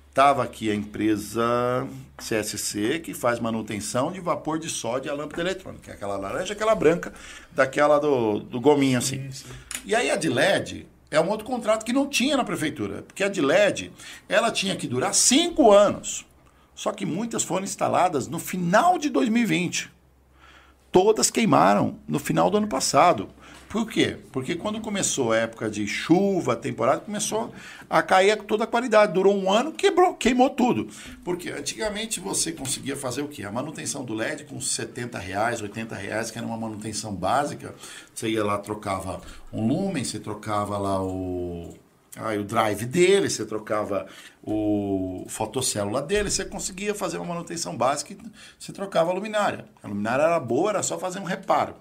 estava 0.09 0.45
aqui 0.45 0.71
a 0.71 0.75
empresa 0.75 1.89
CSC, 2.17 3.01
que 3.01 3.13
faz 3.13 3.41
manutenção 3.41 4.13
de 4.13 4.21
vapor 4.21 4.61
de 4.61 4.69
sódio 4.69 5.11
a 5.11 5.15
lâmpada 5.15 5.43
eletrônica, 5.43 5.91
é 5.91 5.95
aquela 5.95 6.17
laranja, 6.17 6.53
aquela 6.53 6.75
branca, 6.77 7.13
daquela 7.51 7.99
do, 7.99 8.39
do 8.39 8.61
gominho 8.61 8.99
assim. 8.99 9.29
E 9.85 9.93
aí 9.93 10.09
a 10.09 10.15
de 10.15 10.29
LED 10.29 10.87
é 11.11 11.21
um 11.21 11.29
outro 11.29 11.45
contrato 11.45 11.85
que 11.85 11.93
não 11.93 12.09
tinha 12.09 12.37
na 12.37 12.45
prefeitura, 12.45 13.03
porque 13.03 13.25
a 13.25 13.29
de 13.29 13.41
LED, 13.41 13.91
ela 14.29 14.53
tinha 14.53 14.77
que 14.77 14.87
durar 14.87 15.13
cinco 15.15 15.73
anos. 15.73 16.25
Só 16.77 16.93
que 16.93 17.05
muitas 17.05 17.43
foram 17.43 17.65
instaladas 17.65 18.29
no 18.29 18.39
final 18.39 18.99
de 18.99 19.11
2020 19.11 19.95
todas 20.95 21.29
queimaram 21.29 21.99
no 22.07 22.21
final 22.21 22.49
do 22.49 22.57
ano 22.57 22.69
passado. 22.69 23.29
Por 23.75 23.91
quê? 23.91 24.19
Porque 24.31 24.55
quando 24.55 24.81
começou 24.81 25.33
a 25.33 25.39
época 25.39 25.69
de 25.69 25.85
chuva, 25.85 26.55
temporada, 26.55 27.01
começou 27.01 27.53
a 27.91 28.01
cair 28.05 28.41
toda 28.45 28.63
a 28.63 28.67
qualidade. 28.69 29.13
Durou 29.13 29.37
um 29.37 29.51
ano, 29.51 29.73
quebrou, 29.73 30.15
queimou 30.15 30.49
tudo. 30.49 30.87
Porque 31.25 31.51
antigamente 31.51 32.21
você 32.21 32.53
conseguia 32.53 32.95
fazer 32.95 33.23
o 33.23 33.27
quê? 33.27 33.43
A 33.43 33.51
manutenção 33.51 34.05
do 34.05 34.15
LED 34.15 34.45
com 34.45 34.61
70 34.61 35.19
reais, 35.19 35.61
80 35.61 35.93
reais, 35.97 36.31
que 36.31 36.39
era 36.39 36.47
uma 36.47 36.57
manutenção 36.57 37.13
básica. 37.13 37.75
Você 38.15 38.29
ia 38.29 38.45
lá, 38.45 38.59
trocava 38.59 39.21
um 39.53 39.67
lumen, 39.67 40.05
você 40.05 40.21
trocava 40.21 40.79
lá 40.79 41.03
o, 41.03 41.75
Aí 42.17 42.39
o 42.39 42.45
drive 42.45 42.87
dele, 42.87 43.29
você 43.29 43.45
trocava 43.45 44.07
o 44.41 45.25
fotocélula 45.27 46.01
dele, 46.01 46.31
você 46.31 46.45
conseguia 46.45 46.95
fazer 46.95 47.17
uma 47.17 47.35
manutenção 47.35 47.77
básica 47.77 48.13
e 48.13 48.19
você 48.57 48.73
trocava 48.73 49.11
a 49.11 49.15
luminária. 49.15 49.65
A 49.83 49.89
luminária 49.89 50.23
era 50.23 50.39
boa, 50.39 50.71
era 50.71 50.83
só 50.85 50.97
fazer 50.97 51.19
um 51.19 51.25
reparo. 51.25 51.75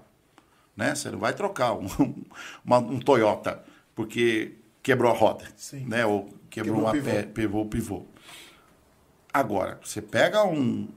Né? 0.76 0.94
Você 0.94 1.10
não 1.10 1.18
vai 1.18 1.32
trocar 1.32 1.72
um, 1.74 1.86
uma- 2.64 2.78
um 2.78 2.98
Toyota 2.98 3.62
porque 3.94 4.54
quebrou 4.82 5.10
a 5.10 5.14
roda. 5.14 5.44
Sim. 5.56 5.84
Né? 5.86 6.04
Ou 6.04 6.24
quebrou, 6.50 6.76
Quebrou 6.76 6.80
uma 6.82 6.92
pivô. 6.92 7.10
pé, 7.10 7.22
pivô, 7.22 7.64
pivô. 7.66 8.02
Agora, 9.32 9.80
você 9.82 10.00
pega 10.00 10.44
um, 10.44 10.88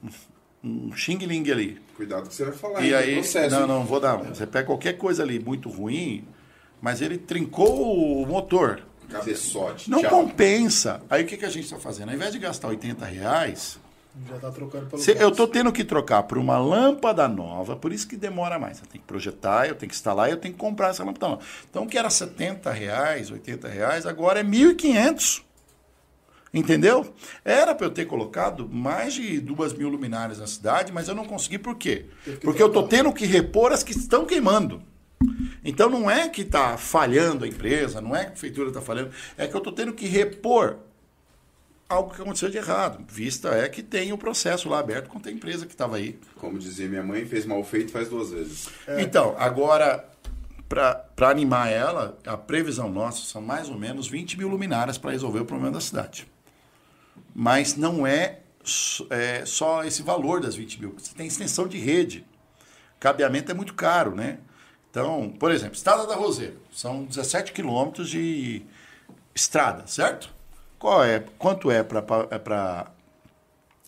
um 0.64 0.92
Xing 0.96 1.18
Ling 1.26 1.50
ali, 1.52 1.82
Cuidado 1.96 2.28
que 2.28 2.36
você 2.36 2.46
vai 2.46 2.54
falar. 2.54 2.82
e 2.84 2.94
aí, 2.94 3.12
é 3.14 3.16
processo, 3.16 3.60
não, 3.60 3.66
não, 3.68 3.84
vou 3.86 4.00
dar. 4.00 4.18
Você 4.18 4.46
pega 4.46 4.68
qualquer 4.68 4.94
coisa 4.94 5.24
ali 5.24 5.40
muito 5.40 5.70
ruim, 5.70 6.28
mas 6.80 7.02
ele 7.02 7.18
trincou 7.18 8.22
o 8.22 8.26
motor. 8.28 8.84
Cabeçote. 9.10 9.90
Não 9.90 10.02
tchau. 10.02 10.10
compensa. 10.12 11.02
Aí 11.10 11.24
o 11.24 11.26
que, 11.26 11.38
que 11.38 11.46
a 11.46 11.50
gente 11.50 11.64
está 11.64 11.80
fazendo? 11.80 12.10
Ao 12.10 12.16
invés 12.16 12.32
de 12.32 12.38
gastar 12.40 12.68
80 12.68 13.06
reais 13.06 13.80
Já 14.28 14.38
tá 14.40 14.52
trocando 14.52 14.88
pelo 14.88 15.02
Se- 15.02 15.12
eu 15.18 15.32
tô 15.32 15.48
tendo 15.48 15.72
que 15.72 15.84
trocar 15.84 16.24
por 16.24 16.38
uma 16.38 16.58
lâmpada 16.58 17.28
nova, 17.28 17.76
por 17.76 17.92
isso 17.94 18.08
que 18.08 18.16
demora 18.16 18.58
mais. 18.58 18.80
Eu 18.80 18.86
tenho 18.88 19.02
que 19.02 19.08
projetar, 19.08 19.68
eu 19.68 19.76
tenho 19.76 19.90
que 19.90 19.96
instalar, 19.96 20.30
eu 20.30 20.38
tenho 20.38 20.54
que 20.54 20.60
comprar 20.60 20.90
essa 20.90 21.04
lâmpada 21.04 21.28
nova. 21.28 21.42
Então, 21.70 21.84
o 21.84 21.88
que 21.88 21.98
era 21.98 22.10
70 22.10 22.72
reais, 22.72 23.30
80 23.30 23.68
reais, 23.68 24.06
agora 24.06 24.40
é 24.40 24.44
1.500. 24.44 25.44
Entendeu? 26.54 27.14
Era 27.44 27.76
para 27.76 27.86
eu 27.86 27.92
ter 27.92 28.06
colocado 28.06 28.68
mais 28.70 29.14
de 29.14 29.40
duas 29.40 29.74
mil 29.74 29.90
luminárias 29.90 30.40
na 30.40 30.48
cidade, 30.48 30.92
mas 30.94 31.08
eu 31.08 31.14
não 31.14 31.26
consegui 31.26 31.60
por 31.60 31.76
quê? 31.76 32.06
Porque 32.42 32.64
eu 32.64 32.70
tô 32.72 32.84
tendo 32.84 33.12
que 33.14 33.26
repor 33.26 33.72
as 33.74 33.84
que 33.84 33.92
estão 33.92 34.26
queimando. 34.26 34.82
Então 35.64 35.90
não 35.90 36.10
é 36.10 36.30
que 36.30 36.42
está 36.42 36.78
falhando 36.78 37.44
a 37.44 37.48
empresa, 37.48 38.00
não 38.00 38.16
é 38.16 38.22
que 38.22 38.28
a 38.28 38.32
prefeitura 38.32 38.70
está 38.70 38.82
falhando, 38.82 39.12
é 39.38 39.46
que 39.46 39.54
eu 39.54 39.58
estou 39.58 39.74
tendo 39.74 39.92
que 39.94 40.08
repor 40.08 40.78
algo 41.90 42.14
que 42.14 42.22
aconteceu 42.22 42.50
de 42.50 42.58
errado. 42.58 43.04
Vista 43.08 43.50
é 43.50 43.70
que 43.70 43.82
tem 43.82 44.12
o 44.12 44.18
processo 44.18 44.70
lá 44.70 44.80
aberto 44.80 45.10
contra 45.10 45.32
a 45.32 45.34
empresa 45.34 45.66
que 45.66 45.74
estava 45.74 45.98
aí. 45.98 46.20
Como 46.36 46.60
dizia 46.60 46.88
minha 46.88 47.04
mãe, 47.04 47.26
fez 47.26 47.46
mal 47.46 47.64
feito 47.64 47.92
faz 47.92 48.10
duas 48.10 48.32
vezes. 48.32 48.70
Então, 49.00 49.36
agora, 49.38 50.08
para 50.68 51.30
animar 51.30 51.72
ela, 51.72 52.18
a 52.26 52.36
previsão 52.36 52.90
nossa 52.90 53.26
são 53.26 53.42
mais 53.42 53.70
ou 53.70 53.78
menos 53.78 54.08
20 54.08 54.38
mil 54.38 54.50
luminárias 54.50 54.98
para 54.98 55.12
resolver 55.12 55.40
o 55.40 55.46
problema 55.46 55.72
da 55.72 55.82
cidade. 55.82 56.28
Mas 57.34 57.76
não 57.76 58.06
é, 58.06 58.40
é 59.10 59.46
só 59.46 59.84
esse 59.84 60.02
valor 60.02 60.42
das 60.42 60.56
20 60.56 60.82
mil. 60.82 60.96
Você 60.98 61.14
tem 61.16 61.28
extensão 61.28 61.68
de 61.68 61.78
rede. 61.78 62.26
Cabeamento 63.00 63.52
é 63.52 63.54
muito 63.54 63.74
caro, 63.74 64.16
né? 64.16 64.40
Então, 64.90 65.34
por 65.40 65.52
exemplo, 65.52 65.76
Estrada 65.76 66.08
da 66.08 66.16
Roseira. 66.16 66.56
São 66.72 67.06
17 67.06 67.52
quilômetros 67.52 68.10
de 68.10 68.64
estrada, 69.36 69.86
certo? 69.86 70.34
Qual 70.80 71.04
é, 71.04 71.24
quanto 71.38 71.72
é 71.72 71.84
para 71.84 72.92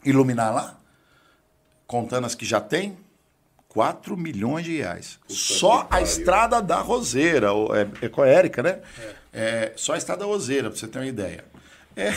iluminar 0.03 0.53
lá? 0.53 0.77
Contando 1.85 2.25
as 2.25 2.35
que 2.35 2.45
já 2.45 2.59
tem, 2.59 2.97
4 3.69 4.17
milhões 4.17 4.65
de 4.65 4.77
reais. 4.77 5.19
Só 5.27 5.83
que 5.83 5.95
a 5.95 6.01
estrada 6.01 6.61
da 6.61 6.79
Roseira, 6.79 7.49
é, 7.73 8.05
é 8.05 8.09
com 8.09 8.21
a 8.21 8.27
Érica, 8.27 8.63
né? 8.63 8.81
É, 9.31 9.73
só 9.75 9.93
a 9.93 9.97
estrada 9.97 10.21
da 10.21 10.25
Roseira, 10.25 10.69
para 10.69 10.79
você 10.79 10.87
ter 10.87 10.99
uma 10.99 11.05
ideia. 11.05 11.45
É, 11.95 12.11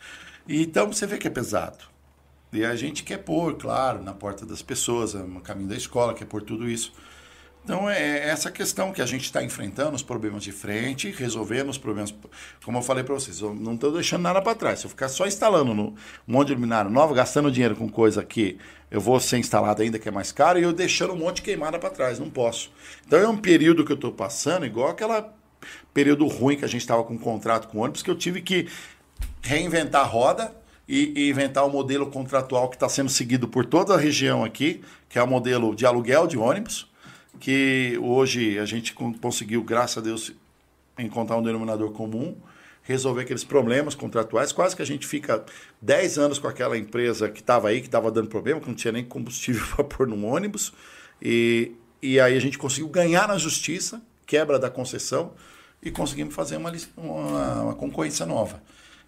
então 0.48 0.92
você 0.92 1.06
vê 1.06 1.16
que 1.16 1.26
é 1.26 1.30
pesado. 1.30 1.84
E 2.52 2.64
a 2.64 2.76
gente 2.76 3.02
quer 3.02 3.18
pôr, 3.18 3.56
claro, 3.56 4.02
na 4.02 4.12
porta 4.12 4.44
das 4.46 4.62
pessoas, 4.62 5.14
no 5.14 5.40
caminho 5.40 5.68
da 5.68 5.76
escola, 5.76 6.14
quer 6.14 6.24
pôr 6.26 6.42
tudo 6.42 6.68
isso. 6.68 6.92
Então 7.68 7.86
é 7.90 8.26
essa 8.26 8.50
questão 8.50 8.92
que 8.92 9.02
a 9.02 9.04
gente 9.04 9.24
está 9.24 9.44
enfrentando, 9.44 9.94
os 9.94 10.02
problemas 10.02 10.42
de 10.42 10.50
frente, 10.50 11.10
resolvendo 11.10 11.68
os 11.68 11.76
problemas. 11.76 12.14
Como 12.64 12.78
eu 12.78 12.82
falei 12.82 13.04
para 13.04 13.12
vocês, 13.12 13.42
eu 13.42 13.54
não 13.54 13.74
estou 13.74 13.92
deixando 13.92 14.22
nada 14.22 14.40
para 14.40 14.54
trás. 14.54 14.78
Se 14.78 14.86
eu 14.86 14.88
ficar 14.88 15.10
só 15.10 15.26
instalando 15.26 15.74
no, 15.74 15.88
um 15.88 15.96
monte 16.26 16.48
de 16.48 16.54
luminário 16.54 16.90
novo, 16.90 17.12
gastando 17.12 17.50
dinheiro 17.50 17.76
com 17.76 17.86
coisa 17.86 18.24
que 18.24 18.56
eu 18.90 19.02
vou 19.02 19.20
ser 19.20 19.36
instalado 19.36 19.82
ainda 19.82 19.98
que 19.98 20.08
é 20.08 20.10
mais 20.10 20.32
caro, 20.32 20.58
e 20.58 20.62
eu 20.62 20.72
deixando 20.72 21.12
um 21.12 21.18
monte 21.18 21.36
de 21.36 21.42
queimada 21.42 21.78
para 21.78 21.90
trás. 21.90 22.18
Não 22.18 22.30
posso. 22.30 22.72
Então 23.06 23.18
é 23.18 23.28
um 23.28 23.36
período 23.36 23.84
que 23.84 23.92
eu 23.92 23.96
estou 23.96 24.12
passando, 24.12 24.64
igual 24.64 24.88
aquela 24.88 25.30
período 25.92 26.26
ruim 26.26 26.56
que 26.56 26.64
a 26.64 26.68
gente 26.68 26.80
estava 26.80 27.04
com 27.04 27.12
um 27.12 27.18
contrato 27.18 27.68
com 27.68 27.80
ônibus, 27.80 28.02
que 28.02 28.10
eu 28.10 28.16
tive 28.16 28.40
que 28.40 28.66
reinventar 29.42 30.00
a 30.00 30.08
roda 30.08 30.56
e, 30.88 31.12
e 31.14 31.28
inventar 31.28 31.66
o 31.66 31.70
modelo 31.70 32.06
contratual 32.06 32.70
que 32.70 32.76
está 32.76 32.88
sendo 32.88 33.10
seguido 33.10 33.46
por 33.46 33.66
toda 33.66 33.92
a 33.92 33.98
região 33.98 34.42
aqui, 34.42 34.80
que 35.06 35.18
é 35.18 35.22
o 35.22 35.26
modelo 35.26 35.76
de 35.76 35.84
aluguel 35.84 36.26
de 36.26 36.38
ônibus, 36.38 36.87
que 37.38 37.98
hoje 38.02 38.58
a 38.58 38.64
gente 38.64 38.92
con- 38.94 39.14
conseguiu, 39.14 39.62
graças 39.62 39.98
a 39.98 40.00
Deus, 40.00 40.32
encontrar 40.98 41.36
um 41.36 41.42
denominador 41.42 41.90
comum, 41.92 42.36
resolver 42.82 43.22
aqueles 43.22 43.44
problemas 43.44 43.94
contratuais. 43.94 44.52
Quase 44.52 44.74
que 44.74 44.82
a 44.82 44.86
gente 44.86 45.06
fica 45.06 45.44
10 45.80 46.18
anos 46.18 46.38
com 46.38 46.48
aquela 46.48 46.76
empresa 46.76 47.28
que 47.28 47.40
estava 47.40 47.68
aí, 47.68 47.80
que 47.80 47.86
estava 47.86 48.10
dando 48.10 48.28
problema, 48.28 48.60
que 48.60 48.66
não 48.68 48.74
tinha 48.74 48.92
nem 48.92 49.04
combustível 49.04 49.64
para 49.76 49.84
pôr 49.84 50.06
num 50.06 50.26
ônibus. 50.26 50.72
E, 51.20 51.72
e 52.02 52.18
aí 52.18 52.36
a 52.36 52.40
gente 52.40 52.58
conseguiu 52.58 52.88
ganhar 52.88 53.28
na 53.28 53.38
justiça, 53.38 54.00
quebra 54.26 54.58
da 54.58 54.70
concessão, 54.70 55.32
e 55.82 55.90
conseguimos 55.90 56.34
fazer 56.34 56.56
uma, 56.56 56.72
uma, 56.96 57.62
uma 57.62 57.74
concorrência 57.74 58.26
nova. 58.26 58.62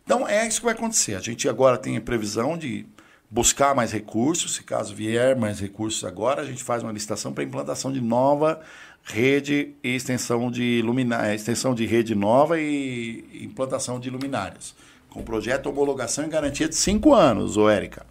Então 0.05 0.27
é 0.27 0.47
isso 0.47 0.61
que 0.61 0.67
vai 0.67 0.75
acontecer. 0.75 1.15
A 1.15 1.21
gente 1.21 1.49
agora 1.49 1.77
tem 1.77 1.97
a 1.97 2.01
previsão 2.01 2.57
de 2.57 2.87
buscar 3.31 3.75
mais 3.75 3.93
recursos, 3.93 4.55
se 4.55 4.65
caso 4.65 4.95
vier 4.95 5.37
mais 5.37 5.61
recursos 5.61 6.03
agora, 6.05 6.43
a 6.43 6.45
gente 6.45 6.65
faz 6.65 6.83
uma 6.83 6.91
licitação 6.91 7.33
para 7.33 7.45
implantação 7.45 7.93
de 7.93 8.01
nova 8.01 8.61
rede 9.03 9.75
e 9.83 9.95
extensão 9.95 10.51
de 10.51 10.83
luminárias, 10.83 11.41
extensão 11.41 11.75
de 11.75 11.87
rede 11.87 12.15
nova 12.15 12.61
e 12.61 13.25
implantação 13.43 13.99
de 13.99 14.11
luminárias. 14.11 14.75
Com 15.09 15.23
projeto, 15.23 15.69
homologação 15.69 16.25
e 16.25 16.29
garantia 16.29 16.69
de 16.69 16.77
cinco 16.77 17.15
anos, 17.15 17.57
ô 17.57 17.69
Érica. 17.69 18.07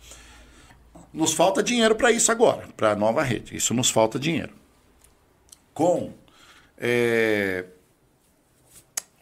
Nos 1.14 1.34
falta 1.34 1.64
dinheiro 1.64 1.96
para 1.96 2.12
isso 2.12 2.32
agora, 2.32 2.68
para 2.76 2.92
a 2.92 2.96
nova 2.96 3.24
rede. 3.24 3.56
Isso 3.56 3.74
nos 3.74 3.90
falta 3.90 4.20
dinheiro. 4.20 4.54
Com 5.74 6.14
é, 6.78 7.66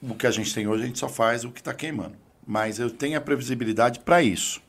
o 0.02 0.16
que 0.16 0.28
a 0.28 0.32
gente 0.32 0.54
tem 0.54 0.68
hoje, 0.68 0.84
a 0.84 0.88
gente 0.88 1.00
só 1.00 1.08
faz 1.08 1.44
o 1.44 1.52
que 1.52 1.60
está 1.60 1.74
queimando. 1.74 2.16
Mas 2.46 2.80
eu 2.80 2.90
tenho 2.90 3.18
a 3.18 3.22
previsibilidade 3.22 4.00
para 4.00 4.24
isso. 4.24 4.62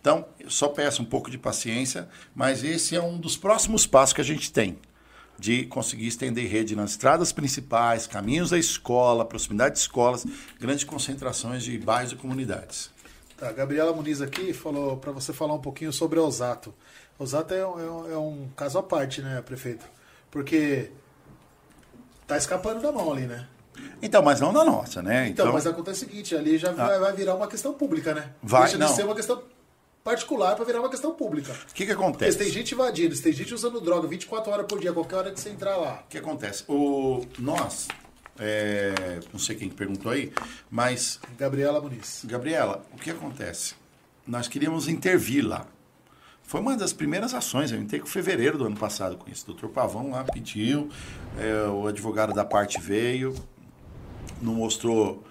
Então, 0.00 0.26
eu 0.38 0.50
só 0.50 0.68
peço 0.68 1.02
um 1.02 1.04
pouco 1.04 1.30
de 1.30 1.36
paciência, 1.38 2.08
mas 2.34 2.62
esse 2.64 2.94
é 2.96 3.02
um 3.02 3.18
dos 3.18 3.36
próximos 3.36 3.86
passos 3.86 4.12
que 4.12 4.20
a 4.20 4.24
gente 4.24 4.52
tem 4.52 4.78
de 5.38 5.64
conseguir 5.66 6.08
estender 6.08 6.50
rede 6.50 6.74
nas 6.74 6.90
estradas 6.92 7.30
principais, 7.30 8.06
caminhos 8.08 8.50
da 8.50 8.58
escola, 8.58 9.24
proximidade 9.24 9.74
de 9.76 9.80
escolas, 9.80 10.26
grandes 10.58 10.82
concentrações 10.84 11.62
de 11.62 11.78
bairros 11.78 12.12
e 12.12 12.16
comunidades. 12.16 12.90
Tá, 13.36 13.48
a 13.48 13.52
Gabriela 13.52 13.92
Muniz 13.92 14.20
aqui 14.20 14.52
falou 14.52 14.96
para 14.96 15.12
você 15.12 15.32
falar 15.32 15.54
um 15.54 15.60
pouquinho 15.60 15.92
sobre 15.92 16.18
Osato. 16.18 16.74
Osato 17.16 17.54
é, 17.54 17.64
um- 17.64 17.78
é 17.78 17.90
um- 17.90 18.12
é 18.14 18.18
um 18.18 18.48
caso 18.56 18.78
à 18.78 18.82
parte, 18.82 19.20
né, 19.22 19.40
prefeito? 19.42 19.84
Porque 20.28 20.90
tá 22.26 22.36
escapando 22.36 22.80
da 22.80 22.90
mão 22.90 23.12
ali, 23.12 23.26
né? 23.26 23.46
Então, 24.02 24.22
mas 24.22 24.40
não 24.40 24.52
da 24.52 24.64
nossa, 24.64 25.00
né? 25.02 25.28
Então, 25.28 25.52
mas 25.52 25.66
acontece 25.68 26.04
o 26.04 26.08
seguinte, 26.08 26.34
ali 26.36 26.58
já 26.58 26.72
vai, 26.72 26.98
vai 26.98 27.12
virar 27.12 27.36
uma 27.36 27.46
questão 27.46 27.72
pública, 27.74 28.12
né? 28.12 28.30
Vai, 28.42 28.62
Deixa 28.62 28.76
não. 28.78 28.88
de 28.88 28.92
ser 28.94 29.04
uma 29.04 29.14
questão 29.14 29.40
particular 30.08 30.56
para 30.56 30.64
virar 30.64 30.80
uma 30.80 30.88
questão 30.88 31.12
pública. 31.12 31.52
o 31.52 31.54
que, 31.54 31.60
que 31.60 31.66
Porque 31.66 31.92
acontece? 31.92 32.32
se 32.32 32.38
tem 32.38 32.50
gente 32.50 32.72
invadindo, 32.72 33.14
tem 33.20 33.32
gente 33.32 33.52
usando 33.52 33.78
droga 33.78 34.08
24 34.08 34.50
horas 34.50 34.66
por 34.66 34.80
dia, 34.80 34.90
qualquer 34.90 35.16
hora 35.16 35.30
que 35.30 35.38
você 35.38 35.50
entrar 35.50 35.76
lá. 35.76 36.02
O 36.06 36.08
que 36.08 36.16
acontece? 36.16 36.64
O, 36.66 37.26
nós, 37.38 37.88
é, 38.38 39.20
não 39.30 39.38
sei 39.38 39.54
quem 39.54 39.68
que 39.68 39.74
perguntou 39.74 40.10
aí, 40.10 40.32
mas 40.70 41.20
Gabriela 41.36 41.78
Muniz. 41.78 42.22
Gabriela, 42.24 42.82
o 42.94 42.96
que 42.96 43.10
acontece? 43.10 43.74
Nós 44.26 44.48
queríamos 44.48 44.88
intervir 44.88 45.46
lá. 45.46 45.66
Foi 46.42 46.60
uma 46.62 46.74
das 46.74 46.94
primeiras 46.94 47.34
ações, 47.34 47.70
eu 47.70 47.78
entrei 47.78 48.00
com 48.00 48.06
fevereiro 48.06 48.56
do 48.56 48.64
ano 48.64 48.76
passado 48.76 49.18
com 49.18 49.30
isso. 49.30 49.44
O 49.44 49.46
doutor 49.48 49.68
Pavão 49.68 50.10
lá 50.12 50.24
pediu, 50.24 50.88
é, 51.38 51.68
o 51.68 51.86
advogado 51.86 52.32
da 52.32 52.46
parte 52.46 52.80
veio, 52.80 53.34
não 54.40 54.54
mostrou, 54.54 55.22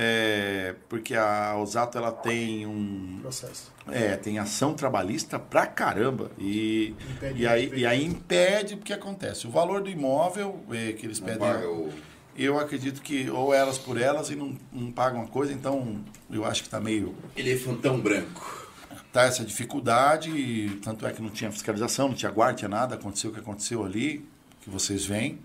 é, 0.00 0.76
porque 0.88 1.16
a 1.16 1.56
Osato 1.58 1.98
ela 1.98 2.12
tem 2.12 2.64
um, 2.64 3.18
Processo. 3.20 3.72
é, 3.90 4.14
tem 4.14 4.38
ação 4.38 4.72
trabalhista 4.74 5.40
pra 5.40 5.66
caramba. 5.66 6.30
E, 6.38 6.94
Impede 7.10 7.42
e, 7.42 7.46
aí, 7.48 7.64
impede. 7.66 7.82
e 7.82 7.86
aí 7.86 8.04
impede 8.04 8.74
o 8.74 8.78
que 8.78 8.92
acontece. 8.92 9.48
O 9.48 9.50
valor 9.50 9.82
do 9.82 9.90
imóvel 9.90 10.60
é, 10.70 10.92
que 10.92 11.04
eles 11.04 11.18
Não 11.18 11.26
pedem. 11.26 11.40
paga 11.40 11.68
o... 11.68 11.92
Eu 12.36 12.60
acredito 12.60 13.02
que 13.02 13.28
ou 13.28 13.52
elas 13.52 13.76
por 13.76 14.00
elas 14.00 14.30
e 14.30 14.36
não, 14.36 14.56
não 14.72 14.92
pagam 14.92 15.22
uma 15.22 15.28
coisa, 15.28 15.52
então 15.52 16.00
eu 16.30 16.44
acho 16.44 16.62
que 16.62 16.68
está 16.68 16.78
meio. 16.78 17.16
Elefantão 17.36 17.98
branco. 17.98 18.68
Tá 19.12 19.22
essa 19.24 19.44
dificuldade, 19.44 20.78
tanto 20.84 21.04
é 21.04 21.12
que 21.12 21.20
não 21.20 21.30
tinha 21.30 21.50
fiscalização, 21.50 22.06
não 22.06 22.14
tinha 22.14 22.30
guarda, 22.30 22.58
tinha 22.58 22.68
nada, 22.68 22.94
aconteceu 22.94 23.30
o 23.30 23.34
que 23.34 23.40
aconteceu 23.40 23.84
ali, 23.84 24.24
que 24.60 24.70
vocês 24.70 25.04
veem. 25.04 25.40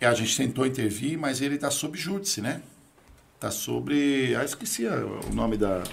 E 0.00 0.04
a 0.04 0.14
gente 0.14 0.36
tentou 0.36 0.64
intervir, 0.64 1.18
mas 1.18 1.40
ele 1.40 1.56
está 1.56 1.68
sob 1.72 1.98
júdice, 1.98 2.40
né? 2.40 2.62
Está 3.38 3.52
sobre. 3.52 4.34
Ah, 4.34 4.44
esqueci 4.44 4.84
o 4.84 5.32
nome 5.32 5.56
da 5.56 5.84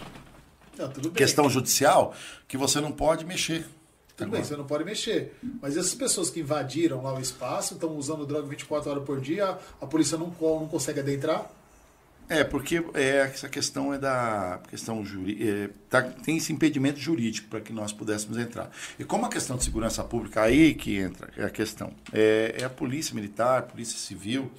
Não, 0.75 0.89
tudo 0.89 1.09
bem. 1.09 1.13
questão 1.13 1.47
judicial, 1.47 2.11
que 2.47 2.57
você 2.57 2.81
não 2.81 2.91
pode 2.91 3.23
mexer. 3.23 3.67
Tudo 4.17 4.31
bem, 4.31 4.43
você 4.43 4.57
não 4.57 4.65
pode 4.65 4.83
mexer. 4.83 5.37
Mas 5.61 5.77
essas 5.77 5.93
pessoas 5.93 6.31
que 6.31 6.39
invadiram 6.39 7.03
lá 7.03 7.13
o 7.13 7.19
espaço, 7.21 7.75
estão 7.75 7.95
usando 7.95 8.25
droga 8.25 8.47
24 8.47 8.89
horas 8.89 9.03
por 9.03 9.21
dia, 9.21 9.59
a, 9.79 9.85
polícia 9.85 10.17
não, 10.17 10.33
não 10.41 10.67
consegue 10.67 11.01
adentrar? 11.01 11.51
É, 12.27 12.43
porque 12.43 12.83
é, 12.95 13.17
essa 13.17 13.47
questão 13.47 13.93
é 13.93 13.99
da 13.99 14.59
questão 14.67 15.05
jurídica. 15.05 15.71
tem 16.23 16.37
esse 16.37 16.51
impedimento 16.51 16.97
jurídico 16.99 17.47
para 17.47 17.61
que 17.61 17.71
nós 17.71 17.93
pudéssemos 17.93 18.39
entrar. 18.39 18.71
E 18.97 19.03
como 19.03 19.27
a 19.27 19.29
questão 19.29 19.55
de 19.55 19.63
segurança 19.63 20.03
pública, 20.03 20.41
aí 20.41 20.73
que 20.73 20.97
entra 20.97 21.29
é 21.37 21.43
a 21.43 21.49
questão. 21.51 21.93
É, 22.11 22.55
é 22.57 22.63
a 22.63 22.69
polícia 22.71 23.13
militar, 23.13 23.59
a 23.59 23.61
polícia 23.61 23.99
civil, 23.99 24.51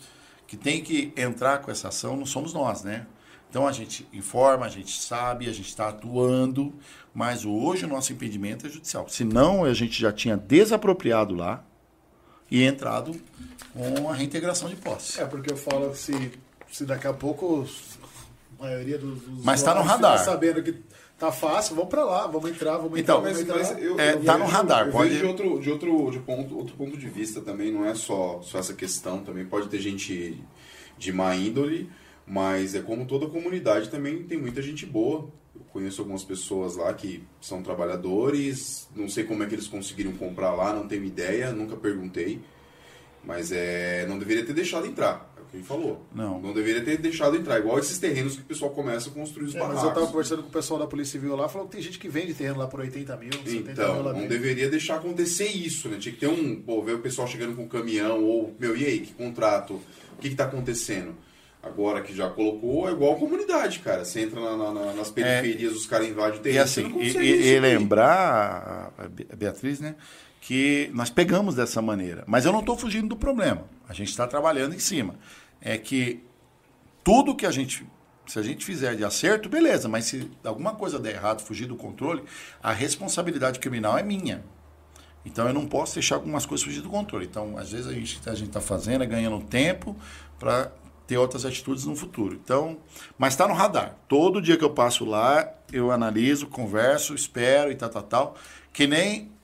que 0.47 0.57
tem 0.57 0.83
que 0.83 1.13
entrar 1.17 1.59
com 1.59 1.71
essa 1.71 1.89
ação, 1.89 2.17
não 2.17 2.27
somos 2.27 2.53
nós, 2.53 2.83
né? 2.83 3.07
Então 3.49 3.67
a 3.67 3.73
gente 3.73 4.07
informa, 4.13 4.67
a 4.67 4.69
gente 4.69 5.01
sabe, 5.01 5.49
a 5.49 5.53
gente 5.53 5.69
está 5.69 5.89
atuando, 5.89 6.75
mas 7.15 7.45
hoje 7.45 7.85
o 7.85 7.89
nosso 7.89 8.13
impedimento 8.13 8.67
é 8.67 8.71
judicial. 8.71 9.09
Senão 9.09 9.65
a 9.65 9.73
gente 9.73 10.01
já 10.01 10.13
tinha 10.13 10.37
desapropriado 10.37 11.35
lá 11.35 11.65
e 12.51 12.63
entrado 12.63 13.19
com 13.73 14.11
a 14.11 14.15
reintegração 14.15 14.69
de 14.69 14.77
posse. 14.77 15.21
É, 15.21 15.25
porque 15.25 15.53
eu 15.53 15.57
falo 15.57 15.91
que 15.91 15.99
se, 15.99 16.33
se 16.71 16.85
daqui 16.85 17.07
a 17.07 17.13
pouco 17.13 17.67
a 18.59 18.63
maioria 18.65 18.99
dos, 18.99 19.21
dos 19.21 19.45
Mas 19.45 19.63
tá 19.63 19.75
no 19.75 19.83
radar. 19.83 20.19
sabendo 20.25 20.63
que 20.63 20.75
Tá 21.19 21.33
fácil, 21.33 21.75
vamos 21.75 21.89
pra 21.89 22.05
lá, 22.05 22.27
vamos 22.27 22.51
entrar, 22.51 22.77
vamos 22.77 22.99
Então, 22.99 23.19
entrar, 23.21 23.31
Mas, 23.33 23.41
vamos 23.43 23.57
mas 23.63 23.71
entrar. 23.71 23.83
eu, 23.83 23.99
É, 23.99 24.13
eu 24.13 24.23
tá 24.25 24.35
no 24.37 24.45
vejo- 24.45 24.57
radar, 24.57 24.87
eu 24.87 24.93
pode- 24.93 25.09
vejo 25.09 25.21
de 25.23 25.27
outro, 25.27 25.59
de 25.61 25.71
outro, 25.71 26.11
de 26.11 26.19
ponto, 26.19 26.57
outro 26.59 26.77
ponto 26.77 26.97
de 26.97 27.09
vista 27.09 27.41
também, 27.41 27.73
não 27.73 27.87
é 27.87 27.95
só, 27.95 28.41
só 28.43 28.59
essa 28.59 28.75
questão, 28.75 29.21
também 29.25 29.47
pode 29.47 29.69
ter 29.69 29.79
gente 29.79 30.39
de 30.99 31.13
má 31.15 31.35
índole, 31.35 31.89
mas 32.27 32.75
é 32.75 32.83
como 32.83 33.07
toda 33.07 33.27
comunidade 33.29 33.89
também 33.89 34.25
tem 34.25 34.37
muita 34.37 34.61
gente 34.61 34.85
boa. 34.85 35.27
Eu 35.55 35.63
conheço 35.73 36.03
algumas 36.03 36.23
pessoas 36.23 36.77
lá 36.77 36.93
que 36.93 37.25
são 37.41 37.63
trabalhadores, 37.63 38.87
não 38.95 39.09
sei 39.09 39.25
como 39.25 39.43
é 39.43 39.47
que 39.47 39.55
eles 39.55 39.69
conseguiram 39.69 40.13
comprar 40.13 40.53
lá, 40.55 40.75
não 40.75 40.87
tenho 40.87 41.05
ideia, 41.05 41.51
nunca 41.51 41.77
perguntei, 41.77 42.41
mas 43.25 43.51
é, 43.53 44.05
não 44.07 44.19
deveria 44.19 44.45
ter 44.45 44.53
deixado 44.53 44.87
entrar. 44.87 45.35
É 45.47 45.49
o 45.49 45.51
que 45.51 45.57
ele 45.59 45.65
falou. 45.65 46.05
Não. 46.15 46.41
Não 46.41 46.53
deveria 46.53 46.83
ter 46.85 46.97
deixado 46.99 47.37
entrar. 47.37 47.59
Igual 47.59 47.79
esses 47.79 47.99
terrenos 47.99 48.35
que 48.37 48.43
o 48.43 48.45
pessoal 48.45 48.71
começa 48.73 49.09
a 49.09 49.13
construir 49.13 49.47
os 49.47 49.55
É, 49.55 49.59
mas 49.59 49.69
barracos. 49.69 49.89
eu 49.89 49.95
tava 49.95 50.07
conversando 50.09 50.43
com 50.43 50.49
o 50.49 50.53
pessoal 50.53 50.81
da 50.81 50.87
Polícia 50.87 51.13
Civil 51.13 51.37
lá, 51.37 51.49
falou 51.49 51.67
que 51.69 51.75
tem 51.77 51.83
gente 51.83 51.99
que 51.99 52.09
vende 52.09 52.35
terreno 52.35 52.59
lá 52.59 52.67
por 52.67 52.81
80 52.81 53.17
mil, 53.17 53.33
70 53.33 53.53
mil 53.53 53.73
Então, 53.73 54.03
não 54.03 54.27
deveria 54.27 54.69
deixar 54.69 54.97
acontecer 54.97 55.47
isso, 55.49 55.89
né? 55.89 55.97
Tinha 55.99 56.13
que 56.15 56.21
ter 56.21 56.29
um, 56.29 56.57
pô, 56.63 56.83
ver 56.83 56.95
o 56.95 56.99
pessoal 56.99 57.27
chegando 57.29 57.55
com 57.55 57.69
caminhão, 57.69 58.23
ou, 58.25 58.55
meu, 58.59 58.77
e 58.77 58.85
aí, 58.85 59.01
que 59.01 59.13
contrato? 59.15 59.75
O 59.75 60.21
que 60.21 60.31
que 60.31 60.35
tá 60.35 60.45
acontecendo? 60.45 61.15
Agora 61.63 62.01
que 62.01 62.15
já 62.15 62.29
colocou, 62.31 62.89
é 62.89 62.93
igual 62.93 63.15
a 63.15 63.19
comunidade, 63.19 63.81
cara. 63.81 64.05
Você 64.05 64.21
entra 64.21 64.41
na- 64.41 64.57
na- 64.57 64.73
na- 64.73 64.93
nas 64.93 65.11
periferias, 65.11 65.73
os 65.75 65.85
caras 65.85 66.07
invadem 66.09 66.39
o 66.39 66.41
E 66.41 66.43
terreno, 66.43 66.63
assim, 66.65 66.87
e, 66.87 66.91
consegue 66.91 67.25
e- 67.25 67.31
e 67.33 67.37
subir. 67.39 67.61
lembrar, 67.61 68.93
a 68.97 69.35
Beatriz, 69.37 69.81
né, 69.81 69.97
que 70.47 70.89
nós 70.95 71.11
pegamos 71.11 71.57
dessa 71.57 71.83
maneira. 71.83 72.23
Mas 72.25 72.45
eu 72.45 72.53
não 72.53 72.61
estou 72.61 72.79
fugindo 72.79 73.09
do 73.09 73.17
problema. 73.17 73.65
A 73.89 73.93
gente 73.93 74.11
está 74.11 74.29
trabalhando 74.29 74.77
em 74.77 74.79
cima. 74.79 75.17
É 75.61 75.77
que 75.77 76.23
tudo 77.03 77.35
que 77.35 77.45
a 77.45 77.51
gente. 77.51 77.85
Se 78.29 78.39
a 78.39 78.43
gente 78.43 78.65
fizer 78.65 78.95
de 78.95 79.05
acerto, 79.05 79.49
beleza, 79.49 79.89
mas 79.89 80.05
se 80.05 80.31
alguma 80.45 80.75
coisa 80.75 81.01
der 81.01 81.15
errado, 81.15 81.43
fugir 81.43 81.67
do 81.67 81.75
controle, 81.75 82.23
a 82.63 82.73
responsabilidade 82.73 83.59
criminal 83.59 83.99
é 83.99 84.05
minha. 84.05 84.45
Então 85.25 85.49
eu 85.49 85.55
não 85.55 85.67
posso 85.67 85.95
deixar 85.95 86.15
algumas 86.15 86.47
coisas 86.47 86.65
fugir 86.65 86.81
do 86.81 86.91
controle. 86.91 87.27
Então, 87.27 87.59
às 87.59 87.73
vezes 87.73 87.89
a 87.89 87.93
gente 87.93 88.21
a 88.25 88.35
gente 88.35 88.49
está 88.49 88.61
fazendo, 88.61 89.03
é 89.03 89.07
ganhando 89.07 89.41
tempo 89.45 89.97
para 90.39 90.71
ter 91.09 91.17
outras 91.19 91.45
atitudes 91.45 91.85
no 91.87 91.97
futuro. 91.97 92.35
Então, 92.35 92.79
mas 93.19 93.33
está 93.33 93.49
no 93.49 93.55
radar. 93.55 93.97
Todo 94.07 94.41
dia 94.41 94.57
que 94.57 94.65
eu 94.65 94.71
passo 94.71 95.05
lá, 95.05 95.53
eu 95.73 95.91
analiso, 95.91 96.47
converso, 96.47 97.17
espero 97.17 97.73
e 97.73 97.75
tal, 97.75 97.89
tal, 97.89 98.03
tal. 98.03 98.37
Que 98.73 98.87
nem 98.87 99.36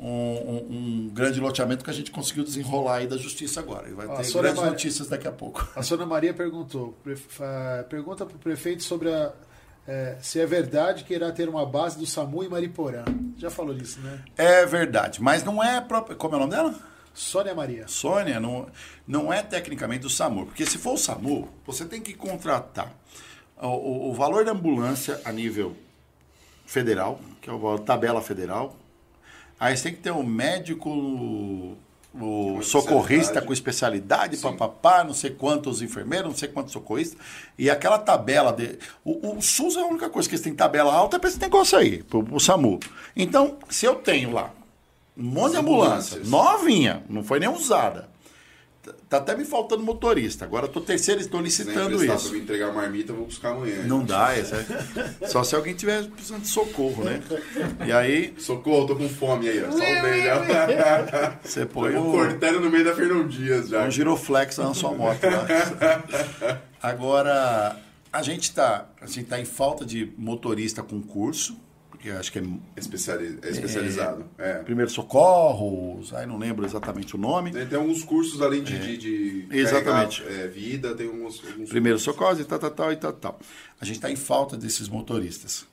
um, 0.00 0.06
um- 0.08 0.66
um 1.06 1.10
grande 1.12 1.40
loteamento 1.40 1.82
que 1.84 1.90
a 1.90 1.92
gente 1.94 2.10
conseguiu 2.10 2.44
desenrolar 2.44 2.96
aí 2.96 3.06
da 3.06 3.16
justiça 3.16 3.60
agora. 3.60 3.88
E 3.88 3.92
vai 3.92 4.06
Ah, 4.06 4.16
ter 4.16 4.24
Sônia 4.24 4.42
grandes 4.42 4.58
Maria- 4.60 4.70
notícias 4.72 5.08
daqui 5.08 5.26
a 5.26 5.32
pouco. 5.32 5.68
A 5.74 5.82
Sônia 5.82 6.06
Maria 6.06 6.32
perguntou, 6.32 6.96
pergunta 7.88 8.24
para 8.24 8.36
o 8.36 8.38
prefeito 8.38 8.82
sobre 8.82 9.12
a, 9.12 9.32
é, 9.86 10.16
se 10.20 10.38
é 10.40 10.46
verdade 10.46 11.04
que 11.04 11.14
irá 11.14 11.32
ter 11.32 11.48
uma 11.48 11.66
base 11.66 11.98
do 11.98 12.06
SAMU 12.06 12.44
em 12.44 12.48
Mariporã. 12.48 13.04
Já 13.36 13.50
falou 13.50 13.74
disso, 13.74 14.00
né? 14.00 14.22
É 14.36 14.64
verdade, 14.66 15.20
mas 15.22 15.42
não 15.42 15.62
é 15.62 15.80
próprio. 15.80 16.16
Como 16.16 16.34
é 16.34 16.36
o 16.36 16.40
nome 16.40 16.52
dela? 16.52 16.74
Sônia 17.14 17.52
Maria. 17.54 17.88
Sônia, 17.88 18.38
não, 18.38 18.68
não 19.06 19.32
é 19.32 19.42
tecnicamente 19.42 20.06
o 20.06 20.10
SAMU, 20.10 20.46
porque 20.46 20.64
se 20.64 20.78
for 20.78 20.92
o 20.94 20.96
SAMU, 20.98 21.48
você 21.66 21.84
tem 21.84 22.00
que 22.00 22.14
contratar 22.14 22.94
o, 23.60 23.66
o- 23.66 24.10
o 24.10 24.14
valor 24.14 24.44
da 24.44 24.52
ambulância 24.52 25.20
a 25.24 25.32
nível 25.32 25.74
federal, 26.64 27.18
que 27.40 27.50
é 27.50 27.52
o 27.52 27.58
valor 27.58 27.80
tabela 27.80 28.20
federal. 28.22 28.76
Aí 29.58 29.76
você 29.76 29.84
tem 29.84 29.94
que 29.94 30.00
ter 30.00 30.12
um 30.12 30.22
médico, 30.22 31.76
o 32.14 32.62
socorrista 32.62 33.42
com 33.42 33.52
especialidade, 33.52 34.36
papapá, 34.36 35.04
não 35.04 35.12
sei 35.12 35.30
quantos 35.30 35.82
enfermeiros, 35.82 36.28
não 36.28 36.36
sei 36.36 36.48
quantos 36.48 36.72
socorristas. 36.72 37.18
E 37.58 37.68
aquela 37.68 37.98
tabela 37.98 38.52
de. 38.52 38.78
O, 39.04 39.36
o 39.36 39.42
SUS 39.42 39.76
é 39.76 39.80
a 39.80 39.86
única 39.86 40.08
coisa 40.08 40.28
que 40.28 40.34
eles 40.34 40.44
têm 40.44 40.54
tabela 40.54 40.92
alta, 40.92 41.18
para 41.18 41.28
esse 41.28 41.40
negócio 41.40 41.76
aí, 41.76 42.02
pro, 42.02 42.22
pro 42.22 42.40
SAMU. 42.40 42.78
Então, 43.16 43.58
se 43.68 43.86
eu 43.86 43.96
tenho 43.96 44.32
lá 44.32 44.52
um 45.16 45.24
monte 45.24 45.52
de 45.52 45.56
As 45.56 45.62
ambulância, 45.62 46.18
ambulâncias. 46.18 46.28
novinha, 46.28 47.02
não 47.08 47.24
foi 47.24 47.40
nem 47.40 47.48
usada. 47.48 48.08
Tá- 49.08 49.16
até 49.18 49.34
me 49.36 49.44
faltando 49.44 49.82
motorista. 49.82 50.44
Agora 50.44 50.66
eu 50.66 50.68
tô 50.70 50.80
terceiro, 50.80 51.20
estou 51.20 51.40
Se 51.40 51.44
licitando 51.44 52.02
isso. 52.04 52.32
me 52.32 52.40
entregar 52.40 52.68
a 52.70 52.72
marmita, 52.72 53.12
eu 53.12 53.16
vou 53.16 53.26
buscar 53.26 53.50
amanhã. 53.50 53.82
Não 53.84 54.04
dá, 54.04 54.34
é- 54.36 54.44
só 55.26 55.42
se 55.42 55.54
alguém 55.56 55.74
tiver 55.74 56.04
precisando 56.08 56.42
de 56.42 56.48
socorro, 56.48 57.04
né? 57.04 57.22
E 57.86 57.92
aí 57.92 58.34
Socorro, 58.38 58.86
tô 58.86 58.96
com 58.96 59.08
fome 59.08 59.48
aí, 59.48 59.64
ó. 59.64 59.70
Só 59.70 59.76
um 59.76 60.02
beijo. 60.02 60.28
você 61.42 61.66
põe 61.66 61.92
Tô 61.92 62.00
o, 62.00 62.12
cortando 62.12 62.60
no 62.60 62.70
meio 62.70 62.84
da 62.84 62.94
Fernão 62.94 63.26
Dias 63.26 63.68
já. 63.68 63.84
um 63.84 63.90
giroflex 63.90 64.58
na 64.58 64.72
sua 64.74 64.92
moto 64.92 65.20
lá. 65.24 65.46
Agora, 66.82 67.76
a 68.12 68.22
gente 68.22 68.52
tá, 68.54 68.86
a 69.00 69.06
gente 69.06 69.24
tá 69.24 69.40
em 69.40 69.44
falta 69.44 69.84
de 69.84 70.12
motorista 70.16 70.82
com 70.82 71.00
curso, 71.02 71.56
porque 71.98 72.10
acho 72.10 72.30
que 72.30 72.38
é 72.38 72.42
Especiali- 72.76 73.40
é 73.42 73.50
especializado. 73.50 74.24
É. 74.38 74.54
primeiro 74.62 74.88
socorros, 74.90 76.14
aí 76.14 76.24
não 76.26 76.38
lembro 76.38 76.64
exatamente 76.64 77.16
o 77.16 77.18
nome. 77.18 77.50
Tem, 77.50 77.66
tem 77.66 77.76
alguns 77.78 78.04
cursos 78.04 78.40
além 78.40 78.62
de, 78.62 78.78
de, 78.78 78.96
de 78.96 79.46
É. 79.50 79.58
Exatamente. 79.58 80.22
carregar, 80.22 80.44
é, 80.44 80.46
vida, 80.48 80.94
tem 80.94 81.08
alguns. 81.08 81.42
alguns 81.44 81.68
Primeiro 81.68 81.98
socorro 81.98 82.40
e 82.40 82.44
tal, 82.44 82.58
tal, 82.58 82.70
tal 82.70 82.92
e 82.92 82.96
tal, 82.96 83.12
tal. 83.12 83.40
A 83.80 83.84
gente 83.84 83.96
está 83.96 84.10
em 84.10 84.16
falta 84.16 84.56
desses 84.56 84.88
motoristas. 84.88 85.66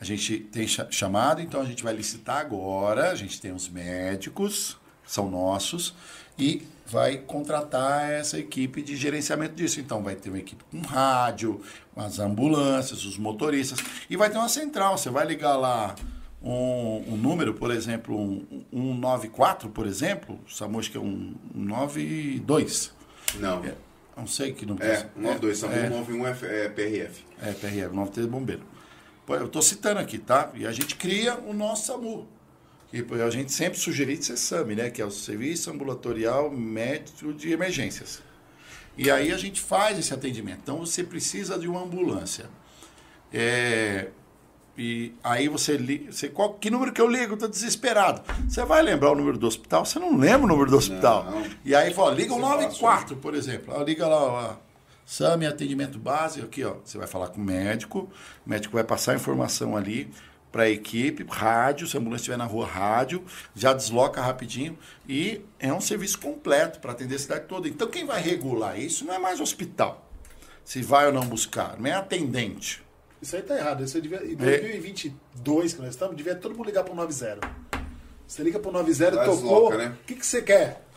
A 0.00 0.04
gente 0.04 0.38
tem 0.38 0.66
cha- 0.66 0.86
chamado, 0.90 1.42
então 1.42 1.60
a 1.60 1.64
gente 1.64 1.82
vai 1.84 1.94
licitar 1.94 2.38
agora. 2.38 3.10
A 3.10 3.14
gente 3.14 3.38
tem 3.40 3.52
os 3.52 3.68
médicos, 3.68 4.76
são 5.06 5.30
nossos, 5.30 5.94
e 6.38 6.62
vai 6.90 7.18
contratar 7.18 8.10
essa 8.10 8.38
equipe 8.38 8.82
de 8.82 8.96
gerenciamento 8.96 9.54
disso. 9.54 9.80
Então 9.80 10.02
vai 10.02 10.14
ter 10.16 10.30
uma 10.30 10.38
equipe 10.38 10.64
com 10.70 10.80
rádio, 10.80 11.60
as 11.94 12.18
ambulâncias, 12.18 13.04
os 13.04 13.18
motoristas, 13.18 13.78
e 14.08 14.16
vai 14.16 14.30
ter 14.30 14.38
uma 14.38 14.48
central. 14.48 14.96
Você 14.96 15.10
vai 15.10 15.26
ligar 15.26 15.56
lá 15.56 15.94
um, 16.42 17.12
um 17.12 17.16
número, 17.16 17.54
por 17.54 17.70
exemplo, 17.70 18.16
um, 18.16 18.64
um 18.72 18.94
194, 18.94 19.68
por 19.70 19.86
exemplo, 19.86 20.38
o 20.46 20.50
SAMU 20.50 20.78
acho 20.78 20.90
que 20.90 20.96
é 20.96 21.00
um 21.00 21.34
92. 21.54 22.92
Não. 23.38 23.64
É, 23.64 23.74
não 24.16 24.26
sei 24.26 24.52
que 24.52 24.64
não 24.64 24.76
É, 24.80 24.98
192, 25.14 25.58
SAMU 25.58 25.74
é, 25.74 25.90
91 25.90 26.26
é, 26.26 26.30
é 26.30 26.68
PRF. 26.68 27.24
é, 27.42 27.52
PRF, 27.52 27.94
93 27.94 28.26
Bombeiro. 28.26 28.62
Pô, 29.26 29.34
Eu 29.34 29.46
estou 29.46 29.60
citando 29.60 30.00
aqui, 30.00 30.16
tá? 30.18 30.50
E 30.54 30.66
a 30.66 30.72
gente 30.72 30.96
cria 30.96 31.38
o 31.38 31.52
nosso 31.52 31.86
SAMU. 31.86 32.26
E 32.92 33.04
a 33.22 33.30
gente 33.30 33.52
sempre 33.52 33.78
sugeriu 33.78 34.16
de 34.16 34.24
ser 34.24 34.36
SAMI, 34.36 34.74
né? 34.74 34.90
Que 34.90 35.02
é 35.02 35.04
o 35.04 35.10
Serviço 35.10 35.70
Ambulatorial 35.70 36.50
Médico 36.50 37.34
de 37.34 37.52
Emergências. 37.52 38.22
E 38.96 39.10
aí 39.10 39.30
a 39.30 39.36
gente 39.36 39.60
faz 39.60 39.98
esse 39.98 40.12
atendimento. 40.12 40.60
Então 40.62 40.78
você 40.78 41.04
precisa 41.04 41.58
de 41.58 41.68
uma 41.68 41.82
ambulância. 41.82 42.46
É, 43.32 44.08
e 44.76 45.12
aí 45.22 45.48
você 45.48 45.76
liga. 45.76 46.10
Você, 46.10 46.28
qual, 46.28 46.54
que 46.54 46.70
número 46.70 46.92
que 46.92 47.00
eu 47.00 47.08
ligo? 47.08 47.34
Estou 47.34 47.48
desesperado. 47.48 48.22
Você 48.48 48.64
vai 48.64 48.80
lembrar 48.80 49.10
o 49.10 49.14
número 49.14 49.36
do 49.36 49.46
hospital? 49.46 49.84
Você 49.84 49.98
não 49.98 50.16
lembra 50.16 50.44
o 50.44 50.48
número 50.48 50.70
do 50.70 50.76
hospital. 50.76 51.24
Não. 51.24 51.44
E 51.64 51.74
aí 51.74 51.92
fala, 51.92 52.12
liga 52.12 52.32
o 52.32 52.38
Isso 52.38 52.46
é 52.46 52.50
fácil, 52.50 52.80
94, 52.80 53.16
por 53.16 53.34
exemplo. 53.34 53.76
Aí 53.76 53.84
liga 53.84 54.06
lá, 54.06 54.22
ó, 54.22 54.56
SAMI, 55.04 55.46
atendimento 55.46 55.98
básico, 55.98 56.46
aqui, 56.46 56.64
ó. 56.64 56.76
Você 56.84 56.96
vai 56.96 57.06
falar 57.06 57.28
com 57.28 57.40
o 57.40 57.44
médico, 57.44 58.08
o 58.46 58.50
médico 58.50 58.74
vai 58.74 58.84
passar 58.84 59.12
a 59.12 59.14
informação 59.16 59.76
ali 59.76 60.10
para 60.58 60.64
a 60.64 60.70
equipe, 60.70 61.24
rádio, 61.30 61.86
se 61.86 61.96
a 61.96 62.00
ambulância 62.00 62.22
estiver 62.22 62.36
na 62.36 62.44
rua, 62.44 62.66
rádio, 62.66 63.24
já 63.54 63.72
desloca 63.72 64.20
rapidinho 64.20 64.76
e 65.08 65.40
é 65.60 65.72
um 65.72 65.80
serviço 65.80 66.18
completo 66.18 66.80
para 66.80 66.90
atender 66.90 67.14
a 67.14 67.18
cidade 67.20 67.44
toda. 67.46 67.68
Então 67.68 67.86
quem 67.86 68.04
vai 68.04 68.20
regular 68.20 68.76
isso 68.76 69.04
não 69.04 69.14
é 69.14 69.18
mais 69.20 69.40
hospital. 69.40 70.10
Se 70.64 70.82
vai 70.82 71.06
ou 71.06 71.12
não 71.12 71.24
buscar, 71.24 71.78
não 71.78 71.86
é 71.88 71.92
atendente. 71.92 72.82
Isso 73.22 73.36
aí 73.36 73.42
tá 73.42 73.56
errado. 73.56 73.84
Isso 73.84 73.96
aí 73.96 74.00
É. 74.00 74.02
devia, 74.02 74.32
em 74.32 74.34
2022, 74.34 75.74
que 75.74 75.80
nós 75.80 75.90
estamos, 75.90 76.16
devia 76.16 76.34
todo 76.34 76.56
mundo 76.56 76.66
ligar 76.66 76.82
pro 76.82 76.92
90. 76.92 77.38
Você 78.26 78.42
liga 78.42 78.58
pro 78.58 78.72
90, 78.72 79.14
Lá 79.14 79.24
tocou. 79.26 79.36
desloca, 79.36 79.76
né? 79.78 79.96
O 80.02 80.06
que, 80.06 80.16
que 80.16 80.26
você 80.26 80.42
quer? 80.42 80.87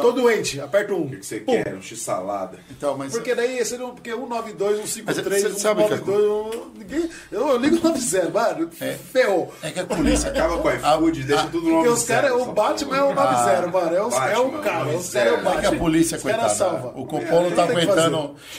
Tô 0.00 0.12
doente, 0.12 0.60
aperta 0.60 0.92
um. 0.94 1.02
O 1.06 1.10
que, 1.10 1.16
que 1.18 1.26
você 1.26 1.40
Pum. 1.40 1.52
quer? 1.62 1.74
Um 1.74 1.82
x-salada. 1.82 2.58
Então, 2.70 2.96
mas 2.96 3.12
Porque 3.12 3.34
daí 3.34 3.64
você 3.64 3.76
não. 3.76 3.94
Porque 3.94 4.10
192, 4.10 4.78
Mas 4.80 4.90
153, 4.90 5.42
você 5.42 5.60
sabe 5.60 5.84
que 5.84 5.94
a- 5.94 5.96
192. 5.98 6.24
um, 6.56 6.70
ninguém, 6.78 7.10
eu, 7.32 7.48
eu 7.48 7.56
ligo 7.58 7.76
90, 7.82 8.28
mano. 8.30 8.70
Ferrou. 9.12 9.52
é 9.62 9.70
que 9.70 9.80
a 9.80 9.84
polícia 9.86 10.30
Acaba 10.30 10.58
com 10.58 10.68
o 10.68 10.72
iFood, 10.72 11.22
deixa 11.24 11.44
tudo 11.44 11.68
no 11.68 11.74
Porque 11.76 11.88
90. 11.88 11.92
os 11.94 12.04
caras, 12.04 12.32
o 12.32 12.44
Batman 12.52 12.96
é 12.96 13.02
o 13.02 13.14
90, 13.14 13.66
mano. 13.68 13.96
É, 13.96 14.02
os, 14.06 14.14
é 14.14 14.38
o 14.38 14.50
Batman, 14.50 14.60
cara. 14.62 14.84
Os 14.88 14.92
90. 14.94 15.12
caras 15.12 15.14
é 15.14 15.32
o 15.32 15.36
É 15.36 15.40
que 15.40 15.46
a 15.48 15.52
Batman. 15.62 15.78
polícia, 15.78 16.18
coitada, 16.18 16.48
salva. 16.50 16.88
o 16.96 17.06
Copom 17.06 17.26
É, 17.40 17.42
não 17.42 17.50
tá 17.52 17.62
aguentando, 17.64 18.10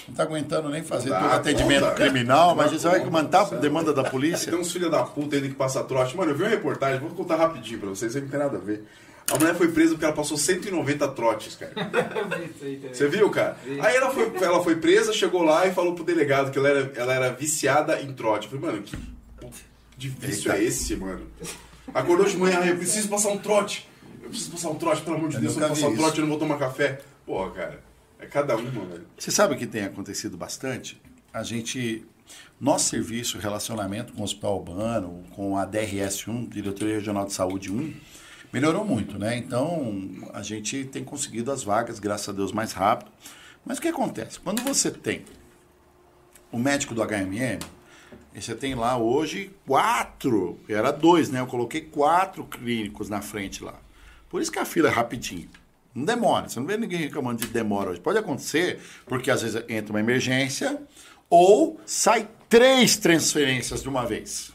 não 0.07 0.15
tá 0.15 0.23
aguentando 0.23 0.69
nem 0.69 0.83
fazer 0.83 1.09
todo 1.09 1.25
atendimento 1.31 1.81
conta. 1.83 1.95
criminal, 1.95 2.55
mas 2.55 2.71
isso 2.71 2.89
vai 2.89 2.99
aumentar 3.01 3.41
a 3.41 3.55
demanda 3.55 3.93
da 3.93 4.03
polícia. 4.03 4.51
Tem 4.51 4.59
uns 4.59 4.71
filhos 4.71 4.89
da 4.91 5.03
puta 5.03 5.35
ainda 5.35 5.47
que 5.47 5.55
passa 5.55 5.83
trote. 5.83 6.15
Mano, 6.17 6.31
eu 6.31 6.35
vi 6.35 6.43
uma 6.43 6.49
reportagem, 6.49 6.99
vou 6.99 7.09
contar 7.11 7.35
rapidinho 7.35 7.79
pra 7.79 7.89
vocês, 7.89 8.11
isso 8.11 8.17
aí 8.17 8.23
não 8.23 8.29
tem 8.31 8.39
nada 8.39 8.57
a 8.57 8.59
ver. 8.61 8.83
A 9.29 9.37
mulher 9.37 9.55
foi 9.55 9.69
presa 9.71 9.91
porque 9.91 10.05
ela 10.05 10.13
passou 10.13 10.37
190 10.37 11.07
trotes, 11.09 11.55
cara. 11.55 11.73
Você 12.93 13.07
viu, 13.09 13.29
cara? 13.29 13.57
Aí 13.81 13.95
ela 13.95 14.09
foi, 14.09 14.31
ela 14.41 14.63
foi 14.63 14.75
presa, 14.77 15.11
chegou 15.11 15.43
lá 15.43 15.67
e 15.67 15.73
falou 15.73 15.93
pro 15.95 16.03
delegado 16.03 16.49
que 16.51 16.57
ela 16.57 16.69
era, 16.69 16.91
ela 16.95 17.13
era 17.13 17.29
viciada 17.33 18.01
em 18.01 18.13
trote. 18.13 18.47
Eu 18.51 18.59
falei, 18.59 18.75
mano, 18.75 18.83
que 19.97 20.07
vício 20.07 20.51
é 20.51 20.63
esse, 20.63 20.95
mano? 20.95 21.27
Acordou 21.93 22.25
de 22.25 22.37
manhã, 22.37 22.59
"Ah, 22.61 22.67
eu 22.67 22.77
preciso 22.77 23.09
passar 23.09 23.29
um 23.29 23.37
trote. 23.37 23.87
Eu 24.23 24.29
preciso 24.29 24.51
passar 24.51 24.69
um 24.69 24.75
trote, 24.75 25.01
pelo 25.01 25.15
amor 25.17 25.29
de 25.29 25.35
Eu 25.35 25.41
Deus, 25.41 25.53
se 25.53 25.59
eu 25.59 25.67
passar 25.67 25.87
um 25.87 25.91
isso. 25.93 26.01
trote, 26.01 26.17
eu 26.19 26.21
não 26.23 26.29
vou 26.29 26.39
tomar 26.39 26.57
café. 26.57 27.01
Porra, 27.25 27.51
cara, 27.51 27.83
é 28.19 28.25
cada 28.25 28.55
uma, 28.55 28.85
velho. 28.85 29.05
Você 29.17 29.31
sabe 29.31 29.55
o 29.55 29.57
que 29.57 29.65
tem 29.67 29.83
acontecido 29.83 30.37
bastante? 30.37 31.01
A 31.33 31.43
gente 31.43 32.05
Nosso 32.59 32.89
serviço, 32.89 33.37
relacionamento 33.37 34.11
com 34.13 34.21
o 34.21 34.23
Hospital 34.25 34.57
Urbano, 34.57 35.23
com 35.31 35.57
a 35.57 35.65
DRS1, 35.65 36.49
Diretoria 36.49 36.95
Regional 36.95 37.25
de 37.25 37.31
Saúde 37.33 37.71
1, 37.71 37.93
melhorou 38.51 38.85
muito, 38.85 39.17
né? 39.17 39.37
Então, 39.37 40.29
a 40.33 40.41
gente 40.41 40.85
tem 40.85 41.03
conseguido 41.03 41.51
as 41.51 41.63
vagas, 41.63 41.99
graças 41.99 42.29
a 42.29 42.31
Deus, 42.31 42.51
mais 42.51 42.71
rápido. 42.71 43.11
Mas 43.65 43.77
o 43.77 43.81
que 43.81 43.87
acontece? 43.87 44.39
Quando 44.39 44.61
você 44.61 44.89
tem 44.89 45.25
o 46.51 46.57
médico 46.57 46.95
do 46.95 47.01
HMM, 47.01 47.59
você 48.33 48.55
tem 48.55 48.75
lá 48.75 48.97
hoje 48.97 49.51
quatro, 49.65 50.59
era 50.69 50.91
dois, 50.91 51.29
né? 51.29 51.39
Eu 51.39 51.47
coloquei 51.47 51.81
quatro 51.81 52.43
clínicos 52.45 53.09
na 53.09 53.21
frente 53.21 53.63
lá. 53.63 53.75
Por 54.29 54.41
isso 54.41 54.51
que 54.51 54.59
a 54.59 54.65
fila 54.65 54.89
é 54.89 54.91
rapidinho. 54.91 55.49
Não 55.93 56.05
demora. 56.05 56.47
Você 56.47 56.59
não 56.59 56.67
vê 56.67 56.77
ninguém 56.77 56.99
reclamando 56.99 57.41
de 57.41 57.47
demora 57.47 57.89
hoje. 57.89 57.99
Pode 57.99 58.19
acontecer, 58.19 58.79
porque 59.05 59.31
às 59.31 59.41
vezes 59.41 59.63
entra 59.67 59.91
uma 59.91 59.99
emergência 59.99 60.79
ou 61.29 61.79
sai 61.85 62.29
três 62.47 62.97
transferências 62.97 63.81
de 63.81 63.89
uma 63.89 64.05
vez. 64.05 64.51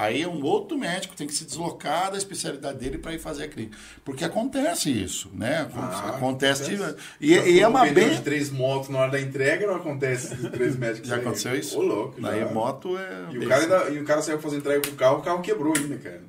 Aí 0.00 0.26
um 0.26 0.42
outro 0.42 0.78
médico 0.78 1.14
tem 1.14 1.26
que 1.26 1.34
se 1.34 1.44
deslocar 1.44 2.10
da 2.10 2.16
especialidade 2.16 2.78
dele 2.78 2.96
para 2.96 3.12
ir 3.12 3.18
fazer 3.18 3.44
a 3.44 3.48
clínica. 3.48 3.76
Porque 4.02 4.24
acontece 4.24 4.90
isso, 4.90 5.28
né? 5.34 5.68
Ah, 5.74 6.14
acontece. 6.16 6.62
acontece. 6.62 6.96
E, 7.20 7.34
e 7.34 7.60
é 7.60 7.66
um 7.66 7.70
uma 7.70 7.84
bem. 7.84 8.08
de 8.08 8.22
três 8.22 8.48
motos 8.50 8.88
na 8.88 8.98
hora 9.00 9.10
da 9.10 9.20
entrega, 9.20 9.66
não 9.66 9.74
acontece 9.76 10.34
de 10.36 10.48
três 10.48 10.74
médicos. 10.74 11.06
Já 11.06 11.16
aí. 11.16 11.20
aconteceu 11.20 11.54
isso? 11.54 11.78
Ô, 11.78 11.82
louco. 11.82 12.18
Daí 12.18 12.40
já. 12.40 12.46
moto 12.46 12.96
é. 12.96 13.26
E 13.30 13.38
o, 13.38 13.46
cara 13.46 13.62
ainda, 13.62 13.90
e 13.90 13.98
o 14.00 14.04
cara 14.06 14.22
saiu 14.22 14.40
fazer 14.40 14.56
entrega 14.56 14.80
com 14.80 14.94
o 14.94 14.96
carro, 14.96 15.18
o 15.18 15.22
carro 15.22 15.42
quebrou 15.42 15.74
ainda, 15.76 15.98
cara. 15.98 16.22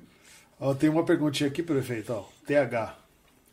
Ó, 0.60 0.74
tem 0.74 0.90
uma 0.90 1.06
perguntinha 1.06 1.48
aqui, 1.48 1.64
prefeito. 1.64 2.12
Ó, 2.12 2.26
TH. 2.46 2.98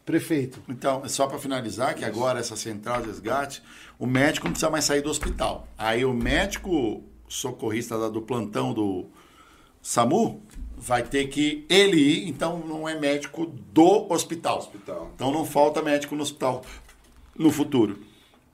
Prefeito. 0.04 0.60
Então, 0.68 1.06
só 1.08 1.26
para 1.26 1.38
finalizar, 1.38 1.94
que 1.94 2.04
agora 2.04 2.40
essa 2.40 2.56
central 2.56 3.02
de 3.02 3.08
resgate, 3.08 3.62
o 3.98 4.06
médico 4.06 4.46
não 4.46 4.52
precisa 4.52 4.70
mais 4.70 4.84
sair 4.84 5.00
do 5.02 5.10
hospital. 5.10 5.68
Aí 5.78 6.04
o 6.04 6.12
médico 6.14 7.04
socorrista 7.28 7.96
da- 7.98 8.08
do 8.08 8.22
plantão 8.22 8.72
do 8.72 9.06
SAMU 9.88 10.42
vai 10.76 11.02
ter 11.02 11.28
que 11.28 11.64
ele 11.66 11.96
ir, 11.96 12.28
então 12.28 12.58
não 12.58 12.86
é 12.86 12.94
médico 13.00 13.46
do 13.46 14.12
hospital. 14.12 14.58
Hospital. 14.58 15.10
Então 15.14 15.32
não 15.32 15.46
falta 15.46 15.80
médico 15.80 16.14
no 16.14 16.22
hospital 16.22 16.62
no 17.34 17.50
futuro. 17.50 17.98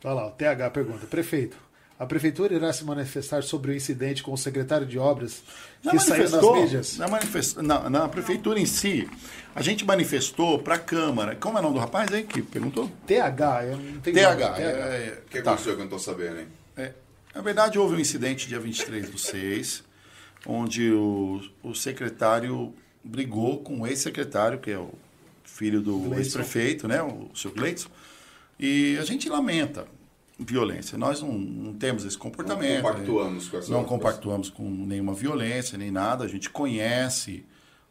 Olha 0.04 0.14
lá, 0.14 0.26
o 0.28 0.30
TH 0.30 0.70
pergunta. 0.70 1.08
Prefeito, 1.08 1.56
a 1.98 2.06
prefeitura 2.06 2.54
irá 2.54 2.72
se 2.72 2.84
manifestar 2.84 3.42
sobre 3.42 3.72
o 3.72 3.74
incidente 3.74 4.22
com 4.22 4.32
o 4.32 4.38
secretário 4.38 4.86
de 4.86 4.96
obras 4.96 5.42
que 5.82 5.98
saiu 5.98 6.30
nas 6.30 6.52
mídias? 6.52 6.98
na, 6.98 7.08
manifest... 7.08 7.56
na, 7.56 7.90
na 7.90 8.08
prefeitura 8.08 8.60
em 8.60 8.66
si, 8.66 9.10
a 9.56 9.60
gente 9.60 9.84
manifestou 9.84 10.60
para 10.60 10.76
a 10.76 10.78
Câmara. 10.78 11.34
Como 11.34 11.58
é 11.58 11.60
o 11.60 11.64
nome 11.64 11.74
do 11.74 11.80
rapaz 11.80 12.12
aí 12.12 12.22
que 12.22 12.42
perguntou? 12.42 12.88
TH, 13.08 13.64
eu 13.64 13.76
não 13.76 14.00
tenho 14.00 14.14
TH. 14.16 14.60
é- 14.60 14.62
é- 14.62 15.22
O 15.26 15.28
que 15.30 15.42
tá. 15.42 15.50
aconteceu 15.50 15.74
que 15.74 15.80
eu 15.80 15.84
não 15.84 15.90
tô 15.90 15.98
sabendo, 15.98 16.38
hein? 16.38 16.46
É, 16.76 16.92
na 17.34 17.42
verdade, 17.42 17.76
houve 17.76 17.96
um 17.96 17.98
incidente 17.98 18.46
dia 18.46 18.60
23 18.60 19.10
do 19.10 19.18
6, 19.18 19.82
onde 20.46 20.90
o, 20.92 21.40
o 21.62 21.74
secretário 21.74 22.72
brigou 23.02 23.58
com 23.62 23.80
o 23.80 23.86
ex-secretário, 23.86 24.58
que 24.58 24.70
é 24.70 24.78
o 24.78 24.90
filho 25.44 25.80
do 25.80 26.14
ex-prefeito, 26.16 26.88
né, 26.88 27.02
o 27.02 27.30
seu 27.34 27.50
Gleitson, 27.52 27.88
e 28.58 28.96
a 29.00 29.04
gente 29.04 29.28
lamenta 29.28 29.86
violência. 30.38 30.98
Nós 30.98 31.20
não, 31.22 31.32
não 31.32 31.72
temos 31.74 32.04
esse 32.04 32.18
comportamento. 32.18 32.82
Não 32.82 32.90
compactuamos 32.92 33.48
com 33.48 33.56
essa- 33.58 33.72
Não 33.72 33.84
compactuamos 33.84 34.50
com 34.50 34.68
nenhuma 34.68 35.14
violência, 35.14 35.78
nem 35.78 35.90
nada. 35.90 36.24
A 36.24 36.28
gente 36.28 36.50
conhece 36.50 37.44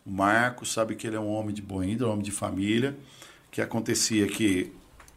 o 0.06 0.12
Marcos, 0.12 0.74
sabe 0.74 0.96
que 0.96 1.08
ele 1.08 1.16
é 1.16 1.20
um 1.20 1.30
homem 1.30 1.54
de 1.56 1.62
boa 1.62 1.86
índole, 1.86 2.10
um 2.10 2.14
homem 2.14 2.26
de 2.26 2.32
família, 2.32 2.98
que 3.50 3.62
acontecia 3.62 4.28
que 4.28 4.74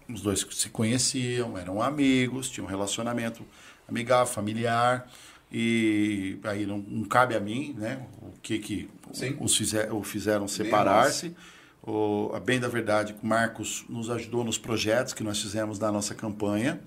os 0.09 0.21
dois 0.23 0.47
se 0.53 0.69
conheciam, 0.69 1.59
eram 1.59 1.83
amigos, 1.83 2.49
tinham 2.49 2.67
um 2.67 2.71
relacionamento 2.71 3.45
amigável, 3.89 4.33
familiar, 4.33 5.11
e 5.51 6.39
aí 6.45 6.67
não, 6.67 6.79
não 6.79 7.05
cabe 7.05 7.35
a 7.35 7.41
mim, 7.41 7.75
né, 7.79 8.05
o 8.21 8.33
que 8.41 8.59
que 8.59 8.91
Sim. 9.13 9.37
os 9.41 9.57
fizer, 9.57 9.93
o 9.93 10.03
fizeram 10.03 10.49
separar-se. 10.49 11.35
O, 11.83 12.33
a 12.35 12.41
bem 12.41 12.59
da 12.59 12.67
verdade, 12.67 13.15
o 13.23 13.27
Marcos 13.27 13.85
nos 13.89 14.11
ajudou 14.11 14.43
nos 14.43 14.59
projetos 14.59 15.15
que 15.15 15.23
nós 15.23 15.41
fizemos 15.41 15.79
da 15.79 15.93
nossa 15.93 16.15
campanha 16.17 16.81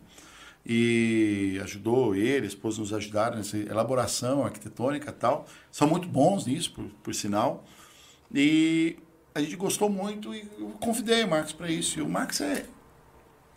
e 0.65 1.59
ajudou 1.63 2.15
ele, 2.15 2.45
a 2.45 2.47
esposa 2.47 2.81
nos 2.81 2.93
ajudaram 2.93 3.37
nessa 3.37 3.57
elaboração 3.57 4.43
arquitetônica 4.43 5.11
tal. 5.11 5.47
São 5.71 5.87
muito 5.87 6.07
bons 6.07 6.45
nisso, 6.45 6.73
por, 6.73 6.85
por 7.01 7.15
sinal. 7.15 7.65
E 8.33 8.97
a 9.33 9.39
gente 9.39 9.55
gostou 9.55 9.89
muito 9.89 10.33
e 10.33 10.47
eu 10.59 10.69
convidei 10.79 11.23
o 11.23 11.29
Marcos 11.29 11.53
para 11.53 11.71
isso. 11.71 11.99
E 11.99 12.01
o 12.01 12.09
Marcos 12.09 12.41
é, 12.41 12.65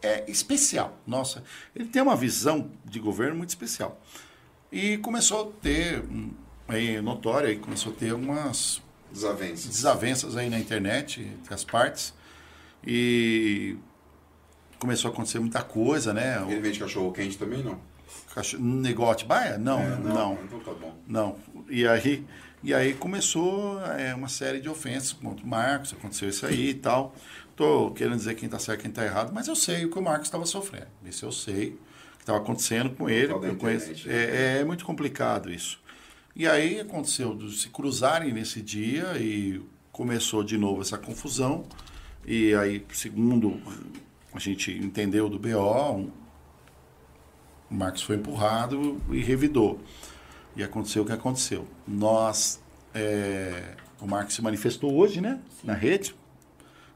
é 0.01 0.31
especial. 0.31 0.97
Nossa, 1.07 1.43
ele 1.75 1.87
tem 1.87 2.01
uma 2.01 2.17
visão 2.17 2.71
de 2.85 3.01
governo 3.01 3.37
muito 3.37 3.51
especial. 3.51 4.01
E 4.73 4.97
começou 4.99 5.49
a 5.51 5.61
ter, 5.63 6.01
hum, 6.01 6.31
aí 6.67 7.01
notória, 7.03 7.49
aí 7.51 7.57
começou 7.59 7.93
a 7.93 7.95
ter 7.97 8.11
algumas 8.11 8.81
Desavenças. 9.13 9.67
desavenças 9.67 10.37
aí 10.37 10.49
na 10.49 10.59
internet, 10.59 11.21
entre 11.21 11.53
as 11.53 11.63
partes. 11.63 12.15
E 12.87 13.77
começou 14.79 15.11
a 15.11 15.13
acontecer 15.13 15.39
muita 15.39 15.63
coisa, 15.63 16.13
né? 16.15 16.43
Ele 16.49 16.61
vende 16.61 16.79
cachorro 16.79 17.13
quente 17.13 17.37
também, 17.39 17.63
não? 17.63 17.75
O 17.75 18.35
cacho- 18.35 18.59
Negócio 18.61 19.19
de 19.19 19.25
baia? 19.27 19.59
Não, 19.59 19.81
É, 19.81 19.97
não, 19.99 20.39
Então 20.45 20.59
tá 20.61 20.73
bom. 20.73 20.95
não. 21.07 21.37
E 21.69 21.87
aí, 21.87 22.27
e 22.63 22.73
aí 22.75 22.95
começou 22.95 23.81
é, 23.85 24.15
uma 24.15 24.29
série 24.29 24.61
de 24.61 24.69
ofensas 24.69 25.13
contra 25.13 25.45
o 25.45 25.49
Marcos, 25.49 25.93
aconteceu 25.93 26.29
isso 26.29 26.47
aí 26.47 26.71
e 26.71 26.75
tal. 26.75 27.15
Tô 27.55 27.91
querendo 27.93 28.17
dizer 28.17 28.35
quem 28.35 28.49
tá 28.49 28.59
certo 28.59 28.81
e 28.81 28.83
quem 28.85 28.91
tá 28.91 29.05
errado, 29.05 29.33
mas 29.33 29.47
eu 29.49 29.55
sei 29.55 29.85
o 29.85 29.91
que 29.91 29.99
o 29.99 30.03
Marcos 30.03 30.27
estava 30.29 30.47
sofrendo. 30.47 30.89
Isso 31.05 31.25
eu 31.27 31.31
sei 31.33 31.79
estava 32.23 32.39
acontecendo 32.39 32.91
com 32.91 33.11
ele. 33.11 33.33
Eu 33.33 33.57
conheço- 33.57 33.91
internet, 33.93 34.09
né? 34.09 34.15
é, 34.15 34.61
é 34.61 34.65
muito 34.65 34.85
complicado 34.85 35.53
isso. 35.53 35.81
E 36.35 36.47
aí 36.49 36.81
aconteceu 36.81 37.35
de 37.35 37.55
se 37.59 37.69
cruzarem 37.69 38.33
nesse 38.33 38.63
dia 38.63 39.19
e 39.19 39.61
começou 39.91 40.43
de 40.43 40.57
novo 40.57 40.81
essa 40.81 40.97
confusão. 40.97 41.65
E 42.27 42.55
aí, 42.55 42.87
segundo 42.93 43.61
a 44.33 44.39
gente 44.39 44.73
entendeu 44.73 45.29
do 45.29 45.39
BO, 45.39 46.11
o 47.71 47.75
Marcos 47.75 48.03
foi 48.03 48.17
empurrado 48.17 49.01
e 49.11 49.21
revidou. 49.21 49.81
E 50.57 50.63
aconteceu 50.63 51.03
o 51.03 51.07
que 51.07 51.13
aconteceu. 51.13 51.67
Nós, 51.87 52.63
é, 52.95 53.75
o 54.01 54.07
Marcos 54.07 54.35
se 54.35 54.43
manifestou 54.43 54.95
hoje, 54.95 55.21
né? 55.21 55.41
Na 55.65 55.75
rede. 55.75 56.15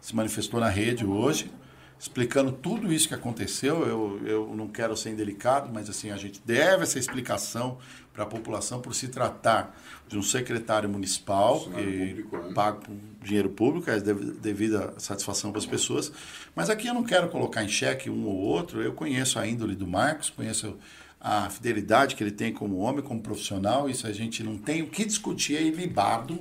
Se 0.01 0.15
manifestou 0.15 0.61
na 0.61 0.69
rede 0.69 1.05
hoje, 1.05 1.51
explicando 1.99 2.53
tudo 2.53 2.93
isso 2.93 3.09
que 3.09 3.15
aconteceu. 3.15 3.87
Eu, 3.87 4.21
eu 4.27 4.55
não 4.57 4.69
quero 4.69 4.97
ser 4.97 5.11
indelicado, 5.11 5.71
mas 5.73 5.89
assim, 5.89 6.11
a 6.11 6.17
gente 6.17 6.41
deve 6.45 6.83
essa 6.83 6.99
explicação 6.99 7.79
para 8.13 8.25
a 8.25 8.27
população 8.27 8.81
por 8.81 8.95
se 8.95 9.09
tratar 9.09 9.79
de 10.09 10.17
um 10.17 10.23
secretário 10.23 10.89
municipal 10.89 11.61
que 11.61 11.71
público, 12.09 12.37
né? 12.39 12.53
pago 12.55 12.87
com 12.87 12.99
dinheiro 13.23 13.51
público, 13.51 13.91
é 13.91 14.01
dev- 14.01 14.39
devida 14.41 14.95
satisfação 14.99 15.51
para 15.51 15.59
as 15.59 15.67
pessoas. 15.67 16.11
Mas 16.55 16.71
aqui 16.71 16.87
eu 16.87 16.95
não 16.95 17.03
quero 17.03 17.29
colocar 17.29 17.63
em 17.63 17.69
xeque 17.69 18.09
um 18.09 18.25
ou 18.27 18.37
outro. 18.37 18.81
Eu 18.83 18.93
conheço 18.93 19.39
a 19.39 19.47
índole 19.47 19.75
do 19.75 19.87
Marcos, 19.87 20.31
conheço 20.31 20.79
a 21.21 21.51
fidelidade 21.51 22.15
que 22.15 22.23
ele 22.23 22.31
tem 22.31 22.53
como 22.53 22.77
homem, 22.79 23.03
como 23.03 23.21
profissional. 23.21 23.89
Isso 23.91 24.07
a 24.07 24.13
gente 24.13 24.43
não 24.43 24.57
tem 24.57 24.81
o 24.83 24.87
que 24.87 25.05
discutir, 25.05 25.57
é 25.57 25.63
ilibado. 25.63 26.39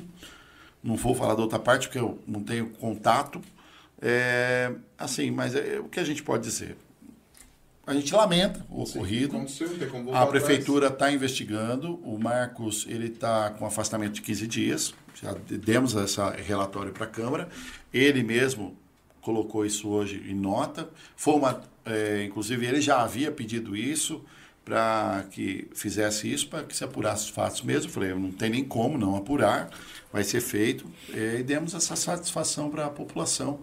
Não 0.83 0.95
vou 0.95 1.15
falar 1.15 1.33
da 1.35 1.41
outra 1.41 1.59
parte 1.59 1.87
porque 1.87 1.99
eu 1.99 2.19
não 2.27 2.41
tenho 2.41 2.69
contato. 2.69 3.41
É, 4.01 4.71
assim, 4.97 5.31
mas 5.31 5.55
é, 5.55 5.79
o 5.79 5.85
que 5.85 5.99
a 5.99 6.03
gente 6.03 6.23
pode 6.23 6.43
dizer? 6.43 6.75
A 7.87 7.93
gente 7.93 8.13
lamenta 8.15 8.65
o 8.69 8.81
ocorrido. 8.81 9.33
Tem 9.77 9.87
como 9.89 10.05
voltar 10.05 10.23
A 10.23 10.27
prefeitura 10.27 10.87
está 10.87 11.11
investigando. 11.11 11.95
O 12.03 12.17
Marcos 12.17 12.85
ele 12.89 13.07
está 13.07 13.51
com 13.51 13.65
afastamento 13.65 14.13
de 14.13 14.21
15 14.21 14.47
dias. 14.47 14.93
Já 15.13 15.33
demos 15.33 15.93
esse 15.93 16.19
relatório 16.41 16.91
para 16.91 17.05
a 17.05 17.09
Câmara. 17.09 17.47
Ele 17.93 18.23
mesmo 18.23 18.75
colocou 19.21 19.65
isso 19.65 19.87
hoje 19.87 20.23
em 20.27 20.33
nota. 20.33 20.89
Foi 21.15 21.35
uma, 21.35 21.61
é, 21.85 22.23
inclusive 22.23 22.65
ele 22.65 22.81
já 22.81 23.01
havia 23.01 23.31
pedido 23.31 23.75
isso 23.75 24.23
para 24.63 25.23
que 25.29 25.67
fizesse 25.75 26.31
isso, 26.31 26.47
para 26.47 26.63
que 26.63 26.75
se 26.75 26.83
apurasse 26.83 27.25
os 27.25 27.29
fatos 27.29 27.61
mesmo. 27.61 27.87
Eu 27.87 27.93
falei, 27.93 28.13
não 28.15 28.31
tem 28.31 28.49
nem 28.49 28.63
como 28.63 28.97
não 28.97 29.15
apurar, 29.15 29.69
vai 30.11 30.23
ser 30.23 30.41
feito. 30.41 30.89
É, 31.13 31.37
e 31.39 31.43
demos 31.43 31.75
essa 31.75 31.95
satisfação 31.95 32.71
para 32.71 32.87
a 32.87 32.89
população 32.89 33.59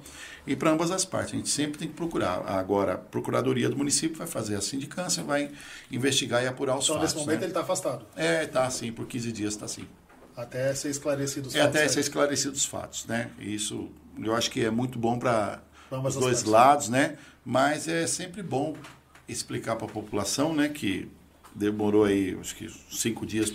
e 0.46 0.56
para 0.56 0.70
ambas 0.70 0.90
as 0.90 1.04
partes. 1.04 1.34
A 1.34 1.36
gente 1.36 1.48
sempre 1.48 1.78
tem 1.78 1.88
que 1.88 1.94
procurar. 1.94 2.42
Agora, 2.46 2.94
a 2.94 2.98
Procuradoria 2.98 3.68
do 3.68 3.76
município 3.76 4.16
vai 4.18 4.26
fazer 4.26 4.56
a 4.56 4.60
sindicância, 4.60 5.22
vai 5.22 5.50
investigar 5.90 6.42
e 6.42 6.46
apurar 6.46 6.76
os 6.76 6.84
Então, 6.84 6.96
fatos. 6.96 7.12
nesse 7.14 7.24
momento, 7.24 7.40
né? 7.40 7.44
ele 7.46 7.50
está 7.52 7.60
afastado. 7.60 8.06
É, 8.16 8.46
tá 8.46 8.68
sim, 8.70 8.90
por 8.92 9.06
15 9.06 9.30
dias 9.32 9.54
está 9.54 9.68
sim. 9.68 9.86
Até 10.36 10.74
ser 10.74 10.88
esclarecido 10.90 11.48
os 11.48 11.54
É 11.54 11.58
fatos 11.60 11.76
até 11.76 11.82
aí. 11.84 11.88
ser 11.90 12.00
esclarecidos 12.00 12.58
os 12.60 12.64
fatos, 12.66 13.06
né? 13.06 13.30
Isso 13.38 13.90
eu 14.18 14.34
acho 14.34 14.50
que 14.50 14.64
é 14.64 14.70
muito 14.70 14.98
bom 14.98 15.18
para 15.18 15.62
os 15.90 16.14
dois 16.14 16.36
partes. 16.38 16.44
lados, 16.44 16.88
né? 16.88 17.18
Mas 17.44 17.86
é 17.86 18.06
sempre 18.06 18.42
bom 18.42 18.74
explicar 19.28 19.76
para 19.76 19.86
a 19.86 19.90
população, 19.90 20.54
né? 20.54 20.68
Que 20.68 21.08
demorou 21.54 22.04
aí, 22.04 22.36
acho 22.40 22.56
que 22.56 22.66
cinco 22.90 23.26
dias 23.26 23.52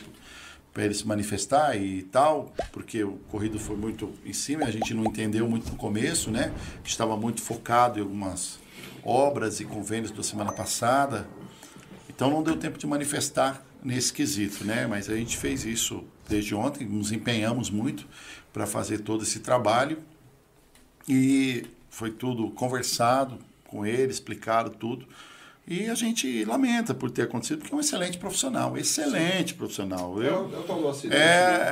para 0.77 0.85
ele 0.85 0.93
se 0.93 1.07
manifestar 1.07 1.75
e 1.75 2.03
tal, 2.03 2.53
porque 2.71 3.03
o 3.03 3.13
corrido 3.31 3.57
foi 3.57 3.75
muito 3.75 4.13
em 4.23 4.31
cima, 4.31 4.65
a 4.65 4.69
gente 4.69 4.93
não 4.93 5.05
entendeu 5.05 5.49
muito 5.49 5.71
no 5.71 5.75
começo, 5.75 6.29
né? 6.29 6.53
Estava 6.85 7.17
muito 7.17 7.41
focado 7.41 7.97
em 7.97 8.03
algumas 8.03 8.59
obras 9.03 9.59
e 9.59 9.65
convênios 9.65 10.11
da 10.11 10.21
semana 10.21 10.51
passada, 10.51 11.27
então 12.07 12.29
não 12.29 12.43
deu 12.43 12.55
tempo 12.55 12.77
de 12.77 12.85
manifestar 12.85 13.65
nesse 13.83 14.13
quesito, 14.13 14.63
né? 14.65 14.85
Mas 14.85 15.09
a 15.09 15.15
gente 15.15 15.35
fez 15.35 15.65
isso 15.65 16.03
desde 16.29 16.53
ontem, 16.53 16.85
nos 16.85 17.11
empenhamos 17.11 17.71
muito 17.71 18.07
para 18.53 18.67
fazer 18.67 18.99
todo 18.99 19.23
esse 19.23 19.39
trabalho 19.39 19.97
e 21.09 21.65
foi 21.89 22.11
tudo 22.11 22.51
conversado 22.51 23.39
com 23.65 23.83
ele, 23.83 24.11
explicado 24.11 24.69
tudo. 24.69 25.07
E 25.67 25.89
a 25.89 25.95
gente 25.95 26.45
lamenta 26.45 26.93
por 26.93 27.11
ter 27.11 27.23
acontecido, 27.23 27.59
porque 27.59 27.73
é 27.73 27.77
um 27.77 27.81
excelente 27.81 28.17
profissional, 28.17 28.77
excelente 28.77 29.53
profissional. 29.53 30.23
É 30.23 30.27
Eu, 30.27 30.45
o, 30.45 30.49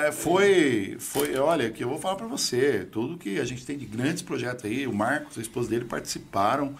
é 0.07 0.11
foi, 0.11 0.97
foi, 0.99 1.37
olha, 1.37 1.71
que 1.71 1.81
eu 1.81 1.87
vou 1.87 1.97
falar 1.97 2.15
para 2.15 2.27
você, 2.27 2.85
tudo 2.91 3.17
que 3.17 3.39
a 3.39 3.45
gente 3.45 3.65
tem 3.65 3.77
de 3.77 3.85
grandes 3.85 4.21
projetos 4.21 4.65
aí, 4.65 4.85
o 4.85 4.93
Marcos, 4.93 5.37
a 5.37 5.41
esposa 5.41 5.69
dele 5.69 5.85
participaram 5.85 6.75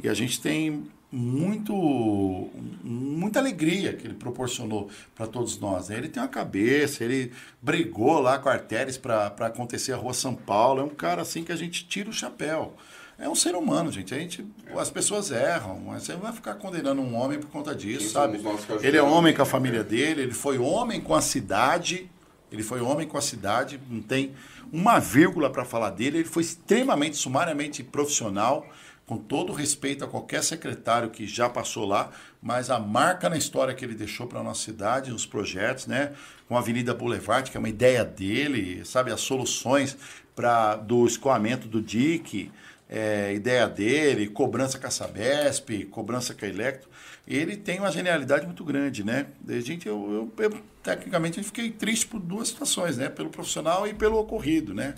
e 0.00 0.08
a 0.08 0.14
gente 0.14 0.40
tem 0.40 0.84
muito, 1.10 2.50
muita 2.84 3.40
alegria 3.40 3.94
que 3.94 4.06
ele 4.06 4.14
proporcionou 4.14 4.88
para 5.14 5.26
todos 5.26 5.58
nós. 5.58 5.88
né? 5.88 5.96
Ele 5.96 6.08
tem 6.08 6.22
uma 6.22 6.28
cabeça, 6.28 7.02
ele 7.02 7.32
brigou 7.60 8.20
lá 8.20 8.38
com 8.38 8.48
a 8.48 8.52
Artéries 8.52 8.96
para 8.96 9.26
acontecer 9.40 9.92
a 9.92 9.96
Rua 9.96 10.14
São 10.14 10.36
Paulo, 10.36 10.80
é 10.80 10.84
um 10.84 10.88
cara 10.88 11.22
assim 11.22 11.42
que 11.42 11.50
a 11.50 11.56
gente 11.56 11.84
tira 11.86 12.10
o 12.10 12.12
chapéu. 12.12 12.76
É 13.20 13.28
um 13.28 13.34
ser 13.34 13.54
humano, 13.54 13.92
gente. 13.92 14.14
A 14.14 14.18
gente, 14.18 14.46
as 14.74 14.90
pessoas 14.90 15.30
erram, 15.30 15.78
mas 15.86 16.04
você 16.04 16.14
não 16.14 16.20
vai 16.20 16.32
ficar 16.32 16.54
condenando 16.54 17.02
um 17.02 17.14
homem 17.14 17.38
por 17.38 17.50
conta 17.50 17.74
disso, 17.74 18.08
sabe? 18.08 18.40
Ele 18.82 18.96
é 18.96 19.02
homem 19.02 19.34
com 19.34 19.42
a 19.42 19.46
família 19.46 19.84
dele, 19.84 20.22
ele 20.22 20.32
foi 20.32 20.58
homem 20.58 21.02
com 21.02 21.14
a 21.14 21.20
cidade, 21.20 22.10
ele 22.50 22.62
foi 22.62 22.80
homem 22.80 23.06
com 23.06 23.18
a 23.18 23.20
cidade, 23.20 23.78
não 23.90 24.00
tem 24.00 24.34
uma 24.72 24.98
vírgula 24.98 25.50
para 25.50 25.66
falar 25.66 25.90
dele, 25.90 26.18
ele 26.18 26.28
foi 26.28 26.42
extremamente, 26.42 27.16
sumariamente 27.16 27.84
profissional, 27.84 28.66
com 29.04 29.18
todo 29.18 29.52
respeito 29.52 30.04
a 30.04 30.08
qualquer 30.08 30.42
secretário 30.42 31.10
que 31.10 31.26
já 31.26 31.48
passou 31.48 31.84
lá, 31.84 32.10
mas 32.40 32.70
a 32.70 32.78
marca 32.78 33.28
na 33.28 33.36
história 33.36 33.74
que 33.74 33.84
ele 33.84 33.94
deixou 33.94 34.26
para 34.26 34.40
a 34.40 34.42
nossa 34.42 34.62
cidade, 34.62 35.12
os 35.12 35.26
projetos, 35.26 35.86
né, 35.86 36.12
com 36.48 36.56
a 36.56 36.60
Avenida 36.60 36.94
Boulevard, 36.94 37.50
que 37.50 37.56
é 37.56 37.60
uma 37.60 37.68
ideia 37.68 38.04
dele, 38.04 38.82
sabe, 38.84 39.12
as 39.12 39.20
soluções 39.20 39.96
para 40.34 40.76
do 40.76 41.04
escoamento 41.06 41.66
do 41.66 41.82
DIC, 41.82 42.52
é, 42.92 43.32
ideia 43.32 43.68
dele, 43.68 44.26
cobrança 44.26 44.76
com 44.78 44.86
a 44.86 44.90
Sabesp, 44.90 45.84
cobrança 45.90 46.34
com 46.34 46.44
a 46.44 46.48
Electro, 46.48 46.90
ele 47.26 47.56
tem 47.56 47.78
uma 47.78 47.92
genialidade 47.92 48.44
muito 48.44 48.64
grande, 48.64 49.04
né? 49.04 49.26
A 49.48 49.60
gente, 49.60 49.86
eu, 49.86 50.30
eu, 50.36 50.44
eu, 50.44 50.60
tecnicamente, 50.82 51.38
eu 51.38 51.44
fiquei 51.44 51.70
triste 51.70 52.06
por 52.06 52.18
duas 52.18 52.48
situações, 52.48 52.96
né? 52.96 53.08
Pelo 53.08 53.30
profissional 53.30 53.86
e 53.86 53.94
pelo 53.94 54.18
ocorrido, 54.18 54.74
né? 54.74 54.96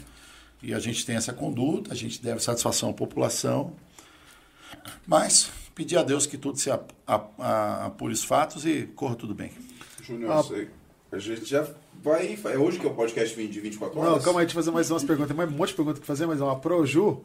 E 0.62 0.72
a 0.72 0.78
gente 0.78 1.04
tem 1.04 1.16
essa 1.16 1.32
conduta, 1.34 1.92
a 1.92 1.94
gente 1.96 2.22
deve 2.22 2.40
satisfação 2.40 2.88
à 2.90 2.92
população, 2.94 3.74
mas 5.06 5.50
pedir 5.74 5.98
a 5.98 6.02
Deus 6.02 6.24
que 6.26 6.38
tudo 6.38 6.58
se 6.58 6.70
apure 6.70 8.12
os 8.12 8.24
fatos 8.24 8.64
e 8.64 8.86
corra 8.94 9.14
tudo 9.16 9.34
bem. 9.34 9.50
Júnior, 10.02 10.30
Ah. 10.32 10.42
sei. 10.42 10.68
a 11.10 11.18
gente 11.18 11.44
já 11.44 11.66
vai. 12.02 12.38
É 12.44 12.56
hoje 12.58 12.78
que 12.78 12.86
é 12.86 12.88
o 12.90 12.94
podcast 12.94 13.36
de 13.36 13.60
24 13.60 13.98
horas? 13.98 14.12
Não, 14.12 14.20
calma 14.20 14.40
aí, 14.40 14.46
deixa 14.46 14.58
eu 14.58 14.62
fazer 14.62 14.70
mais 14.70 14.90
umas 14.90 15.04
perguntas. 15.04 15.36
Tem 15.36 15.46
um 15.46 15.50
monte 15.50 15.68
de 15.70 15.74
perguntas 15.74 16.00
que 16.00 16.06
fazer, 16.06 16.26
mas 16.26 16.40
uma 16.40 16.58
Pro 16.58 16.86
Ju. 16.86 17.22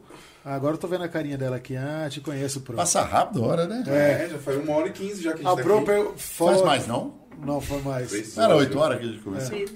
Agora 0.54 0.74
eu 0.74 0.78
tô 0.78 0.88
vendo 0.88 1.04
a 1.04 1.08
carinha 1.08 1.36
dela 1.36 1.56
aqui. 1.56 1.76
Ah, 1.76 2.06
te 2.10 2.20
conheço, 2.20 2.60
Pro. 2.60 2.74
Passa 2.76 3.02
rápido 3.02 3.44
a 3.44 3.46
hora, 3.46 3.66
né? 3.66 3.82
É, 3.86 4.28
já 4.30 4.38
faz 4.38 4.56
uma 4.58 4.72
hora 4.76 4.88
e 4.88 4.92
quinze 4.92 5.22
já 5.22 5.32
que 5.34 5.44
a 5.44 5.50
A 5.50 5.54
gente 5.54 5.56
tá 5.58 5.62
Pro 5.62 5.76
aqui. 5.78 5.86
per... 5.86 6.06
Faz 6.16 6.62
mais, 6.62 6.86
não? 6.86 7.14
Não, 7.44 7.60
foi 7.60 7.80
mais. 7.82 8.08
Três. 8.08 8.36
Era 8.38 8.56
8 8.56 8.78
horas 8.78 8.98
que 8.98 9.04
a 9.04 9.08
gente 9.08 9.22
começou? 9.22 9.56
Fiz. 9.58 9.72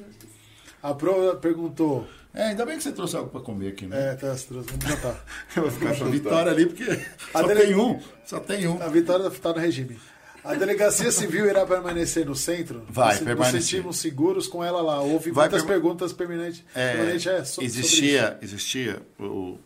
A 0.82 0.94
Pro 0.94 1.36
perguntou. 1.36 2.06
É, 2.34 2.44
ainda 2.44 2.64
bem 2.64 2.78
que 2.78 2.82
você 2.82 2.92
trouxe 2.92 3.14
algo 3.14 3.28
para 3.28 3.40
comer 3.42 3.68
aqui, 3.68 3.86
né? 3.86 4.12
É, 4.12 4.14
tá, 4.14 4.34
você 4.34 4.46
trouxe, 4.46 4.68
vamos 4.70 4.84
jantar. 4.86 5.22
Eu 5.54 5.62
vou 5.62 5.70
ficar 5.70 5.94
com 5.98 6.04
a 6.04 6.08
Vitória 6.08 6.50
ali, 6.52 6.66
porque 6.66 7.00
só 7.30 7.42
dele- 7.46 7.60
tem 7.66 7.74
um. 7.76 8.00
Só 8.24 8.40
tem 8.40 8.66
um. 8.66 8.82
A 8.82 8.88
Vitória 8.88 9.30
tá 9.30 9.52
no 9.52 9.58
regime. 9.58 9.98
A 10.42 10.54
delegacia 10.54 11.12
civil 11.12 11.46
irá 11.46 11.64
permanecer 11.66 12.24
no 12.26 12.34
centro? 12.34 12.82
Vai, 12.88 13.14
Nos- 13.16 13.22
permanecer. 13.24 13.54
Nos 13.60 13.64
sentimos 13.68 13.96
seguros 13.98 14.46
com 14.48 14.64
ela 14.64 14.80
lá. 14.80 15.00
Houve 15.00 15.30
Vai 15.30 15.44
muitas 15.48 15.62
perma- 15.62 15.74
perguntas 15.80 16.12
permanentes. 16.14 16.64
É, 16.74 16.92
permanentes, 16.96 17.26
é, 17.26 17.44
so- 17.44 17.54
sobre 17.56 17.66
existia, 17.66 18.38
existia 18.42 19.02
o, 19.20 19.58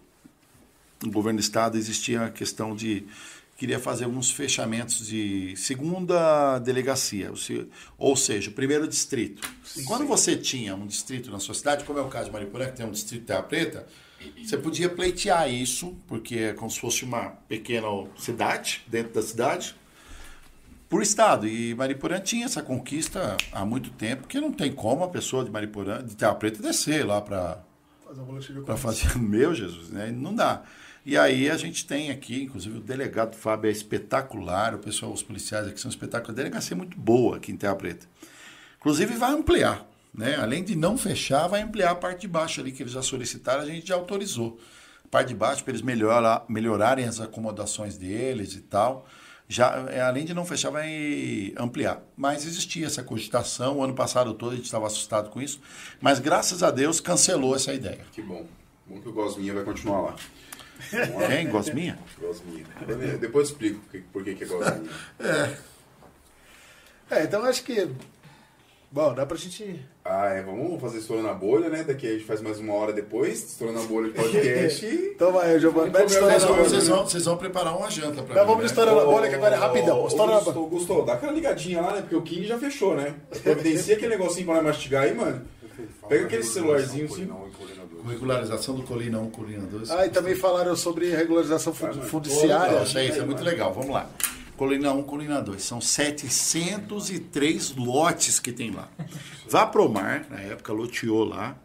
o 1.05 1.11
governo 1.11 1.39
do 1.39 1.43
estado 1.43 1.77
existia 1.77 2.25
a 2.27 2.31
questão 2.31 2.75
de 2.75 3.07
queria 3.57 3.79
fazer 3.81 4.05
alguns 4.05 4.31
fechamentos 4.31 5.07
de 5.07 5.55
segunda 5.57 6.59
delegacia, 6.59 7.31
ou 7.31 7.37
se- 7.37 7.67
ou 7.97 8.15
seja, 8.15 8.51
o 8.51 8.53
primeiro 8.53 8.87
distrito. 8.87 9.49
Quando 9.87 10.07
você 10.07 10.37
tinha 10.37 10.75
um 10.75 10.87
distrito 10.87 11.31
na 11.31 11.39
sua 11.41 11.55
cidade, 11.55 11.85
como 11.85 11.99
é 11.99 12.03
o 12.03 12.09
caso 12.09 12.27
de 12.27 12.33
Mariporã, 12.33 12.67
que 12.67 12.77
tem 12.77 12.85
um 12.87 12.91
distrito 12.91 13.23
de 13.23 13.27
Terra 13.29 13.43
Preta, 13.43 13.87
você 14.45 14.59
podia 14.59 14.91
pleitear 14.91 15.51
isso, 15.51 15.97
porque 16.07 16.37
é 16.37 16.53
como 16.53 16.71
se 16.71 16.79
fosse 16.81 17.05
uma 17.05 17.31
pequena 17.49 17.87
cidade 18.19 18.83
dentro 18.89 19.15
da 19.15 19.23
cidade, 19.23 19.75
por 20.89 21.03
estado. 21.03 21.47
E 21.49 21.75
Mariporã 21.75 22.21
tinha 22.21 22.45
essa 22.45 22.63
conquista 22.63 23.37
há 23.53 23.65
muito 23.65 23.91
tempo, 23.91 24.23
porque 24.23 24.41
não 24.41 24.53
tem 24.53 24.71
como 24.73 25.03
a 25.03 25.09
pessoa 25.09 25.45
de 25.45 25.51
Mariporã, 25.51 26.05
de 26.05 26.15
Terra 26.15 26.35
Preta, 26.35 26.63
descer 26.63 27.07
lá 27.07 27.21
para. 27.21 27.65
Fazer 28.07 28.21
fazer. 28.77 29.17
Meu 29.19 29.55
Jesus, 29.55 29.89
né? 29.91 30.11
Não 30.11 30.35
dá. 30.35 30.63
E 31.07 31.17
aí 31.17 31.49
a 31.49 31.57
gente 31.57 31.87
tem 31.87 32.11
aqui, 32.11 32.43
inclusive 32.43 32.79
o 32.79 32.81
delegado 32.81 33.37
Fábio 33.37 33.69
é 33.69 33.73
espetacular, 33.73 34.75
o 34.75 34.79
pessoal, 34.81 35.13
os 35.13 35.23
policiais 35.23 35.69
aqui 35.69 35.81
são 35.81 35.89
espetaculares. 35.89 36.31
A 36.31 36.43
delegacia 36.43 36.75
é 36.75 36.77
muito 36.77 36.99
boa 36.99 37.37
aqui 37.37 37.53
em 37.53 37.57
Terra 37.57 37.77
Preta. 37.77 38.09
Inclusive 38.81 39.15
vai 39.15 39.31
ampliar, 39.31 39.87
né? 40.13 40.35
Além 40.35 40.65
de 40.65 40.75
não 40.75 40.99
fechar, 40.99 41.47
vai 41.47 41.63
ampliar 41.63 41.93
a 41.93 41.95
parte 41.95 42.23
de 42.23 42.29
baixo 42.29 42.61
ali 42.61 42.73
que 42.73 42.83
eles 42.83 42.93
já 42.93 43.03
solicitaram, 43.03 43.63
a 43.63 43.67
gente 43.67 43.87
já 43.87 43.95
autorizou. 43.95 44.59
A 45.05 45.09
parte 45.09 45.29
de 45.29 45.37
baixo 45.37 45.63
para 45.63 45.71
eles 45.71 45.83
melhorar, 45.83 46.45
melhorarem 46.49 47.05
as 47.05 47.21
acomodações 47.21 47.97
deles 47.97 48.55
e 48.55 48.61
tal. 48.63 49.07
Já, 49.49 49.87
é, 49.89 50.01
além 50.01 50.25
de 50.25 50.35
não 50.35 50.45
fechar, 50.45 50.71
vai 50.71 51.55
ampliar. 51.57 52.03
Mas 52.17 52.45
existia 52.45 52.85
essa 52.85 53.05
cogitação, 53.05 53.79
o 53.79 53.85
ano 53.85 53.95
passado 53.95 54.35
todo 54.35 54.55
a 54.55 54.57
gente 54.57 54.65
estava 54.65 54.89
assustado 54.89 55.31
com 55.31 55.41
isso, 55.41 55.61
mas 56.01 56.19
graças 56.19 56.65
a 56.65 56.73
Deus 56.73 56.99
cancelou 56.99 57.55
essa 57.55 57.73
ideia. 57.73 58.05
Que 58.11 58.23
bom. 58.23 58.45
Bom 58.89 59.01
que 59.01 59.09
o 59.09 59.13
Gosminha 59.13 59.55
vai 59.55 59.63
continuar 59.63 60.01
lá. 60.01 60.17
Lá. 61.15 61.27
Tem, 61.29 61.49
Gosminha? 61.49 61.99
Gosminha. 62.21 62.65
Depois 63.21 63.49
eu 63.49 63.53
explico 63.53 63.81
por 64.13 64.23
que- 64.25 64.35
que 64.35 64.45
é 64.45 64.47
Gosminha. 64.47 64.91
É, 67.11 67.23
então 67.23 67.45
acho 67.45 67.63
que. 67.63 67.89
Bom, 68.91 69.15
dá 69.15 69.25
pra 69.27 69.37
gente. 69.37 69.79
Ah, 70.05 70.27
é, 70.31 70.43
vamos 70.43 70.81
fazer 70.81 70.99
estourando 70.99 71.29
a 71.29 71.35
bolha, 71.35 71.69
né? 71.69 71.85
Daqui 71.85 72.07
a 72.07 72.13
gente 72.13 72.25
faz 72.25 72.41
mais 72.41 72.59
uma 72.59 72.73
hora 72.75 72.93
depois, 72.93 73.45
estourando 73.51 73.81
a 73.81 73.83
bolha 73.83 74.09
de 74.11 74.15
podcast. 74.19 74.87
Então 74.87 75.33
vai, 75.33 75.59
Giovanni, 75.61 75.91
na 75.91 76.01
uma 76.01 76.07
bolha. 76.09 76.65
Vocês 76.65 76.89
vão, 76.89 77.05
vocês 77.05 77.25
vão 77.25 77.37
preparar 77.37 77.77
uma 77.77 77.91
janta 77.91 78.23
para 78.23 78.35
Não, 78.37 78.47
vamos 78.47 78.63
de 78.65 78.67
história 78.71 78.93
na 78.93 79.05
bolha, 79.05 79.29
que 79.29 79.35
agora 79.35 79.55
é 79.55 79.59
rapidão. 79.59 80.01
Ô, 80.01 80.09
na 80.09 80.17
bolha. 80.17 80.35
Gustavo, 80.37 80.67
Gustavo, 80.67 81.03
dá 81.03 81.13
aquela 81.15 81.33
ligadinha 81.33 81.81
lá, 81.81 81.95
né? 81.95 82.01
Porque 82.01 82.17
o 82.17 82.23
King 82.23 82.45
já 82.47 82.59
fechou, 82.59 82.97
né? 82.97 83.15
Providencia 83.43 83.95
aquele 83.97 84.17
negocinho 84.17 84.47
pra 84.47 84.55
nós 84.57 84.65
mastigar 84.65 85.05
aí, 85.05 85.15
mano. 85.15 85.43
Pega 86.09 86.27
aquele 86.27 86.43
celularzinho 86.43 87.07
assim. 87.07 87.29
Regularização 88.09 88.75
do 88.77 88.83
Colina 88.83 89.19
1, 89.19 89.31
Colina 89.31 89.67
2. 89.67 89.91
Ah, 89.91 90.07
e 90.07 90.11
também 90.11 90.35
falaram 90.37 90.77
sobre 90.77 91.11
regularização 91.11 91.75
fund- 91.75 92.03
fundiciária. 92.05 92.83
Isso 92.83 92.97
aí, 92.99 93.09
isso 93.11 93.21
é 93.21 93.25
muito 93.25 93.43
legal. 93.43 93.73
Vamos 93.75 93.91
lá. 93.91 94.09
Colina 94.57 94.93
1, 94.93 95.03
Colina 95.03 95.41
2. 95.43 95.63
São 95.63 95.81
703 95.81 97.75
lotes 97.77 98.39
que 98.41 98.53
tem 98.53 98.71
lá. 98.71 98.89
Vapromar, 99.49 100.27
na 100.31 100.41
época, 100.41 100.73
loteou 100.73 101.25
lá. 101.25 101.57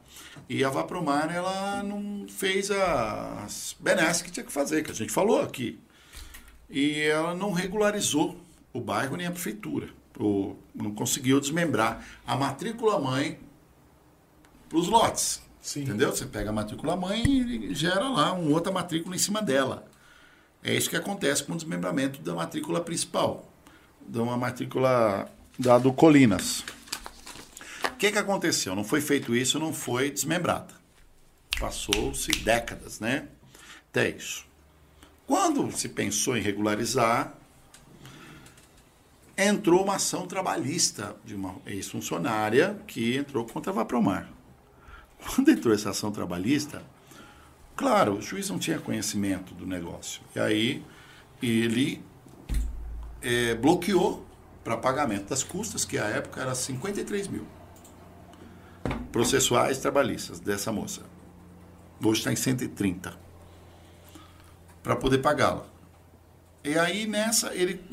E 0.50 0.64
a 0.64 0.70
Vapromar, 0.70 1.34
ela 1.34 1.82
não 1.84 2.26
fez 2.28 2.70
as 2.72 3.76
benesses 3.80 4.22
que 4.22 4.32
tinha 4.32 4.46
que 4.46 4.52
fazer, 4.52 4.84
que 4.84 4.92
a 4.92 4.96
gente 4.96 5.12
falou 5.12 5.42
aqui. 5.42 5.80
E 6.70 7.00
ela 7.02 7.34
não 7.36 7.52
regularizou 7.52 8.36
o 8.74 8.80
bairro 8.82 9.16
nem 9.16 9.28
a 9.28 9.32
prefeitura. 9.32 9.88
Ou 10.20 10.58
não 10.76 10.92
conseguiu 10.94 11.40
desmembrar 11.40 12.06
a 12.28 12.36
matrícula 12.36 13.00
mãe 13.00 13.40
para 14.72 14.80
os 14.80 14.88
lotes. 14.88 15.42
Sim. 15.62 15.82
Entendeu? 15.82 16.10
Você 16.12 16.26
pega 16.26 16.50
a 16.50 16.54
matrícula 16.54 16.96
mãe 16.96 17.24
e 17.26 17.76
gera 17.76 18.08
lá 18.10 18.32
uma 18.34 18.50
outra 18.50 18.72
matrícula 18.72 19.16
em 19.16 19.20
cima 19.20 19.42
dela. 19.42 19.86
É 20.64 20.74
isso 20.74 20.90
que 20.90 20.96
acontece 20.96 21.44
com 21.44 21.54
o 21.54 21.56
desmembramento 21.56 22.22
da 22.22 22.34
matrícula 22.34 22.82
principal, 22.82 23.46
de 24.08 24.20
uma 24.20 24.38
matrícula 24.38 25.30
da 25.60 25.78
do 25.78 25.92
Colinas. 25.92 26.64
O 27.86 27.96
que, 27.98 28.12
que 28.12 28.18
aconteceu? 28.18 28.76
Não 28.76 28.84
foi 28.84 29.02
feito 29.02 29.36
isso, 29.36 29.60
não 29.60 29.74
foi 29.74 30.10
desmembrada. 30.10 30.74
Passou-se 31.60 32.32
décadas, 32.44 33.00
né? 33.00 33.28
Até 33.90 34.10
isso. 34.10 34.46
Quando 35.28 35.72
se 35.72 35.90
pensou 35.90 36.38
em 36.38 36.42
regularizar, 36.42 37.34
entrou 39.38 39.84
uma 39.84 39.96
ação 39.96 40.26
trabalhista 40.26 41.16
de 41.26 41.36
uma 41.36 41.56
ex-funcionária 41.66 42.80
que 42.88 43.18
entrou 43.18 43.46
contra 43.46 43.72
a 43.72 43.76
Vapromar. 43.76 44.41
Quando 45.26 45.50
entrou 45.52 45.74
essa 45.74 45.92
ação 45.92 46.12
trabalhista, 46.12 46.84
claro, 47.76 48.18
o 48.18 48.22
juiz 48.22 48.50
não 48.50 48.60
tinha 48.60 48.80
conhecimento 48.80 49.54
do 49.54 49.66
negócio. 49.66 50.22
E 50.36 50.40
aí 50.40 50.86
ele 51.42 52.04
eh, 53.22 53.56
bloqueou 53.56 54.26
para 54.64 54.78
pagamento 54.78 55.30
das 55.30 55.44
custas, 55.44 55.86
que 55.86 55.98
à 55.98 56.06
época 56.06 56.42
era 56.42 56.54
53 56.54 57.28
mil 57.28 57.46
processuais 59.12 59.78
trabalhistas 59.78 60.40
dessa 60.40 60.72
moça. 60.72 61.02
Hoje 62.04 62.20
está 62.20 62.32
em 62.32 62.36
130 62.36 63.14
para 64.82 64.96
poder 64.96 65.20
pagá-la. 65.20 65.66
E 66.64 66.78
aí 66.78 67.06
nessa 67.08 67.54
ele, 67.54 67.84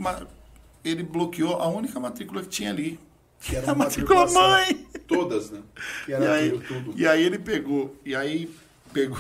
ele 0.85 1.03
bloqueou 1.03 1.57
a 1.57 1.69
única 1.69 1.99
matrícula 1.99 2.43
que 2.43 2.49
tinha 2.49 2.71
ali 2.71 3.01
Que 3.41 3.57
era 3.57 3.73
A 3.73 3.75
matrícula 3.75 4.31
mãe! 4.31 4.88
Todas, 5.09 5.51
né? 5.51 5.63
Que 6.05 6.13
E 6.13 6.15
era 6.15 6.33
aí, 6.35 6.51
tudo, 6.51 6.65
tudo. 6.67 6.95
e 7.01 7.07
aí 7.07 7.23
ele 7.23 7.39
pegou, 7.39 7.97
e 8.05 8.15
aí 8.15 8.49
pegou. 8.93 9.19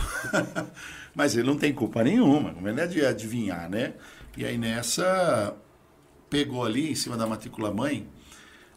Mas 1.14 1.34
ele 1.34 1.46
não 1.46 1.56
tem 1.56 1.72
culpa 1.72 2.04
nenhuma, 2.04 2.54
como 2.54 2.68
ele 2.68 2.80
é 2.80 2.86
de 2.86 3.04
adivinhar, 3.04 3.68
né? 3.68 3.94
E 4.36 4.44
aí 4.44 4.56
nessa, 4.56 5.56
pegou 6.30 6.64
ali 6.64 6.92
em 6.92 6.94
cima 6.94 7.16
da 7.16 7.26
matrícula 7.26 7.72
mãe, 7.72 8.06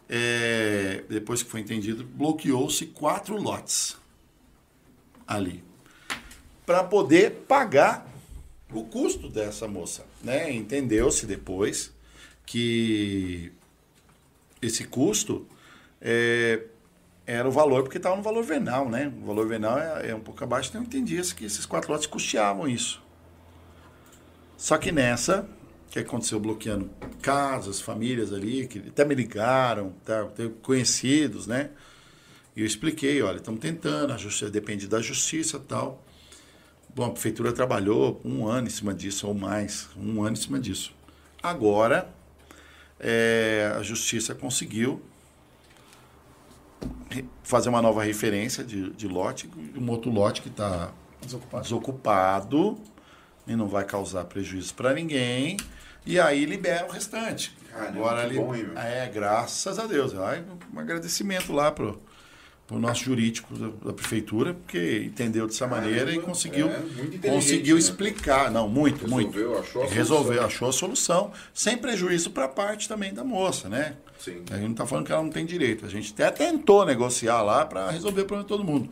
é, 0.08 1.04
depois 1.08 1.42
que 1.42 1.50
foi 1.50 1.60
entendido, 1.60 2.04
bloqueou-se 2.04 2.86
quatro 2.86 3.36
lotes 3.40 3.96
ali. 5.26 5.62
Para 6.66 6.82
poder 6.82 7.44
pagar 7.46 8.06
o 8.72 8.84
custo 8.84 9.28
dessa 9.28 9.68
moça. 9.68 10.04
Né? 10.22 10.52
Entendeu-se 10.52 11.26
depois 11.26 11.92
que 12.46 13.52
esse 14.60 14.84
custo 14.84 15.46
é, 16.00 16.62
era 17.26 17.48
o 17.48 17.52
valor, 17.52 17.82
porque 17.82 17.98
estava 17.98 18.16
no 18.16 18.22
valor 18.22 18.42
venal, 18.42 18.88
né? 18.88 19.12
O 19.22 19.26
valor 19.26 19.46
venal 19.46 19.78
é, 19.78 20.10
é 20.10 20.14
um 20.14 20.20
pouco 20.20 20.42
abaixo, 20.42 20.70
então 20.70 20.82
entendia-se 20.82 21.34
que 21.34 21.44
esses 21.44 21.64
quatro 21.64 21.92
lotes 21.92 22.06
custeavam 22.06 22.68
isso. 22.68 23.02
Só 24.56 24.76
que 24.76 24.90
nessa, 24.92 25.48
que 25.90 25.98
aconteceu 25.98 26.40
bloqueando 26.40 26.90
casas, 27.20 27.80
famílias 27.80 28.32
ali, 28.32 28.66
que 28.66 28.78
até 28.78 29.04
me 29.04 29.14
ligaram, 29.14 29.92
tá, 30.04 30.26
conhecidos, 30.62 31.46
né? 31.46 31.70
E 32.56 32.60
eu 32.60 32.66
expliquei, 32.66 33.22
olha, 33.22 33.36
estamos 33.36 33.60
tentando, 33.60 34.12
a 34.12 34.16
justiça 34.16 34.50
depende 34.50 34.86
da 34.86 35.00
justiça 35.00 35.58
tal. 35.58 36.04
Bom, 36.94 37.06
a 37.06 37.10
prefeitura 37.10 37.52
trabalhou 37.52 38.20
um 38.24 38.46
ano 38.46 38.66
em 38.66 38.70
cima 38.70 38.92
disso, 38.92 39.26
ou 39.26 39.34
mais, 39.34 39.88
um 39.96 40.22
ano 40.22 40.32
em 40.32 40.40
cima 40.40 40.58
disso. 40.58 40.94
Agora, 41.42 42.08
é, 43.00 43.72
a 43.76 43.82
justiça 43.82 44.34
conseguiu 44.34 45.00
fazer 47.42 47.68
uma 47.68 47.82
nova 47.82 48.02
referência 48.02 48.62
de, 48.64 48.90
de 48.90 49.06
lote, 49.08 49.48
um 49.76 49.90
outro 49.90 50.10
lote 50.10 50.40
que 50.42 50.48
está 50.48 50.90
Desocupado. 51.20 51.62
desocupado 51.62 52.78
e 53.46 53.54
não 53.56 53.68
vai 53.68 53.84
causar 53.84 54.24
prejuízo 54.24 54.74
para 54.74 54.92
ninguém. 54.94 55.56
E 56.04 56.18
aí 56.18 56.44
libera 56.44 56.86
o 56.86 56.90
restante. 56.90 57.54
Caramba, 57.70 57.88
Agora 57.98 58.22
que 58.26 58.34
li- 58.34 58.38
bom, 58.40 58.54
hein, 58.54 58.64
meu? 58.64 58.78
é, 58.78 59.08
graças 59.08 59.78
a 59.78 59.86
Deus. 59.86 60.12
Um 60.74 60.78
agradecimento 60.78 61.52
lá 61.52 61.70
pro, 61.70 62.00
pro 62.72 62.80
nosso 62.80 63.04
jurídico 63.04 63.54
da, 63.54 63.68
da 63.68 63.92
prefeitura, 63.92 64.54
porque 64.54 65.04
entendeu 65.04 65.46
dessa 65.46 65.68
Caramba, 65.68 65.86
maneira 65.86 66.10
e 66.10 66.18
conseguiu, 66.18 66.68
é, 66.68 67.28
conseguiu 67.28 67.74
né? 67.74 67.80
explicar. 67.80 68.50
Não, 68.50 68.66
muito, 68.68 69.04
Resolveu, 69.04 69.50
muito. 69.50 69.60
achou 69.60 69.82
a 69.82 69.86
Resolveu, 69.86 70.24
solução. 70.24 70.46
achou 70.46 70.68
a 70.68 70.72
solução, 70.72 71.32
sem 71.52 71.76
prejuízo 71.76 72.30
para 72.30 72.46
a 72.46 72.48
parte 72.48 72.88
também 72.88 73.12
da 73.12 73.22
moça, 73.22 73.68
né? 73.68 73.96
Sim. 74.18 74.42
A 74.50 74.54
gente 74.54 74.64
não 74.64 74.70
está 74.72 74.86
falando 74.86 75.06
que 75.06 75.12
ela 75.12 75.22
não 75.22 75.30
tem 75.30 75.44
direito. 75.44 75.84
A 75.84 75.88
gente 75.88 76.12
até 76.12 76.30
tentou 76.30 76.86
negociar 76.86 77.42
lá 77.42 77.66
para 77.66 77.90
resolver 77.90 78.22
o 78.22 78.24
problema 78.24 78.44
de 78.44 78.48
todo 78.48 78.64
mundo. 78.64 78.88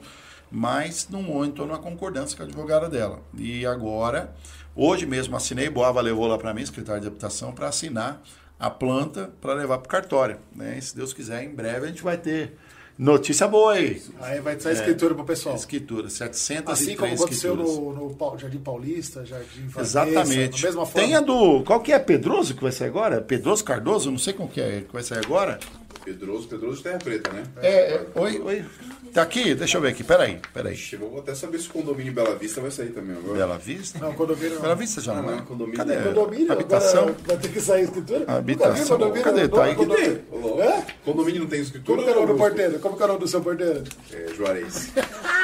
Mas 0.51 1.09
não 1.09 1.45
entrou 1.45 1.67
numa 1.67 1.79
concordância 1.79 2.37
com 2.37 2.43
a 2.43 2.47
advogada 2.47 2.89
dela. 2.89 3.23
E 3.39 3.65
agora, 3.65 4.35
hoje 4.75 5.07
mesmo 5.07 5.37
assinei, 5.37 5.71
Boava 5.71 6.01
levou 6.01 6.27
lá 6.27 6.37
para 6.37 6.53
mim, 6.53 6.67
secretário 6.67 7.01
de 7.01 7.07
habitação, 7.07 7.53
para 7.53 7.69
assinar 7.69 8.21
a 8.59 8.69
planta 8.69 9.31
para 9.41 9.55
levar 9.55 9.79
para 9.79 9.87
o 9.87 9.89
cartório. 9.89 10.39
Né? 10.55 10.77
E 10.77 10.83
se 10.83 10.95
Deus 10.95 11.15
quiser, 11.15 11.43
em 11.45 11.55
breve 11.55 11.87
a 11.87 11.89
gente 11.89 12.03
vai 12.03 12.19
ter 12.19 12.59
notícia 13.01 13.49
boa 13.49 13.73
aí. 13.73 14.03
Aí 14.21 14.41
vai 14.41 14.61
sair 14.61 14.75
escritura 14.75 15.15
pro 15.15 15.25
pessoal. 15.25 15.57
Escritura, 15.57 16.11
703 16.11 16.79
Assim 16.79 16.97
como 16.97 17.15
aconteceu 17.15 17.57
no, 17.57 17.93
no 17.93 18.39
Jardim 18.39 18.59
Paulista, 18.59 19.25
Jardim 19.25 19.67
Vanessa, 19.69 19.81
Exatamente. 19.81 20.63
Mesma 20.63 20.87
forma. 20.87 21.07
Tem 21.07 21.17
a 21.17 21.21
do. 21.21 21.63
Qual 21.65 21.81
que 21.81 21.93
é? 21.93 21.99
Pedroso 21.99 22.55
que 22.55 22.63
vai 22.63 22.73
sair 22.73 22.89
agora? 22.89 23.21
Pedroso 23.21 23.65
Cardoso? 23.65 24.11
Não 24.11 24.19
sei 24.19 24.35
qual 24.35 24.49
que 24.49 24.61
é 24.61 24.83
que 24.87 24.93
vai 24.93 25.03
sair 25.03 25.25
agora. 25.25 25.59
Pedroso, 26.05 26.49
Pedroso 26.49 26.79
de 26.79 26.83
Terra 26.85 26.99
Preta, 26.99 27.31
né? 27.33 27.43
É, 27.63 27.95
é, 27.95 28.07
oi, 28.15 28.39
oi. 28.41 28.65
Tá 29.13 29.23
aqui? 29.23 29.55
Deixa 29.55 29.77
eu 29.77 29.83
ver 29.83 29.89
aqui. 29.89 30.03
Peraí, 30.03 30.41
peraí. 30.53 30.73
Ixi, 30.75 30.97
vou 30.97 31.19
até 31.19 31.35
saber 31.35 31.59
se 31.59 31.69
o 31.69 31.73
condomínio 31.73 32.13
Bela 32.13 32.35
Vista 32.37 32.61
vai 32.61 32.71
sair 32.71 32.91
também 32.91 33.17
agora. 33.17 33.39
Bela 33.39 33.59
Vista? 33.59 33.99
Não, 33.99 34.13
condomínio 34.15 34.55
não. 34.55 34.63
Bela 34.63 34.75
Vista 34.77 35.01
já 35.01 35.13
Ah, 35.13 35.17
não 35.17 35.23
não, 35.31 35.39
é? 35.39 35.43
condomínio 35.43 35.77
Cadê? 35.79 35.97
não. 35.97 36.03
Condomínio, 36.15 36.53
Habitação? 36.53 37.03
agora 37.03 37.17
vai 37.27 37.37
ter 37.37 37.49
que 37.53 37.61
sair 37.61 37.81
a 37.81 37.85
escritura. 37.85 38.25
Habitação. 38.27 38.99
Condomínio, 38.99 39.23
Cadê? 39.25 39.43
não, 39.43 39.49
Tá 39.49 39.65
aí. 39.65 39.75
condomínio. 39.75 40.25
Louco. 40.33 40.61
É? 40.63 40.87
Condomínio 41.05 41.41
não 41.43 41.49
tem 41.49 41.61
escritura? 41.61 41.99
Como 42.03 42.11
é 42.11 42.13
o 42.13 42.21
nome 42.21 42.33
do 42.33 42.39
porteiro? 42.39 42.79
Como 42.79 42.97
que 42.97 43.03
é 43.03 43.05
o 43.05 43.09
nome 43.09 43.21
do 43.21 43.29
seu 43.29 43.41
porteiro? 43.43 43.85
É, 44.13 44.35
Juarez. 44.35 44.91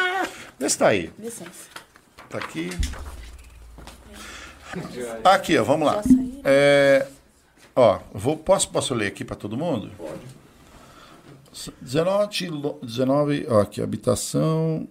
Vê 0.58 0.70
se 0.70 0.78
tá 0.78 0.88
aí. 0.88 1.10
Licença. 1.18 1.50
Tá 2.30 2.38
aqui. 2.38 2.70
Aqui, 5.24 5.58
ó, 5.58 5.64
vamos 5.64 5.86
lá. 5.86 6.02
É, 6.44 7.06
ó, 7.74 7.98
vou, 8.12 8.36
posso, 8.36 8.68
posso 8.70 8.94
ler 8.94 9.06
aqui 9.08 9.24
para 9.24 9.36
todo 9.36 9.56
mundo? 9.56 9.90
Pode. 9.96 10.35
19, 11.80 12.48
lo- 12.48 12.78
19 12.82 13.46
ó, 13.48 13.60
aqui, 13.60 13.80
habitação. 13.80 14.86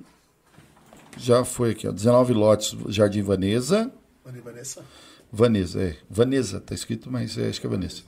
Já 1.17 1.45
foi 1.45 1.71
aqui, 1.71 1.87
ó. 1.87 1.91
19 1.91 2.33
lotes, 2.33 2.75
Jardim 2.89 3.21
Vanessa. 3.21 3.91
Vanessa. 4.43 4.83
Vanessa, 5.31 5.81
é. 5.81 5.97
Vanessa, 6.09 6.59
tá 6.59 6.73
escrito, 6.73 7.09
mas 7.11 7.37
é, 7.37 7.49
acho 7.49 7.59
que 7.61 7.67
é 7.67 7.69
Vanessa. 7.69 8.03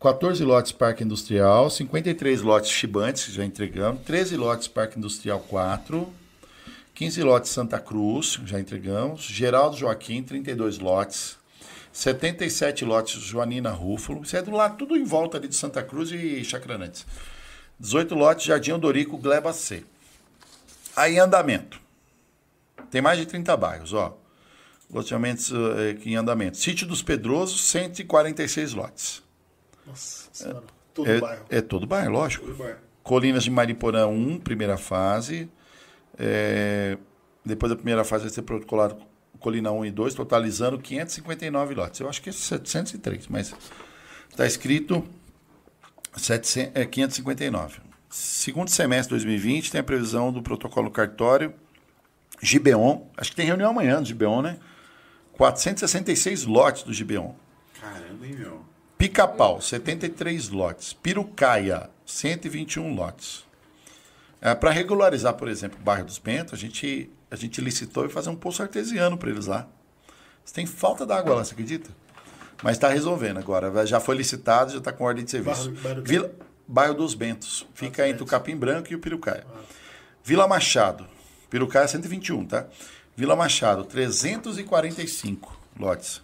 14 0.00 0.44
lotes 0.44 0.70
Parque 0.72 1.02
Industrial, 1.02 1.70
53 1.70 2.42
lotes 2.42 2.70
Chibantes, 2.70 3.32
já 3.32 3.44
entregamos, 3.44 4.02
13 4.02 4.36
lotes 4.36 4.68
Parque 4.68 4.98
Industrial 4.98 5.40
4, 5.40 6.06
15 6.94 7.22
lotes 7.22 7.50
Santa 7.50 7.80
Cruz, 7.80 8.38
já 8.44 8.60
entregamos, 8.60 9.22
Geraldo 9.22 9.76
Joaquim, 9.76 10.22
32 10.22 10.78
lotes, 10.78 11.38
77 11.92 12.84
lotes 12.84 13.14
Joanina 13.20 13.70
Rúfulo, 13.70 14.22
isso 14.24 14.36
é 14.36 14.42
do 14.42 14.50
lado, 14.50 14.76
tudo 14.76 14.94
em 14.96 15.04
volta 15.04 15.38
ali 15.38 15.48
de 15.48 15.54
Santa 15.54 15.82
Cruz 15.82 16.10
e 16.12 16.44
Chacranantes. 16.44 17.06
18 17.78 18.14
lotes 18.14 18.46
Jardim 18.46 18.72
Odorico, 18.72 19.16
Gleba 19.18 19.52
C. 19.52 19.84
Aí 20.96 21.18
andamento. 21.18 21.80
Tem 22.90 23.02
mais 23.02 23.18
de 23.18 23.26
30 23.26 23.56
bairros, 23.56 23.92
ó. 23.92 24.16
Loteamentos 24.90 25.50
eh, 25.52 25.96
em 26.04 26.14
andamento. 26.14 26.56
Sítio 26.56 26.86
dos 26.86 27.02
Pedrosos, 27.02 27.64
146 27.68 28.74
lotes. 28.74 29.22
Nossa 29.86 30.28
senhora. 30.32 30.62
Todo 30.92 31.10
É, 31.10 31.20
bairro. 31.20 31.44
é 31.50 31.60
todo 31.60 31.86
bairro, 31.86 32.12
lógico. 32.12 32.46
Tudo 32.46 32.62
bem. 32.62 32.74
Colinas 33.02 33.42
de 33.44 33.50
Mariporã 33.50 34.06
1, 34.06 34.38
primeira 34.38 34.76
fase. 34.76 35.48
É, 36.16 36.96
depois 37.44 37.70
da 37.70 37.76
primeira 37.76 38.04
fase 38.04 38.24
vai 38.24 38.32
ser 38.32 38.42
protocolado 38.42 38.96
Colina 39.40 39.72
1 39.72 39.86
e 39.86 39.90
2, 39.90 40.14
totalizando 40.14 40.78
559 40.78 41.74
lotes. 41.74 42.00
Eu 42.00 42.08
acho 42.08 42.22
que 42.22 42.28
é 42.30 42.32
703, 42.32 43.26
mas 43.26 43.52
está 44.30 44.46
escrito 44.46 45.04
700, 46.16 46.72
é, 46.74 46.84
559. 46.84 47.80
Segundo 48.08 48.68
semestre 48.68 49.16
de 49.16 49.24
2020, 49.24 49.72
tem 49.72 49.80
a 49.80 49.84
previsão 49.84 50.32
do 50.32 50.42
protocolo 50.42 50.90
cartório 50.90 51.52
Gibeon. 52.40 53.02
Acho 53.16 53.30
que 53.30 53.36
tem 53.36 53.46
reunião 53.46 53.70
amanhã 53.70 54.00
do 54.00 54.06
Gibeon, 54.06 54.42
né? 54.42 54.58
466 55.32 56.44
lotes 56.44 56.82
do 56.84 56.92
Gibeon. 56.92 57.32
Caramba, 57.80 58.26
hein, 58.26 58.36
meu? 58.38 58.64
Pica-pau, 58.96 59.60
73 59.60 60.50
lotes. 60.50 60.92
Pirucaia, 60.92 61.90
121 62.06 62.94
lotes. 62.94 63.44
É, 64.40 64.54
para 64.54 64.70
regularizar, 64.70 65.34
por 65.34 65.48
exemplo, 65.48 65.78
o 65.80 65.82
bairro 65.82 66.04
dos 66.04 66.18
Bentos, 66.18 66.54
a 66.54 66.56
gente, 66.56 67.10
a 67.30 67.36
gente 67.36 67.60
licitou 67.60 68.06
e 68.06 68.08
fazer 68.08 68.30
um 68.30 68.36
poço 68.36 68.62
artesiano 68.62 69.18
para 69.18 69.30
eles 69.30 69.46
lá. 69.46 69.66
Você 70.44 70.54
tem 70.54 70.66
falta 70.66 71.06
d'água 71.06 71.34
lá, 71.34 71.44
você 71.44 71.52
acredita? 71.52 71.90
Mas 72.62 72.76
está 72.76 72.88
resolvendo 72.88 73.38
agora. 73.38 73.86
Já 73.86 74.00
foi 74.00 74.16
licitado, 74.16 74.72
já 74.72 74.78
está 74.78 74.92
com 74.92 75.04
ordem 75.04 75.24
de 75.24 75.30
serviço. 75.30 75.70
Bairro-? 75.72 76.02
Vila, 76.02 76.30
bairro 76.66 76.94
dos 76.94 77.14
Bentos. 77.14 77.66
Fica 77.74 78.08
entre 78.08 78.22
o. 78.22 78.26
Capim 78.26 78.56
Branco 78.56 78.92
e 78.92 78.94
o 78.94 78.98
Pirucaia. 78.98 79.44
Vila 80.22 80.48
Machado. 80.48 81.06
Pirucaia 81.50 81.86
121, 81.86 82.46
tá? 82.46 82.66
Vila 83.16 83.36
Machado, 83.36 83.84
345 83.84 85.56
lotes. 85.78 86.20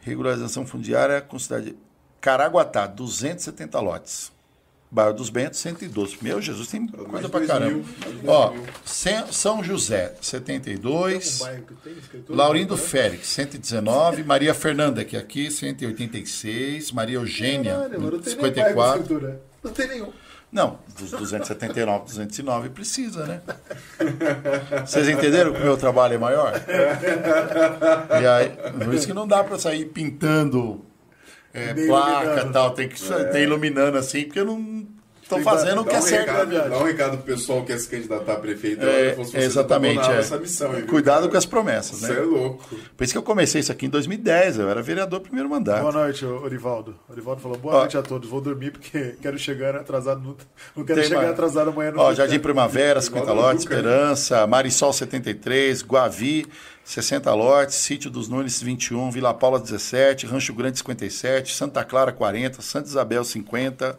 Regularização 0.00 0.66
fundiária 0.66 1.20
com 1.22 1.38
cidade. 1.38 1.76
Caraguatá, 2.20 2.86
270 2.86 3.80
lotes. 3.80 4.33
Bairro 4.94 5.12
dos 5.12 5.28
Bentos, 5.28 5.58
112. 5.58 6.18
Meu 6.22 6.40
Jesus, 6.40 6.68
tem 6.68 6.86
coisa 6.86 7.08
mais 7.10 7.26
pra 7.26 7.44
caramba. 7.44 7.72
mil, 7.74 7.84
Ó, 8.28 8.52
mil. 8.52 8.62
São 8.84 9.64
José, 9.64 10.06
Tem 10.10 10.22
72. 10.22 11.40
um 11.40 11.44
bairro 11.44 11.62
que 11.64 11.74
tem. 11.74 11.96
Laurindo 12.28 12.76
né? 12.76 12.80
Félix, 12.80 13.26
119. 13.26 14.22
Maria 14.22 14.54
Fernanda, 14.54 15.04
que 15.04 15.16
é 15.16 15.18
aqui, 15.18 15.50
186. 15.50 16.92
Maria 16.92 17.16
Eugênia, 17.16 17.74
Caralho, 17.74 18.00
mano, 18.00 18.12
não 18.12 18.20
tem 18.20 18.36
nem 18.36 18.42
bairro 18.54 18.54
com 18.54 18.82
54. 18.84 19.00
escritura. 19.02 19.42
Não 19.64 19.72
tem 19.72 19.88
nenhum. 19.88 20.12
Não, 20.52 20.78
dos 20.96 21.10
279, 21.10 22.04
209 22.04 22.68
precisa, 22.68 23.26
né? 23.26 23.40
Vocês 24.86 25.08
entenderam 25.08 25.52
que 25.52 25.58
o 25.60 25.64
meu 25.64 25.76
trabalho 25.76 26.14
é 26.14 26.18
maior? 26.18 26.52
E 28.22 28.26
aí, 28.26 28.50
por 28.84 28.94
isso 28.94 29.08
que 29.08 29.12
não 29.12 29.26
dá 29.26 29.42
para 29.42 29.58
sair 29.58 29.86
pintando 29.86 30.84
é, 31.54 31.72
placa 31.86 32.48
e 32.48 32.52
tal, 32.52 32.72
tem 32.72 32.88
que 32.88 33.00
ter 33.00 33.42
iluminando 33.42 33.96
assim, 33.96 34.24
porque 34.24 34.42
não, 34.42 34.86
estão 35.24 35.42
fazendo 35.42 35.80
o 35.80 35.84
que 35.84 35.94
um, 35.94 35.98
é 35.98 36.00
certo. 36.00 36.30
recado, 36.30 36.70
dá 36.70 36.78
um 36.78 36.84
recado 36.84 37.16
pro 37.18 37.34
pessoal 37.34 37.60
que 37.62 37.68
quer 37.68 37.78
se 37.78 37.88
candidatar 37.88 38.34
a 38.34 38.36
prefeito. 38.36 38.84
É, 38.84 39.14
você 39.14 39.38
exatamente. 39.38 39.94
abandonava 39.98 40.18
é. 40.18 40.20
essa 40.20 40.38
missão. 40.38 40.76
hein, 40.76 40.86
Cuidado 40.86 41.28
com 41.28 41.36
as 41.36 41.46
promessas, 41.46 42.02
né? 42.02 42.10
é 42.16 42.20
louco. 42.20 42.64
Por 42.96 43.04
isso 43.04 43.12
que 43.12 43.18
eu 43.18 43.22
comecei 43.22 43.60
isso 43.60 43.72
aqui 43.72 43.86
em 43.86 43.88
2010. 43.88 44.58
Eu 44.58 44.68
era 44.68 44.82
vereador 44.82 45.20
primeiro 45.20 45.48
mandato. 45.48 45.80
Boa 45.80 45.92
noite, 45.92 46.24
Orivaldo. 46.24 46.94
Orivaldo 47.08 47.40
falou, 47.40 47.58
boa 47.58 47.74
Ó. 47.74 47.78
noite 47.80 47.96
a 47.96 48.02
todos. 48.02 48.28
Vou 48.28 48.40
dormir 48.40 48.70
porque 48.70 49.16
quero 49.22 49.38
chegar 49.38 49.74
atrasado. 49.74 50.20
No... 50.20 50.36
Não 50.76 50.84
quero 50.84 51.02
chegar 51.02 51.16
mais. 51.16 51.30
atrasado 51.30 51.70
amanhã 51.70 51.90
no 51.90 52.00
Ó. 52.00 52.14
Jardim 52.14 52.38
Primavera, 52.38 53.00
50 53.00 53.24
Igual 53.24 53.38
a 53.38 53.48
lotes? 53.48 53.64
Esperança, 53.64 54.46
Marisol 54.46 54.92
73, 54.92 55.82
Guavi, 55.82 56.46
60 56.84 57.34
lotes, 57.34 57.76
Sítio 57.76 58.10
dos 58.10 58.28
Nunes 58.28 58.60
21, 58.60 59.10
Vila 59.10 59.32
Paula 59.32 59.58
17, 59.58 60.26
Rancho 60.26 60.52
Grande 60.52 60.78
57, 60.78 61.54
Santa 61.54 61.82
Clara 61.82 62.12
40, 62.12 62.60
Santa 62.60 62.88
Isabel 62.88 63.24
50. 63.24 63.98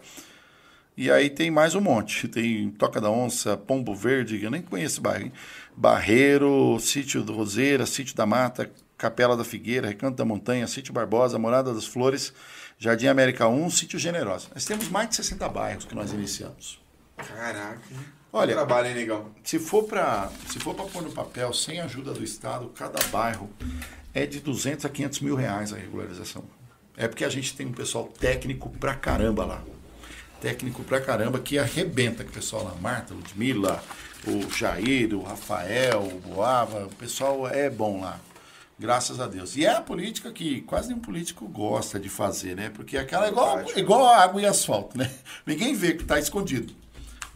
E 0.97 1.11
aí 1.11 1.30
tem 1.30 1.51
mais 1.51 1.76
um 1.76 1.81
monte. 1.81 2.27
Tem 2.27 2.69
Toca 2.72 3.01
da 3.01 3.09
Onça, 3.09 3.57
Pombo 3.57 3.93
Verde, 3.93 4.41
eu 4.43 4.49
nem 4.51 4.61
conheço 4.61 4.95
esse 4.95 5.01
bairro. 5.01 5.26
hein? 5.26 5.34
Barreiro, 5.76 6.77
Sítio 6.80 7.22
do 7.22 7.34
Roseira, 7.34 7.85
Sítio 7.85 8.15
da 8.15 8.26
Mata, 8.26 8.72
Capela 8.97 9.35
da 9.35 9.43
Figueira, 9.43 9.88
Recanto 9.88 10.15
da 10.15 10.23
Montanha, 10.26 10.65
Sítio 10.67 10.93
Barbosa, 10.93 11.38
Morada 11.38 11.73
das 11.73 11.85
Flores, 11.85 12.34
Jardim 12.80 13.07
América 13.07 13.47
1, 13.47 13.69
Sítio 13.69 13.99
Generosa. 13.99 14.47
Nós 14.53 14.63
temos 14.65 14.88
mais 14.88 15.09
de 15.09 15.15
60 15.17 15.49
bairros 15.49 15.84
que 15.85 15.93
nós 15.93 16.13
iniciamos. 16.13 16.81
Caraca. 17.17 17.80
Olha- 18.31 18.53
Trabalho, 18.53 18.88
hein, 18.88 18.95
negão? 18.95 19.31
Se 19.43 19.59
for 19.59 19.84
para 19.84 20.30
se 20.49 20.59
for 20.59 20.73
para 20.76 20.85
pôr 20.85 21.01
no 21.01 21.11
papel, 21.11 21.53
sem 21.53 21.80
ajuda 21.80 22.13
do 22.13 22.23
Estado, 22.23 22.69
cada 22.76 22.99
bairro 23.07 23.49
é 24.13 24.26
de 24.26 24.39
200 24.41 24.85
a 24.85 24.89
500 24.89 25.19
mil 25.22 25.35
reais 25.35 25.72
a 25.73 25.77
regularização. 25.77 26.43
É 26.97 27.07
porque 27.07 27.23
a 27.26 27.30
gente 27.30 27.55
tem 27.55 27.65
um 27.65 27.72
pessoal 27.73 28.05
técnico 28.19 28.69
pra 28.80 28.93
caramba 28.93 29.45
lá. 29.45 29.63
Técnico 30.41 30.83
pra 30.83 31.01
caramba 31.01 31.39
que 31.39 31.57
arrebenta 31.57 32.23
com 32.23 32.29
o 32.29 32.33
pessoal 32.33 32.63
lá. 32.63 32.75
Marta, 32.81 33.13
Ludmilla, 33.13 33.83
o 34.27 34.51
Jair, 34.51 35.13
o 35.13 35.23
Rafael, 35.23 36.01
o 36.01 36.19
Boava. 36.19 36.85
O 36.85 36.95
pessoal 36.95 37.47
é 37.47 37.69
bom 37.69 38.01
lá. 38.01 38.19
Graças 38.77 39.19
a 39.19 39.27
Deus. 39.27 39.55
E 39.55 39.65
é 39.65 39.71
a 39.71 39.81
política 39.81 40.31
que 40.31 40.61
quase 40.61 40.89
nenhum 40.89 40.99
político 40.99 41.47
gosta 41.47 41.99
de 41.99 42.09
fazer, 42.09 42.55
né? 42.55 42.69
Porque 42.69 42.97
aquela 42.97 43.27
é 43.27 43.29
igual, 43.29 43.63
igual 43.75 44.05
a 44.05 44.17
água 44.17 44.41
e 44.41 44.45
asfalto, 44.45 44.97
né? 44.97 45.09
Ninguém 45.47 45.73
vê 45.73 45.93
que 45.93 46.03
está 46.03 46.19
escondido 46.19 46.75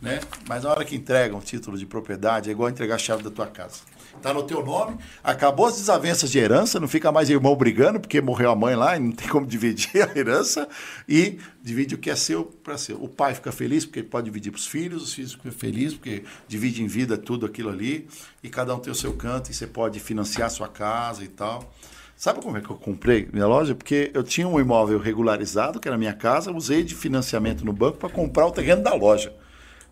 né? 0.01 0.19
Mas 0.47 0.63
na 0.63 0.71
hora 0.71 0.85
que 0.85 0.95
entrega 0.95 1.35
um 1.35 1.41
título 1.41 1.77
de 1.77 1.85
propriedade, 1.85 2.49
é 2.49 2.51
igual 2.51 2.69
entregar 2.69 2.95
a 2.95 2.99
chave 2.99 3.23
da 3.23 3.29
tua 3.29 3.47
casa. 3.47 3.81
Tá 4.21 4.33
no 4.33 4.43
teu 4.43 4.65
nome, 4.65 4.97
acabou 5.23 5.65
as 5.65 5.77
desavenças 5.77 6.29
de 6.29 6.39
herança, 6.39 6.79
não 6.79 6.87
fica 6.87 7.11
mais 7.11 7.29
irmão 7.29 7.55
brigando, 7.55 7.99
porque 7.99 8.19
morreu 8.19 8.51
a 8.51 8.55
mãe 8.55 8.75
lá 8.75 8.97
e 8.97 8.99
não 8.99 9.11
tem 9.11 9.27
como 9.27 9.45
dividir 9.47 10.01
a 10.01 10.17
herança, 10.17 10.67
e 11.07 11.39
divide 11.61 11.95
o 11.95 11.97
que 11.97 12.09
é 12.09 12.15
seu 12.15 12.43
para 12.45 12.77
seu. 12.77 13.01
O 13.01 13.07
pai 13.07 13.33
fica 13.33 13.51
feliz 13.51 13.85
porque 13.85 14.03
pode 14.03 14.25
dividir 14.25 14.51
para 14.51 14.59
os 14.59 14.67
filhos, 14.67 15.03
os 15.03 15.13
filhos 15.13 15.33
ficam 15.33 15.51
felizes 15.51 15.97
porque 15.97 16.23
divide 16.47 16.83
em 16.83 16.87
vida 16.87 17.17
tudo 17.17 17.45
aquilo 17.45 17.69
ali, 17.69 18.07
e 18.43 18.49
cada 18.49 18.75
um 18.75 18.79
tem 18.79 18.91
o 18.91 18.95
seu 18.95 19.13
canto, 19.13 19.51
e 19.51 19.53
você 19.53 19.65
pode 19.65 19.99
financiar 19.99 20.47
a 20.47 20.49
sua 20.49 20.67
casa 20.67 21.23
e 21.23 21.27
tal. 21.27 21.73
Sabe 22.19 22.41
como 22.41 22.57
é 22.57 22.61
que 22.61 22.69
eu 22.69 22.75
comprei 22.75 23.29
minha 23.31 23.47
loja? 23.47 23.73
Porque 23.73 24.11
eu 24.13 24.21
tinha 24.21 24.45
um 24.45 24.59
imóvel 24.59 24.99
regularizado, 24.99 25.79
que 25.79 25.87
era 25.87 25.97
minha 25.97 26.13
casa, 26.13 26.51
usei 26.51 26.83
de 26.83 26.93
financiamento 26.93 27.63
no 27.63 27.71
banco 27.71 27.97
para 27.97 28.09
comprar 28.09 28.45
o 28.45 28.51
terreno 28.51 28.83
da 28.83 28.93
loja. 28.93 29.33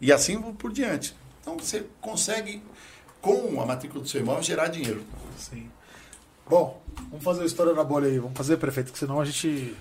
E 0.02 0.12
assim 0.12 0.38
por 0.42 0.74
diante. 0.74 1.16
Então 1.40 1.58
você 1.58 1.86
consegue, 2.02 2.62
com 3.28 3.62
a 3.62 3.66
matrícula 3.66 4.02
do 4.04 4.08
seu 4.10 4.22
imóvel, 4.22 4.44
gerar 4.44 4.68
dinheiro. 4.68 5.04
Sim. 5.38 5.70
Bom, 6.50 6.82
vamos 7.10 7.24
fazer 7.24 7.42
o 7.44 7.46
História 7.46 7.74
na 7.74 7.84
Bolha 7.84 8.08
aí. 8.08 8.18
Vamos 8.20 8.38
fazer, 8.38 8.58
prefeito, 8.58 8.92
que 8.92 8.98
senão 9.00 9.20
a 9.20 9.26
gente... 9.26 9.76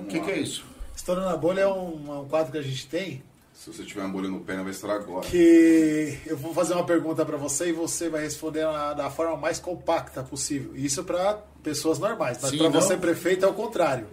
O 0.00 0.04
que, 0.04 0.20
que 0.20 0.30
é 0.30 0.38
isso? 0.38 0.64
História 0.94 1.22
na 1.22 1.36
Bolha 1.36 1.62
é 1.62 1.66
um, 1.66 2.04
é 2.08 2.18
um 2.20 2.24
quadro 2.28 2.52
que 2.52 2.58
a 2.58 2.62
gente 2.62 2.86
tem 2.86 3.22
Se 3.52 3.72
você 3.72 3.84
tiver 3.84 4.00
uma 4.02 4.10
bolha 4.10 4.28
no 4.28 4.40
pé, 4.40 4.56
não 4.56 4.62
vai 4.62 4.72
estourar 4.72 4.96
agora. 4.98 5.26
que 5.26 6.18
eu 6.26 6.36
vou 6.36 6.54
fazer 6.54 6.74
uma 6.74 6.84
pergunta 6.84 7.24
pra 7.26 7.36
você 7.36 7.68
e 7.70 7.72
você 7.72 8.08
vai 8.08 8.22
responder 8.22 8.64
na- 8.64 8.92
da 8.94 9.10
forma 9.10 9.36
mais 9.36 9.58
compacta 9.58 10.22
possível. 10.22 10.74
Isso 10.76 11.02
pra 11.04 11.34
pessoas 11.62 11.98
normais, 11.98 12.38
mas 12.40 12.50
não? 12.52 12.70
você 12.70 12.96
prefeito 12.96 13.44
é 13.44 13.48
o 13.48 13.52
contrário. 13.54 14.06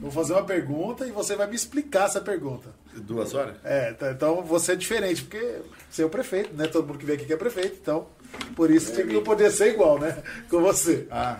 Vou 0.00 0.10
fazer 0.10 0.32
uma 0.32 0.42
pergunta 0.44 1.06
e 1.06 1.10
você 1.12 1.36
vai 1.36 1.46
me 1.46 1.54
explicar 1.54 2.06
essa 2.06 2.20
pergunta. 2.20 2.70
Duas 2.94 3.34
horas? 3.34 3.54
É, 3.64 3.92
tá- 3.92 4.10
então 4.10 4.42
você 4.42 4.72
é 4.72 4.76
diferente, 4.76 5.22
porque 5.22 5.60
você 5.90 6.02
é 6.02 6.06
o 6.06 6.10
prefeito, 6.10 6.54
né? 6.54 6.66
Todo 6.66 6.86
mundo 6.86 6.98
que 6.98 7.06
vem 7.06 7.16
aqui 7.16 7.24
que 7.24 7.32
é 7.32 7.36
prefeito, 7.36 7.78
então 7.80 8.06
por 8.54 8.70
isso 8.70 8.92
tinha 8.92 9.06
que 9.06 9.12
não 9.14 9.22
poder 9.22 9.50
ser 9.50 9.72
igual, 9.72 9.98
né? 9.98 10.22
Com 10.50 10.60
você. 10.60 11.06
Ah. 11.10 11.38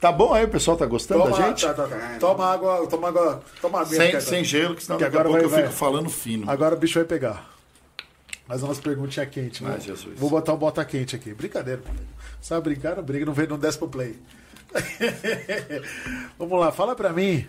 Tá 0.00 0.10
bom 0.10 0.34
aí, 0.34 0.44
o 0.44 0.48
pessoal 0.48 0.76
tá 0.76 0.84
gostando 0.84 1.22
Toma, 1.22 1.36
da 1.38 1.46
gente? 1.48 1.64
tá, 1.64 1.72
tá, 1.74 1.86
tá. 1.86 2.16
toma 2.18 2.44
água, 2.52 2.86
toma 2.88 3.08
água, 3.08 3.42
toma 3.60 3.80
água. 3.82 3.94
Sem, 3.94 4.20
sem 4.20 4.42
gelo, 4.44 4.74
que 4.74 4.82
senão 4.82 4.98
Que 4.98 5.04
daqui 5.04 5.16
a 5.16 5.20
agora 5.20 5.32
pouco 5.38 5.48
vai- 5.48 5.60
eu 5.60 5.64
fico 5.68 5.78
vai. 5.80 5.90
falando 5.90 6.10
fino. 6.10 6.50
Agora 6.50 6.74
o 6.74 6.78
bicho 6.78 6.94
vai 6.98 7.04
pegar. 7.04 7.48
Mais 8.48 8.62
umas 8.64 8.80
perguntinhas 8.80 9.28
quentes. 9.30 9.62
Ai, 9.64 9.72
Vou, 9.76 9.80
Jesus. 9.80 10.18
vou 10.18 10.28
botar 10.28 10.52
um 10.54 10.56
bota 10.56 10.84
quente 10.84 11.14
aqui. 11.14 11.32
Brincadeira. 11.32 11.80
Sabe 12.40 12.62
brincar? 12.62 12.96
Não 12.96 13.02
briga, 13.04 13.24
não, 13.24 13.32
vem, 13.32 13.46
não 13.46 13.56
desce 13.56 13.78
pro 13.78 13.86
play. 13.88 14.16
Vamos 16.38 16.58
lá, 16.58 16.72
fala 16.72 16.94
pra 16.94 17.12
mim. 17.12 17.46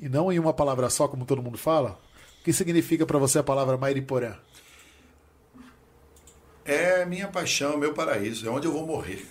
E 0.00 0.08
não 0.08 0.32
em 0.32 0.38
uma 0.38 0.52
palavra 0.52 0.90
só, 0.90 1.06
como 1.08 1.24
todo 1.24 1.42
mundo 1.42 1.58
fala. 1.58 1.98
O 2.40 2.44
que 2.44 2.52
significa 2.52 3.06
pra 3.06 3.18
você 3.18 3.38
a 3.38 3.42
palavra 3.42 3.76
Mairiporã? 3.76 4.34
É 6.64 7.04
minha 7.06 7.28
paixão, 7.28 7.74
é 7.74 7.76
meu 7.76 7.94
paraíso, 7.94 8.46
é 8.46 8.50
onde 8.50 8.66
eu 8.66 8.72
vou 8.72 8.86
morrer. 8.86 9.26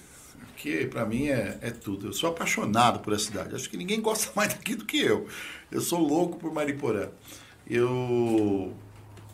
Aqui, 0.49 0.87
pra 0.87 1.05
mim, 1.05 1.27
é, 1.27 1.57
é 1.61 1.69
tudo. 1.69 2.07
Eu 2.07 2.13
sou 2.13 2.29
apaixonado 2.31 2.99
por 2.99 3.13
essa 3.13 3.25
cidade. 3.25 3.55
Acho 3.55 3.69
que 3.69 3.77
ninguém 3.77 4.01
gosta 4.01 4.31
mais 4.35 4.53
daqui 4.53 4.75
do 4.75 4.85
que 4.85 4.99
eu. 4.99 5.27
Eu 5.71 5.81
sou 5.81 5.99
louco 5.99 6.37
por 6.37 6.51
Mariporã. 6.51 7.09
Eu 7.69 8.73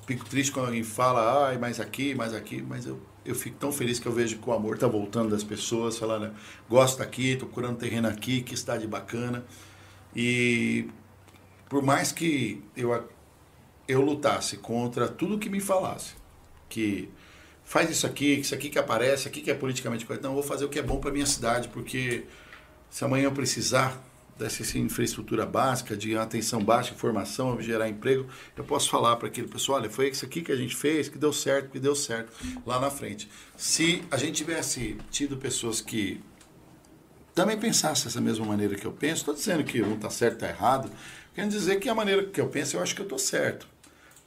fico 0.05 0.25
triste 0.25 0.51
quando 0.51 0.65
alguém 0.65 0.83
fala, 0.83 1.47
ai, 1.47 1.57
mais 1.57 1.79
aqui, 1.79 2.13
mais 2.13 2.33
aqui, 2.33 2.61
mas 2.61 2.85
eu, 2.85 2.99
eu 3.23 3.35
fico 3.35 3.57
tão 3.57 3.71
feliz 3.71 3.99
que 3.99 4.05
eu 4.05 4.11
vejo 4.11 4.37
que 4.37 4.49
o 4.49 4.51
amor 4.51 4.77
tá 4.77 4.87
voltando 4.87 5.29
das 5.29 5.43
pessoas, 5.43 5.97
falando, 5.97 6.33
gosto 6.69 6.97
daqui, 6.97 7.37
tô 7.37 7.45
curando 7.45 7.77
terreno 7.77 8.07
aqui, 8.07 8.41
que 8.41 8.57
cidade 8.57 8.85
bacana. 8.85 9.45
E 10.15 10.89
por 11.73 11.81
mais 11.81 12.11
que 12.11 12.63
eu, 12.77 13.09
eu 13.87 13.99
lutasse 13.99 14.57
contra 14.57 15.07
tudo 15.07 15.39
que 15.39 15.49
me 15.49 15.59
falasse, 15.59 16.13
que 16.69 17.09
faz 17.63 17.89
isso 17.89 18.05
aqui, 18.05 18.35
que 18.35 18.41
isso 18.41 18.53
aqui 18.53 18.69
que 18.69 18.77
aparece, 18.77 19.27
aqui 19.27 19.41
que 19.41 19.49
é 19.49 19.55
politicamente 19.55 20.05
correto. 20.05 20.23
Não, 20.23 20.35
vou 20.35 20.43
fazer 20.43 20.65
o 20.65 20.69
que 20.69 20.77
é 20.77 20.83
bom 20.83 20.99
para 20.99 21.09
minha 21.09 21.25
cidade, 21.25 21.69
porque 21.69 22.25
se 22.91 23.03
amanhã 23.03 23.23
eu 23.23 23.31
precisar 23.31 23.99
dessa 24.37 24.77
infraestrutura 24.77 25.47
básica, 25.47 25.97
de 25.97 26.15
atenção 26.15 26.63
básica, 26.63 26.95
formação, 26.95 27.59
gerar 27.59 27.89
emprego, 27.89 28.27
eu 28.55 28.63
posso 28.63 28.87
falar 28.87 29.15
para 29.15 29.27
aquele 29.27 29.47
pessoal, 29.47 29.79
olha, 29.79 29.89
foi 29.89 30.09
isso 30.09 30.23
aqui 30.23 30.43
que 30.43 30.51
a 30.51 30.55
gente 30.55 30.75
fez, 30.75 31.09
que 31.09 31.17
deu 31.17 31.33
certo, 31.33 31.71
que 31.71 31.79
deu 31.79 31.95
certo 31.95 32.31
lá 32.67 32.79
na 32.79 32.91
frente. 32.91 33.27
Se 33.57 34.03
a 34.11 34.17
gente 34.17 34.33
tivesse 34.33 34.95
tido 35.09 35.37
pessoas 35.37 35.81
que 35.81 36.21
também 37.33 37.57
pensassem 37.57 38.05
dessa 38.05 38.21
mesma 38.21 38.45
maneira 38.45 38.75
que 38.75 38.85
eu 38.85 38.91
penso, 38.91 39.21
estou 39.21 39.33
dizendo 39.33 39.63
que 39.63 39.81
um 39.81 39.95
está 39.95 40.09
certo, 40.09 40.35
está 40.35 40.49
errado, 40.49 40.89
querendo 41.33 41.51
dizer 41.51 41.79
que 41.79 41.89
a 41.89 41.95
maneira 41.95 42.25
que 42.25 42.39
eu 42.39 42.47
penso, 42.47 42.77
eu 42.77 42.81
acho 42.81 42.93
que 42.93 43.01
eu 43.01 43.05
estou 43.05 43.19
certo. 43.19 43.67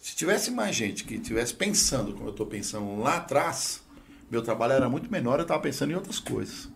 Se 0.00 0.14
tivesse 0.14 0.50
mais 0.50 0.74
gente 0.74 1.04
que 1.04 1.14
estivesse 1.14 1.54
pensando 1.54 2.12
como 2.12 2.26
eu 2.26 2.30
estou 2.30 2.46
pensando 2.46 3.00
lá 3.00 3.16
atrás, 3.16 3.82
meu 4.30 4.42
trabalho 4.42 4.72
era 4.72 4.88
muito 4.88 5.10
menor, 5.10 5.38
eu 5.38 5.42
estava 5.42 5.60
pensando 5.60 5.92
em 5.92 5.94
outras 5.94 6.18
coisas. 6.18 6.68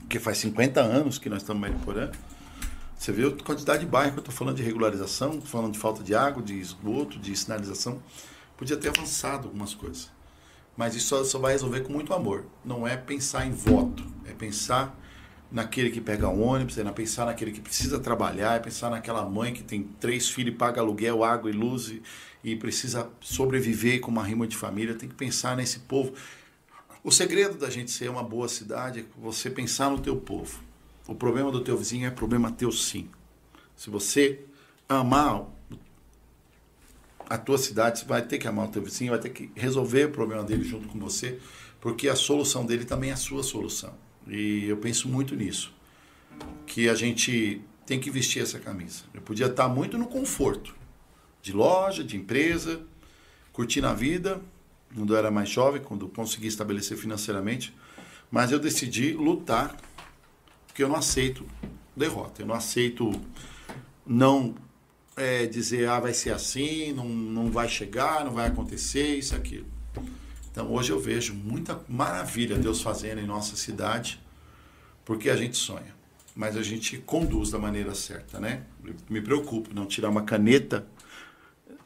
Porque 0.00 0.18
faz 0.18 0.38
50 0.38 0.80
anos 0.80 1.18
que 1.18 1.28
nós 1.28 1.42
estamos 1.42 1.60
em 1.60 1.70
Mariporã. 1.70 2.10
Você 2.98 3.12
vê 3.12 3.26
a 3.26 3.30
quantidade 3.30 3.80
de 3.80 3.86
bairro 3.86 4.12
que 4.12 4.18
eu 4.18 4.22
estou 4.22 4.34
falando 4.34 4.56
de 4.56 4.62
regularização, 4.62 5.40
falando 5.40 5.72
de 5.72 5.78
falta 5.78 6.02
de 6.02 6.14
água, 6.14 6.42
de 6.42 6.58
esgoto, 6.58 7.18
de 7.18 7.34
sinalização. 7.34 8.02
Podia 8.58 8.76
ter 8.76 8.88
avançado 8.88 9.48
algumas 9.48 9.72
coisas. 9.72 10.10
Mas 10.76 10.94
isso 10.94 11.24
só 11.24 11.38
vai 11.38 11.52
resolver 11.52 11.80
com 11.80 11.92
muito 11.92 12.12
amor. 12.12 12.44
Não 12.64 12.86
é 12.86 12.96
pensar 12.96 13.46
em 13.46 13.52
voto, 13.52 14.04
é 14.26 14.32
pensar 14.32 14.98
naquele 15.50 15.90
que 15.90 16.00
pega 16.00 16.28
ônibus, 16.28 16.78
é 16.78 16.84
na- 16.84 16.92
pensar 16.92 17.26
naquele 17.26 17.50
que 17.52 17.60
precisa 17.60 17.98
trabalhar, 17.98 18.56
é 18.56 18.58
pensar 18.60 18.90
naquela 18.90 19.24
mãe 19.28 19.52
que 19.52 19.62
tem 19.62 19.82
três 19.98 20.28
filhos 20.28 20.54
e 20.54 20.56
paga 20.56 20.80
aluguel, 20.80 21.24
água 21.24 21.50
e 21.50 21.52
luz 21.52 21.88
e, 21.88 22.02
e 22.44 22.56
precisa 22.56 23.08
sobreviver 23.20 24.00
com 24.00 24.10
uma 24.10 24.22
rima 24.24 24.46
de 24.46 24.56
família. 24.56 24.94
Tem 24.94 25.08
que 25.08 25.14
pensar 25.14 25.56
nesse 25.56 25.80
povo. 25.80 26.12
O 27.02 27.10
segredo 27.10 27.56
da 27.58 27.70
gente 27.70 27.90
ser 27.90 28.10
uma 28.10 28.22
boa 28.22 28.48
cidade 28.48 29.00
é 29.00 29.04
você 29.20 29.50
pensar 29.50 29.90
no 29.90 29.98
teu 29.98 30.16
povo. 30.16 30.60
O 31.08 31.14
problema 31.14 31.50
do 31.50 31.60
teu 31.62 31.76
vizinho 31.76 32.06
é 32.06 32.10
problema 32.10 32.52
teu 32.52 32.70
sim. 32.70 33.08
Se 33.74 33.90
você 33.90 34.40
amar 34.88 35.46
a 37.28 37.38
tua 37.38 37.58
cidade, 37.58 38.00
você 38.00 38.04
vai 38.04 38.22
ter 38.22 38.38
que 38.38 38.46
amar 38.46 38.66
o 38.66 38.70
teu 38.70 38.82
vizinho, 38.82 39.12
vai 39.12 39.20
ter 39.20 39.30
que 39.30 39.50
resolver 39.54 40.06
o 40.06 40.10
problema 40.10 40.42
dele 40.42 40.64
junto 40.64 40.88
com 40.88 40.98
você, 40.98 41.38
porque 41.80 42.08
a 42.08 42.16
solução 42.16 42.66
dele 42.66 42.84
também 42.84 43.10
é 43.10 43.12
a 43.12 43.16
sua 43.16 43.42
solução. 43.42 43.94
E 44.26 44.66
eu 44.66 44.76
penso 44.76 45.08
muito 45.08 45.34
nisso, 45.34 45.72
que 46.66 46.88
a 46.88 46.94
gente 46.94 47.60
tem 47.86 47.98
que 47.98 48.10
vestir 48.10 48.42
essa 48.42 48.58
camisa. 48.58 49.04
Eu 49.12 49.20
podia 49.20 49.46
estar 49.46 49.68
muito 49.68 49.98
no 49.98 50.06
conforto 50.06 50.74
de 51.42 51.52
loja, 51.52 52.04
de 52.04 52.16
empresa, 52.16 52.80
curtindo 53.52 53.86
a 53.86 53.94
vida, 53.94 54.40
quando 54.94 55.14
eu 55.14 55.18
era 55.18 55.30
mais 55.30 55.48
jovem, 55.48 55.80
quando 55.80 56.08
consegui 56.08 56.46
estabelecer 56.46 56.96
financeiramente, 56.96 57.74
mas 58.30 58.52
eu 58.52 58.58
decidi 58.58 59.12
lutar, 59.12 59.76
porque 60.66 60.82
eu 60.82 60.88
não 60.88 60.96
aceito 60.96 61.46
derrota, 61.96 62.42
eu 62.42 62.46
não 62.46 62.54
aceito 62.54 63.10
não 64.06 64.54
é, 65.16 65.46
dizer, 65.46 65.88
ah, 65.88 66.00
vai 66.00 66.14
ser 66.14 66.32
assim, 66.32 66.92
não, 66.92 67.08
não 67.08 67.50
vai 67.50 67.68
chegar, 67.68 68.24
não 68.24 68.32
vai 68.32 68.48
acontecer, 68.48 69.16
isso, 69.16 69.34
aquilo. 69.34 69.66
Então 70.60 70.74
hoje 70.74 70.92
eu 70.92 71.00
vejo 71.00 71.32
muita 71.32 71.80
maravilha 71.88 72.58
Deus 72.58 72.82
fazendo 72.82 73.18
em 73.18 73.26
nossa 73.26 73.56
cidade, 73.56 74.20
porque 75.06 75.30
a 75.30 75.36
gente 75.36 75.56
sonha, 75.56 75.94
mas 76.36 76.54
a 76.54 76.62
gente 76.62 76.98
conduz 76.98 77.50
da 77.50 77.58
maneira 77.58 77.94
certa, 77.94 78.38
né? 78.38 78.64
Me 79.08 79.22
preocupo 79.22 79.74
não 79.74 79.86
tirar 79.86 80.10
uma 80.10 80.20
caneta 80.20 80.86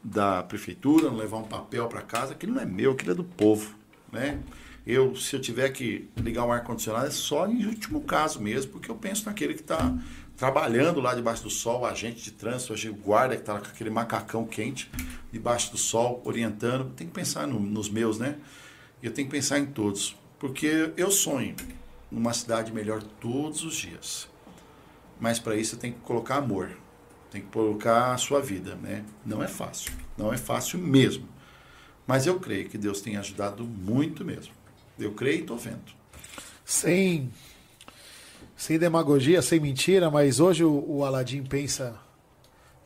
da 0.02 0.42
prefeitura, 0.42 1.08
não 1.08 1.16
levar 1.16 1.36
um 1.36 1.44
papel 1.44 1.86
para 1.86 2.02
casa, 2.02 2.32
aquilo 2.32 2.54
não 2.54 2.62
é 2.62 2.66
meu, 2.66 2.90
aquilo 2.90 3.12
é 3.12 3.14
do 3.14 3.22
povo, 3.22 3.76
né? 4.10 4.40
Eu, 4.84 5.14
se 5.14 5.36
eu 5.36 5.40
tiver 5.40 5.68
que 5.68 6.08
ligar 6.16 6.44
um 6.44 6.50
ar-condicionado, 6.50 7.06
é 7.06 7.12
só 7.12 7.46
em 7.46 7.64
último 7.66 8.00
caso 8.00 8.40
mesmo, 8.40 8.72
porque 8.72 8.90
eu 8.90 8.96
penso 8.96 9.24
naquele 9.26 9.54
que 9.54 9.60
está 9.60 9.96
trabalhando 10.36 11.00
lá 11.00 11.14
debaixo 11.14 11.44
do 11.44 11.50
sol, 11.50 11.82
o 11.82 11.86
agente 11.86 12.24
de 12.24 12.32
trânsito, 12.32 12.74
o 12.74 12.94
guarda 12.94 13.36
que 13.36 13.42
está 13.42 13.56
com 13.56 13.68
aquele 13.68 13.90
macacão 13.90 14.44
quente, 14.44 14.90
debaixo 15.30 15.70
do 15.70 15.78
sol, 15.78 16.20
orientando. 16.24 16.92
Tem 16.94 17.06
que 17.06 17.12
pensar 17.12 17.46
no, 17.46 17.60
nos 17.60 17.88
meus, 17.88 18.18
né? 18.18 18.36
Eu 19.04 19.12
tenho 19.12 19.28
que 19.28 19.32
pensar 19.32 19.58
em 19.58 19.66
todos, 19.66 20.16
porque 20.38 20.90
eu 20.96 21.10
sonho 21.10 21.54
numa 22.10 22.32
cidade 22.32 22.72
melhor 22.72 23.02
todos 23.02 23.62
os 23.62 23.76
dias. 23.76 24.26
Mas 25.20 25.38
para 25.38 25.56
isso 25.56 25.74
eu 25.74 25.78
tenho 25.78 25.92
que 25.92 26.00
colocar 26.00 26.36
amor, 26.36 26.70
tem 27.30 27.42
que 27.42 27.48
colocar 27.48 28.14
a 28.14 28.16
sua 28.16 28.40
vida, 28.40 28.76
né? 28.76 29.04
Não 29.26 29.42
é 29.42 29.46
fácil, 29.46 29.92
não 30.16 30.32
é 30.32 30.38
fácil 30.38 30.78
mesmo. 30.78 31.28
Mas 32.06 32.26
eu 32.26 32.40
creio 32.40 32.66
que 32.66 32.78
Deus 32.78 33.02
tem 33.02 33.18
ajudado 33.18 33.62
muito 33.62 34.24
mesmo. 34.24 34.54
Eu 34.98 35.12
creio 35.12 35.36
e 35.36 35.40
estou 35.42 35.58
vendo. 35.58 35.92
Sem, 36.64 37.30
sem 38.56 38.78
demagogia, 38.78 39.42
sem 39.42 39.60
mentira, 39.60 40.10
mas 40.10 40.40
hoje 40.40 40.64
o, 40.64 40.82
o 40.88 41.04
Aladim 41.04 41.42
pensa 41.42 41.94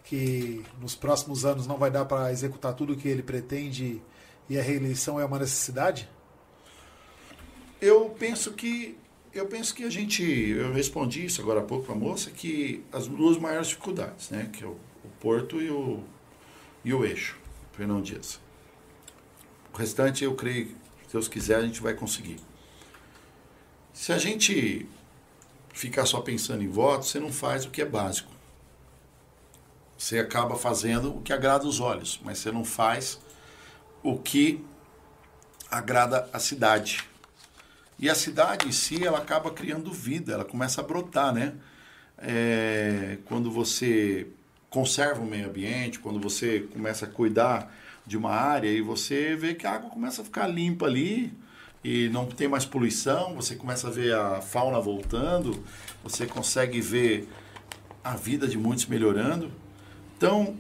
que 0.02 0.64
nos 0.80 0.96
próximos 0.96 1.44
anos 1.44 1.64
não 1.64 1.78
vai 1.78 1.92
dar 1.92 2.06
para 2.06 2.32
executar 2.32 2.74
tudo 2.74 2.94
o 2.94 2.96
que 2.96 3.06
ele 3.06 3.22
pretende 3.22 4.02
e 4.48 4.58
a 4.58 4.62
reeleição 4.62 5.18
é 5.20 5.24
uma 5.24 5.38
necessidade? 5.38 6.08
Eu 7.80 8.10
penso 8.18 8.52
que 8.52 8.96
eu 9.32 9.46
penso 9.46 9.74
que 9.74 9.84
a 9.84 9.90
gente 9.90 10.22
eu 10.22 10.72
respondi 10.72 11.26
isso 11.26 11.40
agora 11.40 11.60
há 11.60 11.64
pouco 11.64 11.84
para 11.84 11.94
a 11.94 11.98
moça 11.98 12.30
que 12.30 12.82
as 12.90 13.06
duas 13.06 13.38
maiores 13.38 13.68
dificuldades, 13.68 14.30
né, 14.30 14.50
que 14.52 14.64
é 14.64 14.66
o, 14.66 14.72
o 15.04 15.08
Porto 15.20 15.60
e 15.60 15.70
o 15.70 16.02
e 16.84 16.92
o 16.92 17.04
eixo, 17.04 17.38
Fernão 17.72 18.00
Dias. 18.00 18.40
O 19.72 19.76
restante 19.76 20.24
eu 20.24 20.34
creio 20.34 20.74
se 21.08 21.12
Deus 21.12 21.26
quiser, 21.26 21.56
a 21.56 21.62
gente 21.62 21.80
vai 21.80 21.94
conseguir. 21.94 22.38
Se 23.94 24.12
a 24.12 24.18
gente 24.18 24.86
ficar 25.72 26.04
só 26.04 26.20
pensando 26.20 26.62
em 26.62 26.68
votos, 26.68 27.08
você 27.08 27.18
não 27.18 27.32
faz 27.32 27.64
o 27.64 27.70
que 27.70 27.80
é 27.80 27.86
básico. 27.86 28.30
Você 29.96 30.18
acaba 30.18 30.54
fazendo 30.54 31.16
o 31.16 31.22
que 31.22 31.32
agrada 31.32 31.66
os 31.66 31.80
olhos, 31.80 32.20
mas 32.22 32.38
você 32.38 32.52
não 32.52 32.62
faz 32.62 33.18
o 34.02 34.18
que 34.18 34.64
agrada 35.70 36.28
a 36.32 36.38
cidade. 36.38 37.04
E 37.98 38.08
a 38.08 38.14
cidade 38.14 38.68
em 38.68 38.72
si, 38.72 39.04
ela 39.04 39.18
acaba 39.18 39.50
criando 39.50 39.92
vida, 39.92 40.32
ela 40.32 40.44
começa 40.44 40.80
a 40.80 40.84
brotar, 40.84 41.32
né? 41.32 41.54
É, 42.16 43.18
quando 43.24 43.50
você 43.50 44.26
conserva 44.70 45.20
o 45.20 45.26
meio 45.26 45.48
ambiente, 45.48 45.98
quando 45.98 46.20
você 46.20 46.60
começa 46.72 47.06
a 47.06 47.08
cuidar 47.08 47.72
de 48.06 48.16
uma 48.16 48.30
área 48.30 48.68
e 48.68 48.80
você 48.80 49.34
vê 49.34 49.54
que 49.54 49.66
a 49.66 49.72
água 49.72 49.90
começa 49.90 50.22
a 50.22 50.24
ficar 50.24 50.46
limpa 50.46 50.86
ali 50.86 51.32
e 51.82 52.08
não 52.10 52.26
tem 52.26 52.48
mais 52.48 52.64
poluição, 52.64 53.34
você 53.34 53.54
começa 53.54 53.88
a 53.88 53.90
ver 53.90 54.14
a 54.14 54.40
fauna 54.40 54.80
voltando, 54.80 55.64
você 56.02 56.26
consegue 56.26 56.80
ver 56.80 57.28
a 58.02 58.14
vida 58.14 58.46
de 58.46 58.56
muitos 58.56 58.86
melhorando. 58.86 59.50
Então, 60.16 60.56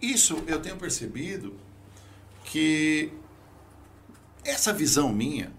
isso 0.00 0.42
eu 0.46 0.60
tenho 0.60 0.76
percebido 0.76 1.54
que 2.46 3.12
essa 4.44 4.72
visão 4.72 5.12
minha, 5.12 5.52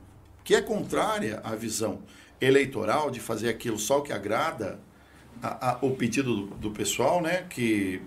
que 0.43 0.55
é 0.55 0.61
contrária 0.61 1.41
à 1.43 1.53
visão 1.53 2.01
eleitoral 2.39 3.11
de 3.11 3.19
fazer 3.19 3.49
aquilo 3.49 3.77
só 3.77 3.99
que 3.99 4.13
agrada 4.13 4.79
a, 5.43 5.71
a, 5.71 5.77
o 5.81 5.91
pedido 5.95 6.47
do, 6.47 6.55
do 6.55 6.71
pessoal, 6.71 7.21
né, 7.21 7.45
que 7.49 8.01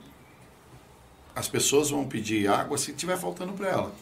as 1.35 1.47
pessoas 1.47 1.90
vão 1.90 2.07
pedir 2.07 2.48
água 2.48 2.78
se 2.78 2.93
tiver 2.93 3.19
faltando 3.19 3.52
para 3.52 3.69
ela. 3.69 3.94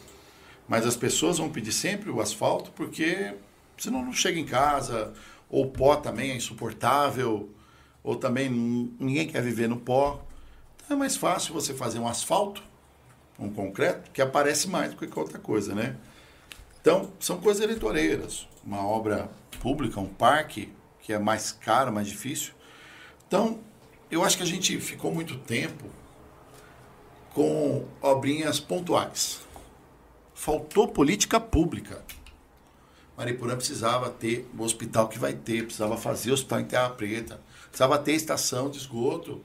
Mas 0.67 0.85
as 0.85 0.95
pessoas 0.95 1.37
vão 1.37 1.49
pedir 1.49 1.73
sempre 1.73 2.09
o 2.09 2.21
asfalto 2.21 2.71
porque 2.71 3.35
senão 3.77 4.03
não 4.03 4.13
chega 4.13 4.39
em 4.39 4.45
casa, 4.45 5.13
ou 5.49 5.65
o 5.65 5.71
pó 5.71 5.97
também 5.97 6.31
é 6.31 6.35
insuportável, 6.35 7.49
ou 8.01 8.15
também 8.15 8.49
ninguém 8.49 9.27
quer 9.27 9.41
viver 9.41 9.67
no 9.67 9.77
pó. 9.77 10.25
Então 10.77 10.95
é 10.95 10.99
mais 10.99 11.17
fácil 11.17 11.53
você 11.53 11.73
fazer 11.73 11.99
um 11.99 12.07
asfalto, 12.07 12.63
um 13.39 13.49
concreto, 13.49 14.11
que 14.11 14.21
aparece 14.21 14.67
mais 14.67 14.91
do 14.91 14.97
que 14.97 15.07
qualquer 15.07 15.21
outra 15.21 15.39
coisa, 15.39 15.73
né? 15.73 15.95
Então, 16.81 17.11
são 17.19 17.39
coisas 17.39 17.63
eleitoreiras. 17.63 18.47
Uma 18.63 18.85
obra 18.85 19.29
pública, 19.61 19.99
um 19.99 20.07
parque, 20.07 20.71
que 21.01 21.13
é 21.13 21.19
mais 21.19 21.51
caro, 21.51 21.91
mais 21.91 22.07
difícil. 22.07 22.53
Então, 23.27 23.59
eu 24.11 24.23
acho 24.23 24.37
que 24.37 24.43
a 24.43 24.45
gente 24.45 24.79
ficou 24.79 25.13
muito 25.13 25.37
tempo 25.37 25.85
com 27.33 27.85
obrinhas 28.01 28.59
pontuais. 28.59 29.41
Faltou 30.33 30.87
política 30.87 31.39
pública. 31.39 32.03
Mariporã 33.17 33.55
precisava 33.55 34.09
ter 34.09 34.49
o 34.57 34.63
hospital 34.63 35.09
que 35.09 35.19
vai 35.19 35.33
ter, 35.33 35.63
precisava 35.65 35.97
fazer 35.97 36.31
o 36.31 36.33
hospital 36.33 36.61
em 36.61 36.65
Terra 36.65 36.89
Preta, 36.91 37.41
precisava 37.67 37.99
ter 37.99 38.13
estação 38.13 38.69
de 38.69 38.77
esgoto, 38.77 39.43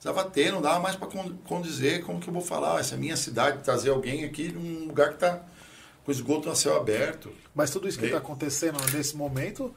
precisava 0.00 0.24
ter, 0.24 0.50
não 0.50 0.62
dava 0.62 0.80
mais 0.80 0.96
para 0.96 1.08
condizer 1.44 2.02
como 2.04 2.18
que 2.18 2.28
eu 2.28 2.32
vou 2.32 2.42
falar, 2.42 2.80
essa 2.80 2.94
é 2.94 2.96
a 2.96 3.00
minha 3.00 3.16
cidade, 3.18 3.62
trazer 3.62 3.90
alguém 3.90 4.24
aqui 4.24 4.50
num 4.50 4.86
lugar 4.86 5.08
que 5.08 5.14
está 5.14 5.42
com 6.02 6.10
esgoto 6.10 6.48
a 6.48 6.54
céu 6.54 6.74
aberto. 6.74 7.30
Mas 7.54 7.70
tudo 7.70 7.86
isso 7.86 7.98
que 7.98 8.06
está 8.06 8.16
acontecendo 8.16 8.78
nesse 8.94 9.14
momento, 9.14 9.74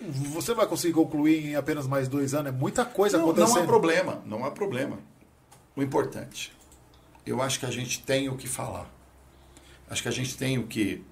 você 0.00 0.54
vai 0.54 0.66
conseguir 0.66 0.94
concluir 0.94 1.50
em 1.50 1.54
apenas 1.54 1.86
mais 1.86 2.08
dois 2.08 2.32
anos? 2.32 2.48
É 2.48 2.56
muita 2.56 2.82
coisa 2.86 3.18
não, 3.18 3.24
acontecendo. 3.26 3.56
Não 3.56 3.62
há 3.62 3.66
problema, 3.66 4.22
não 4.24 4.44
há 4.46 4.50
problema. 4.50 4.98
O 5.76 5.82
importante 5.82 6.52
eu 7.26 7.40
acho 7.40 7.60
que 7.60 7.66
a 7.66 7.70
gente 7.70 8.02
tem 8.02 8.28
o 8.28 8.36
que 8.36 8.48
falar. 8.48 8.90
Acho 9.88 10.02
que 10.02 10.08
a 10.08 10.12
gente 10.12 10.36
tem 10.36 10.58
o 10.58 10.66
que, 10.66 11.04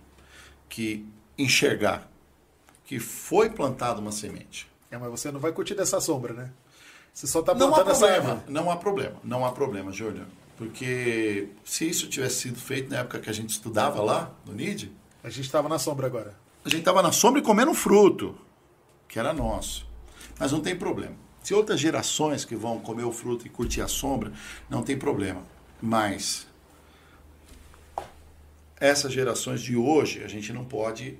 que 0.68 1.06
enxergar. 1.38 2.10
Que 2.84 2.98
foi 2.98 3.50
plantada 3.50 4.00
uma 4.00 4.10
semente. 4.10 4.66
É, 4.90 4.98
mas 4.98 5.10
você 5.10 5.30
não 5.30 5.38
vai 5.38 5.52
curtir 5.52 5.74
dessa 5.74 6.00
sombra, 6.00 6.32
né? 6.32 6.50
Você 7.12 7.26
só 7.26 7.40
está 7.40 7.54
plantando 7.54 7.90
essa 7.90 8.06
erva. 8.06 8.44
Não 8.48 8.70
há 8.70 8.76
problema, 8.76 9.16
não 9.22 9.44
há 9.44 9.52
problema, 9.52 9.92
Júlio. 9.92 10.26
Porque 10.56 11.48
se 11.64 11.88
isso 11.88 12.08
tivesse 12.08 12.42
sido 12.42 12.58
feito 12.58 12.90
na 12.90 12.98
época 12.98 13.18
que 13.18 13.30
a 13.30 13.32
gente 13.32 13.50
estudava 13.50 14.02
lá, 14.02 14.32
no 14.44 14.52
NID... 14.52 14.92
A 15.22 15.28
gente 15.28 15.46
estava 15.46 15.68
na 15.68 15.78
sombra 15.78 16.06
agora. 16.06 16.34
A 16.64 16.68
gente 16.68 16.80
estava 16.80 17.02
na 17.02 17.12
sombra 17.12 17.40
e 17.40 17.44
comendo 17.44 17.74
fruto, 17.74 18.34
que 19.08 19.18
era 19.18 19.32
nosso. 19.32 19.86
Mas 20.38 20.52
não 20.52 20.60
tem 20.60 20.76
problema. 20.76 21.14
Se 21.42 21.54
outras 21.54 21.80
gerações 21.80 22.44
que 22.44 22.54
vão 22.54 22.78
comer 22.78 23.04
o 23.04 23.12
fruto 23.12 23.46
e 23.46 23.50
curtir 23.50 23.80
a 23.80 23.88
sombra, 23.88 24.32
não 24.68 24.82
tem 24.82 24.96
problema. 24.98 25.42
Mas 25.80 26.46
essas 28.78 29.12
gerações 29.12 29.60
de 29.60 29.76
hoje, 29.76 30.22
a 30.24 30.28
gente 30.28 30.52
não 30.52 30.64
pode 30.64 31.18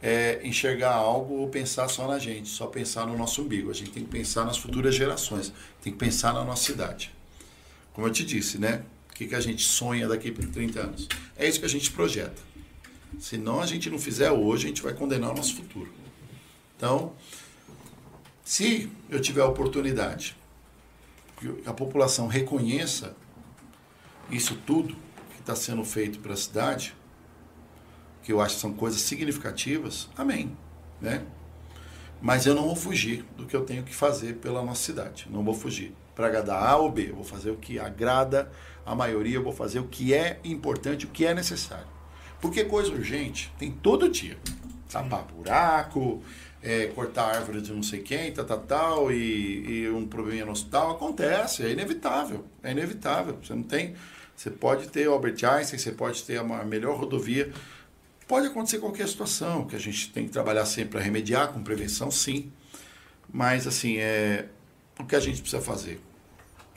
é, 0.00 0.40
enxergar 0.44 0.92
algo 0.92 1.34
ou 1.34 1.48
pensar 1.48 1.88
só 1.88 2.06
na 2.06 2.18
gente, 2.18 2.48
só 2.48 2.66
pensar 2.66 3.06
no 3.06 3.16
nosso 3.16 3.42
umbigo. 3.42 3.70
A 3.70 3.74
gente 3.74 3.90
tem 3.90 4.04
que 4.04 4.10
pensar 4.10 4.44
nas 4.44 4.56
futuras 4.56 4.94
gerações, 4.94 5.52
tem 5.82 5.92
que 5.92 5.98
pensar 5.98 6.32
na 6.32 6.44
nossa 6.44 6.64
cidade. 6.64 7.12
Como 7.92 8.06
eu 8.06 8.12
te 8.12 8.24
disse, 8.24 8.58
né? 8.58 8.84
O 9.10 9.14
que, 9.14 9.26
que 9.26 9.34
a 9.34 9.40
gente 9.40 9.64
sonha 9.64 10.06
daqui 10.06 10.30
para 10.30 10.46
30 10.46 10.80
anos? 10.80 11.08
É 11.36 11.48
isso 11.48 11.58
que 11.58 11.66
a 11.66 11.68
gente 11.68 11.90
projeta. 11.90 12.40
Se 13.18 13.36
não 13.36 13.60
a 13.60 13.66
gente 13.66 13.90
não 13.90 13.98
fizer 13.98 14.30
hoje, 14.30 14.66
a 14.66 14.68
gente 14.68 14.82
vai 14.82 14.94
condenar 14.94 15.32
o 15.32 15.34
nosso 15.34 15.56
futuro. 15.56 15.92
Então, 16.76 17.12
se 18.44 18.88
eu 19.10 19.20
tiver 19.20 19.42
a 19.42 19.46
oportunidade 19.46 20.36
que 21.38 21.62
a 21.66 21.72
população 21.72 22.26
reconheça 22.26 23.16
isso 24.30 24.56
tudo 24.66 24.94
que 25.34 25.40
está 25.40 25.56
sendo 25.56 25.84
feito 25.84 26.18
para 26.18 26.34
a 26.34 26.36
cidade, 26.36 26.94
que 28.28 28.32
eu 28.34 28.42
acho 28.42 28.56
que 28.56 28.60
são 28.60 28.74
coisas 28.74 29.00
significativas, 29.00 30.06
amém. 30.14 30.54
Né? 31.00 31.22
Mas 32.20 32.44
eu 32.44 32.54
não 32.54 32.64
vou 32.64 32.76
fugir 32.76 33.24
do 33.38 33.46
que 33.46 33.56
eu 33.56 33.64
tenho 33.64 33.82
que 33.82 33.94
fazer 33.94 34.34
pela 34.34 34.62
nossa 34.62 34.82
cidade. 34.82 35.26
Não 35.30 35.42
vou 35.42 35.54
fugir 35.54 35.94
para 36.14 36.26
agradar 36.26 36.62
A 36.62 36.76
ou 36.76 36.92
B. 36.92 37.08
Eu 37.08 37.14
vou 37.14 37.24
fazer 37.24 37.50
o 37.50 37.56
que 37.56 37.78
agrada 37.78 38.52
a 38.84 38.94
maioria, 38.94 39.36
eu 39.36 39.42
vou 39.42 39.54
fazer 39.54 39.78
o 39.78 39.84
que 39.84 40.12
é 40.12 40.40
importante, 40.44 41.06
o 41.06 41.08
que 41.08 41.24
é 41.24 41.32
necessário. 41.32 41.86
Porque 42.38 42.66
coisa 42.66 42.92
urgente 42.92 43.50
tem 43.58 43.70
todo 43.70 44.10
dia. 44.10 44.36
Tapar 44.90 45.22
buraco, 45.22 46.22
é, 46.62 46.88
cortar 46.88 47.34
árvore 47.34 47.62
de 47.62 47.72
não 47.72 47.82
sei 47.82 48.02
quem, 48.02 48.30
tal, 48.30 48.44
tal, 48.44 48.60
tal, 48.60 49.10
e, 49.10 49.84
e 49.84 49.88
um 49.88 50.06
problema 50.06 50.44
no 50.44 50.52
hospital, 50.52 50.90
acontece, 50.90 51.62
é 51.62 51.70
inevitável, 51.70 52.44
é 52.62 52.72
inevitável. 52.72 53.38
Você 53.42 53.54
não 53.54 53.62
tem, 53.62 53.94
você 54.36 54.50
pode 54.50 54.88
ter 54.88 55.08
Albert 55.08 55.42
Einstein, 55.42 55.78
você 55.78 55.92
pode 55.92 56.22
ter 56.24 56.38
uma 56.42 56.62
melhor 56.62 56.98
rodovia, 56.98 57.50
pode 58.28 58.46
acontecer 58.46 58.78
qualquer 58.78 59.08
situação, 59.08 59.66
que 59.66 59.74
a 59.74 59.80
gente 59.80 60.12
tem 60.12 60.26
que 60.26 60.30
trabalhar 60.30 60.66
sempre 60.66 60.90
para 60.90 61.00
remediar, 61.00 61.52
com 61.52 61.62
prevenção, 61.62 62.10
sim, 62.10 62.52
mas 63.32 63.66
assim, 63.66 63.96
é, 63.96 64.46
o 65.00 65.04
que 65.04 65.16
a 65.16 65.20
gente 65.20 65.40
precisa 65.40 65.60
fazer? 65.60 66.00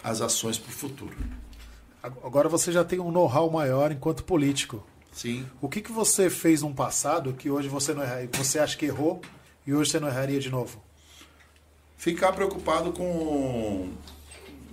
as 0.03 0.21
ações 0.21 0.57
para 0.57 0.69
o 0.69 0.73
futuro. 0.73 1.15
Agora 2.01 2.49
você 2.49 2.71
já 2.71 2.83
tem 2.83 2.99
um 2.99 3.11
know-how 3.11 3.49
maior 3.51 3.91
enquanto 3.91 4.23
político. 4.23 4.83
Sim. 5.11 5.45
O 5.61 5.69
que, 5.69 5.81
que 5.81 5.91
você 5.91 6.29
fez 6.29 6.61
no 6.61 6.73
passado 6.73 7.33
que 7.33 7.49
hoje 7.49 7.67
você 7.67 7.93
não 7.93 8.01
erra, 8.01 8.27
você 8.33 8.59
acha 8.59 8.77
que 8.77 8.85
errou 8.85 9.21
e 9.67 9.73
hoje 9.73 9.91
você 9.91 9.99
não 9.99 10.07
erraria 10.07 10.39
de 10.39 10.49
novo? 10.49 10.81
Ficar 11.97 12.31
preocupado 12.31 12.91
com 12.91 13.91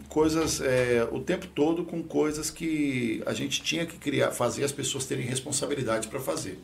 coisas 0.09 0.61
é, 0.61 1.07
o 1.13 1.21
tempo 1.21 1.47
todo 1.47 1.85
com 1.85 2.03
coisas 2.03 2.51
que 2.51 3.23
a 3.27 3.33
gente 3.33 3.63
tinha 3.63 3.87
que 3.87 3.99
criar, 3.99 4.31
fazer 4.31 4.65
as 4.65 4.73
pessoas 4.73 5.05
terem 5.05 5.25
responsabilidade 5.25 6.09
para 6.09 6.19
fazer. 6.19 6.59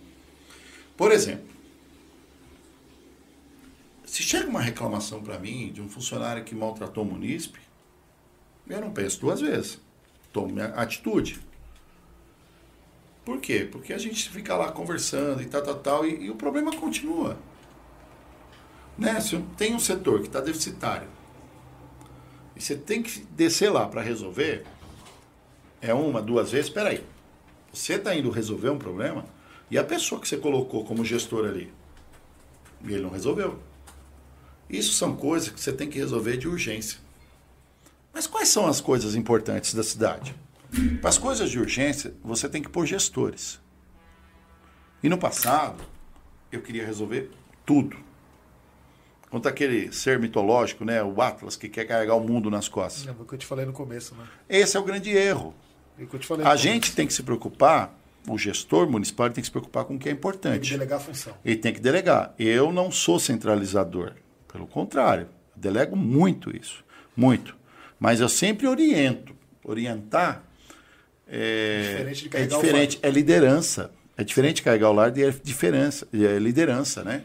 Por 0.96 1.12
exemplo, 1.12 1.46
se 4.04 4.22
chega 4.22 4.48
uma 4.48 4.60
reclamação 4.60 5.22
para 5.22 5.38
mim 5.38 5.72
de 5.72 5.82
um 5.82 5.88
funcionário 5.88 6.44
que 6.44 6.54
maltratou 6.54 7.04
o 7.04 7.06
munícipe, 7.06 7.60
eu 8.68 8.80
não 8.80 8.92
penso 8.92 9.20
duas 9.20 9.40
vezes. 9.40 9.80
Tomo 10.32 10.52
minha 10.52 10.66
atitude. 10.66 11.40
Por 13.24 13.40
quê? 13.40 13.68
Porque 13.70 13.92
a 13.92 13.98
gente 13.98 14.28
fica 14.30 14.56
lá 14.56 14.70
conversando 14.70 15.42
e 15.42 15.46
tal, 15.46 15.62
tal, 15.62 15.74
tal, 15.76 16.06
e, 16.06 16.26
e 16.26 16.30
o 16.30 16.34
problema 16.34 16.74
continua. 16.76 17.38
Né? 18.96 19.20
Se 19.20 19.38
tem 19.56 19.74
um 19.74 19.78
setor 19.78 20.20
que 20.20 20.26
está 20.26 20.40
deficitário 20.40 21.08
e 22.56 22.62
você 22.62 22.76
tem 22.76 23.02
que 23.02 23.20
descer 23.30 23.70
lá 23.70 23.86
para 23.86 24.02
resolver, 24.02 24.64
é 25.80 25.92
uma, 25.92 26.22
duas 26.22 26.52
vezes, 26.52 26.68
espera 26.68 26.90
aí. 26.90 27.04
Você 27.72 27.94
está 27.94 28.14
indo 28.14 28.30
resolver 28.30 28.70
um 28.70 28.78
problema 28.78 29.24
e 29.70 29.76
a 29.76 29.84
pessoa 29.84 30.20
que 30.20 30.28
você 30.28 30.36
colocou 30.36 30.84
como 30.84 31.04
gestor 31.04 31.46
ali, 31.46 31.72
ele 32.84 33.00
não 33.00 33.10
resolveu. 33.10 33.58
Isso 34.68 34.92
são 34.92 35.16
coisas 35.16 35.48
que 35.48 35.60
você 35.60 35.72
tem 35.72 35.88
que 35.88 35.98
resolver 35.98 36.36
de 36.36 36.48
urgência. 36.48 36.98
Mas 38.12 38.26
quais 38.26 38.48
são 38.48 38.66
as 38.66 38.80
coisas 38.80 39.14
importantes 39.14 39.74
da 39.74 39.82
cidade? 39.82 40.34
Para 41.00 41.10
as 41.10 41.18
coisas 41.18 41.50
de 41.50 41.58
urgência, 41.58 42.14
você 42.22 42.48
tem 42.48 42.62
que 42.62 42.68
pôr 42.68 42.86
gestores. 42.86 43.60
E 45.02 45.08
no 45.08 45.18
passado, 45.18 45.84
eu 46.50 46.62
queria 46.62 46.86
resolver 46.86 47.30
tudo. 47.66 47.96
Quanto 49.34 49.48
aquele 49.48 49.92
ser 49.92 50.20
mitológico, 50.20 50.84
né, 50.84 51.02
o 51.02 51.20
Atlas, 51.20 51.56
que 51.56 51.68
quer 51.68 51.84
carregar 51.86 52.14
o 52.14 52.20
mundo 52.20 52.48
nas 52.48 52.68
costas. 52.68 53.04
É 53.04 53.10
o 53.10 53.24
que 53.24 53.34
eu 53.34 53.38
te 53.38 53.44
falei 53.44 53.66
no 53.66 53.72
começo, 53.72 54.14
né? 54.14 54.22
Esse 54.48 54.76
é 54.76 54.80
o 54.80 54.84
grande 54.84 55.10
erro. 55.10 55.52
É 55.98 56.04
o 56.04 56.46
A 56.46 56.54
gente 56.54 56.82
começo. 56.82 56.94
tem 56.94 57.04
que 57.04 57.12
se 57.12 57.20
preocupar, 57.24 57.98
o 58.28 58.38
gestor 58.38 58.88
municipal 58.88 59.28
tem 59.30 59.42
que 59.42 59.46
se 59.46 59.50
preocupar 59.50 59.86
com 59.86 59.96
o 59.96 59.98
que 59.98 60.08
é 60.08 60.12
Tem 60.12 60.14
que 60.14 60.18
importante. 60.20 60.70
delegar 60.70 61.00
a 61.00 61.02
função. 61.02 61.34
Ele 61.44 61.56
tem 61.56 61.72
que 61.72 61.80
delegar. 61.80 62.32
Eu 62.38 62.72
não 62.72 62.92
sou 62.92 63.18
centralizador. 63.18 64.12
Pelo 64.52 64.68
contrário, 64.68 65.26
delego 65.56 65.96
muito 65.96 66.56
isso. 66.56 66.84
Muito. 67.16 67.56
Mas 67.98 68.20
eu 68.20 68.28
sempre 68.28 68.68
oriento. 68.68 69.34
Orientar 69.64 70.44
é 71.26 71.88
Diferente 71.90 72.20
de 72.20 72.26
é, 72.28 72.30
carregar 72.30 72.56
o 72.56 72.62
diferente, 72.62 72.98
é 73.02 73.10
liderança. 73.10 73.90
É 74.16 74.22
diferente 74.22 74.56
de 74.56 74.62
carregar 74.62 74.90
o 74.90 74.92
lar 74.92 75.18
e 75.18 75.24
é 75.24 75.34
diferença, 75.42 76.06
é 76.12 76.38
liderança, 76.38 77.02
né? 77.02 77.24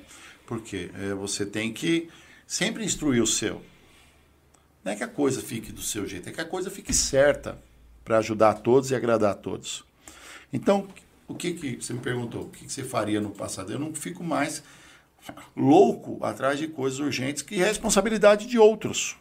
Porque 0.49 0.89
é, 0.95 1.13
você 1.13 1.45
tem 1.45 1.71
que 1.71 2.09
sempre 2.47 2.83
instruir 2.83 3.21
o 3.21 3.27
seu. 3.27 3.61
Não 4.83 4.93
é 4.93 4.95
que 4.95 5.03
a 5.03 5.07
coisa 5.07 5.43
fique 5.43 5.71
do 5.71 5.83
seu 5.83 6.07
jeito, 6.07 6.27
é 6.27 6.31
que 6.31 6.41
a 6.41 6.45
coisa 6.45 6.71
fique 6.71 6.91
certa 6.91 7.61
para 8.03 8.17
ajudar 8.17 8.49
a 8.49 8.53
todos 8.55 8.89
e 8.89 8.95
agradar 8.95 9.33
a 9.33 9.35
todos. 9.35 9.85
Então, 10.51 10.87
o 11.27 11.35
que 11.35 11.53
que 11.53 11.75
você 11.75 11.93
me 11.93 11.99
perguntou? 11.99 12.45
O 12.45 12.49
que, 12.49 12.65
que 12.65 12.73
você 12.73 12.83
faria 12.83 13.21
no 13.21 13.29
passado? 13.29 13.71
Eu 13.71 13.77
não 13.77 13.93
fico 13.93 14.23
mais 14.23 14.63
louco 15.55 16.17
atrás 16.25 16.57
de 16.57 16.67
coisas 16.67 16.97
urgentes 16.97 17.43
que 17.43 17.61
é 17.61 17.65
responsabilidade 17.65 18.47
de 18.47 18.57
outros. 18.57 19.17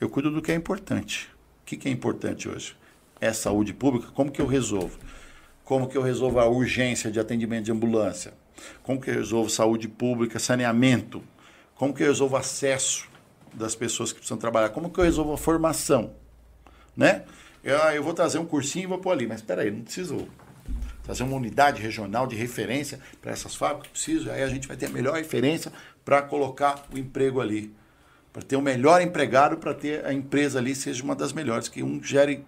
Eu 0.00 0.08
cuido 0.08 0.30
do 0.30 0.40
que 0.40 0.52
é 0.52 0.54
importante. 0.54 1.28
O 1.62 1.66
que, 1.66 1.76
que 1.76 1.88
é 1.88 1.90
importante 1.90 2.48
hoje? 2.48 2.76
É 3.20 3.32
saúde 3.32 3.74
pública. 3.74 4.12
Como 4.12 4.30
que 4.30 4.40
eu 4.40 4.46
resolvo? 4.46 4.96
Como 5.64 5.88
que 5.88 5.98
eu 5.98 6.02
resolvo 6.02 6.38
a 6.38 6.46
urgência 6.46 7.10
de 7.10 7.18
atendimento 7.18 7.64
de 7.64 7.72
ambulância? 7.72 8.45
Como 8.82 9.00
que 9.00 9.10
eu 9.10 9.14
resolvo 9.14 9.50
saúde 9.50 9.88
pública, 9.88 10.38
saneamento? 10.38 11.22
Como 11.74 11.92
que 11.92 12.02
eu 12.02 12.06
resolvo 12.06 12.36
acesso 12.36 13.08
das 13.52 13.74
pessoas 13.74 14.12
que 14.12 14.18
precisam 14.18 14.38
trabalhar? 14.38 14.70
Como 14.70 14.90
que 14.90 14.98
eu 14.98 15.04
resolvo 15.04 15.32
a 15.32 15.38
formação? 15.38 16.14
Né? 16.96 17.24
Eu, 17.62 17.82
ah, 17.82 17.94
eu 17.94 18.02
vou 18.02 18.14
trazer 18.14 18.38
um 18.38 18.46
cursinho 18.46 18.84
e 18.84 18.86
vou 18.86 18.98
pôr 18.98 19.10
ali, 19.10 19.26
mas 19.26 19.40
espera 19.40 19.62
aí, 19.62 19.70
não 19.70 19.82
preciso 19.82 20.28
trazer 21.02 21.22
uma 21.22 21.36
unidade 21.36 21.80
regional 21.80 22.26
de 22.26 22.34
referência 22.34 22.98
para 23.22 23.30
essas 23.30 23.54
fábricas, 23.54 23.90
preciso, 23.90 24.30
aí 24.30 24.42
a 24.42 24.48
gente 24.48 24.66
vai 24.66 24.76
ter 24.76 24.86
a 24.86 24.88
melhor 24.88 25.14
referência 25.14 25.72
para 26.04 26.20
colocar 26.20 26.84
o 26.92 26.98
emprego 26.98 27.40
ali. 27.40 27.72
Para 28.32 28.42
ter 28.42 28.56
o 28.56 28.60
melhor 28.60 29.00
empregado, 29.00 29.56
para 29.56 29.72
ter 29.72 30.04
a 30.04 30.12
empresa 30.12 30.58
ali 30.58 30.74
seja 30.74 31.02
uma 31.02 31.14
das 31.14 31.32
melhores, 31.32 31.68
que 31.68 31.82
um 31.82 32.02
gere. 32.02 32.44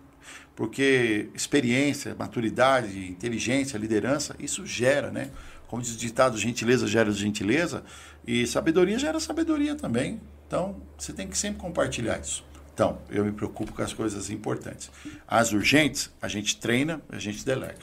Porque 0.54 1.30
experiência, 1.34 2.16
maturidade, 2.18 3.08
inteligência, 3.08 3.78
liderança, 3.78 4.34
isso 4.38 4.66
gera, 4.66 5.10
né? 5.10 5.30
Como 5.68 5.82
diz 5.82 5.94
o 5.94 5.98
ditado, 5.98 6.36
gentileza 6.36 6.86
gera 6.86 7.12
gentileza, 7.12 7.84
e 8.26 8.46
sabedoria 8.46 8.98
gera 8.98 9.20
sabedoria 9.20 9.76
também. 9.76 10.20
Então, 10.46 10.80
você 10.98 11.12
tem 11.12 11.28
que 11.28 11.36
sempre 11.36 11.60
compartilhar 11.60 12.18
isso. 12.18 12.44
Então, 12.74 12.98
eu 13.10 13.24
me 13.24 13.32
preocupo 13.32 13.72
com 13.72 13.82
as 13.82 13.92
coisas 13.92 14.30
importantes. 14.30 14.90
As 15.26 15.52
urgentes, 15.52 16.10
a 16.22 16.28
gente 16.28 16.56
treina, 16.56 17.02
a 17.10 17.18
gente 17.18 17.44
delega. 17.44 17.78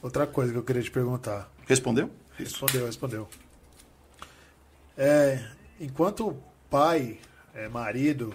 Outra 0.00 0.26
coisa 0.26 0.52
que 0.52 0.58
eu 0.58 0.62
queria 0.62 0.82
te 0.82 0.90
perguntar. 0.90 1.50
Respondeu? 1.66 2.10
Respondeu, 2.38 2.86
respondeu. 2.86 3.28
É, 4.96 5.44
enquanto 5.80 6.36
pai, 6.70 7.18
é, 7.54 7.68
marido, 7.68 8.34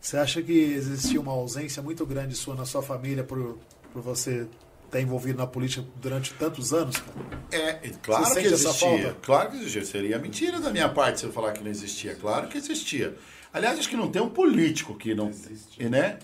você 0.00 0.16
acha 0.16 0.42
que 0.42 0.52
existia 0.52 1.20
uma 1.20 1.32
ausência 1.32 1.82
muito 1.82 2.06
grande 2.06 2.34
sua 2.34 2.54
na 2.54 2.64
sua 2.64 2.82
família 2.82 3.24
por, 3.24 3.58
por 3.92 4.00
você 4.00 4.46
estar 4.94 5.00
envolvido 5.00 5.38
na 5.38 5.46
política 5.46 5.84
durante 5.96 6.32
tantos 6.34 6.72
anos? 6.72 7.02
É, 7.50 7.58
é 7.58 7.92
claro 8.02 8.32
que 8.32 8.40
existia. 8.40 8.72
falta? 8.72 9.16
Claro 9.20 9.50
que 9.50 9.56
existia. 9.56 9.84
Seria 9.84 10.18
mentira 10.18 10.60
da 10.60 10.70
minha 10.70 10.88
parte 10.88 11.20
se 11.20 11.26
eu 11.26 11.32
falar 11.32 11.52
que 11.52 11.62
não 11.62 11.70
existia. 11.70 12.14
Claro 12.14 12.48
que 12.48 12.56
existia. 12.56 13.16
Aliás, 13.52 13.78
acho 13.78 13.88
que 13.88 13.96
não 13.96 14.10
tem 14.10 14.22
um 14.22 14.28
político 14.28 14.94
que 14.94 15.14
não, 15.14 15.30
e, 15.78 15.88
né? 15.88 16.18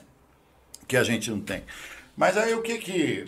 Que 0.87 0.97
a 0.97 1.03
gente 1.05 1.31
não 1.31 1.41
tem. 1.41 1.65
Mas 2.17 2.37
aí 2.37 2.55
o 2.55 2.63
que 2.63 2.79
que, 2.79 3.25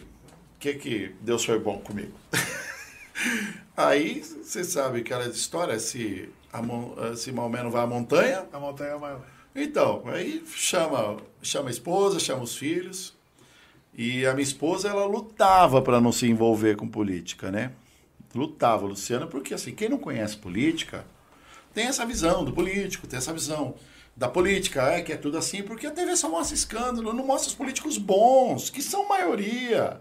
o 0.56 0.58
que 0.58 0.74
que 0.74 1.14
Deus 1.20 1.44
foi 1.44 1.58
bom 1.58 1.78
comigo? 1.78 2.12
aí 3.76 4.20
você 4.20 4.64
sabe 4.64 5.00
aquela 5.00 5.26
história 5.26 5.78
se 5.78 6.28
a, 6.52 7.16
se 7.16 7.32
Maomé 7.32 7.62
não 7.62 7.70
vai 7.70 7.82
à 7.82 7.86
montanha, 7.86 8.46
A 8.52 8.58
montanha 8.58 8.90
é 8.90 8.94
uma... 8.94 9.24
então, 9.54 10.02
aí 10.06 10.44
chama, 10.54 11.18
chama 11.40 11.68
a 11.68 11.70
esposa, 11.70 12.18
chama 12.18 12.42
os 12.42 12.56
filhos. 12.56 13.14
E 13.94 14.26
a 14.26 14.32
minha 14.32 14.42
esposa, 14.42 14.88
ela 14.88 15.04
lutava 15.04 15.82
para 15.82 16.00
não 16.00 16.12
se 16.12 16.26
envolver 16.26 16.76
com 16.76 16.88
política, 16.88 17.50
né? 17.50 17.72
Lutava, 18.34 18.86
Luciana, 18.86 19.26
porque 19.26 19.52
assim, 19.52 19.74
quem 19.74 19.88
não 19.88 19.98
conhece 19.98 20.36
política 20.36 21.04
tem 21.74 21.86
essa 21.86 22.04
visão 22.06 22.44
do 22.44 22.52
político, 22.52 23.06
tem 23.06 23.18
essa 23.18 23.32
visão 23.32 23.74
da 24.16 24.28
política, 24.28 24.82
é 24.92 25.02
que 25.02 25.12
é 25.12 25.16
tudo 25.16 25.38
assim, 25.38 25.62
porque 25.62 25.86
a 25.86 25.90
TV 25.90 26.16
só 26.16 26.28
mostra 26.28 26.54
escândalo, 26.54 27.12
não 27.12 27.26
mostra 27.26 27.48
os 27.48 27.54
políticos 27.54 27.98
bons, 27.98 28.70
que 28.70 28.82
são 28.82 29.08
maioria. 29.08 30.00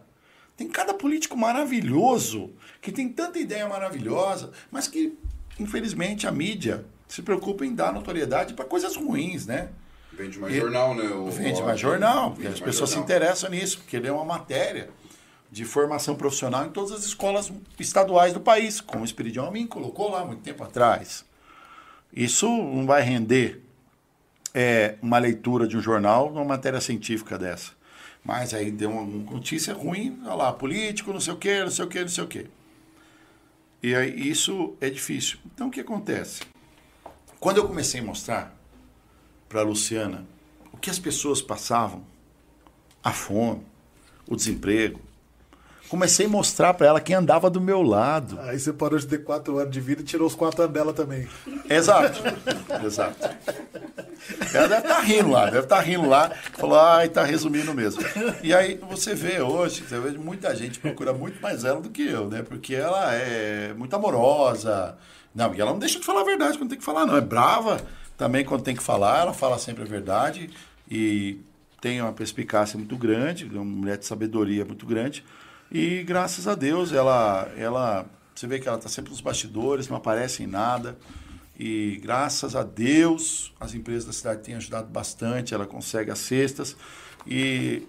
Tem 0.56 0.68
cada 0.68 0.94
político 0.94 1.38
maravilhoso, 1.38 2.52
que 2.82 2.92
tem 2.92 3.10
tanta 3.10 3.40
ideia 3.40 3.68
maravilhosa, 3.68 4.52
mas 4.70 4.88
que, 4.88 5.18
infelizmente, 5.60 6.28
a 6.28 6.32
mídia 6.32 6.86
se 7.08 7.22
preocupa 7.22 7.66
em 7.66 7.74
dar 7.74 7.94
notoriedade 7.94 8.54
para 8.54 8.66
coisas 8.66 8.96
ruins, 8.96 9.46
né? 9.46 9.70
Vende 10.14 10.38
mais 10.40 10.54
E- 10.54 10.58
jornal, 10.60 10.94
né? 10.96 11.04
O, 11.10 11.30
Vende 11.32 11.62
mais 11.64 11.80
jornal, 11.80 12.32
porque 12.32 12.48
as 12.48 12.60
pessoas 12.60 12.90
se 12.90 12.96
jornal. 12.96 13.04
interessam 13.18 13.50
nisso, 13.50 13.78
porque 13.80 13.96
ele 13.98 14.08
é 14.08 14.12
uma 14.12 14.26
matéria 14.26 14.90
de 15.52 15.66
formação 15.66 16.16
profissional 16.16 16.66
em 16.66 16.70
todas 16.70 16.92
as 16.92 17.04
escolas 17.06 17.52
estaduais 17.80 18.34
do 18.34 18.40
país, 18.40 18.80
como 18.82 19.02
o 19.02 19.06
Espiridião 19.06 19.46
Amin 19.48 19.68
colocou 19.68 20.10
lá 20.12 20.24
muito 20.26 20.42
tempo 20.42 20.64
atrás. 20.64 21.26
Isso 22.14 22.48
não 22.48 22.86
vai 22.86 23.02
render 23.02 23.62
é, 24.54 24.96
uma 25.02 25.18
leitura 25.18 25.68
de 25.68 25.78
um 25.78 25.82
jornal 25.82 26.30
numa 26.30 26.44
matéria 26.46 26.80
científica 26.82 27.38
dessa. 27.38 27.72
Mas 28.24 28.54
aí 28.54 28.70
deu 28.70 28.92
uma 28.92 29.04
notícia 29.04 29.74
ruim, 29.74 30.20
olha 30.26 30.34
lá, 30.36 30.54
político, 30.54 31.12
não 31.12 31.20
sei 31.20 31.34
o 31.34 31.38
quê, 31.38 31.62
não 31.64 31.72
sei 31.72 31.86
o 31.86 31.88
quê, 31.88 32.02
não 32.02 32.08
sei 32.08 32.24
o 32.24 32.28
quê. 32.28 32.46
E 33.82 33.96
aí 33.96 34.30
isso 34.30 34.76
é 34.80 34.90
difícil. 34.90 35.40
Então 35.54 35.68
o 35.68 35.72
que 35.72 35.80
acontece? 35.80 36.42
Quando 37.40 37.58
eu 37.58 37.68
comecei 37.68 38.00
a 38.00 38.04
mostrar 38.04 38.56
para 39.52 39.62
a 39.62 39.64
Luciana 39.64 40.26
o 40.72 40.78
que 40.78 40.90
as 40.90 40.98
pessoas 40.98 41.42
passavam, 41.42 42.04
a 43.04 43.12
fome, 43.12 43.62
o 44.26 44.36
desemprego, 44.36 45.02
comecei 45.90 46.26
a 46.26 46.30
mostrar 46.30 46.74
para 46.74 46.88
ela 46.88 47.02
quem 47.02 47.16
andava 47.16 47.50
do 47.50 47.60
meu 47.60 47.82
lado. 47.82 48.40
Aí 48.40 48.58
você 48.58 48.72
parou 48.72 48.98
de 48.98 49.06
ter 49.06 49.26
quatro 49.26 49.58
anos 49.58 49.74
de 49.74 49.82
vida 49.82 50.02
e 50.02 50.06
tirou 50.06 50.26
os 50.26 50.34
quatro 50.34 50.62
anos 50.62 50.74
dela 50.74 50.94
também. 50.94 51.28
Exato. 51.70 52.22
Exato. 52.86 53.30
Ela 54.54 54.68
deve 54.70 54.88
estar 54.88 55.02
rindo 55.02 55.30
lá, 55.30 55.46
deve 55.46 55.60
estar 55.60 55.82
rindo 55.82 56.08
lá. 56.08 56.30
Falou, 56.54 56.80
ai, 56.80 57.10
tá 57.10 57.24
resumindo 57.24 57.74
mesmo. 57.74 58.02
E 58.42 58.54
aí 58.54 58.80
você 58.90 59.14
vê 59.14 59.42
hoje, 59.42 59.84
você 59.84 60.00
vê 60.00 60.12
muita 60.12 60.56
gente 60.56 60.80
procura 60.80 61.12
muito 61.12 61.42
mais 61.42 61.66
ela 61.66 61.82
do 61.82 61.90
que 61.90 62.04
eu, 62.08 62.30
né? 62.30 62.42
Porque 62.42 62.74
ela 62.74 63.14
é 63.14 63.74
muito 63.74 63.94
amorosa. 63.94 64.98
Não, 65.36 65.54
e 65.54 65.60
ela 65.60 65.72
não 65.72 65.80
deixa 65.80 66.00
de 66.00 66.06
falar 66.06 66.22
a 66.22 66.26
verdade 66.26 66.58
quando 66.58 66.70
tem 66.70 66.80
que 66.80 66.86
falar, 66.86 67.06
não. 67.06 67.18
É 67.18 67.22
brava 67.22 67.82
também 68.22 68.46
quando 68.46 68.62
tem 68.62 68.76
que 68.76 68.84
falar, 68.84 69.22
ela 69.22 69.34
fala 69.34 69.58
sempre 69.58 69.82
a 69.84 69.88
verdade. 69.88 70.48
e 70.90 71.40
tem 71.82 72.00
uma 72.00 72.14
perspicácia 72.14 72.78
muito 72.78 72.96
grande, 72.96 73.46
uma 73.46 73.66
mulher 73.66 73.98
de 73.98 74.06
sabedoria 74.06 74.64
muito 74.64 74.86
grande. 74.86 75.26
E 75.72 76.04
graças 76.04 76.48
a 76.48 76.54
Deus 76.54 76.94
ela, 76.94 77.50
ela 77.58 78.06
você 78.36 78.46
vê 78.46 78.60
que 78.60 78.68
ela 78.68 78.78
está 78.78 78.88
sempre 78.88 79.10
nos 79.10 79.20
bastidores, 79.22 79.88
não 79.88 79.98
aparece 79.98 80.44
em 80.44 80.48
nada. 80.48 80.96
E 81.60 82.00
graças 82.04 82.56
a 82.56 82.62
Deus 82.62 83.52
as 83.60 83.74
empresas 83.74 84.06
da 84.06 84.14
cidade 84.14 84.42
têm 84.44 84.54
ajudado 84.54 84.88
bastante, 84.90 85.56
ela 85.56 85.66
consegue 85.66 86.12
as 86.12 86.20
cestas. 86.20 86.76
E 87.26 87.82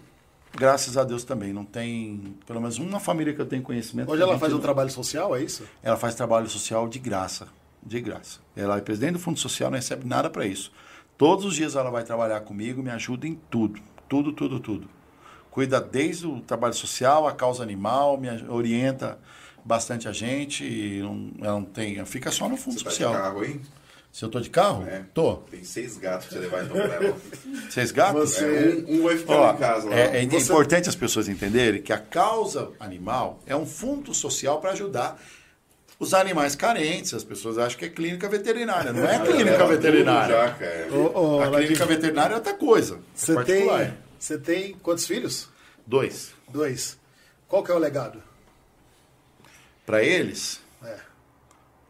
graças 0.57 0.97
a 0.97 1.05
Deus 1.05 1.23
também, 1.25 1.53
não 1.53 1.67
tem 1.67 2.35
pelo 2.47 2.59
menos 2.63 2.79
uma 2.79 2.99
família 3.01 3.35
que 3.35 3.41
eu 3.43 3.47
tenho 3.47 3.63
conhecimento. 3.63 4.11
Hoje 4.11 4.23
ela 4.23 4.39
faz 4.39 4.53
um 4.53 4.57
não- 4.57 4.63
trabalho 4.63 4.91
social, 4.91 5.37
é 5.37 5.43
isso? 5.43 5.65
ela 5.83 5.99
faz 5.99 6.15
trabalho 6.15 6.49
social 6.49 6.89
de 6.89 6.99
graça, 6.99 7.47
de 7.85 8.01
graça. 8.01 8.41
Ela 8.57 8.79
é 8.79 8.81
presidente 8.81 9.13
do 9.15 9.19
Fundo 9.19 9.39
Social, 9.39 9.71
não 9.71 9.77
recebe 9.77 10.07
nada 10.07 10.31
para 10.31 10.47
isso. 10.47 10.73
Todos 11.19 11.45
os 11.45 11.55
dias 11.55 11.75
ela 11.77 11.91
vai 11.91 12.05
trabalhar 12.05 12.41
comigo, 12.41 12.83
me 12.83 12.91
ajuda 12.91 13.27
em 13.27 13.35
tudo, 13.51 13.81
tudo, 14.09 14.33
tudo, 14.33 14.61
tudo. 14.61 14.89
Cuida 15.51 15.81
desde 15.81 16.27
o 16.27 16.41
trabalho 16.41 16.75
social, 16.75 17.27
a 17.29 17.33
causa 17.33 17.63
animal, 17.63 18.19
me 18.19 18.29
orienta 18.49 19.19
bastante 19.65 20.09
a 20.09 20.13
gente. 20.13 20.65
E 20.65 21.01
não, 21.03 21.31
ela 21.41 21.53
não 21.61 21.65
tem, 21.65 22.03
fica 22.07 22.31
só 22.31 22.49
no 22.49 22.57
Fundo 22.57 22.79
Você 22.79 22.85
tá 22.85 22.91
de 22.91 22.97
Social. 22.97 23.13
carro 23.13 23.41
aí? 23.41 23.61
Se 24.11 24.25
eu 24.25 24.29
tô 24.29 24.41
de 24.41 24.51
carro, 24.51 24.87
É. 24.87 25.05
tô. 25.15 25.37
Tem 25.51 25.65
seis 25.65 25.97
gatos 25.97 26.27
pra 26.27 26.37
você 26.37 26.43
levar 26.43 26.65
então 26.65 26.77
pra 26.77 26.95
ela. 26.97 27.17
Vocês 27.71 27.91
gatos? 27.91 28.31
Você- 28.35 28.85
É, 28.89 28.91
um, 28.93 28.99
um 29.01 29.03
vai 29.05 29.17
ficar 29.17 29.33
Ó, 29.35 29.53
em 29.53 29.57
casa 29.57 29.89
lá. 29.89 29.97
é, 29.97 30.23
é 30.23 30.27
Você- 30.27 30.37
importante 30.45 30.89
as 30.89 30.95
pessoas 30.95 31.29
entenderem 31.29 31.81
que 31.81 31.93
a 31.95 31.99
causa 31.99 32.71
animal 32.79 33.41
é 33.47 33.57
um 33.57 33.65
fundo 33.65 34.13
social 34.15 34.61
para 34.61 34.73
ajudar 34.73 35.19
os 36.03 36.13
animais 36.15 36.57
carentes. 36.57 37.15
As 37.15 37.23
pessoas 37.23 37.57
acham 37.59 37.79
que 37.79 37.85
é 37.85 37.89
clínica 37.89 38.29
veterinária. 38.29 38.93
Não 38.93 39.07
é 39.07 39.21
clínica 39.21 39.53
Leva 39.53 39.65
tudo 39.69 39.69
veterinária. 39.77 40.35
Já, 40.35 40.53
cara. 40.55 40.89
Ô, 40.93 41.37
ô, 41.37 41.41
A 41.43 41.51
clínica 41.53 41.87
veterinária 41.87 42.35
é 42.35 42.37
outra 42.37 42.55
coisa. 42.55 42.99
você 43.15 43.39
é 43.39 43.45
tem, 43.45 43.95
você 44.19 44.37
tem 44.37 44.75
quantos 44.83 45.07
filhos? 45.07 45.49
Dois. 45.87 46.33
Dois. 46.49 46.99
Qual 47.47 47.63
que 47.63 47.71
é 47.71 47.75
o 47.75 47.79
legado? 47.79 48.21
Para 49.87 50.03
eles, 50.03 50.61
É. 50.85 50.97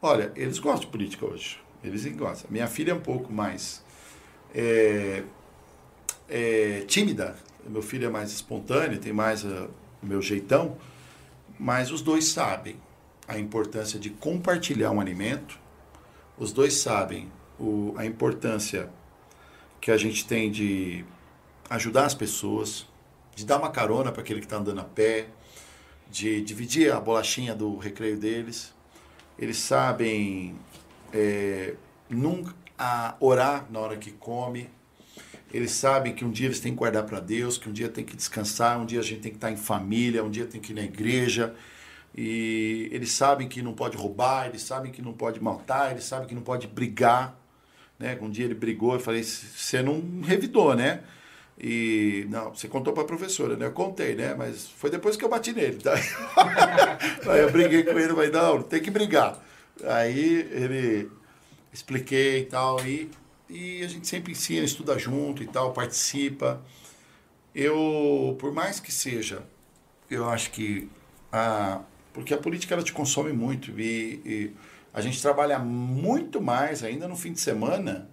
olha, 0.02 0.30
eles 0.36 0.58
gostam 0.58 0.80
de 0.82 0.86
política 0.88 1.24
hoje. 1.24 1.58
Eles 1.82 2.04
gostam. 2.14 2.50
Minha 2.50 2.66
filha 2.66 2.90
é 2.90 2.94
um 2.94 3.00
pouco 3.00 3.32
mais 3.32 3.82
é, 4.54 5.22
é, 6.28 6.84
tímida. 6.86 7.34
Meu 7.66 7.80
filho 7.80 8.06
é 8.06 8.10
mais 8.10 8.30
espontâneo, 8.30 8.98
tem 8.98 9.12
mais 9.12 9.42
ah, 9.46 9.68
o 10.02 10.06
meu 10.06 10.20
jeitão. 10.20 10.76
Mas 11.58 11.90
os 11.90 12.02
dois 12.02 12.28
sabem 12.28 12.76
a 13.32 13.38
importância 13.38 13.98
de 13.98 14.10
compartilhar 14.10 14.90
um 14.90 15.00
alimento. 15.00 15.58
Os 16.38 16.52
dois 16.52 16.74
sabem 16.74 17.30
o, 17.58 17.94
a 17.96 18.04
importância 18.04 18.90
que 19.80 19.90
a 19.90 19.96
gente 19.96 20.26
tem 20.26 20.50
de 20.50 21.04
ajudar 21.68 22.04
as 22.04 22.14
pessoas, 22.14 22.86
de 23.34 23.44
dar 23.44 23.58
uma 23.58 23.70
carona 23.70 24.12
para 24.12 24.22
aquele 24.22 24.40
que 24.40 24.46
está 24.46 24.56
andando 24.58 24.80
a 24.80 24.84
pé, 24.84 25.28
de 26.10 26.42
dividir 26.42 26.92
a 26.92 27.00
bolachinha 27.00 27.54
do 27.54 27.76
recreio 27.78 28.18
deles. 28.18 28.74
Eles 29.38 29.56
sabem 29.56 30.54
é, 31.12 31.74
nunca 32.08 32.54
a 32.78 33.16
orar 33.18 33.66
na 33.70 33.80
hora 33.80 33.96
que 33.96 34.12
come. 34.12 34.68
Eles 35.52 35.72
sabem 35.72 36.14
que 36.14 36.24
um 36.24 36.30
dia 36.30 36.46
eles 36.46 36.60
têm 36.60 36.72
que 36.72 36.78
guardar 36.78 37.04
para 37.04 37.20
Deus, 37.20 37.58
que 37.58 37.68
um 37.68 37.72
dia 37.72 37.88
tem 37.88 38.04
que 38.04 38.16
descansar, 38.16 38.78
um 38.78 38.86
dia 38.86 39.00
a 39.00 39.02
gente 39.02 39.20
tem 39.20 39.30
que 39.30 39.36
estar 39.36 39.50
em 39.50 39.56
família, 39.56 40.22
um 40.22 40.30
dia 40.30 40.46
tem 40.46 40.60
que 40.60 40.72
ir 40.72 40.74
na 40.74 40.82
igreja. 40.82 41.54
E 42.14 42.88
eles 42.92 43.12
sabem 43.12 43.48
que 43.48 43.62
não 43.62 43.72
pode 43.72 43.96
roubar, 43.96 44.48
eles 44.48 44.62
sabem 44.62 44.92
que 44.92 45.00
não 45.00 45.12
pode 45.12 45.42
matar, 45.42 45.90
eles 45.92 46.04
sabem 46.04 46.28
que 46.28 46.34
não 46.34 46.42
pode 46.42 46.66
brigar. 46.66 47.38
Né? 47.98 48.18
Um 48.20 48.30
dia 48.30 48.44
ele 48.44 48.54
brigou, 48.54 48.94
eu 48.94 49.00
falei, 49.00 49.22
você 49.22 49.82
não 49.82 50.20
revidou, 50.22 50.74
né? 50.74 51.02
E 51.58 52.26
não, 52.28 52.54
você 52.54 52.66
contou 52.66 52.92
para 52.92 53.02
a 53.04 53.06
professora, 53.06 53.56
né? 53.56 53.66
Eu 53.66 53.72
contei, 53.72 54.14
né? 54.14 54.34
Mas 54.34 54.68
foi 54.68 54.90
depois 54.90 55.16
que 55.16 55.24
eu 55.24 55.28
bati 55.28 55.52
nele. 55.52 55.76
Tá? 55.76 55.94
Aí 57.30 57.40
eu 57.40 57.50
briguei 57.50 57.84
com 57.84 57.98
ele, 57.98 58.12
falei, 58.12 58.30
não, 58.30 58.62
tem 58.62 58.82
que 58.82 58.90
brigar. 58.90 59.42
Aí 59.84 60.48
ele 60.50 61.10
expliquei 61.72 62.40
e 62.40 62.44
tal, 62.46 62.84
e, 62.84 63.10
e 63.48 63.82
a 63.82 63.88
gente 63.88 64.06
sempre 64.06 64.32
ensina, 64.32 64.64
estuda 64.64 64.98
junto 64.98 65.42
e 65.42 65.46
tal, 65.46 65.72
participa. 65.72 66.60
Eu, 67.54 68.36
por 68.38 68.52
mais 68.52 68.80
que 68.80 68.92
seja, 68.92 69.42
eu 70.10 70.28
acho 70.28 70.50
que 70.50 70.90
a, 71.30 71.80
porque 72.12 72.34
a 72.34 72.38
política 72.38 72.74
ela 72.74 72.82
te 72.82 72.92
consome 72.92 73.32
muito 73.32 73.70
e, 73.80 74.20
e 74.24 74.52
a 74.92 75.00
gente 75.00 75.20
trabalha 75.20 75.58
muito 75.58 76.40
mais 76.40 76.84
ainda 76.84 77.08
no 77.08 77.16
fim 77.16 77.32
de 77.32 77.40
semana 77.40 78.08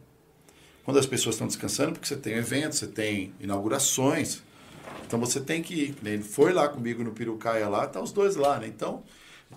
quando 0.84 0.98
as 0.98 1.06
pessoas 1.06 1.36
estão 1.36 1.46
descansando, 1.46 1.92
porque 1.92 2.08
você 2.08 2.16
tem 2.16 2.34
eventos, 2.34 2.80
você 2.80 2.88
tem 2.88 3.32
inaugurações. 3.40 4.42
Então 5.06 5.20
você 5.20 5.40
tem 5.40 5.62
que 5.62 5.74
ir. 5.74 5.96
né? 6.02 6.14
Ele 6.14 6.24
foi 6.24 6.52
lá 6.52 6.68
comigo 6.68 7.04
no 7.04 7.12
Pirucaia 7.12 7.68
lá, 7.70 7.86
tá 7.86 8.02
os 8.02 8.12
dois 8.12 8.36
lá, 8.36 8.60
né? 8.60 8.68
Então, 8.68 9.04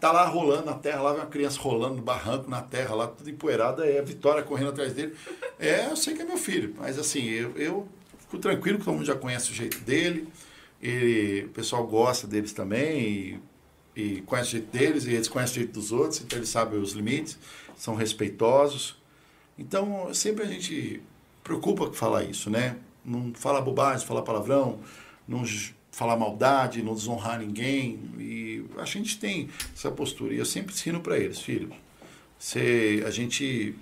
tá 0.00 0.12
lá 0.12 0.26
rolando 0.26 0.66
na 0.66 0.74
terra, 0.74 1.00
lá 1.00 1.12
vem 1.12 1.20
uma 1.20 1.26
criança 1.26 1.58
rolando 1.60 1.96
no 1.96 2.02
barranco 2.02 2.50
na 2.50 2.60
terra, 2.60 2.94
lá 2.94 3.06
tudo 3.06 3.30
empoeirado, 3.30 3.82
é 3.82 3.98
a 3.98 4.02
Vitória 4.02 4.42
correndo 4.42 4.70
atrás 4.70 4.92
dele. 4.92 5.14
É, 5.58 5.86
eu 5.86 5.96
sei 5.96 6.14
que 6.14 6.22
é 6.22 6.24
meu 6.24 6.36
filho, 6.36 6.74
mas 6.78 6.98
assim, 6.98 7.24
eu, 7.28 7.56
eu 7.56 7.88
fico 8.20 8.38
tranquilo, 8.38 8.78
que 8.78 8.84
todo 8.84 8.94
mundo 8.94 9.06
já 9.06 9.14
conhece 9.14 9.52
o 9.52 9.54
jeito 9.54 9.78
dele. 9.80 10.28
Ele, 10.82 11.46
o 11.46 11.50
pessoal 11.50 11.86
gosta 11.86 12.26
deles 12.26 12.52
também 12.52 13.00
e, 13.00 13.40
e 13.94 14.22
conhece 14.22 14.48
o 14.48 14.52
jeito 14.52 14.70
deles, 14.70 15.04
e 15.04 15.12
eles 15.12 15.28
conhecem 15.28 15.52
o 15.52 15.58
jeito 15.60 15.72
dos 15.72 15.92
outros, 15.92 16.20
então 16.20 16.38
eles 16.38 16.48
sabem 16.48 16.80
os 16.80 16.92
limites, 16.92 17.38
são 17.76 17.94
respeitosos. 17.94 18.96
Então, 19.58 20.12
sempre 20.14 20.44
a 20.44 20.46
gente 20.46 21.02
preocupa 21.44 21.86
com 21.86 21.92
falar 21.92 22.24
isso, 22.24 22.48
né? 22.48 22.76
Não 23.04 23.32
falar 23.34 23.60
bobagem, 23.60 24.06
falar 24.06 24.22
palavrão, 24.22 24.80
não 25.26 25.44
falar 25.90 26.16
maldade, 26.16 26.82
não 26.82 26.94
desonrar 26.94 27.38
ninguém. 27.38 27.98
E 28.18 28.64
a 28.78 28.84
gente 28.84 29.18
tem 29.18 29.48
essa 29.74 29.90
postura. 29.90 30.32
E 30.34 30.38
eu 30.38 30.46
sempre 30.46 30.72
ensino 30.72 31.00
para 31.00 31.18
eles, 31.18 31.40
filho, 31.40 31.70
você, 32.38 33.04
a 33.06 33.10
gente 33.10 33.74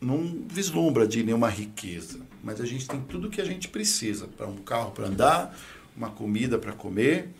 não 0.00 0.44
vislumbra 0.46 1.06
de 1.06 1.22
nenhuma 1.22 1.48
riqueza, 1.48 2.20
mas 2.44 2.60
a 2.60 2.66
gente 2.66 2.86
tem 2.86 3.00
tudo 3.00 3.30
que 3.30 3.40
a 3.40 3.44
gente 3.44 3.68
precisa 3.68 4.28
para 4.28 4.46
um 4.46 4.58
carro 4.58 4.90
para 4.90 5.06
andar, 5.06 5.58
uma 5.96 6.10
comida 6.10 6.58
para 6.58 6.72
comer. 6.72 7.30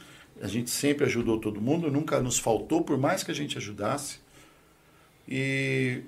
A 0.40 0.48
gente 0.48 0.70
sempre 0.70 1.04
ajudou 1.04 1.38
todo 1.38 1.60
mundo, 1.60 1.90
nunca 1.90 2.20
nos 2.20 2.38
faltou, 2.38 2.82
por 2.82 2.98
mais 2.98 3.22
que 3.22 3.30
a 3.30 3.34
gente 3.34 3.56
ajudasse. 3.56 4.18
E 5.28 6.02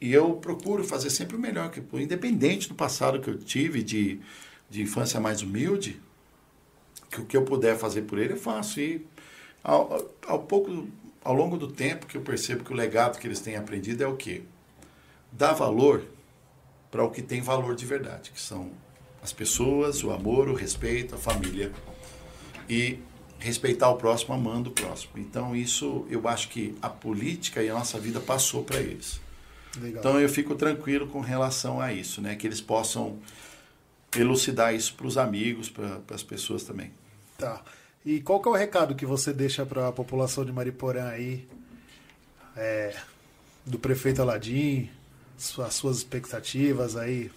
e 0.00 0.12
eu 0.12 0.34
procuro 0.34 0.84
fazer 0.84 1.10
sempre 1.10 1.36
o 1.36 1.38
melhor, 1.38 1.70
que, 1.70 1.82
independente 1.98 2.68
do 2.68 2.74
passado 2.74 3.20
que 3.20 3.28
eu 3.28 3.38
tive, 3.38 3.82
de, 3.82 4.20
de 4.68 4.82
infância 4.82 5.18
mais 5.18 5.42
humilde, 5.42 6.00
que 7.10 7.20
o 7.20 7.24
que 7.24 7.36
eu 7.36 7.44
puder 7.44 7.78
fazer 7.78 8.02
por 8.02 8.18
ele, 8.18 8.34
eu 8.34 8.38
faço. 8.38 8.78
E 8.78 9.06
ao, 9.64 10.10
ao, 10.26 10.40
pouco, 10.40 10.86
ao 11.24 11.34
longo 11.34 11.56
do 11.56 11.68
tempo 11.68 12.06
que 12.06 12.16
eu 12.16 12.20
percebo 12.20 12.62
que 12.62 12.72
o 12.72 12.76
legado 12.76 13.18
que 13.18 13.26
eles 13.26 13.40
têm 13.40 13.56
aprendido 13.56 14.02
é 14.02 14.06
o 14.06 14.16
quê? 14.16 14.42
Dar 15.32 15.54
valor 15.54 16.04
para 16.90 17.02
o 17.02 17.10
que 17.10 17.22
tem 17.22 17.40
valor 17.40 17.74
de 17.74 17.86
verdade, 17.86 18.30
que 18.30 18.40
são 18.40 18.70
as 19.22 19.32
pessoas, 19.32 20.04
o 20.04 20.10
amor, 20.10 20.48
o 20.48 20.54
respeito, 20.54 21.14
a 21.14 21.18
família. 21.18 21.72
E 22.68 22.98
respeitar 23.38 23.90
o 23.90 23.96
próximo 23.96 24.34
amando 24.34 24.70
o 24.70 24.72
próximo. 24.72 25.12
Então, 25.16 25.54
isso 25.54 26.06
eu 26.10 26.26
acho 26.28 26.48
que 26.48 26.74
a 26.80 26.88
política 26.88 27.62
e 27.62 27.68
a 27.68 27.74
nossa 27.74 27.98
vida 27.98 28.20
passou 28.20 28.64
para 28.64 28.78
eles. 28.78 29.20
Legal. 29.80 30.00
Então 30.00 30.20
eu 30.20 30.28
fico 30.28 30.54
tranquilo 30.54 31.06
com 31.06 31.20
relação 31.20 31.80
a 31.80 31.92
isso, 31.92 32.20
né? 32.20 32.34
Que 32.34 32.46
eles 32.46 32.60
possam 32.60 33.18
elucidar 34.16 34.74
isso 34.74 34.94
para 34.94 35.06
os 35.06 35.18
amigos, 35.18 35.68
para 35.68 36.00
as 36.10 36.22
pessoas 36.22 36.64
também. 36.64 36.90
Tá. 37.36 37.62
E 38.04 38.20
qual 38.20 38.40
que 38.40 38.48
é 38.48 38.50
o 38.50 38.54
recado 38.54 38.94
que 38.94 39.04
você 39.04 39.32
deixa 39.32 39.66
para 39.66 39.88
a 39.88 39.92
população 39.92 40.44
de 40.44 40.52
Mariporã 40.52 41.08
aí, 41.08 41.46
é, 42.56 42.94
do 43.64 43.78
prefeito 43.78 44.22
Aladim, 44.22 44.88
as 45.36 45.74
suas 45.74 45.98
expectativas 45.98 46.96
aí? 46.96 47.30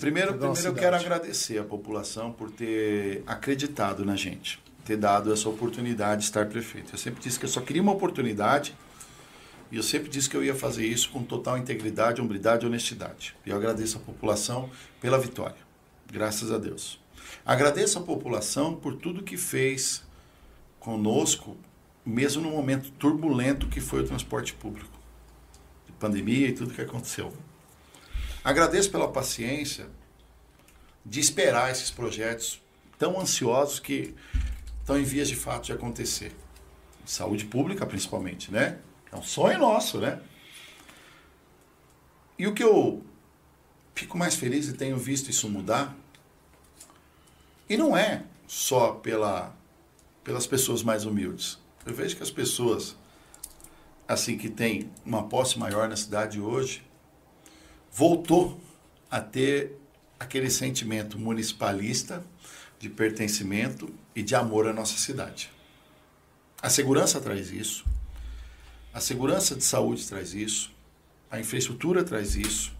Primeiro, 0.00 0.34
primeiro 0.34 0.60
eu 0.64 0.74
quero 0.74 0.96
agradecer 0.96 1.58
a 1.58 1.64
população 1.64 2.32
por 2.32 2.50
ter 2.50 3.22
acreditado 3.26 4.04
na 4.04 4.16
gente, 4.16 4.60
ter 4.88 4.96
dado 4.96 5.30
essa 5.30 5.46
oportunidade 5.50 6.22
de 6.22 6.28
estar 6.28 6.46
prefeito. 6.46 6.94
Eu 6.94 6.98
sempre 6.98 7.22
disse 7.22 7.38
que 7.38 7.44
eu 7.44 7.48
só 7.50 7.60
queria 7.60 7.82
uma 7.82 7.92
oportunidade 7.92 8.74
e 9.70 9.76
eu 9.76 9.82
sempre 9.82 10.08
disse 10.08 10.30
que 10.30 10.34
eu 10.34 10.42
ia 10.42 10.54
fazer 10.54 10.86
isso 10.86 11.10
com 11.10 11.22
total 11.22 11.58
integridade, 11.58 12.22
hombridade 12.22 12.64
e 12.64 12.66
honestidade. 12.66 13.36
E 13.44 13.50
eu 13.50 13.56
agradeço 13.56 13.98
a 13.98 14.00
população 14.00 14.70
pela 14.98 15.18
vitória. 15.18 15.58
Graças 16.10 16.50
a 16.50 16.56
Deus. 16.56 16.98
Agradeço 17.44 17.98
a 17.98 18.00
população 18.00 18.74
por 18.74 18.96
tudo 18.96 19.22
que 19.22 19.36
fez 19.36 20.02
conosco, 20.80 21.54
mesmo 22.02 22.40
no 22.40 22.50
momento 22.50 22.90
turbulento 22.92 23.68
que 23.68 23.82
foi 23.82 24.00
o 24.00 24.06
transporte 24.06 24.54
público, 24.54 24.98
de 25.84 25.92
pandemia 25.92 26.48
e 26.48 26.52
tudo 26.52 26.72
que 26.72 26.80
aconteceu. 26.80 27.30
Agradeço 28.42 28.90
pela 28.90 29.08
paciência 29.08 29.86
de 31.04 31.20
esperar 31.20 31.70
esses 31.70 31.90
projetos 31.90 32.62
tão 32.98 33.20
ansiosos 33.20 33.78
que 33.78 34.14
estão 34.88 34.98
em 34.98 35.04
vias 35.04 35.28
de 35.28 35.36
fato 35.36 35.66
de 35.66 35.72
acontecer. 35.72 36.34
Saúde 37.04 37.44
pública, 37.44 37.84
principalmente, 37.84 38.50
né? 38.50 38.78
É 39.12 39.16
um 39.16 39.22
sonho 39.22 39.58
nosso, 39.58 39.98
né? 39.98 40.18
E 42.38 42.46
o 42.46 42.54
que 42.54 42.64
eu 42.64 43.04
fico 43.94 44.16
mais 44.16 44.34
feliz 44.34 44.66
e 44.66 44.72
tenho 44.72 44.96
visto 44.96 45.28
isso 45.28 45.48
mudar 45.50 45.94
E 47.68 47.76
não 47.76 47.96
é 47.96 48.22
só 48.46 48.92
pela, 48.92 49.54
pelas 50.24 50.46
pessoas 50.46 50.82
mais 50.82 51.04
humildes. 51.04 51.58
Eu 51.84 51.92
vejo 51.92 52.16
que 52.16 52.22
as 52.22 52.30
pessoas 52.30 52.96
assim 54.06 54.38
que 54.38 54.48
têm 54.48 54.90
uma 55.04 55.28
posse 55.28 55.58
maior 55.58 55.86
na 55.86 55.96
cidade 55.96 56.40
hoje 56.40 56.82
voltou 57.92 58.58
a 59.10 59.20
ter 59.20 59.78
aquele 60.18 60.48
sentimento 60.48 61.18
municipalista 61.18 62.24
de 62.78 62.88
pertencimento 62.88 63.92
e 64.18 64.22
de 64.22 64.34
amor 64.34 64.66
à 64.66 64.72
nossa 64.72 64.98
cidade. 64.98 65.48
A 66.60 66.68
segurança 66.68 67.20
traz 67.20 67.52
isso. 67.52 67.84
A 68.92 68.98
segurança 68.98 69.54
de 69.54 69.62
saúde 69.62 70.04
traz 70.08 70.34
isso. 70.34 70.72
A 71.30 71.38
infraestrutura 71.38 72.02
traz 72.02 72.34
isso. 72.34 72.72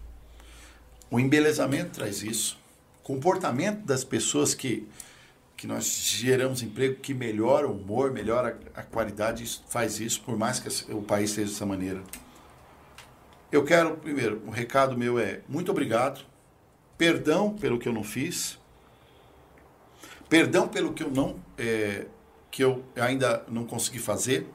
O 1.09 1.17
embelezamento 1.17 1.91
traz 1.91 2.23
isso. 2.23 2.59
O 2.99 3.03
comportamento 3.03 3.85
das 3.85 4.03
pessoas 4.03 4.53
que, 4.53 4.85
que 5.55 5.65
nós 5.65 5.85
geramos 5.85 6.61
emprego, 6.61 6.95
que 6.95 7.13
melhora 7.13 7.65
o 7.65 7.71
humor, 7.71 8.11
melhora 8.11 8.59
a, 8.75 8.83
qualidade, 8.83 9.61
faz 9.69 10.01
isso, 10.01 10.21
por 10.21 10.37
mais 10.37 10.59
que 10.59 10.91
o 10.91 11.01
país 11.01 11.31
seja 11.31 11.49
dessa 11.51 11.65
maneira. 11.65 12.03
Eu 13.49 13.63
quero, 13.63 13.95
primeiro, 13.95 14.41
o 14.45 14.49
um 14.49 14.51
recado 14.51 14.97
meu 14.97 15.17
é 15.17 15.39
muito 15.47 15.71
obrigado, 15.71 16.19
perdão 16.97 17.53
pelo 17.53 17.79
que 17.79 17.87
eu 17.87 17.93
não 17.93 18.03
fiz, 18.03 18.58
perdão 20.29 20.67
pelo 20.67 20.93
que 20.93 21.03
eu 21.03 21.09
não, 21.09 21.37
é, 21.57 22.05
que 22.51 22.63
eu 22.63 22.85
ainda 22.95 23.43
não 23.49 23.65
consegui 23.65 23.99
fazer. 23.99 24.47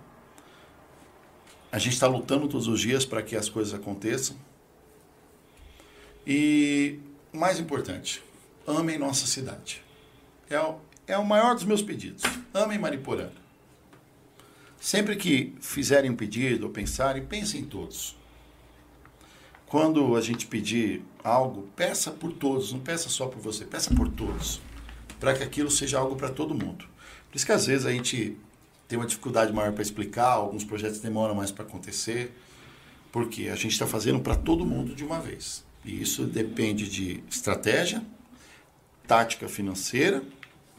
A 1.70 1.78
gente 1.78 1.94
está 1.94 2.06
lutando 2.06 2.48
todos 2.48 2.68
os 2.68 2.80
dias 2.80 3.04
para 3.04 3.22
que 3.22 3.36
as 3.36 3.48
coisas 3.48 3.74
aconteçam. 3.74 4.36
E 6.24 7.00
mais 7.32 7.58
importante, 7.58 8.22
amem 8.66 8.96
nossa 8.96 9.26
cidade. 9.26 9.82
É 10.48 10.58
o, 10.58 10.76
é 11.06 11.18
o 11.18 11.24
maior 11.24 11.54
dos 11.54 11.64
meus 11.64 11.82
pedidos. 11.82 12.22
Amem 12.54 12.78
Mariporanga. 12.78 13.44
Sempre 14.80 15.16
que 15.16 15.54
fizerem 15.60 16.10
um 16.10 16.16
pedido 16.16 16.66
ou 16.66 16.72
pensarem, 16.72 17.24
pensem 17.24 17.62
em 17.62 17.64
todos. 17.64 18.16
Quando 19.66 20.14
a 20.14 20.20
gente 20.20 20.46
pedir 20.46 21.02
algo, 21.24 21.68
peça 21.74 22.10
por 22.10 22.32
todos, 22.32 22.72
não 22.72 22.80
peça 22.80 23.08
só 23.08 23.26
por 23.26 23.40
você, 23.40 23.64
peça 23.64 23.92
por 23.94 24.08
todos, 24.08 24.60
para 25.18 25.34
que 25.34 25.42
aquilo 25.42 25.70
seja 25.70 25.98
algo 25.98 26.16
para 26.16 26.28
todo 26.28 26.54
mundo. 26.54 26.84
Por 27.30 27.36
isso 27.36 27.46
que 27.46 27.52
às 27.52 27.66
vezes 27.66 27.86
a 27.86 27.92
gente 27.92 28.36
tem 28.86 28.98
uma 28.98 29.06
dificuldade 29.06 29.52
maior 29.52 29.72
para 29.72 29.82
explicar, 29.82 30.32
alguns 30.32 30.64
projetos 30.64 31.00
demoram 31.00 31.34
mais 31.34 31.50
para 31.50 31.64
acontecer, 31.64 32.32
porque 33.10 33.48
a 33.48 33.56
gente 33.56 33.72
está 33.72 33.86
fazendo 33.86 34.20
para 34.20 34.34
todo 34.34 34.64
mundo 34.64 34.94
de 34.94 35.04
uma 35.04 35.20
vez. 35.20 35.64
E 35.84 36.00
isso 36.00 36.24
depende 36.24 36.88
de 36.88 37.22
estratégia, 37.30 38.04
tática 39.06 39.48
financeira, 39.48 40.22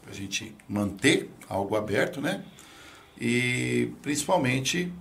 para 0.02 0.12
a 0.12 0.14
gente 0.14 0.54
manter 0.68 1.30
algo 1.48 1.76
aberto, 1.76 2.20
né? 2.20 2.44
E 3.20 3.90
principalmente 4.02 4.92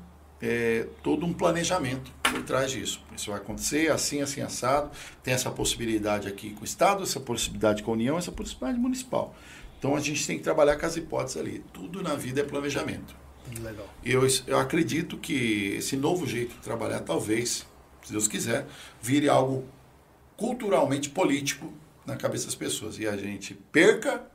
é, 0.41 0.87
todo 1.03 1.25
um 1.25 1.33
planejamento 1.33 2.11
por 2.35 2.43
trás 2.43 2.71
disso. 2.71 3.01
Isso 3.15 3.31
vai 3.31 3.39
acontecer 3.39 3.89
assim, 3.91 4.21
assim, 4.21 4.41
assado. 4.41 4.91
Tem 5.23 5.33
essa 5.33 5.49
possibilidade 5.49 6.27
aqui 6.27 6.51
com 6.51 6.61
o 6.61 6.65
Estado, 6.65 7.03
essa 7.03 7.19
possibilidade 7.19 7.81
com 7.81 7.91
a 7.91 7.93
União, 7.93 8.17
essa 8.17 8.31
possibilidade 8.31 8.77
municipal. 8.77 9.33
Então 9.79 9.95
a 9.95 9.99
gente 9.99 10.25
tem 10.27 10.37
que 10.37 10.43
trabalhar 10.43 10.75
com 10.77 10.85
as 10.85 10.97
hipóteses 10.97 11.37
ali. 11.37 11.63
Tudo 11.71 12.03
na 12.03 12.15
vida 12.15 12.41
é 12.41 12.43
planejamento. 12.43 13.15
Legal. 13.61 13.87
Eu, 14.03 14.27
eu 14.47 14.59
acredito 14.59 15.17
que 15.17 15.75
esse 15.77 15.95
novo 15.95 16.27
jeito 16.27 16.55
de 16.55 16.61
trabalhar, 16.61 16.99
talvez, 17.01 17.65
se 18.03 18.11
Deus 18.11 18.27
quiser, 18.27 18.67
vire 19.01 19.29
algo 19.29 19.65
culturalmente 20.35 21.09
político 21.09 21.71
na 22.05 22.17
cabeça 22.17 22.45
das 22.45 22.55
pessoas. 22.55 22.99
E 22.99 23.07
a 23.07 23.15
gente 23.15 23.53
perca 23.71 24.25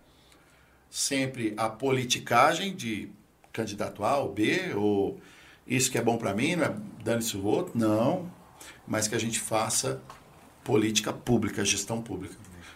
sempre 0.88 1.52
a 1.56 1.68
politicagem 1.68 2.74
de 2.74 3.10
candidato 3.52 4.04
A 4.04 4.18
ou 4.18 4.32
B, 4.32 4.72
ou 4.74 5.20
isso 5.70 5.90
que 5.90 5.96
é 5.96 6.02
bom 6.02 6.18
para 6.18 6.34
mim, 6.34 6.56
não 6.56 6.64
é 6.64 6.74
dane-se 7.04 7.36
o 7.36 7.44
outro. 7.44 7.72
Não. 7.78 8.28
Mas 8.86 9.06
que 9.06 9.14
a 9.14 9.18
gente 9.18 9.38
faça 9.38 10.02
política 10.64 11.12
pública, 11.12 11.64
gestão 11.64 12.02
pública. 12.02 12.34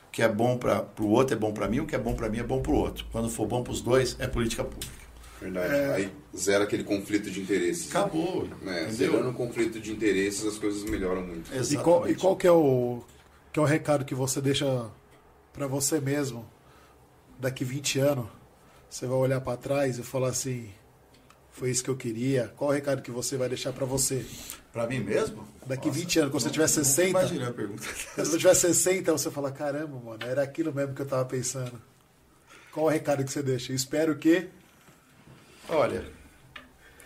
O 0.09 0.11
que 0.12 0.23
é 0.23 0.29
bom 0.29 0.57
para 0.57 0.87
o 1.01 1.09
outro 1.09 1.37
é 1.37 1.39
bom 1.39 1.53
para 1.53 1.69
mim, 1.69 1.81
o 1.81 1.87
que 1.87 1.95
é 1.95 1.99
bom 1.99 2.15
para 2.15 2.29
mim 2.29 2.39
é 2.39 2.43
bom 2.45 2.62
para 2.62 2.73
o 2.73 2.77
outro. 2.77 3.05
Quando 3.11 3.29
for 3.29 3.47
bom 3.47 3.65
para 3.65 3.73
os 3.73 3.81
dois, 3.81 4.16
é 4.21 4.29
política 4.29 4.62
pública. 4.62 5.05
Verdade. 5.41 5.75
É... 5.75 5.95
Aí 5.95 6.12
zera 6.37 6.65
aquele 6.65 6.85
conflito 6.85 7.31
de 7.31 7.41
interesses. 7.41 7.95
Acabou. 7.95 8.49
Né? 8.62 8.89
Zerando 8.91 9.31
o 9.31 9.35
conflito 9.35 9.81
de 9.81 9.93
interesses, 9.93 10.47
as 10.47 10.57
coisas 10.57 10.85
melhoram 10.85 11.23
muito. 11.23 11.51
E 11.53 11.77
qual, 11.77 12.09
e 12.09 12.15
qual 12.15 12.37
que 12.37 12.47
é 12.47 12.53
o 12.53 13.03
que 13.53 13.59
é 13.59 13.62
o 13.62 13.66
recado 13.66 14.05
que 14.05 14.15
você 14.15 14.41
deixa 14.41 14.91
para 15.53 15.66
você 15.66 16.01
mesmo 16.01 16.47
daqui 17.39 17.65
20 17.65 17.99
anos? 17.99 18.27
Você 18.89 19.07
vai 19.07 19.16
olhar 19.16 19.41
para 19.41 19.57
trás 19.57 19.99
e 19.99 20.03
falar 20.03 20.29
assim: 20.29 20.71
foi 21.55 21.70
isso 21.70 21.82
que 21.82 21.89
eu 21.89 21.97
queria. 21.97 22.52
Qual 22.56 22.70
o 22.70 22.72
recado 22.72 23.01
que 23.01 23.10
você 23.10 23.36
vai 23.36 23.48
deixar 23.48 23.72
para 23.72 23.86
você? 23.86 24.24
Para 24.72 24.86
mim 24.86 25.01
mesmo? 25.01 25.48
Daqui 25.66 25.89
Nossa, 25.89 26.01
20 26.01 26.18
anos, 26.18 26.31
quando 26.32 26.43
você 26.43 26.51
tiver 26.51 26.66
60. 26.66 27.09
Imagina 27.09 27.48
a 27.48 27.52
pergunta. 27.52 27.82
Quando 28.14 28.26
você 28.26 28.39
tiver 28.39 28.55
60, 28.55 29.12
você 29.12 29.31
fala: 29.31 29.51
caramba, 29.51 29.98
mano, 29.98 30.22
era 30.24 30.43
aquilo 30.43 30.74
mesmo 30.74 30.94
que 30.94 31.01
eu 31.01 31.06
tava 31.06 31.24
pensando. 31.24 31.81
Qual 32.72 32.86
o 32.86 32.89
recado 32.89 33.24
que 33.24 33.31
você 33.31 33.43
deixa? 33.43 33.72
Eu 33.72 33.76
espero 33.76 34.16
que. 34.18 34.48
Olha, 35.68 36.05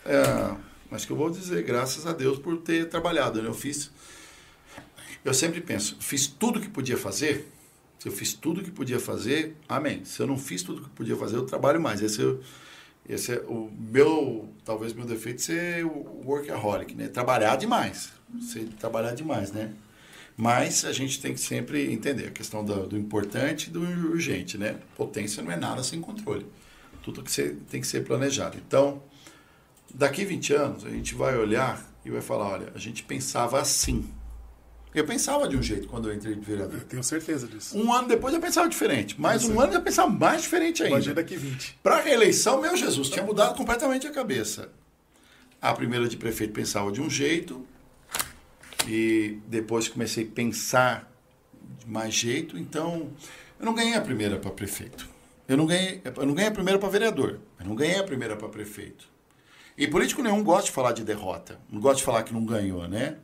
é, 0.04 0.56
acho 0.90 1.06
que 1.06 1.12
eu 1.12 1.16
vou 1.16 1.30
dizer, 1.30 1.62
graças 1.62 2.06
a 2.06 2.12
Deus 2.12 2.38
por 2.38 2.56
ter 2.56 2.88
trabalhado. 2.88 3.40
Né? 3.40 3.48
Eu 3.48 3.54
fiz 3.54 3.92
eu 5.24 5.34
sempre 5.34 5.60
penso, 5.60 5.96
fiz 6.00 6.26
tudo 6.26 6.60
que 6.60 6.68
podia 6.68 6.96
fazer. 6.96 7.46
Se 7.98 8.08
eu 8.08 8.12
fiz 8.12 8.32
tudo 8.32 8.62
que 8.62 8.70
podia 8.70 9.00
fazer, 9.00 9.56
amém. 9.68 10.04
Se 10.04 10.20
eu 10.20 10.26
não 10.26 10.38
fiz 10.38 10.62
tudo 10.62 10.82
que 10.82 10.88
podia 10.90 11.16
fazer, 11.16 11.36
eu 11.36 11.44
trabalho 11.44 11.80
mais. 11.80 12.00
Esse 12.00 12.22
é, 12.22 12.34
esse 13.08 13.32
é 13.32 13.40
o 13.48 13.70
meu, 13.78 14.48
talvez 14.64 14.92
meu 14.92 15.06
defeito 15.06 15.40
ser 15.40 15.84
o 15.84 16.22
workaholic, 16.24 16.94
né? 16.94 17.08
Trabalhar 17.08 17.56
demais. 17.56 18.12
Ser, 18.40 18.68
trabalhar 18.78 19.14
demais, 19.14 19.50
né? 19.50 19.72
Mas 20.36 20.84
a 20.84 20.92
gente 20.92 21.20
tem 21.20 21.32
que 21.32 21.40
sempre 21.40 21.90
entender 21.90 22.26
a 22.26 22.30
questão 22.30 22.64
do, 22.64 22.86
do 22.86 22.98
importante 22.98 23.68
e 23.68 23.70
do 23.70 23.80
urgente, 23.80 24.58
né? 24.58 24.78
Potência 24.94 25.42
não 25.42 25.50
é 25.50 25.56
nada 25.56 25.82
sem 25.82 26.00
controle. 26.00 26.46
Tudo 27.02 27.22
que 27.22 27.32
ser, 27.32 27.56
tem 27.70 27.80
que 27.80 27.86
ser 27.86 28.04
planejado. 28.04 28.58
Então, 28.58 29.02
daqui 29.92 30.24
20 30.24 30.52
anos, 30.52 30.84
a 30.84 30.90
gente 30.90 31.14
vai 31.14 31.36
olhar 31.36 31.84
e 32.04 32.10
vai 32.10 32.20
falar, 32.20 32.48
olha, 32.48 32.72
a 32.74 32.78
gente 32.78 33.02
pensava 33.02 33.58
assim. 33.60 34.04
Eu 34.94 35.04
pensava 35.04 35.46
de 35.46 35.56
um 35.56 35.62
jeito 35.62 35.86
quando 35.88 36.08
eu 36.08 36.14
entrei 36.14 36.34
de 36.34 36.40
vereador. 36.40 36.80
Eu 36.80 36.86
tenho 36.86 37.02
certeza 37.02 37.46
disso. 37.46 37.76
Um 37.76 37.92
ano 37.92 38.08
depois 38.08 38.32
eu 38.34 38.40
pensava 38.40 38.68
diferente. 38.68 39.20
Mais 39.20 39.44
um 39.44 39.60
ano 39.60 39.74
eu 39.74 39.82
pensava 39.82 40.10
mais 40.10 40.42
diferente 40.42 40.82
ainda. 40.82 40.96
Imagina 40.96 41.14
daqui 41.14 41.36
20. 41.36 41.78
Para 41.82 41.96
a 41.96 42.00
reeleição, 42.00 42.60
meu 42.60 42.76
Jesus, 42.76 43.08
tinha 43.08 43.24
mudado 43.24 43.56
completamente 43.56 44.06
a 44.06 44.10
cabeça. 44.10 44.70
A 45.60 45.72
primeira 45.72 46.08
de 46.08 46.16
prefeito 46.16 46.52
pensava 46.52 46.90
de 46.90 47.00
um 47.00 47.10
jeito. 47.10 47.66
E 48.86 49.38
depois 49.46 49.88
comecei 49.88 50.24
a 50.24 50.34
pensar 50.34 51.12
de 51.78 51.86
mais 51.86 52.14
jeito. 52.14 52.56
Então, 52.56 53.10
eu 53.60 53.66
não 53.66 53.74
ganhei 53.74 53.94
a 53.94 54.00
primeira 54.00 54.38
para 54.38 54.50
prefeito. 54.50 55.08
Eu 55.46 55.56
não 55.56 55.66
ganhei, 55.66 56.00
eu 56.04 56.26
não 56.26 56.34
ganhei 56.34 56.50
a 56.50 56.54
primeira 56.54 56.78
para 56.78 56.88
vereador. 56.88 57.40
Eu 57.60 57.66
não 57.66 57.74
ganhei 57.74 57.98
a 57.98 58.04
primeira 58.04 58.36
para 58.36 58.48
prefeito. 58.48 59.08
E 59.76 59.86
político 59.86 60.22
nenhum 60.22 60.42
gosta 60.42 60.66
de 60.66 60.72
falar 60.72 60.92
de 60.92 61.04
derrota. 61.04 61.60
Não 61.70 61.80
gosta 61.80 61.98
de 61.98 62.04
falar 62.04 62.22
que 62.22 62.32
não 62.32 62.44
ganhou, 62.44 62.88
né? 62.88 63.16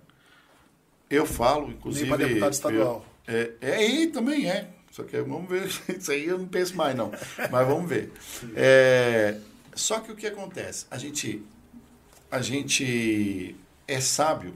Eu 1.09 1.27
falo, 1.27 1.71
inclusive. 1.71 2.09
Nem 2.09 2.17
para 2.17 2.27
deputado 2.27 2.53
estadual. 2.53 3.07
Eu, 3.27 3.35
é, 3.35 3.53
é, 3.61 3.77
aí 3.77 4.07
também 4.09 4.51
é. 4.51 4.71
Só 4.91 5.03
que 5.03 5.21
vamos 5.21 5.49
ver. 5.49 5.67
Isso 5.99 6.11
aí 6.11 6.27
eu 6.27 6.39
não 6.39 6.47
penso 6.47 6.77
mais, 6.77 6.97
não. 6.97 7.11
Mas 7.51 7.67
vamos 7.67 7.89
ver. 7.89 8.13
É, 8.55 9.39
só 9.75 10.01
que 10.01 10.13
o 10.13 10.17
que 10.17 10.27
acontece? 10.27 10.87
A 10.91 10.99
gente, 10.99 11.43
a 12.31 12.41
gente 12.41 13.57
é 13.89 14.01
sábio 14.01 14.55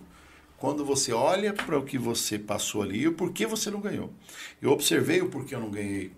quando 0.57 0.85
você 0.85 1.13
olha 1.13 1.53
para 1.53 1.79
o 1.79 1.85
que 1.85 1.99
você 1.99 2.39
passou 2.39 2.83
ali 2.83 3.01
e 3.01 3.09
o 3.09 3.15
porquê 3.15 3.47
você 3.47 3.71
não 3.71 3.81
ganhou. 3.81 4.13
Eu 4.61 4.71
observei 4.71 5.21
o 5.23 5.29
porquê 5.29 5.55
eu 5.55 5.61
não 5.61 5.71
ganhei 5.71 6.13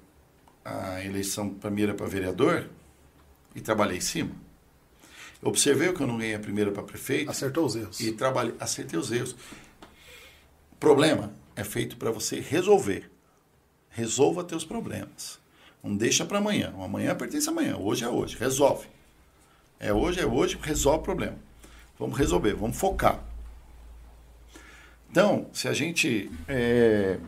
a 0.65 1.05
eleição 1.05 1.51
primeira 1.51 1.95
para 1.95 2.07
vereador 2.07 2.69
e 3.55 3.61
trabalhei 3.61 3.99
em 3.99 4.03
cima. 4.03 4.31
Eu 5.43 5.49
observei 5.49 5.89
o 5.89 5.95
que 5.95 6.03
eu 6.03 6.07
não 6.07 6.19
ganhei 6.19 6.35
a 6.35 6.39
primeira 6.39 6.71
para 6.71 6.83
prefeito. 6.83 7.31
Acertou 7.31 7.65
os 7.65 7.75
erros. 7.75 8.01
E 8.01 8.13
trabalhei, 8.13 8.55
acertei 8.61 8.99
os 8.99 9.11
erros. 9.11 9.35
Problema 10.81 11.33
é 11.55 11.63
feito 11.63 11.99
para 11.99 12.11
você 12.11 12.41
resolver. 12.41 13.11
Resolva 13.91 14.43
teus 14.43 14.65
problemas. 14.65 15.39
Não 15.83 15.95
deixa 15.95 16.25
para 16.25 16.39
amanhã. 16.39 16.73
O 16.77 16.83
amanhã 16.83 17.15
pertence 17.15 17.49
a 17.49 17.53
amanhã. 17.53 17.77
Hoje 17.77 18.03
é 18.03 18.09
hoje. 18.09 18.37
Resolve. 18.39 18.89
É 19.79 19.93
hoje, 19.93 20.21
é 20.21 20.27
hoje, 20.27 20.59
resolve 20.61 21.01
o 21.01 21.03
problema. 21.03 21.39
Vamos 21.99 22.19
resolver, 22.19 22.55
vamos 22.55 22.79
focar. 22.79 23.23
Então, 25.11 25.49
se 25.53 25.69
a 25.69 25.73
gente 25.73 26.31
é, 26.47 27.19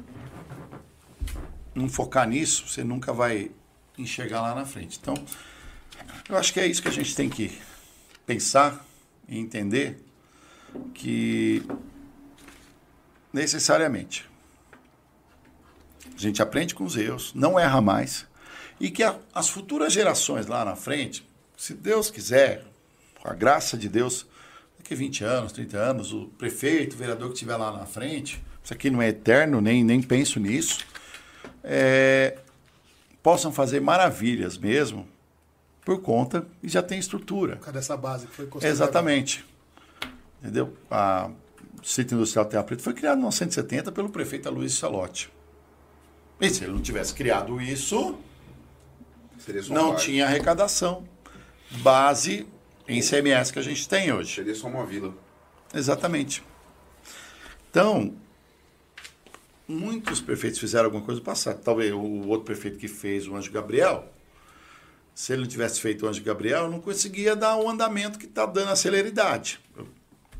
não 1.74 1.88
focar 1.88 2.28
nisso, 2.28 2.68
você 2.68 2.84
nunca 2.84 3.12
vai 3.12 3.50
enxergar 3.98 4.40
lá 4.40 4.54
na 4.54 4.64
frente. 4.64 4.98
Então, 5.00 5.14
eu 6.28 6.36
acho 6.36 6.52
que 6.52 6.60
é 6.60 6.66
isso 6.66 6.82
que 6.82 6.88
a 6.88 6.92
gente 6.92 7.14
tem 7.14 7.28
que 7.28 7.58
pensar 8.24 8.86
e 9.28 9.38
entender 9.38 9.98
que 10.94 11.62
necessariamente. 13.32 14.28
A 16.14 16.18
gente 16.18 16.42
aprende 16.42 16.74
com 16.74 16.84
os 16.84 16.96
erros, 16.96 17.32
não 17.34 17.58
erra 17.58 17.80
mais. 17.80 18.26
E 18.78 18.90
que 18.90 19.02
a, 19.02 19.16
as 19.34 19.48
futuras 19.48 19.92
gerações 19.92 20.46
lá 20.46 20.64
na 20.64 20.76
frente, 20.76 21.26
se 21.56 21.74
Deus 21.74 22.10
quiser, 22.10 22.64
com 23.20 23.28
a 23.28 23.34
graça 23.34 23.76
de 23.76 23.88
Deus, 23.88 24.26
daqui 24.78 24.94
a 24.94 24.96
20 24.96 25.24
anos, 25.24 25.52
30 25.52 25.78
anos, 25.78 26.12
o 26.12 26.26
prefeito, 26.38 26.94
o 26.94 26.98
vereador 26.98 27.28
que 27.28 27.34
estiver 27.34 27.56
lá 27.56 27.72
na 27.72 27.86
frente, 27.86 28.42
isso 28.62 28.72
aqui 28.72 28.90
não 28.90 29.00
é 29.00 29.08
eterno, 29.08 29.60
nem, 29.60 29.82
nem 29.82 30.02
penso 30.02 30.38
nisso, 30.38 30.84
é, 31.64 32.38
possam 33.22 33.52
fazer 33.52 33.80
maravilhas 33.80 34.58
mesmo 34.58 35.08
por 35.84 36.00
conta 36.00 36.46
e 36.62 36.68
já 36.68 36.82
tem 36.82 36.98
estrutura. 36.98 37.56
Por 37.56 37.64
causa 37.64 37.72
dessa 37.72 37.96
base 37.96 38.26
que 38.26 38.34
foi 38.34 38.46
construída. 38.46 38.72
Exatamente. 38.72 39.44
Entendeu? 40.40 40.76
A 40.90 41.30
Sítio 41.82 42.14
Industrial 42.14 42.44
Terra 42.46 42.62
Preta 42.62 42.82
foi 42.82 42.94
criado 42.94 43.14
em 43.14 43.22
1970 43.22 43.90
pelo 43.90 44.08
prefeito 44.08 44.48
Luiz 44.50 44.74
Salotti. 44.74 45.32
E 46.40 46.48
se 46.48 46.64
ele 46.64 46.72
não 46.72 46.80
tivesse 46.80 47.12
criado 47.12 47.60
isso, 47.60 48.18
não 49.68 49.96
tinha 49.96 50.26
arrecadação. 50.26 51.06
Base 51.70 52.46
em 52.86 53.00
CMS 53.00 53.50
que 53.50 53.58
a 53.58 53.62
gente 53.62 53.88
tem 53.88 54.12
hoje. 54.12 54.34
Seria 54.34 54.54
só 54.54 54.68
uma 54.68 54.84
vila. 54.84 55.14
Exatamente. 55.74 56.42
Então, 57.70 58.14
muitos 59.66 60.20
prefeitos 60.20 60.58
fizeram 60.58 60.86
alguma 60.86 61.04
coisa 61.04 61.20
no 61.20 61.24
passado. 61.24 61.60
Talvez 61.62 61.92
o 61.92 62.28
outro 62.28 62.44
prefeito 62.44 62.78
que 62.78 62.88
fez, 62.88 63.26
o 63.26 63.34
Anjo 63.34 63.50
Gabriel, 63.50 64.12
se 65.14 65.32
ele 65.32 65.42
não 65.42 65.48
tivesse 65.48 65.80
feito 65.80 66.04
o 66.04 66.08
Anjo 66.08 66.22
Gabriel, 66.22 66.70
não 66.70 66.80
conseguia 66.80 67.34
dar 67.34 67.56
o 67.56 67.68
andamento 67.68 68.18
que 68.18 68.26
está 68.26 68.46
dando 68.46 68.70
a 68.70 68.76
celeridade. 68.76 69.60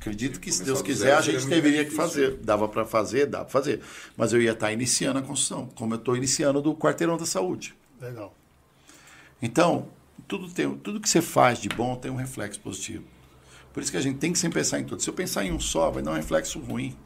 Acredito 0.02 0.40
que, 0.40 0.50
se 0.50 0.64
Deus 0.64 0.82
quiser, 0.82 1.14
a 1.14 1.20
gente 1.20 1.46
deveria 1.46 1.84
que 1.84 1.92
fazer. 1.92 2.36
Dava 2.38 2.66
para 2.66 2.84
fazer, 2.84 3.26
dá 3.26 3.38
para 3.38 3.48
fazer. 3.48 3.80
Mas 4.16 4.32
eu 4.32 4.42
ia 4.42 4.50
estar 4.50 4.72
iniciando 4.72 5.20
a 5.20 5.22
construção, 5.22 5.68
como 5.76 5.94
eu 5.94 5.98
estou 5.98 6.16
iniciando 6.16 6.60
do 6.60 6.74
quarteirão 6.74 7.16
da 7.16 7.24
saúde. 7.24 7.72
Legal. 8.00 8.34
Então, 9.40 9.86
tudo, 10.26 10.48
tem, 10.48 10.76
tudo 10.78 10.98
que 10.98 11.08
você 11.08 11.22
faz 11.22 11.60
de 11.60 11.68
bom 11.68 11.94
tem 11.94 12.10
um 12.10 12.16
reflexo 12.16 12.58
positivo. 12.58 13.04
Por 13.72 13.80
isso 13.80 13.92
que 13.92 13.96
a 13.96 14.00
gente 14.00 14.18
tem 14.18 14.32
que 14.32 14.40
sempre 14.40 14.58
pensar 14.58 14.80
em 14.80 14.84
tudo. 14.84 15.00
Se 15.00 15.08
eu 15.08 15.14
pensar 15.14 15.44
em 15.44 15.52
um 15.52 15.60
só, 15.60 15.88
vai 15.88 16.02
dar 16.02 16.10
um 16.10 16.14
reflexo 16.14 16.58
ruim. 16.58 16.96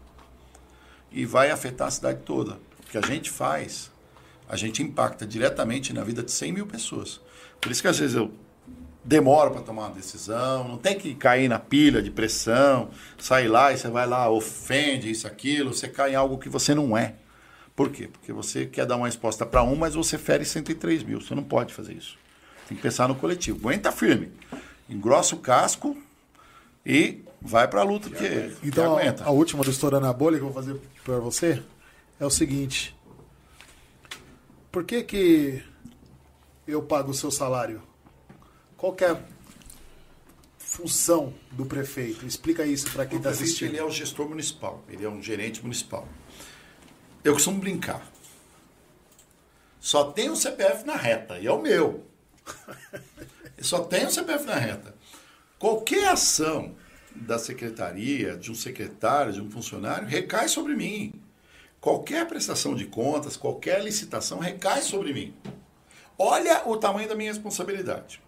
E 1.13 1.27
vai 1.27 1.51
afetar 1.51 1.89
a 1.89 1.91
cidade 1.91 2.21
toda. 2.25 2.55
O 2.81 2.91
que 2.91 2.97
a 2.97 3.03
gente 3.03 3.29
faz, 3.29 3.91
a 4.49 4.57
gente 4.57 4.83
impacta 4.83 5.27
diretamente 5.27 5.93
na 5.93 6.03
vida 6.03 6.23
de 6.23 6.33
100 6.33 6.51
mil 6.51 6.67
pessoas. 6.67 7.21
Por 7.61 7.71
isso 7.71 7.83
que 7.83 7.89
às 7.89 7.99
vezes 7.99 8.17
eu 8.17 8.33
demoro 9.07 9.53
para 9.53 9.63
tomar 9.63 9.83
uma 9.87 9.95
decisão, 9.95 10.67
não 10.67 10.77
tem 10.79 10.99
que 10.99 11.15
cair 11.15 11.49
na 11.49 11.59
pilha 11.59 12.03
de 12.03 12.11
pressão, 12.11 12.91
sair 13.17 13.47
lá 13.47 13.73
e 13.73 13.79
você 13.79 13.89
vai 13.89 14.07
lá, 14.07 14.29
ofende 14.29 15.09
isso, 15.11 15.27
aquilo, 15.27 15.73
você 15.73 15.89
cai 15.89 16.13
em 16.13 16.15
algo 16.17 16.39
que 16.39 16.49
você 16.49 16.75
não 16.75 16.97
é. 16.99 17.15
Por 17.75 17.91
quê? 17.91 18.09
Porque 18.09 18.33
você 18.33 18.67
quer 18.67 18.85
dar 18.85 18.97
uma 18.97 19.07
resposta 19.07 19.47
para 19.47 19.63
um, 19.63 19.77
mas 19.77 19.95
você 19.95 20.17
fere 20.19 20.45
103 20.45 21.03
mil. 21.03 21.21
Você 21.21 21.35
não 21.35 21.43
pode 21.45 21.75
fazer 21.75 21.93
isso. 21.93 22.17
Tem 22.67 22.75
que 22.75 22.83
pensar 22.83 23.07
no 23.07 23.15
coletivo. 23.15 23.59
Aguenta 23.69 23.93
firme. 23.93 24.33
Engrossa 24.89 25.37
o 25.37 25.39
casco 25.39 25.95
e 26.85 27.23
vai 27.41 27.69
para 27.69 27.83
a 27.83 27.85
luta 27.85 28.09
que, 28.09 28.17
que 28.17 28.57
Então, 28.67 28.97
aguenta. 28.97 29.25
a, 29.25 29.27
a 29.27 29.31
última 29.31 29.63
do 29.63 29.71
Estourando 29.71 30.07
a 30.07 30.13
Bolha 30.13 30.39
que 30.39 30.43
eu 30.43 30.51
vou 30.51 30.55
fazer 30.55 30.81
para 31.05 31.19
você 31.19 31.63
é 32.19 32.25
o 32.25 32.31
seguinte. 32.31 32.97
Por 34.73 34.85
que 34.85 35.03
que 35.03 35.63
eu 36.67 36.83
pago 36.83 37.11
o 37.11 37.15
seu 37.15 37.31
salário? 37.31 37.83
Qual 38.77 38.95
é 39.01 39.07
a 39.07 39.19
função 40.59 41.33
do 41.53 41.65
prefeito? 41.65 42.27
Explica 42.27 42.67
isso 42.67 42.91
para 42.93 43.07
quem 43.07 43.19
está 43.19 43.31
assistindo. 43.31 43.71
ele 43.71 43.79
é 43.79 43.85
o 43.85 43.91
gestor 43.91 44.29
municipal, 44.29 44.85
ele 44.89 45.05
é 45.05 45.09
um 45.09 45.23
gerente 45.23 45.63
municipal. 45.63 46.07
Eu 47.25 47.33
costumo 47.33 47.59
brincar. 47.59 48.07
Só 49.81 50.13
tem 50.13 50.29
um 50.29 50.37
CPF 50.37 50.85
na 50.85 50.97
reta, 50.97 51.39
e 51.39 51.47
é 51.47 51.53
o 51.53 51.63
meu. 51.63 52.05
Só 53.61 53.81
tem 53.85 54.07
um 54.07 54.11
CPF 54.11 54.45
na 54.45 54.57
reta. 54.57 54.95
Qualquer 55.59 56.09
ação 56.09 56.77
da 57.15 57.39
secretaria, 57.39 58.37
de 58.37 58.53
um 58.53 58.55
secretário, 58.55 59.33
de 59.33 59.41
um 59.41 59.51
funcionário, 59.51 60.07
recai 60.07 60.49
sobre 60.49 60.75
mim. 60.75 61.15
Qualquer 61.81 62.27
prestação 62.27 62.75
de 62.75 62.85
contas, 62.85 63.37
qualquer 63.37 63.83
licitação 63.83 64.39
recai 64.39 64.83
sobre 64.83 65.15
mim. 65.15 65.35
Olha 66.19 66.69
o 66.69 66.77
tamanho 66.77 67.09
da 67.09 67.15
minha 67.15 67.33
responsabilidade. 67.33 68.21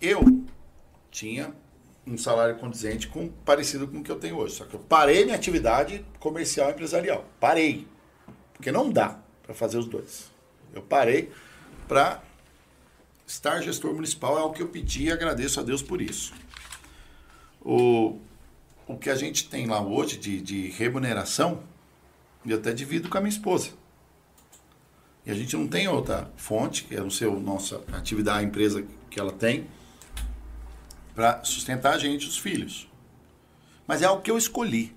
Eu 0.00 0.44
tinha 1.10 1.54
um 2.06 2.16
salário 2.16 2.56
condizente 2.56 3.08
com 3.08 3.28
parecido 3.28 3.86
com 3.86 3.98
o 3.98 4.02
que 4.02 4.10
eu 4.10 4.18
tenho 4.18 4.36
hoje. 4.36 4.54
Só 4.54 4.64
que 4.64 4.74
eu 4.74 4.80
parei 4.80 5.24
minha 5.24 5.36
atividade 5.36 6.04
comercial 6.18 6.70
e 6.70 6.72
empresarial. 6.72 7.24
Parei. 7.38 7.86
Porque 8.54 8.72
não 8.72 8.90
dá 8.90 9.18
para 9.42 9.54
fazer 9.54 9.78
os 9.78 9.86
dois. 9.86 10.30
Eu 10.72 10.82
parei 10.82 11.30
para 11.86 12.22
estar 13.26 13.60
gestor 13.60 13.94
municipal, 13.94 14.38
é 14.38 14.42
o 14.42 14.50
que 14.50 14.62
eu 14.62 14.68
pedi 14.68 15.04
e 15.04 15.12
agradeço 15.12 15.60
a 15.60 15.62
Deus 15.62 15.82
por 15.82 16.00
isso. 16.00 16.32
O, 17.60 18.18
o 18.86 18.96
que 18.96 19.10
a 19.10 19.14
gente 19.14 19.48
tem 19.48 19.66
lá 19.66 19.80
hoje 19.80 20.16
de, 20.16 20.40
de 20.40 20.68
remuneração, 20.70 21.62
eu 22.44 22.56
até 22.56 22.72
divido 22.72 23.08
com 23.08 23.18
a 23.18 23.20
minha 23.20 23.30
esposa. 23.30 23.70
E 25.24 25.30
a 25.30 25.34
gente 25.34 25.56
não 25.56 25.66
tem 25.66 25.86
outra 25.88 26.30
fonte, 26.36 26.84
que 26.84 26.94
é 26.94 27.00
não 27.00 27.10
ser 27.10 27.28
a 27.28 27.32
nossa 27.32 27.82
atividade, 27.92 28.38
a 28.40 28.42
empresa 28.42 28.84
que 29.10 29.20
ela 29.20 29.32
tem, 29.32 29.66
para 31.14 31.44
sustentar 31.44 31.94
a 31.94 31.98
gente, 31.98 32.26
os 32.26 32.38
filhos. 32.38 32.88
Mas 33.86 34.02
é 34.02 34.06
algo 34.06 34.22
que 34.22 34.30
eu 34.30 34.38
escolhi. 34.38 34.94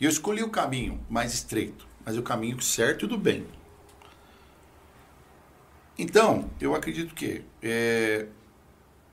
E 0.00 0.04
eu 0.04 0.10
escolhi 0.10 0.42
o 0.42 0.50
caminho 0.50 1.00
mais 1.08 1.32
estreito, 1.32 1.86
mas 2.04 2.16
o 2.16 2.22
caminho 2.22 2.60
certo 2.60 3.04
e 3.04 3.08
do 3.08 3.16
bem. 3.16 3.46
Então, 5.98 6.48
eu 6.60 6.74
acredito 6.74 7.14
que 7.14 7.42
é, 7.60 8.26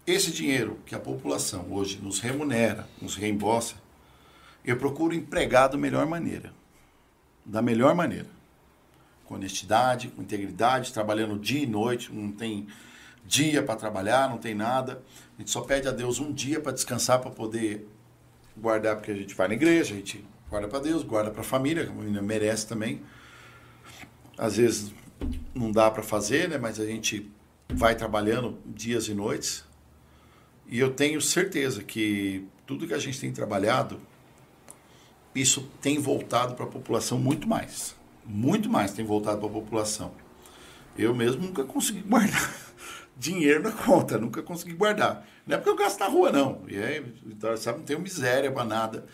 esse 0.05 0.31
dinheiro 0.31 0.79
que 0.85 0.93
a 0.93 0.99
população 0.99 1.65
hoje 1.71 1.99
nos 1.99 2.19
remunera, 2.19 2.87
nos 3.01 3.15
reembolsa, 3.15 3.75
eu 4.63 4.77
procuro 4.77 5.15
empregar 5.15 5.69
da 5.69 5.77
melhor 5.77 6.05
maneira. 6.05 6.53
Da 7.43 7.61
melhor 7.61 7.95
maneira. 7.95 8.34
Com 9.25 9.35
honestidade, 9.35 10.09
com 10.09 10.21
integridade, 10.21 10.93
trabalhando 10.93 11.37
dia 11.37 11.63
e 11.63 11.65
noite, 11.65 12.13
não 12.13 12.31
tem 12.31 12.67
dia 13.25 13.63
para 13.63 13.75
trabalhar, 13.75 14.29
não 14.29 14.37
tem 14.37 14.53
nada. 14.53 15.01
A 15.35 15.41
gente 15.41 15.51
só 15.51 15.61
pede 15.61 15.87
a 15.87 15.91
Deus 15.91 16.19
um 16.19 16.31
dia 16.31 16.59
para 16.59 16.71
descansar, 16.71 17.19
para 17.19 17.31
poder 17.31 17.87
guardar, 18.55 18.95
porque 18.95 19.11
a 19.11 19.15
gente 19.15 19.33
vai 19.33 19.47
na 19.47 19.53
igreja, 19.55 19.93
a 19.93 19.97
gente 19.97 20.23
guarda 20.49 20.67
para 20.67 20.79
Deus, 20.79 21.03
guarda 21.03 21.31
para 21.31 21.41
a 21.41 21.43
família, 21.43 21.85
que 21.85 21.91
a 21.91 21.95
família 21.95 22.21
merece 22.21 22.67
também. 22.67 23.01
Às 24.37 24.57
vezes 24.57 24.93
não 25.53 25.71
dá 25.71 25.89
para 25.89 26.03
fazer, 26.03 26.49
né? 26.49 26.57
mas 26.57 26.79
a 26.79 26.85
gente 26.85 27.31
vai 27.69 27.95
trabalhando 27.95 28.57
dias 28.65 29.07
e 29.07 29.13
noites. 29.13 29.65
E 30.67 30.79
eu 30.79 30.93
tenho 30.93 31.21
certeza 31.21 31.83
que 31.83 32.47
tudo 32.65 32.87
que 32.87 32.93
a 32.93 32.99
gente 32.99 33.19
tem 33.19 33.31
trabalhado, 33.31 33.99
isso 35.33 35.69
tem 35.81 35.99
voltado 35.99 36.55
para 36.55 36.65
a 36.65 36.67
população 36.67 37.19
muito 37.19 37.47
mais. 37.47 37.95
Muito 38.25 38.69
mais 38.69 38.91
tem 38.91 39.05
voltado 39.05 39.39
para 39.39 39.47
a 39.47 39.51
população. 39.51 40.11
Eu 40.97 41.13
mesmo 41.13 41.43
nunca 41.43 41.63
consegui 41.63 42.01
guardar 42.07 42.65
dinheiro 43.17 43.63
na 43.63 43.71
conta, 43.71 44.17
nunca 44.17 44.41
consegui 44.41 44.73
guardar. 44.73 45.25
Não 45.47 45.55
é 45.55 45.57
porque 45.57 45.69
eu 45.69 45.75
gasto 45.75 45.99
na 45.99 46.07
rua, 46.07 46.31
não. 46.31 46.61
E 46.67 46.77
aí, 46.77 47.05
então, 47.25 47.55
sabe, 47.55 47.79
não 47.79 47.85
tenho 47.85 47.99
miséria 47.99 48.51
para 48.51 48.65
nada. 48.65 49.05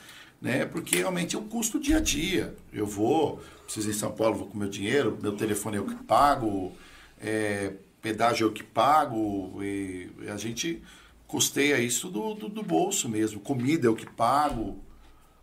Né? 0.42 0.66
Porque 0.66 0.98
realmente 0.98 1.36
eu 1.36 1.42
custo 1.44 1.80
dia 1.80 1.98
a 1.98 2.00
dia. 2.00 2.56
Eu 2.74 2.86
vou, 2.86 3.42
preciso 3.64 3.90
ir 3.90 3.92
em 3.92 3.98
São 3.98 4.12
Paulo, 4.12 4.36
vou 4.36 4.48
com 4.48 4.58
meu 4.58 4.70
dinheiro, 4.70 5.18
meu 5.22 5.34
telefone 5.34 5.78
é 5.78 5.80
eu 5.80 5.86
que 5.86 5.96
pago, 5.96 6.72
é, 7.20 7.74
pedágio 8.02 8.48
eu 8.48 8.52
que 8.52 8.64
pago, 8.64 9.62
e 9.64 10.10
a 10.28 10.38
gente 10.38 10.82
custeia 11.28 11.80
isso 11.80 12.10
do, 12.10 12.34
do, 12.34 12.50
do 12.50 12.64
bolso 12.64 13.08
mesmo. 13.08 13.40
Comida 13.40 13.86
eu 13.88 13.96
que 13.96 14.10
pago. 14.10 14.80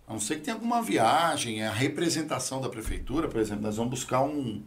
A 0.08 0.12
não 0.12 0.20
ser 0.20 0.36
que 0.36 0.42
tenha 0.42 0.54
alguma 0.54 0.80
viagem, 0.82 1.60
é 1.62 1.66
a 1.66 1.72
representação 1.72 2.60
da 2.60 2.68
prefeitura, 2.68 3.28
por 3.28 3.40
exemplo, 3.40 3.62
nós 3.62 3.76
vamos 3.76 3.90
buscar 3.90 4.22
um, 4.22 4.62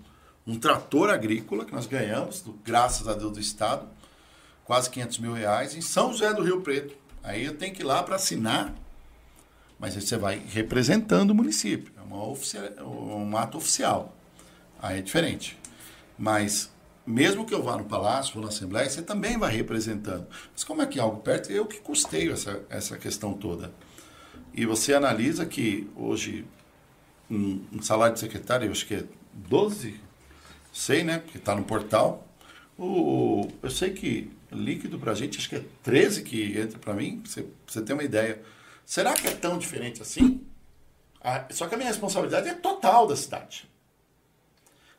um 0.46 0.60
trator 0.60 1.10
agrícola 1.10 1.66
que 1.66 1.74
nós 1.74 1.88
ganhamos, 1.88 2.42
do, 2.42 2.54
graças 2.64 3.08
a 3.08 3.14
Deus 3.16 3.34
do 3.34 3.40
Estado, 3.40 3.88
quase 4.64 4.90
500 4.92 5.18
mil 5.18 5.34
reais, 5.34 5.76
em 5.76 5.82
São 5.82 6.12
José 6.12 6.32
do 6.34 6.44
Rio 6.44 6.62
Preto. 6.62 6.96
Aí 7.24 7.44
eu 7.46 7.58
tenho 7.58 7.74
que 7.74 7.82
ir 7.82 7.86
lá 7.86 8.04
para 8.04 8.16
assinar, 8.18 8.74
mas 9.80 9.96
aí 9.96 10.02
você 10.02 10.16
vai 10.16 10.40
representando 10.48 11.32
o 11.32 11.36
município, 11.36 11.92
é 11.98 12.02
uma 12.02 12.24
oficia- 12.24 12.76
um 12.84 13.36
ato 13.36 13.58
oficial. 13.58 14.16
Aí 14.80 15.00
é 15.00 15.02
diferente. 15.02 15.58
Mas 16.18 16.70
mesmo 17.06 17.46
que 17.46 17.54
eu 17.54 17.64
vá 17.64 17.78
no 17.78 17.86
palácio, 17.86 18.34
vou 18.36 18.44
na 18.44 18.50
Assembleia, 18.50 18.88
você 18.88 19.02
também 19.02 19.38
vai 19.40 19.52
representando. 19.56 20.28
Mas 20.54 20.64
como 20.64 20.84
é 20.84 20.86
que 20.86 21.00
é 21.00 21.02
algo 21.02 21.20
perto, 21.22 21.52
eu 21.52 21.66
que 21.66 21.80
custeio 21.80 22.32
essa, 22.34 22.62
essa 22.70 22.96
questão 22.98 23.34
toda. 23.34 23.72
E 24.54 24.66
você 24.66 24.94
analisa 24.94 25.46
que 25.46 25.90
hoje 25.96 26.46
um, 27.30 27.64
um 27.72 27.82
salário 27.82 28.14
de 28.14 28.20
secretário, 28.20 28.68
eu 28.68 28.72
acho 28.72 28.86
que 28.86 28.96
é 28.96 29.04
12, 29.34 30.00
sei, 30.74 31.04
né? 31.04 31.20
Porque 31.20 31.38
está 31.38 31.56
no 31.56 31.64
portal. 31.64 32.28
O, 32.78 33.48
eu 33.62 33.70
sei 33.70 33.92
que 33.92 34.32
líquido 34.52 35.00
para 35.00 35.14
a 35.14 35.16
gente, 35.16 35.38
acho 35.38 35.48
que 35.48 35.56
é 35.56 35.64
13 35.84 36.24
que 36.24 36.58
entra 36.58 36.78
para 36.78 36.94
mim, 36.94 37.22
você, 37.26 37.46
você 37.66 37.82
ter 37.82 37.94
uma 37.94 38.04
ideia. 38.04 38.42
Será 38.86 39.14
que 39.14 39.28
é 39.28 39.32
tão 39.32 39.58
diferente 39.58 40.02
assim? 40.02 40.46
Ah, 41.24 41.46
só 41.52 41.68
que 41.68 41.76
a 41.76 41.78
minha 41.78 41.90
responsabilidade 41.90 42.50
é 42.50 42.54
total 42.54 43.08
da 43.08 43.16
cidade. 43.16 43.70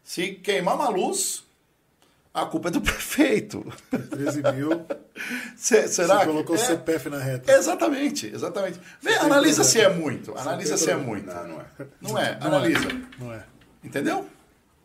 Se 0.03 0.35
queimar 0.35 0.77
uma 0.77 0.89
luz, 0.89 1.45
a 2.35 2.47
culpa 2.47 2.69
é 2.69 2.71
do 2.73 2.81
prefeito. 2.81 3.65
13 4.11 4.43
mil. 4.55 4.85
Se- 5.57 5.89
será 5.89 6.21
Você 6.21 6.27
colocou 6.27 6.57
o 6.57 6.59
é, 6.59 6.63
CPF 6.63 7.09
na 7.11 7.19
reta. 7.19 7.53
Exatamente, 7.53 8.27
exatamente. 8.35 8.81
Vê, 9.01 9.15
analisa 9.15 9.63
se 9.65 9.81
é 9.81 9.89
muito. 9.89 10.37
Analisa 10.37 10.77
se 10.77 10.91
é 10.91 10.97
muito. 10.97 11.27
Não, 11.27 11.49
não 11.49 11.61
é. 11.61 11.65
Não 12.01 12.19
é, 12.19 12.39
analisa. 12.41 12.89
Não 13.19 13.33
é. 13.33 13.45
Entendeu? 13.85 14.27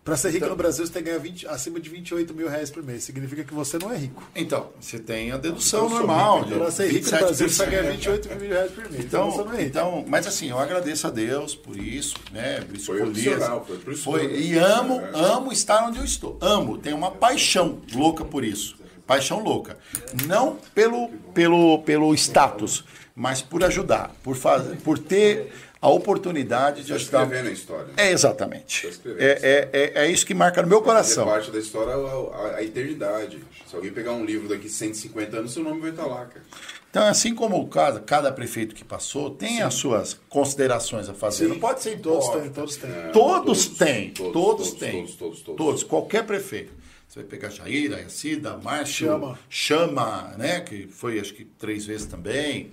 Pra 0.07 0.15
ser 0.15 0.29
rico 0.29 0.45
no 0.45 0.55
Brasil, 0.55 0.85
você 0.88 0.93
tem 0.93 1.03
que 1.03 1.09
ganhar 1.09 1.19
20 1.21 1.47
acima 1.47 1.81
de 1.81 1.89
28 1.89 2.34
mil 2.34 2.47
reais 2.47 2.69
por 2.71 2.81
mês. 2.81 3.03
Significa 3.03 3.43
que 3.43 3.53
você 3.53 3.77
não 3.77 3.91
é 3.91 3.97
rico. 3.97 4.23
Então, 4.34 4.69
você 4.79 4.97
tem 4.99 5.34
a 5.34 5.38
dedução 5.38 5.89
sou 5.89 5.97
normal. 5.99 6.45
de 6.45 6.53
Pra 6.53 6.71
ser 6.71 6.89
rico 6.89 7.11
no 7.11 7.17
Brasil, 7.17 7.49
você 7.49 7.57
vai 7.65 7.71
ganhar 7.71 7.91
27%. 7.91 7.95
28 7.97 8.35
mil 8.39 8.49
reais 8.49 8.71
por 8.71 8.89
mês. 8.89 9.03
Então, 9.03 9.25
você 9.29 9.35
Então, 9.41 9.45
não 9.45 9.53
é 9.53 9.57
rico. 9.57 9.67
então, 9.69 10.05
mas 10.07 10.25
assim, 10.25 10.49
eu 10.49 10.57
agradeço 10.57 11.07
a 11.07 11.09
Deus 11.09 11.53
por 11.55 11.75
isso, 11.77 12.15
né? 12.31 12.59
Eu 12.59 12.65
Foi 12.67 12.77
escolhi 12.77 13.01
opcional, 13.01 13.65
foi 13.67 13.77
por 13.79 13.91
isso 13.93 14.03
foi- 14.03 14.34
e 14.39 14.57
amo, 14.57 15.01
É. 15.01 15.09
amo 15.13 15.51
estar 15.51 15.85
onde 15.85 15.99
eu 15.99 16.05
estou. 16.05 16.38
Amo, 16.39 16.77
tenho 16.77 16.95
uma 16.95 17.11
paixão 17.11 17.79
louca 17.93 18.23
por 18.23 18.45
isso. 18.45 18.77
Paixão 19.05 19.43
louca. 19.43 19.77
Não 20.25 20.57
pelo, 20.73 21.09
pelo, 21.34 21.79
pelo 21.84 22.13
status, 22.13 22.85
mas 23.13 23.41
por 23.41 23.61
ajudar, 23.63 24.15
por 24.23 24.38
fazer, 24.38 24.77
por 24.77 24.97
ter 24.97 25.51
a 25.82 25.90
oportunidade 25.90 26.82
de 26.84 26.90
Tá 26.90 26.95
ajudar. 26.95 27.24
escrevendo 27.24 27.49
a 27.49 27.52
história. 27.52 27.88
É 27.98 28.12
exatamente. 28.12 28.82
Tá 28.84 28.88
escrevendo. 28.90 29.22
É, 29.22 29.32
é, 29.41 29.70
é, 29.74 29.91
é 30.06 30.12
isso 30.12 30.26
que 30.26 30.34
marca 30.34 30.62
no 30.62 30.68
meu 30.68 30.80
Fazer 30.84 30.90
coração. 30.91 31.26
parte 31.26 31.52
da 31.52 31.60
história 31.60 31.94
a, 31.94 31.98
a- 31.98 32.56
a 32.58 32.64
eternidade. 32.64 33.40
Se 33.70 33.76
alguém 33.76 33.91
pegar 33.91 34.14
um 34.14 34.24
livro 34.26 34.48
daqui 34.48 34.70
150 34.70 35.38
anos, 35.38 35.54
seu 35.54 35.64
nome 35.64 35.82
vai 35.82 35.90
estar 35.91 36.06
lá, 36.06 36.26
cara. 36.26 36.44
Então, 36.90 37.04
assim 37.06 37.36
como 37.36 37.68
cada, 37.68 37.99
cada 37.99 38.32
prefeito 38.32 38.74
que 38.74 38.84
passou 38.84 39.30
tem 39.30 39.62
as 39.62 39.74
suas 39.76 40.18
considerações 40.30 41.08
a 41.10 41.14
fazer. 41.14 41.48
Não 41.48 41.60
pode 41.60 41.84
ser 41.84 41.99
Todos 41.99 42.30
têm, 42.30 42.49
todos 42.49 42.76
têm. 42.78 42.90
É, 42.90 43.08
Todos, 43.10 43.68
têm, 43.68 44.10
todos, 44.12 44.34
todos, 44.34 44.68
todos, 44.68 44.80
têm. 44.80 44.91
todos, 45.06 45.16
todos, 45.41 45.41
todos. 45.58 45.84
qualquer 45.84 46.26
prefeito. 46.26 46.72
Você 47.08 47.20
vai 47.20 47.28
pegar 47.30 47.49
Jair, 47.49 47.94
Ayacida, 47.94 48.58
Márcio, 48.58 49.08
Chama. 49.08 49.40
Chama, 49.49 50.34
né? 50.38 50.62
Que 50.62 50.88
foi 50.88 51.20
acho 51.20 51.34
que 51.34 51.45
três 51.45 51.86
vezes 51.86 52.06
também. 52.08 52.72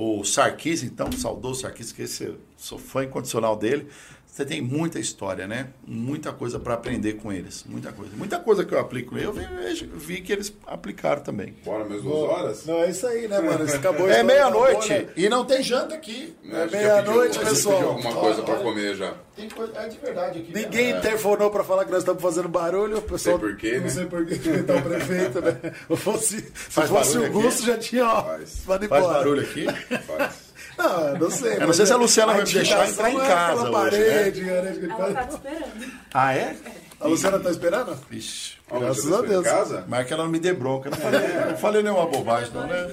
O 0.00 0.22
Sarkis, 0.22 0.84
então, 0.84 1.10
saudoso 1.10 1.62
Sarkis, 1.62 1.90
que 1.90 2.02
esse, 2.02 2.32
sou 2.56 2.78
fã 2.78 3.02
incondicional 3.02 3.56
dele. 3.56 3.88
Você 4.30 4.44
tem 4.44 4.62
muita 4.62 5.00
história, 5.00 5.48
né? 5.48 5.68
Muita 5.84 6.32
coisa 6.32 6.60
para 6.60 6.74
aprender 6.74 7.14
com 7.14 7.32
eles. 7.32 7.64
Muita 7.66 7.90
coisa. 7.90 8.12
Muita 8.14 8.38
coisa 8.38 8.64
que 8.64 8.72
eu 8.72 8.78
aplico. 8.78 9.18
Eu 9.18 9.32
vi, 9.32 9.44
vi 9.96 10.20
que 10.20 10.32
eles 10.32 10.52
aplicaram 10.64 11.22
também. 11.22 11.56
Bora 11.64 11.84
mais 11.84 12.02
duas 12.02 12.14
horas? 12.30 12.64
Não, 12.66 12.78
é 12.78 12.90
isso 12.90 13.04
aí, 13.06 13.26
né, 13.26 13.40
mano? 13.40 13.64
Isso 13.64 13.74
acabou 13.76 14.08
É 14.08 14.22
meia-noite 14.22 14.90
né? 14.90 15.08
e 15.16 15.28
não 15.28 15.44
tem 15.44 15.60
janta 15.60 15.94
aqui. 15.96 16.36
Né, 16.44 16.68
gente 16.68 16.70
já 16.72 16.78
meia-noite, 16.78 17.38
pessoal. 17.40 17.82
alguma 17.88 18.14
coisa 18.14 18.42
pra 18.42 18.54
Olha, 18.54 18.62
comer 18.62 18.94
já. 18.94 19.14
Tem 19.34 19.48
coisa, 19.48 19.72
é 19.76 19.88
de 19.88 19.98
verdade 19.98 20.38
aqui. 20.40 20.52
Ninguém 20.54 20.92
né? 20.92 20.98
interfonou 20.98 21.50
pra 21.50 21.64
falar 21.64 21.84
que 21.84 21.90
nós 21.90 22.00
estamos 22.00 22.22
fazendo 22.22 22.48
barulho. 22.48 22.98
O 22.98 23.02
pessoal, 23.02 23.38
Sei 23.40 23.48
por 23.48 23.56
quê, 23.56 23.72
Não 23.76 23.80
né? 23.84 23.88
sei 23.88 24.06
por 24.06 24.26
quê, 24.26 24.38
que 24.38 24.62
tá 24.62 24.74
o 24.76 24.82
prefeito, 24.82 25.40
né? 25.40 25.58
Se 25.88 25.96
fosse, 25.96 26.36
se 26.68 26.86
fosse 26.86 27.18
o 27.18 27.32
Gusto, 27.32 27.64
já 27.64 27.76
tinha, 27.78 28.04
ó, 28.06 28.22
Faz. 28.24 28.60
Faz 28.64 28.88
barulho 28.88 29.40
aqui. 29.42 29.66
Faz. 30.06 30.47
Não, 30.78 31.14
não 31.18 31.30
sei. 31.30 31.54
Eu 31.56 31.66
não 31.66 31.72
sei 31.74 31.86
se 31.86 31.92
a 31.92 31.96
é- 31.96 31.98
Luciana 31.98 32.32
vai 32.32 32.44
me 32.44 32.52
deixar 32.52 32.88
entrar 32.88 33.10
em 33.10 33.16
é 33.20 33.26
casa 33.26 33.54
hoje, 33.62 33.64
né? 33.64 33.70
parede, 33.72 34.40
né? 34.42 34.78
Ela 34.82 34.96
tá 34.96 35.12
faz- 35.14 35.26
te 35.28 35.34
esperando. 35.34 35.92
Ah, 36.14 36.34
é? 36.34 36.56
A 37.00 37.06
Luciana 37.08 37.38
tá 37.40 37.50
esperando? 37.50 37.98
Vixe. 38.10 38.52
Onde 38.70 38.84
Graças 38.84 39.12
a 39.12 39.20
Deus. 39.22 39.44
casa? 39.44 39.84
Mas 39.88 40.06
que 40.06 40.12
ela 40.12 40.24
não 40.24 40.30
me 40.30 40.38
dê 40.38 40.52
bronca. 40.52 40.90
Não 40.90 40.96
falei, 40.98 41.20
não 41.50 41.56
falei 41.56 41.82
nenhuma 41.82 42.06
bobagem, 42.06 42.50
não, 42.52 42.66
né? 42.66 42.90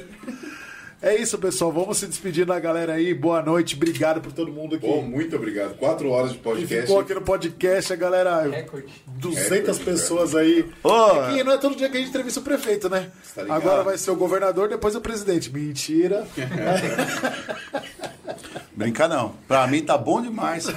É 1.05 1.15
isso, 1.21 1.37
pessoal. 1.37 1.71
Vamos 1.71 1.99
se 1.99 2.07
despedir 2.07 2.47
da 2.47 2.59
galera 2.59 2.93
aí. 2.93 3.13
Boa 3.13 3.39
noite. 3.39 3.75
Obrigado 3.75 4.21
por 4.21 4.31
todo 4.31 4.51
mundo 4.51 4.75
aqui. 4.75 4.87
Bom, 4.87 5.03
muito 5.03 5.35
obrigado. 5.35 5.77
Quatro 5.77 6.09
horas 6.09 6.31
de 6.31 6.37
que 6.39 6.43
podcast. 6.43 6.81
ficou 6.81 6.99
aqui 6.99 7.13
no 7.13 7.21
podcast, 7.21 7.93
a 7.93 7.95
galera. 7.95 8.41
Recorde. 8.41 8.91
200 9.05 9.51
Recorde, 9.51 9.79
pessoas 9.83 10.33
aí. 10.33 10.65
Ô, 10.81 10.89
É 11.29 11.35
que 11.35 11.43
não 11.43 11.51
é 11.51 11.59
todo 11.59 11.75
dia 11.75 11.89
que 11.89 11.97
a 11.97 11.99
gente 11.99 12.09
entrevista 12.09 12.39
o 12.39 12.43
prefeito, 12.43 12.89
né? 12.89 13.11
Tá? 13.35 13.43
Agora 13.47 13.83
vai 13.83 13.99
ser 13.99 14.09
o 14.09 14.15
governador, 14.15 14.67
depois 14.67 14.95
o 14.95 15.01
presidente. 15.01 15.53
Mentira. 15.53 16.25
Brincar 18.75 19.07
não. 19.07 19.33
Pra 19.47 19.65
mim 19.67 19.81
tá 19.81 19.97
bom 19.97 20.21
demais. 20.21 20.67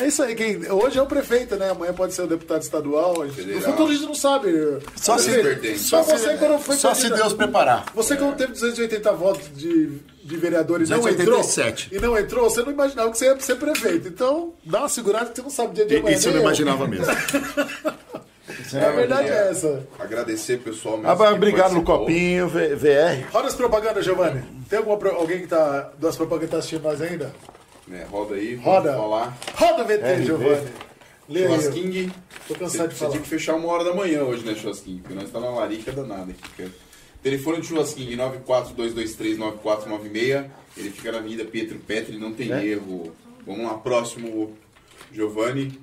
É 0.00 0.06
isso 0.06 0.22
aí. 0.22 0.34
Quem... 0.34 0.70
Hoje 0.72 0.98
é 0.98 1.02
o 1.02 1.06
prefeito, 1.06 1.54
né? 1.56 1.68
Amanhã 1.70 1.92
pode 1.92 2.14
ser 2.14 2.22
o 2.22 2.26
deputado 2.26 2.62
estadual. 2.62 3.20
A 3.20 3.28
gente-. 3.28 3.52
No 3.52 3.60
futuro 3.60 3.90
a 3.90 3.92
gente 3.92 4.06
não 4.06 4.14
sabe. 4.14 4.78
Só 4.96 5.18
se, 5.18 5.30
Prefeito. 5.30 5.78
Só 5.80 6.02
você 6.02 6.34
quando 6.38 6.58
foi 6.58 6.76
só 6.76 6.94
se 6.94 7.10
Deus 7.10 7.34
preparar. 7.34 7.84
Você 7.94 8.16
quando 8.16 8.34
teve 8.34 8.52
280 8.52 9.12
votos 9.12 9.50
de, 9.54 9.98
de 10.24 10.36
vereador 10.38 10.80
e 10.80 10.88
não 10.88 10.96
entrou, 10.96 11.42
287. 11.42 11.90
e 11.92 12.00
não 12.00 12.18
entrou, 12.18 12.48
você 12.48 12.62
não 12.62 12.72
imaginava 12.72 13.10
que 13.10 13.18
você 13.18 13.26
ia 13.26 13.38
ser 13.38 13.56
prefeito. 13.56 14.08
Então, 14.08 14.54
dá 14.64 14.78
uma 14.80 14.88
segurada 14.88 15.26
que 15.26 15.36
você 15.36 15.42
não 15.42 15.50
sabe 15.50 15.74
dia 15.74 15.84
de 15.84 15.96
amanhã. 15.96 16.16
isso 16.16 16.28
eu 16.28 16.32
não 16.32 16.40
imaginava 16.40 16.88
mesmo. 16.88 17.06
A 18.74 18.90
verdade 18.90 19.28
é 19.28 19.50
essa. 19.50 19.86
Agradecer, 19.98 20.58
pessoal. 20.58 20.96
mesmo 20.98 21.10
Ah, 21.24 21.30
obrigado 21.32 21.72
no 21.74 21.82
copinho, 21.82 22.48
V- 22.48 22.74
VR. 22.76 23.26
Roda 23.32 23.48
as 23.48 23.54
propagandas, 23.54 24.04
Giovanni. 24.04 24.42
Tem 24.68 24.78
alguma, 24.78 24.96
pro- 24.96 25.14
alguém 25.16 25.40
que 25.40 25.46
tá 25.46 25.92
das 25.98 26.16
propagandas 26.16 26.50
tá 26.50 26.58
assistindo 26.58 26.82
nós 26.82 27.00
ainda? 27.02 27.32
Né, 27.86 28.06
roda 28.10 28.34
aí, 28.36 28.54
Roda. 28.56 28.94
falar. 28.94 29.36
Roda 29.54 29.84
VT, 29.84 30.24
Giovanni. 30.24 30.68
Lê. 31.28 31.42
Churrasquinho. 31.46 32.12
Tô 32.48 32.54
Você, 32.54 32.60
cansado 32.60 32.88
de 32.88 32.94
você 32.94 32.98
falar. 33.00 33.10
tinha 33.12 33.22
que 33.22 33.28
fechar 33.28 33.54
uma 33.54 33.68
hora 33.68 33.84
da 33.84 33.94
manhã 33.94 34.22
hoje, 34.24 34.44
né, 34.44 34.54
Churrasquinho? 34.54 34.98
Porque 35.00 35.14
nós 35.14 35.24
estamos 35.24 35.48
na 35.48 35.54
larica 35.54 35.92
danada 35.92 36.30
aqui. 36.32 36.50
cara. 36.56 36.70
Telefone 37.22 37.58
do 37.58 37.64
Churrasquinho, 37.64 38.16
942239496. 38.18 40.46
Ele 40.76 40.90
fica 40.90 41.12
na 41.12 41.18
Avenida 41.18 41.44
Pietro 41.44 41.78
Petri, 41.78 42.18
não 42.18 42.32
tem 42.32 42.52
É? 42.52 42.64
erro. 42.66 43.12
Vamos 43.46 43.64
lá, 43.64 43.74
próximo, 43.74 44.52
Giovanni. 45.12 45.78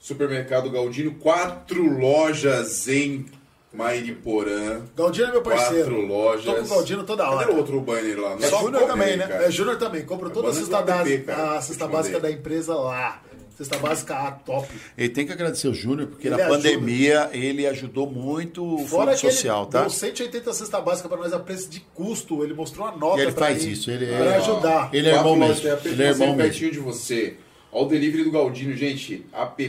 Supermercado 0.00 0.70
Galdino, 0.70 1.14
quatro 1.14 1.82
lojas 1.98 2.86
em 2.88 3.26
Mairiporã. 3.72 4.80
Galdino 4.96 5.28
é 5.28 5.30
meu 5.32 5.42
parceiro. 5.42 5.90
Quatro 5.90 6.06
lojas. 6.06 6.44
Tô 6.44 6.54
com 6.54 6.62
o 6.62 6.68
Galdino 6.68 7.04
toda 7.04 7.28
hora. 7.30 7.40
Cadê 7.46 7.52
o 7.52 7.56
outro 7.58 7.80
banner 7.80 8.18
lá? 8.20 8.36
É 8.40 8.46
Só 8.48 8.60
Júnior 8.60 8.86
também, 8.86 9.16
né? 9.16 9.26
cara. 9.26 9.44
É 9.44 9.50
Júnior 9.50 9.76
também. 9.76 10.04
Compra 10.04 10.30
toda 10.30 10.48
a 10.50 10.54
cesta 10.54 10.82
básica, 10.82 11.34
cara. 11.34 11.58
a 11.58 11.62
cesta 11.62 11.86
básica 11.88 12.20
da 12.20 12.30
empresa 12.30 12.74
lá. 12.74 13.22
Cesta 13.56 13.76
básica 13.76 14.14
A, 14.14 14.30
top. 14.30 14.68
Ele 14.96 15.08
tem 15.08 15.26
que 15.26 15.32
agradecer 15.32 15.66
o 15.66 15.74
Júnior, 15.74 16.06
porque 16.06 16.28
Ele 16.28 16.36
na 16.36 16.44
ajuda. 16.44 16.56
pandemia 16.62 17.28
ele 17.32 17.66
ajudou 17.66 18.08
muito 18.08 18.64
o 18.64 18.86
Fora 18.86 19.10
fundo 19.16 19.20
que 19.20 19.32
social, 19.32 19.62
ele 19.62 19.70
tá? 19.72 19.80
deu 19.80 19.90
180 19.90 20.52
cesta 20.52 20.80
básica 20.80 21.08
para 21.08 21.18
nós 21.18 21.32
a 21.32 21.40
preço 21.40 21.68
de 21.68 21.80
custo. 21.92 22.44
Ele 22.44 22.54
mostrou 22.54 22.86
a 22.86 22.96
nota 22.96 23.18
E 23.18 23.22
ele 23.22 23.32
faz 23.32 23.64
ir, 23.64 23.72
isso, 23.72 23.90
ele 23.90 24.06
pra 24.06 24.14
é- 24.26 24.36
ajudar. 24.36 24.90
Ele 24.92 25.08
é 25.08 25.14
irmão 25.14 25.34
mesmo. 25.34 25.68
Ele 25.84 26.02
é 26.04 26.06
irmão 26.06 26.28
mesmo. 26.28 26.36
pertinho 26.42 26.70
de 26.70 26.78
você. 26.78 27.36
Ó, 27.70 27.84
o 27.84 27.86
delivery 27.86 28.24
do 28.24 28.30
Galdino, 28.30 28.74
gente. 28.74 29.26
App, 29.32 29.62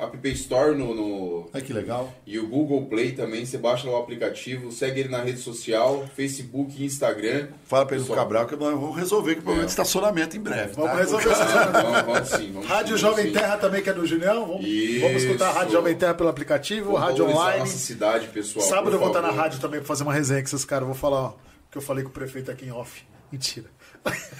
app 0.00 0.28
Store 0.32 0.76
no, 0.76 0.92
no- 0.94 1.48
Olha 1.54 1.62
que 1.64 1.72
legal. 1.72 2.12
e 2.26 2.38
o 2.38 2.46
Google 2.48 2.86
Play 2.86 3.12
também. 3.12 3.46
Você 3.46 3.56
baixa 3.56 3.88
lá 3.88 3.96
o 3.98 4.02
aplicativo, 4.02 4.72
segue 4.72 5.00
ele 5.00 5.08
na 5.08 5.22
rede 5.22 5.38
social, 5.38 6.04
Facebook 6.16 6.74
e 6.82 6.84
Instagram. 6.84 7.48
Fala 7.64 7.86
pra 7.86 7.96
ele 7.96 8.04
do 8.04 8.12
Cabral 8.14 8.46
que 8.46 8.56
nós 8.56 8.74
vamos 8.74 8.96
resolver 8.96 9.34
que 9.34 9.40
o 9.40 9.42
problema 9.44 9.62
É. 9.62 9.66
de 9.66 9.70
estacionamento 9.70 10.36
em 10.36 10.40
breve. 10.40 10.72
Vamos 10.74 10.90
tá? 10.90 10.96
resolver 10.98 11.30
esse 11.30 11.42
Vamos, 11.44 12.02
vamos 12.06 12.28
sim. 12.30 12.52
Vamos 12.52 12.68
Rádio 12.68 12.96
sim, 12.96 13.02
Jovem 13.02 13.26
sim. 13.26 13.32
Terra 13.32 13.56
também, 13.56 13.82
que 13.82 13.90
é 13.90 13.94
do 13.94 14.04
Julião. 14.06 14.46
Vamos, 14.46 14.64
Isso. 14.66 15.00
vamos 15.00 15.22
escutar 15.22 15.48
a 15.48 15.52
Rádio 15.52 15.72
Jovem 15.72 15.94
Terra 15.96 16.14
pelo 16.14 16.28
aplicativo, 16.28 16.86
Vamos 16.92 17.00
Rádio 17.00 17.24
Online. 17.28 17.58
Nossa 17.60 17.78
cidade, 17.78 18.26
pessoal. 18.28 18.66
Sábado 18.66 18.96
eu 18.96 18.98
vou 18.98 19.08
estar 19.08 19.22
na 19.22 19.28
favor. 19.28 19.42
rádio 19.42 19.60
também 19.60 19.78
pra 19.78 19.86
fazer 19.86 20.02
uma 20.02 20.12
resenha 20.12 20.40
com 20.40 20.46
esses 20.46 20.64
caras. 20.64 20.82
Eu 20.82 20.86
Vou 20.92 20.96
falar 20.96 21.20
ó, 21.22 21.34
que 21.70 21.78
eu 21.78 21.82
falei 21.82 22.02
com 22.02 22.10
o 22.10 22.12
prefeito 22.12 22.50
aqui 22.50 22.66
em 22.66 22.72
off. 22.72 23.04
Mentira. 23.30 23.66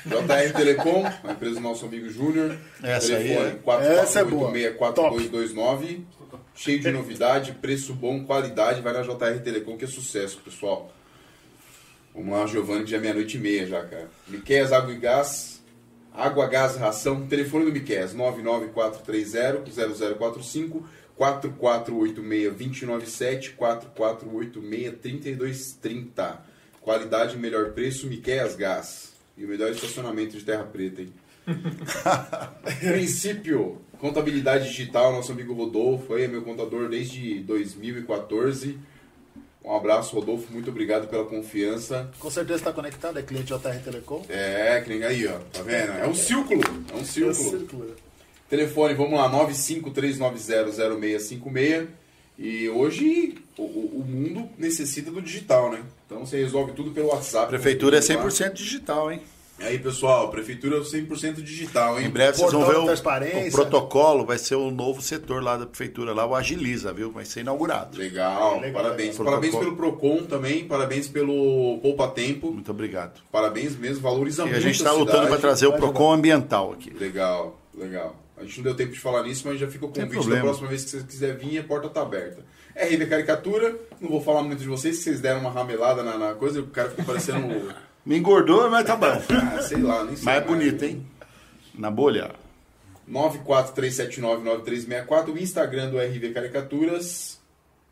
JR 0.07 0.53
Telecom, 0.55 1.05
a 1.25 1.33
empresa 1.33 1.55
do 1.57 1.61
nosso 1.61 1.85
amigo 1.87 2.09
Júnior. 2.09 2.57
Essa 2.83 3.17
aí 3.17 3.29
Telefone 3.29 3.61
é- 3.87 3.95
Essa 3.99 4.21
é 4.21 4.25
boa. 4.25 4.51
4486-4229. 4.53 6.05
Cheio 6.55 6.81
de 6.81 6.91
novidade, 6.91 7.53
preço 7.53 7.93
bom, 7.95 8.25
qualidade. 8.25 8.81
Vai 8.81 8.93
na 8.93 9.03
JR 9.03 9.39
Telecom 9.43 9.77
que 9.77 9.85
é 9.85 9.89
sucesso, 9.89 10.41
pessoal. 10.45 10.93
Vamos 12.15 12.33
lá, 12.37 12.47
Giovanni, 12.47 12.85
que 12.85 12.91
já 12.91 12.97
é 12.97 13.01
meia-noite 13.01 13.37
e 13.37 13.41
meia 13.41 13.67
já, 13.67 13.85
cara. 13.85 14.09
Miqueias 14.27 14.73
Água 14.73 14.93
e 14.93 14.97
Gás. 14.99 15.63
Água, 16.13 16.49
Gás, 16.49 16.75
Ração. 16.77 17.27
Telefone 17.29 17.67
do 17.67 17.73
Miqueias, 17.73 18.13
99430-0045. 18.15 20.85
4486-297. 21.17 23.55
4486-3230. 23.57 26.39
Qualidade 26.81 27.37
e 27.37 27.39
melhor 27.39 27.71
preço, 27.73 28.07
Miqueias 28.09 28.57
Gás. 28.57 29.13
E 29.39 29.45
o 29.45 29.49
melhor 29.49 29.71
estacionamento 29.71 30.37
de 30.37 30.45
Terra 30.45 30.65
Preta, 30.65 31.03
hein? 31.03 31.13
Princípio, 32.81 33.79
contabilidade 33.99 34.69
digital, 34.69 35.13
nosso 35.13 35.33
amigo 35.33 35.53
Rodolfo, 35.55 36.15
aí 36.15 36.25
é 36.25 36.29
meu 36.29 36.43
contador 36.43 36.89
desde 36.89 37.41
2014. 37.41 38.79
Um 39.65 39.75
abraço, 39.75 40.15
Rodolfo, 40.17 40.53
muito 40.53 40.71
obrigado 40.71 41.09
pela 41.09 41.25
confiança. 41.25 42.11
Com 42.19 42.31
certeza 42.31 42.59
está 42.61 42.73
conectado, 42.73 43.19
é 43.19 43.23
cliente 43.23 43.49
JR 43.53 43.79
Telecom. 43.85 44.25
É, 44.29 44.83
nem 44.87 45.05
aí, 45.05 45.27
ó, 45.27 45.39
tá 45.53 45.63
vendo? 45.63 45.93
É 45.93 46.07
um 46.07 46.15
círculo, 46.15 46.63
é 46.93 46.97
um 46.97 47.01
É 47.01 47.05
círculo. 47.05 47.35
círculo. 47.51 47.97
Telefone, 48.49 48.95
vamos 48.95 49.19
lá, 49.19 49.31
953900656. 49.47 51.87
E 52.39 52.69
hoje 52.69 53.37
o, 53.57 53.63
o- 53.63 54.05
mundo 54.09 54.49
necessita 54.57 55.11
do 55.11 55.21
digital, 55.21 55.71
né? 55.73 55.83
Então 56.07 56.25
você 56.25 56.37
resolve 56.39 56.73
tudo 56.73 56.93
pelo 56.93 57.09
WhatsApp. 57.09 57.47
A 57.47 57.49
prefeitura 57.49 57.99
é 57.99 58.01
Tudo 58.01 58.17
lá. 58.19 58.25
100% 58.29 58.53
digital, 58.53 59.11
hein? 59.13 59.21
Aí, 59.61 59.77
pessoal, 59.77 60.31
prefeitura 60.31 60.81
100% 60.81 61.43
digital, 61.43 61.99
hein? 61.99 62.07
Em 62.07 62.11
breve 62.11 62.39
vocês 62.39 62.53
vão 62.53 62.65
ver 62.65 62.77
o, 62.77 62.85
transparência. 62.85 63.49
o 63.49 63.51
protocolo, 63.51 64.25
vai 64.25 64.39
ser 64.39 64.55
o 64.55 64.71
novo 64.71 65.03
setor 65.03 65.43
lá 65.43 65.57
da 65.57 65.67
prefeitura, 65.67 66.15
lá 66.15 66.25
o 66.25 66.37
Agiliza, 66.37 66.93
viu? 66.93 67.11
Vai 67.11 67.25
ser 67.25 67.41
inaugurado. 67.41 67.99
Legal, 67.99 68.61
Legal, 68.61 68.73
parabéns. 68.73 69.19
legal. 69.19 69.25
Parabéns 69.25 69.57
pelo. 69.57 69.75
Procon 69.77 70.19
também, 70.27 70.65
parabéns 70.65 71.09
pelo 71.09 71.81
Poupa 71.83 72.07
Tempo. 72.07 72.53
Muito 72.53 72.71
obrigado. 72.71 73.21
Parabéns 73.33 73.77
mesmo, 73.77 74.01
valoriza 74.01 74.43
E 74.43 74.45
muito 74.45 74.59
a 74.59 74.61
gente 74.61 74.77
está 74.77 74.93
lutando 74.93 75.27
para 75.27 75.39
trazer 75.39 75.67
o 75.67 75.73
Procon 75.73 76.13
ambiental 76.13 76.73
aqui. 76.75 76.91
Legal, 76.91 77.59
legal. 77.77 78.15
A 78.39 78.45
gente 78.45 78.59
não 78.59 78.65
deu 78.65 78.77
tempo 78.77 78.93
de 78.93 79.01
falar 79.01 79.23
nisso, 79.25 79.43
mas 79.47 79.59
já 79.59 79.67
fica 79.67 79.87
o 79.87 79.89
convite 79.89 80.29
da 80.29 80.41
próxima 80.41 80.69
vez 80.69 80.85
que 80.85 80.91
você 80.91 81.03
quiser 81.03 81.37
vir, 81.37 81.59
a 81.59 81.65
porta 81.65 81.89
tá 81.89 82.03
aberta. 82.03 82.45
RB 82.77 83.07
Caricatura, 83.07 83.77
não 84.01 84.09
vou 84.09 84.21
falar 84.21 84.45
muito 84.45 84.61
de 84.61 84.69
vocês, 84.69 84.99
que 84.99 85.05
vocês 85.05 85.21
deram 85.21 85.41
uma 85.41 85.51
ramelada 85.51 86.05
na, 86.05 86.17
na 86.17 86.35
coisa, 86.35 86.61
o 86.61 86.69
cara 86.69 86.91
ficou 86.91 87.05
parecendo. 87.05 87.75
Me 88.07 88.17
engordou, 88.17 88.71
mas 88.71 88.87
tá 88.87 88.95
bom. 88.97 89.07
ah, 89.57 89.61
sei 89.61 89.83
lá, 89.83 90.05
nem 90.05 90.15
sei. 90.17 90.25
Mas 90.25 90.37
é 90.37 90.41
bonito, 90.41 90.85
hein? 90.85 91.05
Na 91.75 91.91
bolha. 91.91 92.33
943799364, 93.11 95.35
o 95.35 95.39
Instagram 95.39 95.91
do 95.91 95.99
RV 95.99 96.33
Caricaturas 96.33 97.41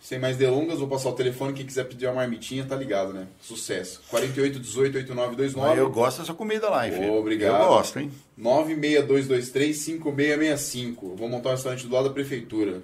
Sem 0.06 0.20
mais 0.20 0.38
delongas, 0.38 0.78
vou 0.78 0.88
passar 0.88 1.10
o 1.10 1.14
telefone. 1.14 1.54
Quem 1.54 1.66
quiser 1.66 1.86
pedir 1.86 2.06
uma 2.06 2.14
marmitinha, 2.14 2.64
tá 2.64 2.76
ligado, 2.76 3.12
né? 3.12 3.26
Sucesso. 3.42 4.04
48188929. 4.12 5.54
Mas 5.56 5.80
eu 5.80 5.90
gosto 5.90 6.20
dessa 6.20 6.32
comida 6.32 6.70
lá, 6.70 6.86
hein, 6.86 6.94
filho? 6.94 7.16
Obrigado. 7.16 7.64
Eu 7.64 7.70
gosto, 7.70 7.98
hein? 7.98 8.12
962235665. 8.40 11.16
Vou 11.16 11.28
montar 11.28 11.50
um 11.50 11.54
restaurante 11.54 11.88
do 11.88 11.96
lado 11.96 12.10
da 12.10 12.14
prefeitura. 12.14 12.84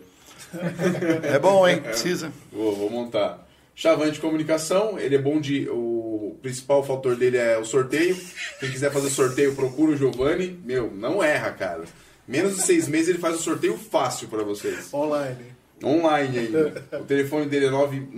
É 1.22 1.38
bom, 1.38 1.68
hein? 1.68 1.80
Precisa. 1.80 2.34
Vou, 2.52 2.76
vou 2.76 2.90
montar. 2.90 3.48
Chavante 3.76 4.20
Comunicação, 4.20 4.98
ele 4.98 5.14
é 5.14 5.20
bom 5.20 5.40
de. 5.40 5.70
O 5.70 6.40
principal 6.42 6.84
fator 6.84 7.16
dele 7.16 7.38
é 7.38 7.56
o 7.56 7.64
sorteio. 7.64 8.18
Quem 8.60 8.72
quiser 8.72 8.92
fazer 8.92 9.12
sorteio, 9.12 9.54
procura 9.54 9.92
o 9.92 9.96
Giovanni. 9.96 10.60
Meu, 10.66 10.92
não 10.92 11.22
erra, 11.22 11.52
cara. 11.52 11.84
Menos 12.28 12.56
de 12.56 12.64
seis 12.64 12.88
meses 12.88 13.10
ele 13.10 13.20
faz 13.20 13.36
o 13.36 13.44
sorteio 13.44 13.78
fácil 13.78 14.28
pra 14.28 14.44
vocês. 14.44 14.92
Online. 14.92 15.61
Online 15.84 16.40
ainda. 16.40 16.84
O 17.00 17.04
telefone 17.06 17.46
dele 17.48 17.68
é 17.68 17.70
9- 17.70 18.12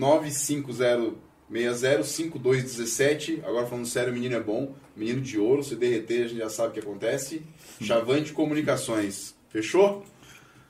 950605217. 1.52 3.44
Agora 3.44 3.66
falando 3.66 3.86
sério, 3.86 4.12
o 4.12 4.14
menino 4.14 4.36
é 4.36 4.40
bom. 4.40 4.76
Menino 4.96 5.22
de 5.22 5.40
ouro, 5.40 5.64
se 5.64 5.76
derreter, 5.76 6.26
a 6.26 6.28
gente 6.28 6.40
já 6.40 6.50
sabe 6.50 6.70
o 6.70 6.72
que 6.74 6.80
acontece. 6.80 7.42
Chavante 7.82 8.34
Comunicações. 8.34 9.36
Fechou? 9.50 10.04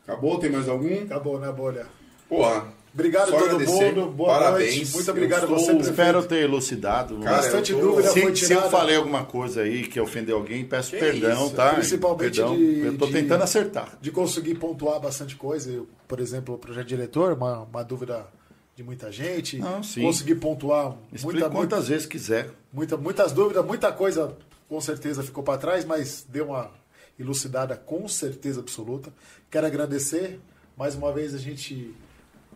Acabou? 0.03 0.39
Tem 0.39 0.49
mais 0.49 0.67
algum? 0.67 1.03
Acabou, 1.03 1.39
né, 1.39 1.51
bolha? 1.51 1.87
Porra. 2.27 2.73
Obrigado 2.93 3.29
só 3.31 3.35
a 3.37 3.39
todo 3.39 3.49
agradecer. 3.55 3.95
mundo. 3.95 4.11
Boa 4.11 4.29
Parabéns. 4.37 4.75
noite. 4.75 4.93
Muito 4.93 5.11
obrigado 5.11 5.39
a 5.39 5.43
estou- 5.43 5.57
você, 5.57 5.65
prefeito. 5.73 5.89
Espero 5.89 6.23
ter 6.25 6.43
elucidado. 6.43 7.17
Cara, 7.19 7.37
Bastante 7.37 7.71
eu 7.71 7.79
tô- 7.79 7.85
dúvida 7.87 8.09
foi 8.11 8.35
se, 8.35 8.45
se 8.45 8.53
eu 8.53 8.69
falei 8.69 8.95
alguma 8.95 9.25
coisa 9.25 9.61
aí 9.61 9.87
que 9.87 9.99
ofendeu 9.99 10.37
alguém, 10.37 10.63
peço 10.63 10.91
Que 10.91 10.97
perdão, 10.99 11.45
isso? 11.47 11.55
tá? 11.55 11.73
Principalmente 11.73 12.35
perdão. 12.37 12.55
de- 12.55 12.79
Eu 12.81 12.97
tô 12.97 13.07
de- 13.07 13.13
tentando 13.13 13.43
acertar. 13.43 13.97
de 13.99 14.11
conseguir 14.11 14.55
pontuar 14.55 14.99
bastante 14.99 15.35
coisa. 15.35 15.71
Eu, 15.71 15.87
por 16.07 16.19
exemplo, 16.19 16.53
o 16.53 16.57
projeto 16.59 16.85
diretor, 16.85 17.33
uma, 17.33 17.61
uma 17.63 17.83
dúvida 17.83 18.27
de 18.75 18.83
muita 18.83 19.11
gente. 19.11 19.57
Não, 19.57 19.81
sim. 19.81 20.01
Conseguir 20.03 20.35
pontuar 20.35 20.95
Explique 21.11 21.23
muita, 21.39 21.49
quantas 21.49 21.79
muita, 21.79 21.93
vezes 21.93 22.05
quiser. 22.05 22.49
muita, 22.71 22.95
muitas 22.95 23.31
dúvidas, 23.31 23.65
muita 23.65 23.91
coisa 23.91 24.35
com 24.69 24.79
certeza 24.79 25.23
ficou 25.23 25.43
para 25.43 25.57
trás, 25.57 25.83
mas 25.83 26.25
deu 26.29 26.45
uma 26.49 26.69
elucidada 27.19 27.75
com 27.75 28.07
certeza 28.07 28.59
absoluta. 28.61 29.11
Quero 29.49 29.65
agradecer. 29.65 30.39
Mais 30.77 30.95
uma 30.95 31.11
vez 31.11 31.33
a 31.35 31.37
gente. 31.39 31.91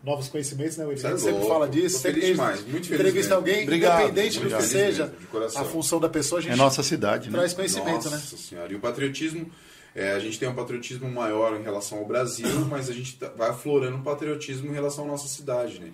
Novos 0.07 0.27
conhecimentos, 0.29 0.77
né, 0.77 0.85
William? 0.85 1.01
Você 1.01 1.07
A 1.07 1.09
é 1.09 1.11
gente 1.13 1.21
sempre 1.23 1.39
louco. 1.39 1.53
fala 1.53 1.67
disso. 1.67 1.99
Sempre 1.99 2.21
feliz 2.21 2.25
que 2.25 2.31
demais, 2.31 2.61
muito 2.61 2.87
feliz 2.87 2.91
entrevista 3.01 3.17
mesmo. 3.35 3.35
alguém, 3.35 3.63
Obrigado, 3.63 4.01
independente 4.03 4.39
muito 4.39 4.51
do 4.51 4.57
que 4.57 4.63
seja 4.63 5.13
mesmo, 5.31 5.59
a 5.59 5.63
função 5.65 5.99
da 5.99 6.07
pessoa, 6.09 6.39
a 6.39 6.41
gente 6.41 6.53
É 6.53 6.55
nossa 6.55 6.81
cidade, 6.81 7.29
né? 7.29 7.37
traz 7.37 7.53
conhecimento, 7.53 7.91
Nossa 8.05 8.09
né? 8.11 8.21
senhora. 8.21 8.71
E 8.71 8.75
o 8.75 8.79
patriotismo, 8.79 9.51
é, 9.93 10.13
a 10.13 10.19
gente 10.19 10.39
tem 10.39 10.47
um 10.47 10.55
patriotismo 10.55 11.11
maior 11.11 11.59
em 11.59 11.63
relação 11.63 11.97
ao 11.97 12.05
Brasil, 12.05 12.47
mas 12.71 12.89
a 12.89 12.93
gente 12.93 13.17
tá- 13.17 13.31
vai 13.35 13.49
aflorando 13.49 13.97
um 13.97 14.01
patriotismo 14.01 14.71
em 14.71 14.73
relação 14.73 15.03
à 15.03 15.07
nossa 15.07 15.27
cidade, 15.27 15.79
né? 15.79 15.89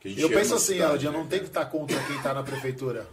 Que 0.00 0.08
a 0.08 0.10
gente 0.12 0.22
Eu 0.22 0.28
penso 0.30 0.54
a 0.54 0.56
assim, 0.58 0.74
cidade, 0.74 0.92
Aldia, 0.92 1.10
né, 1.10 1.18
não 1.18 1.26
tem 1.26 1.40
que 1.40 1.46
estar 1.46 1.64
contra 1.66 1.98
quem 2.04 2.16
está 2.16 2.32
na 2.32 2.44
prefeitura. 2.44 3.04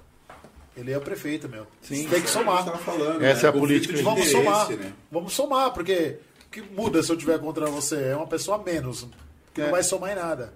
Ele 0.77 0.91
é 0.91 0.97
o 0.97 1.01
prefeito, 1.01 1.49
meu. 1.49 1.65
Sim. 1.81 2.07
tem 2.07 2.21
que 2.21 2.27
é 2.27 2.29
o 2.29 2.33
somar. 2.33 2.63
tava 2.65 2.77
falando, 2.77 3.23
Essa 3.23 3.47
é 3.47 3.49
a 3.49 3.53
política. 3.53 3.93
de 3.93 4.01
Vamos 4.03 4.27
somar. 4.29 4.69
Né? 4.69 4.93
Vamos 5.11 5.33
somar, 5.33 5.71
porque 5.71 6.17
o 6.47 6.49
que 6.51 6.61
muda 6.61 7.01
se 7.01 7.11
eu 7.11 7.17
tiver 7.17 7.39
contra 7.39 7.65
você? 7.67 7.95
É 8.09 8.15
uma 8.15 8.27
pessoa 8.27 8.57
menos, 8.63 9.07
que 9.53 9.61
É. 9.61 9.65
não 9.65 9.71
vai 9.71 9.83
somar 9.83 10.11
em 10.11 10.15
nada. 10.15 10.53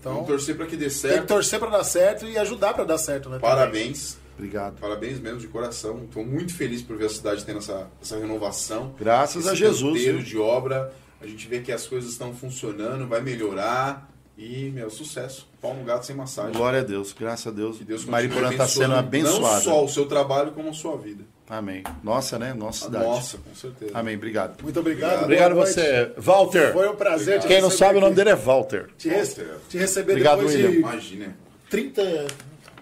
Então, 0.00 0.12
Vamos 0.14 0.28
torcer 0.28 0.56
para 0.56 0.66
que 0.66 0.76
dê 0.76 0.84
tem 0.84 0.88
que 0.88 0.94
certo. 0.94 1.26
torcer 1.26 1.58
para 1.58 1.70
dar 1.70 1.84
certo 1.84 2.26
e 2.26 2.38
ajudar 2.38 2.74
para 2.74 2.84
dar 2.84 2.98
certo, 2.98 3.28
né? 3.28 3.38
também. 3.38 3.50
Parabéns. 3.50 4.18
Obrigado. 4.38 4.78
Parabéns 4.78 5.18
mesmo 5.18 5.40
de 5.40 5.48
coração. 5.48 6.04
Estou 6.04 6.24
muito 6.24 6.54
feliz 6.54 6.82
por 6.82 6.96
ver 6.96 7.06
a 7.06 7.08
cidade 7.08 7.44
tendo 7.44 7.58
essa, 7.58 7.88
essa 8.00 8.16
renovação. 8.18 8.94
Graças 9.00 9.44
esse 9.44 9.48
a 9.50 9.54
Jesus, 9.54 9.94
canteiro 9.98 10.18
viu? 10.18 10.26
de 10.26 10.38
obra. 10.38 10.92
A 11.20 11.26
gente 11.26 11.48
vê 11.48 11.60
que 11.60 11.72
as 11.72 11.86
coisas 11.86 12.10
estão 12.10 12.34
funcionando, 12.34 13.06
vai 13.08 13.20
melhorar. 13.22 14.10
E, 14.38 14.70
meu, 14.70 14.90
sucesso. 14.90 15.48
Pau 15.62 15.72
no 15.74 15.82
gato 15.82 16.04
sem 16.04 16.14
massagem. 16.14 16.52
Glória 16.52 16.80
a 16.80 16.84
Deus, 16.84 17.14
graças 17.18 17.46
a 17.46 17.50
Deus. 17.50 17.78
Que 17.78 17.84
Deus 17.84 18.04
Mariporã 18.04 18.50
está 18.50 18.68
sendo 18.68 18.94
abençoada. 18.94 19.54
Não 19.56 19.62
só 19.62 19.82
o 19.84 19.88
seu 19.88 20.04
trabalho, 20.06 20.52
como 20.52 20.68
a 20.68 20.74
sua 20.74 20.98
vida. 20.98 21.24
Amém. 21.48 21.82
Nossa, 22.02 22.38
né? 22.38 22.52
Nossa 22.52 22.86
cidade. 22.86 23.04
Nossa, 23.04 23.38
com 23.38 23.54
certeza. 23.54 23.92
Amém. 23.94 24.16
Obrigado. 24.16 24.62
Muito 24.62 24.80
obrigado. 24.80 25.22
Obrigado 25.24 25.52
a 25.52 25.54
você, 25.54 26.10
Walter. 26.16 26.72
Foi 26.72 26.88
um 26.88 26.96
prazer 26.96 27.40
te 27.40 27.46
Quem 27.46 27.60
não 27.60 27.68
receber 27.68 27.84
sabe, 27.86 27.98
o 27.98 28.00
nome 28.00 28.12
aqui. 28.12 28.16
dele 28.16 28.30
é 28.30 28.34
Walter. 28.36 28.88
Te, 28.98 29.08
re- 29.08 29.16
Walter. 29.16 29.48
te 29.68 29.78
receber 29.78 30.12
Obrigado, 30.12 30.36
depois 30.38 30.54
William. 30.56 30.70
de 30.72 30.78
Imagina. 30.78 31.36
30, 31.70 32.26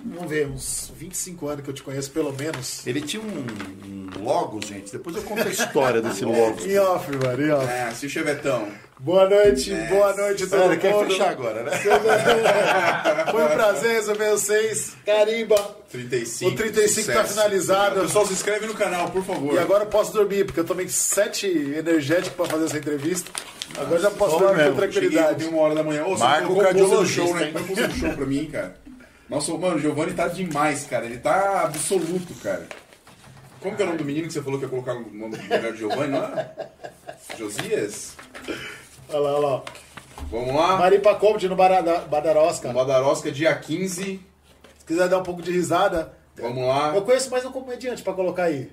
vamos 0.04 0.30
ver, 0.30 0.46
uns 0.48 0.92
25 0.96 1.46
anos 1.48 1.64
que 1.64 1.70
eu 1.70 1.74
te 1.74 1.82
conheço, 1.82 2.10
pelo 2.10 2.32
menos. 2.32 2.86
Ele 2.86 3.00
tinha 3.02 3.22
um, 3.22 3.46
um 3.86 4.22
logo, 4.24 4.60
gente. 4.64 4.90
Depois 4.92 5.14
eu 5.16 5.22
conto 5.22 5.42
a 5.46 5.50
história 5.50 6.00
desse 6.00 6.24
logo. 6.26 6.64
Em 6.64 6.78
off, 6.78 7.10
mano, 7.16 7.42
em 7.46 7.50
off. 7.50 7.66
É, 7.70 7.90
se 7.90 8.06
o 8.06 8.08
Chevetão. 8.08 8.66
Boa 8.98 9.28
noite, 9.28 9.74
boa 9.90 10.14
noite, 10.16 10.46
todo 10.46 10.60
Sério, 10.60 10.78
quer 10.80 10.94
mundo. 10.94 11.10
fechar 11.10 11.30
agora, 11.30 11.62
né? 11.64 11.72
Foi 13.30 13.44
um 13.44 13.48
prazer 13.48 13.96
receber 13.96 14.30
vocês. 14.30 14.96
Carimba. 15.04 15.56
35. 15.90 16.50
O 16.50 16.54
35 16.56 17.06
tá 17.06 17.12
sucesso. 17.12 17.34
finalizado. 17.34 18.00
Pessoal, 18.02 18.26
se 18.26 18.32
inscreve 18.32 18.66
no 18.66 18.74
canal, 18.74 19.10
por 19.10 19.24
favor. 19.24 19.54
E 19.54 19.58
agora 19.58 19.84
eu 19.84 19.88
posso 19.88 20.12
dormir, 20.12 20.44
porque 20.46 20.60
eu 20.60 20.64
tomei 20.64 20.88
sete 20.88 21.46
energéticos 21.46 22.34
pra 22.34 22.46
fazer 22.46 22.64
essa 22.66 22.78
entrevista. 22.78 23.30
Agora 23.76 24.00
já 24.00 24.10
posso 24.10 24.38
dormir 24.38 24.54
com 24.70 24.76
mesmo. 24.76 24.92
Cheguei 24.92 25.10
tranquilidade. 25.10 25.44
uma 25.46 25.60
hora 25.62 25.74
da 25.74 25.82
manhã. 25.82 26.04
Ô, 26.06 26.16
você 26.16 26.22
Marca 26.22 26.48
o 26.48 26.54
no 26.54 26.62
cardiologista, 26.62 27.22
show, 27.26 27.34
né? 27.34 27.52
Põe 27.52 27.62
no 27.86 27.94
show 27.94 28.12
pra 28.14 28.26
mim, 28.26 28.46
cara. 28.46 28.76
Nossa, 29.28 29.52
mano, 29.54 29.76
o 29.76 29.80
Giovanni 29.80 30.12
tá 30.12 30.28
demais, 30.28 30.84
cara. 30.86 31.04
Ele 31.04 31.18
tá 31.18 31.62
absoluto, 31.64 32.32
cara. 32.42 32.66
Como 33.60 33.74
que 33.76 33.82
é 33.82 33.84
o 33.84 33.88
nome 33.88 33.98
do 33.98 34.04
menino 34.04 34.28
que 34.28 34.32
você 34.32 34.42
falou 34.42 34.58
que 34.58 34.64
ia 34.66 34.70
colocar 34.70 34.92
o 34.94 35.00
nome 35.12 35.36
do 35.36 35.42
melhor 35.42 35.72
de 35.72 35.78
Giovanni 35.78 36.12
lá? 36.16 36.50
Josias? 37.36 38.12
Olha 39.08 39.18
lá, 39.18 39.30
olha 39.38 39.46
lá. 39.46 39.62
Vamos 40.30 40.54
lá. 40.54 40.76
Maripa 40.76 41.14
Comedy 41.16 41.48
no 41.48 41.56
Barada- 41.56 41.98
Badarosca. 42.00 42.72
Badarosca, 42.72 43.30
dia 43.30 43.54
15. 43.54 44.20
Se 44.78 44.84
quiser 44.86 45.08
dar 45.08 45.18
um 45.18 45.22
pouco 45.22 45.42
de 45.42 45.50
risada. 45.52 46.12
Vamos 46.36 46.66
lá. 46.66 46.94
Eu 46.94 47.02
conheço 47.02 47.30
mais 47.30 47.44
um 47.44 47.52
comediante 47.52 48.02
pra 48.02 48.12
colocar 48.12 48.44
aí. 48.44 48.70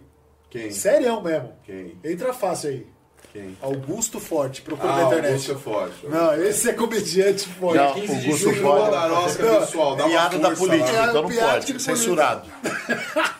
Quem? 0.49 0.71
Serião 0.71 1.21
mesmo. 1.21 1.53
Quem? 1.63 1.97
Entra 2.03 2.33
fácil 2.33 2.69
aí. 2.71 2.87
Quem? 3.31 3.57
Augusto 3.61 4.19
Forte. 4.19 4.61
Procura 4.61 4.91
Ah, 4.91 4.97
na 4.97 5.03
internet. 5.05 5.31
Augusto 5.31 5.51
é 5.51 5.55
forte. 5.57 6.07
Não, 6.07 6.33
esse 6.43 6.69
é 6.69 6.73
comediante 6.73 7.47
forte. 7.47 7.77
Não. 7.77 7.93
15 7.93 8.07
de 8.07 8.25
Augusto 8.25 8.37
julho 8.49 8.55
no 8.55 8.61
Forte. 8.67 8.91
Badarosca, 8.91 9.43
Não, 9.45 9.59
pessoal. 9.61 9.95
Dá 9.95 10.03
uma 10.03 10.09
Piada 10.09 10.39
da 10.39 10.51
política, 10.51 10.91
lá. 10.91 11.07
então 11.09 11.21
não 11.21 11.29
piada 11.29 11.51
pode. 11.53 11.73
de 11.73 11.81
Censurado. 11.81 12.49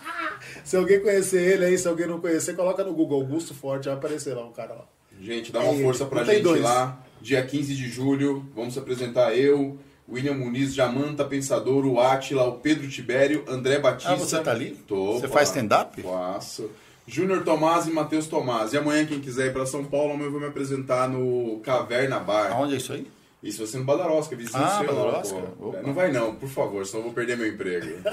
Se 0.63 0.77
alguém 0.77 1.01
conhecer 1.01 1.41
ele 1.41 1.65
aí, 1.65 1.77
se 1.77 1.87
alguém 1.87 2.07
não 2.07 2.21
conhecer, 2.21 2.55
coloca 2.55 2.83
no 2.83 2.93
Google 2.93 3.19
Augusto 3.21 3.53
Forte, 3.53 3.85
vai 3.89 3.95
aparecer 3.95 4.33
lá 4.35 4.45
um 4.45 4.53
cara 4.53 4.73
lá. 4.73 4.85
Gente, 5.21 5.51
dá 5.51 5.59
uma 5.59 5.73
É, 5.79 5.83
força 5.83 6.05
pra 6.05 6.23
gente 6.23 6.41
dois. 6.41 6.61
lá. 6.61 6.99
Dia 7.21 7.45
15 7.45 7.75
de 7.75 7.87
julho, 7.87 8.43
vamos 8.55 8.73
se 8.73 8.79
apresentar 8.79 9.35
eu, 9.37 9.77
William 10.09 10.33
Muniz, 10.33 10.73
Jamanta 10.73 11.23
Pensador, 11.23 11.85
o 11.85 11.99
Átila, 11.99 12.45
o 12.45 12.53
Pedro 12.53 12.89
Tibério, 12.89 13.45
André 13.47 13.77
Batista. 13.77 14.13
Ah, 14.13 14.15
você 14.15 14.39
tá 14.39 14.49
ali? 14.51 14.71
Tô. 14.87 15.13
Você 15.13 15.27
pá. 15.27 15.35
faz 15.35 15.49
stand-up? 15.49 16.01
Faço. 16.01 16.69
Júnior 17.07 17.43
Tomás 17.43 17.85
e 17.87 17.91
Matheus 17.91 18.25
Tomás. 18.27 18.73
E 18.73 18.77
amanhã, 18.77 19.05
quem 19.05 19.19
quiser 19.19 19.47
ir 19.47 19.53
pra 19.53 19.65
São 19.65 19.83
Paulo, 19.85 20.13
amanhã 20.13 20.27
eu 20.27 20.31
vou 20.31 20.39
me 20.41 20.47
apresentar 20.47 21.07
no 21.07 21.59
Caverna 21.63 22.19
Bar. 22.19 22.51
Aonde 22.51 22.73
é 22.73 22.77
isso 22.77 22.93
aí? 22.93 23.05
Isso 23.43 23.57
vai 23.57 23.67
ser 23.67 23.77
no 23.79 23.85
Badarosca, 23.85 24.35
vizinho 24.35 24.63
Ah, 24.63 24.77
seu. 24.77 24.93
lá, 24.93 25.03
Badarosca? 25.03 25.37
Opa. 25.59 25.77
É, 25.77 25.81
Não 25.81 25.93
vai 25.95 26.11
não, 26.11 26.35
por 26.35 26.47
favor, 26.47 26.85
senão 26.85 26.99
eu 26.99 27.05
vou 27.05 27.13
perder 27.13 27.35
meu 27.37 27.47
emprego. 27.47 27.87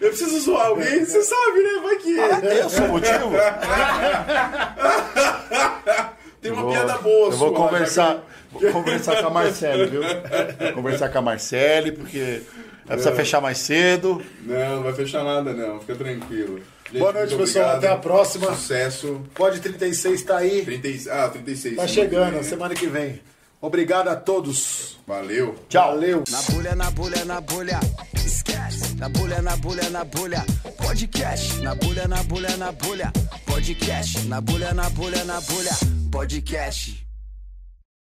eu 0.00 0.08
preciso 0.08 0.40
zoar 0.40 0.68
alguém, 0.68 1.04
você 1.04 1.22
sabe, 1.22 1.60
né? 1.62 1.80
Vai 1.82 1.96
que... 1.96 2.16
Eu 2.16 2.70
sou 2.70 2.86
o 2.86 2.88
motivo? 2.88 3.30
Tem 6.40 6.50
uma 6.52 6.62
Vou- 6.62 6.72
piada 6.72 6.98
boa 6.98 7.26
Eu 7.30 7.36
vou 7.36 7.48
sua, 7.50 7.50
já 7.50 7.54
conversar, 7.64 8.24
vou 8.50 8.72
conversar 8.72 9.20
com 9.20 9.26
a 9.26 9.30
Marcele, 9.30 9.86
viu? 9.86 10.02
Vou 10.02 10.72
conversar 10.74 11.08
com 11.10 11.18
a 11.18 11.22
Marcele, 11.22 11.92
porque 11.92 12.42
ela 12.92 13.02
precisa 13.02 13.14
fechar 13.16 13.40
mais 13.40 13.58
cedo. 13.58 14.22
Não, 14.42 14.76
não 14.76 14.82
vai 14.82 14.92
fechar 14.92 15.24
nada 15.24 15.52
não, 15.52 15.80
fica 15.80 15.94
tranquilo. 15.96 16.60
Gente, 16.90 16.98
Boa 17.00 17.12
noite, 17.12 17.34
pessoal. 17.34 17.64
obrigado. 17.64 17.78
Até 17.78 17.88
a 17.88 17.96
próxima. 17.96 18.54
Sucesso. 18.54 19.22
Pode 19.34 19.60
36 19.60 20.22
tá 20.22 20.36
aí. 20.38 20.62
30, 20.64 20.88
e- 20.88 21.10
ah, 21.10 21.28
36. 21.28 21.76
Tá 21.76 21.86
chegando, 21.88 22.26
que 22.26 22.34
vem. 22.34 22.42
semana 22.42 22.74
que 22.74 22.86
vem. 22.86 23.20
Obrigado 23.60 24.08
a 24.08 24.16
todos. 24.16 24.98
Valeu. 25.06 25.54
Tchau. 25.68 25.92
Valeu. 25.94 26.24
Na 26.28 26.42
bolha, 26.42 26.74
na 26.74 26.90
bolha, 26.90 27.24
na 27.24 27.40
bolha, 27.40 27.80
esquece. 28.26 28.94
Na 28.96 29.08
bolha, 29.08 29.40
na 29.40 29.56
bolha, 29.56 29.88
na 29.90 30.04
bolha, 30.04 30.44
podcast. 30.84 31.60
Na 31.60 31.74
bolha, 31.74 32.06
na 32.08 32.22
bolha, 32.24 32.56
na 32.56 32.72
bolha, 32.72 33.12
podcast. 33.46 34.26
Na 34.26 34.40
bolha, 34.40 34.74
na 34.74 34.90
bolha, 34.90 35.24
na 35.24 35.40
bolha, 35.40 35.72
podcast. 36.10 37.01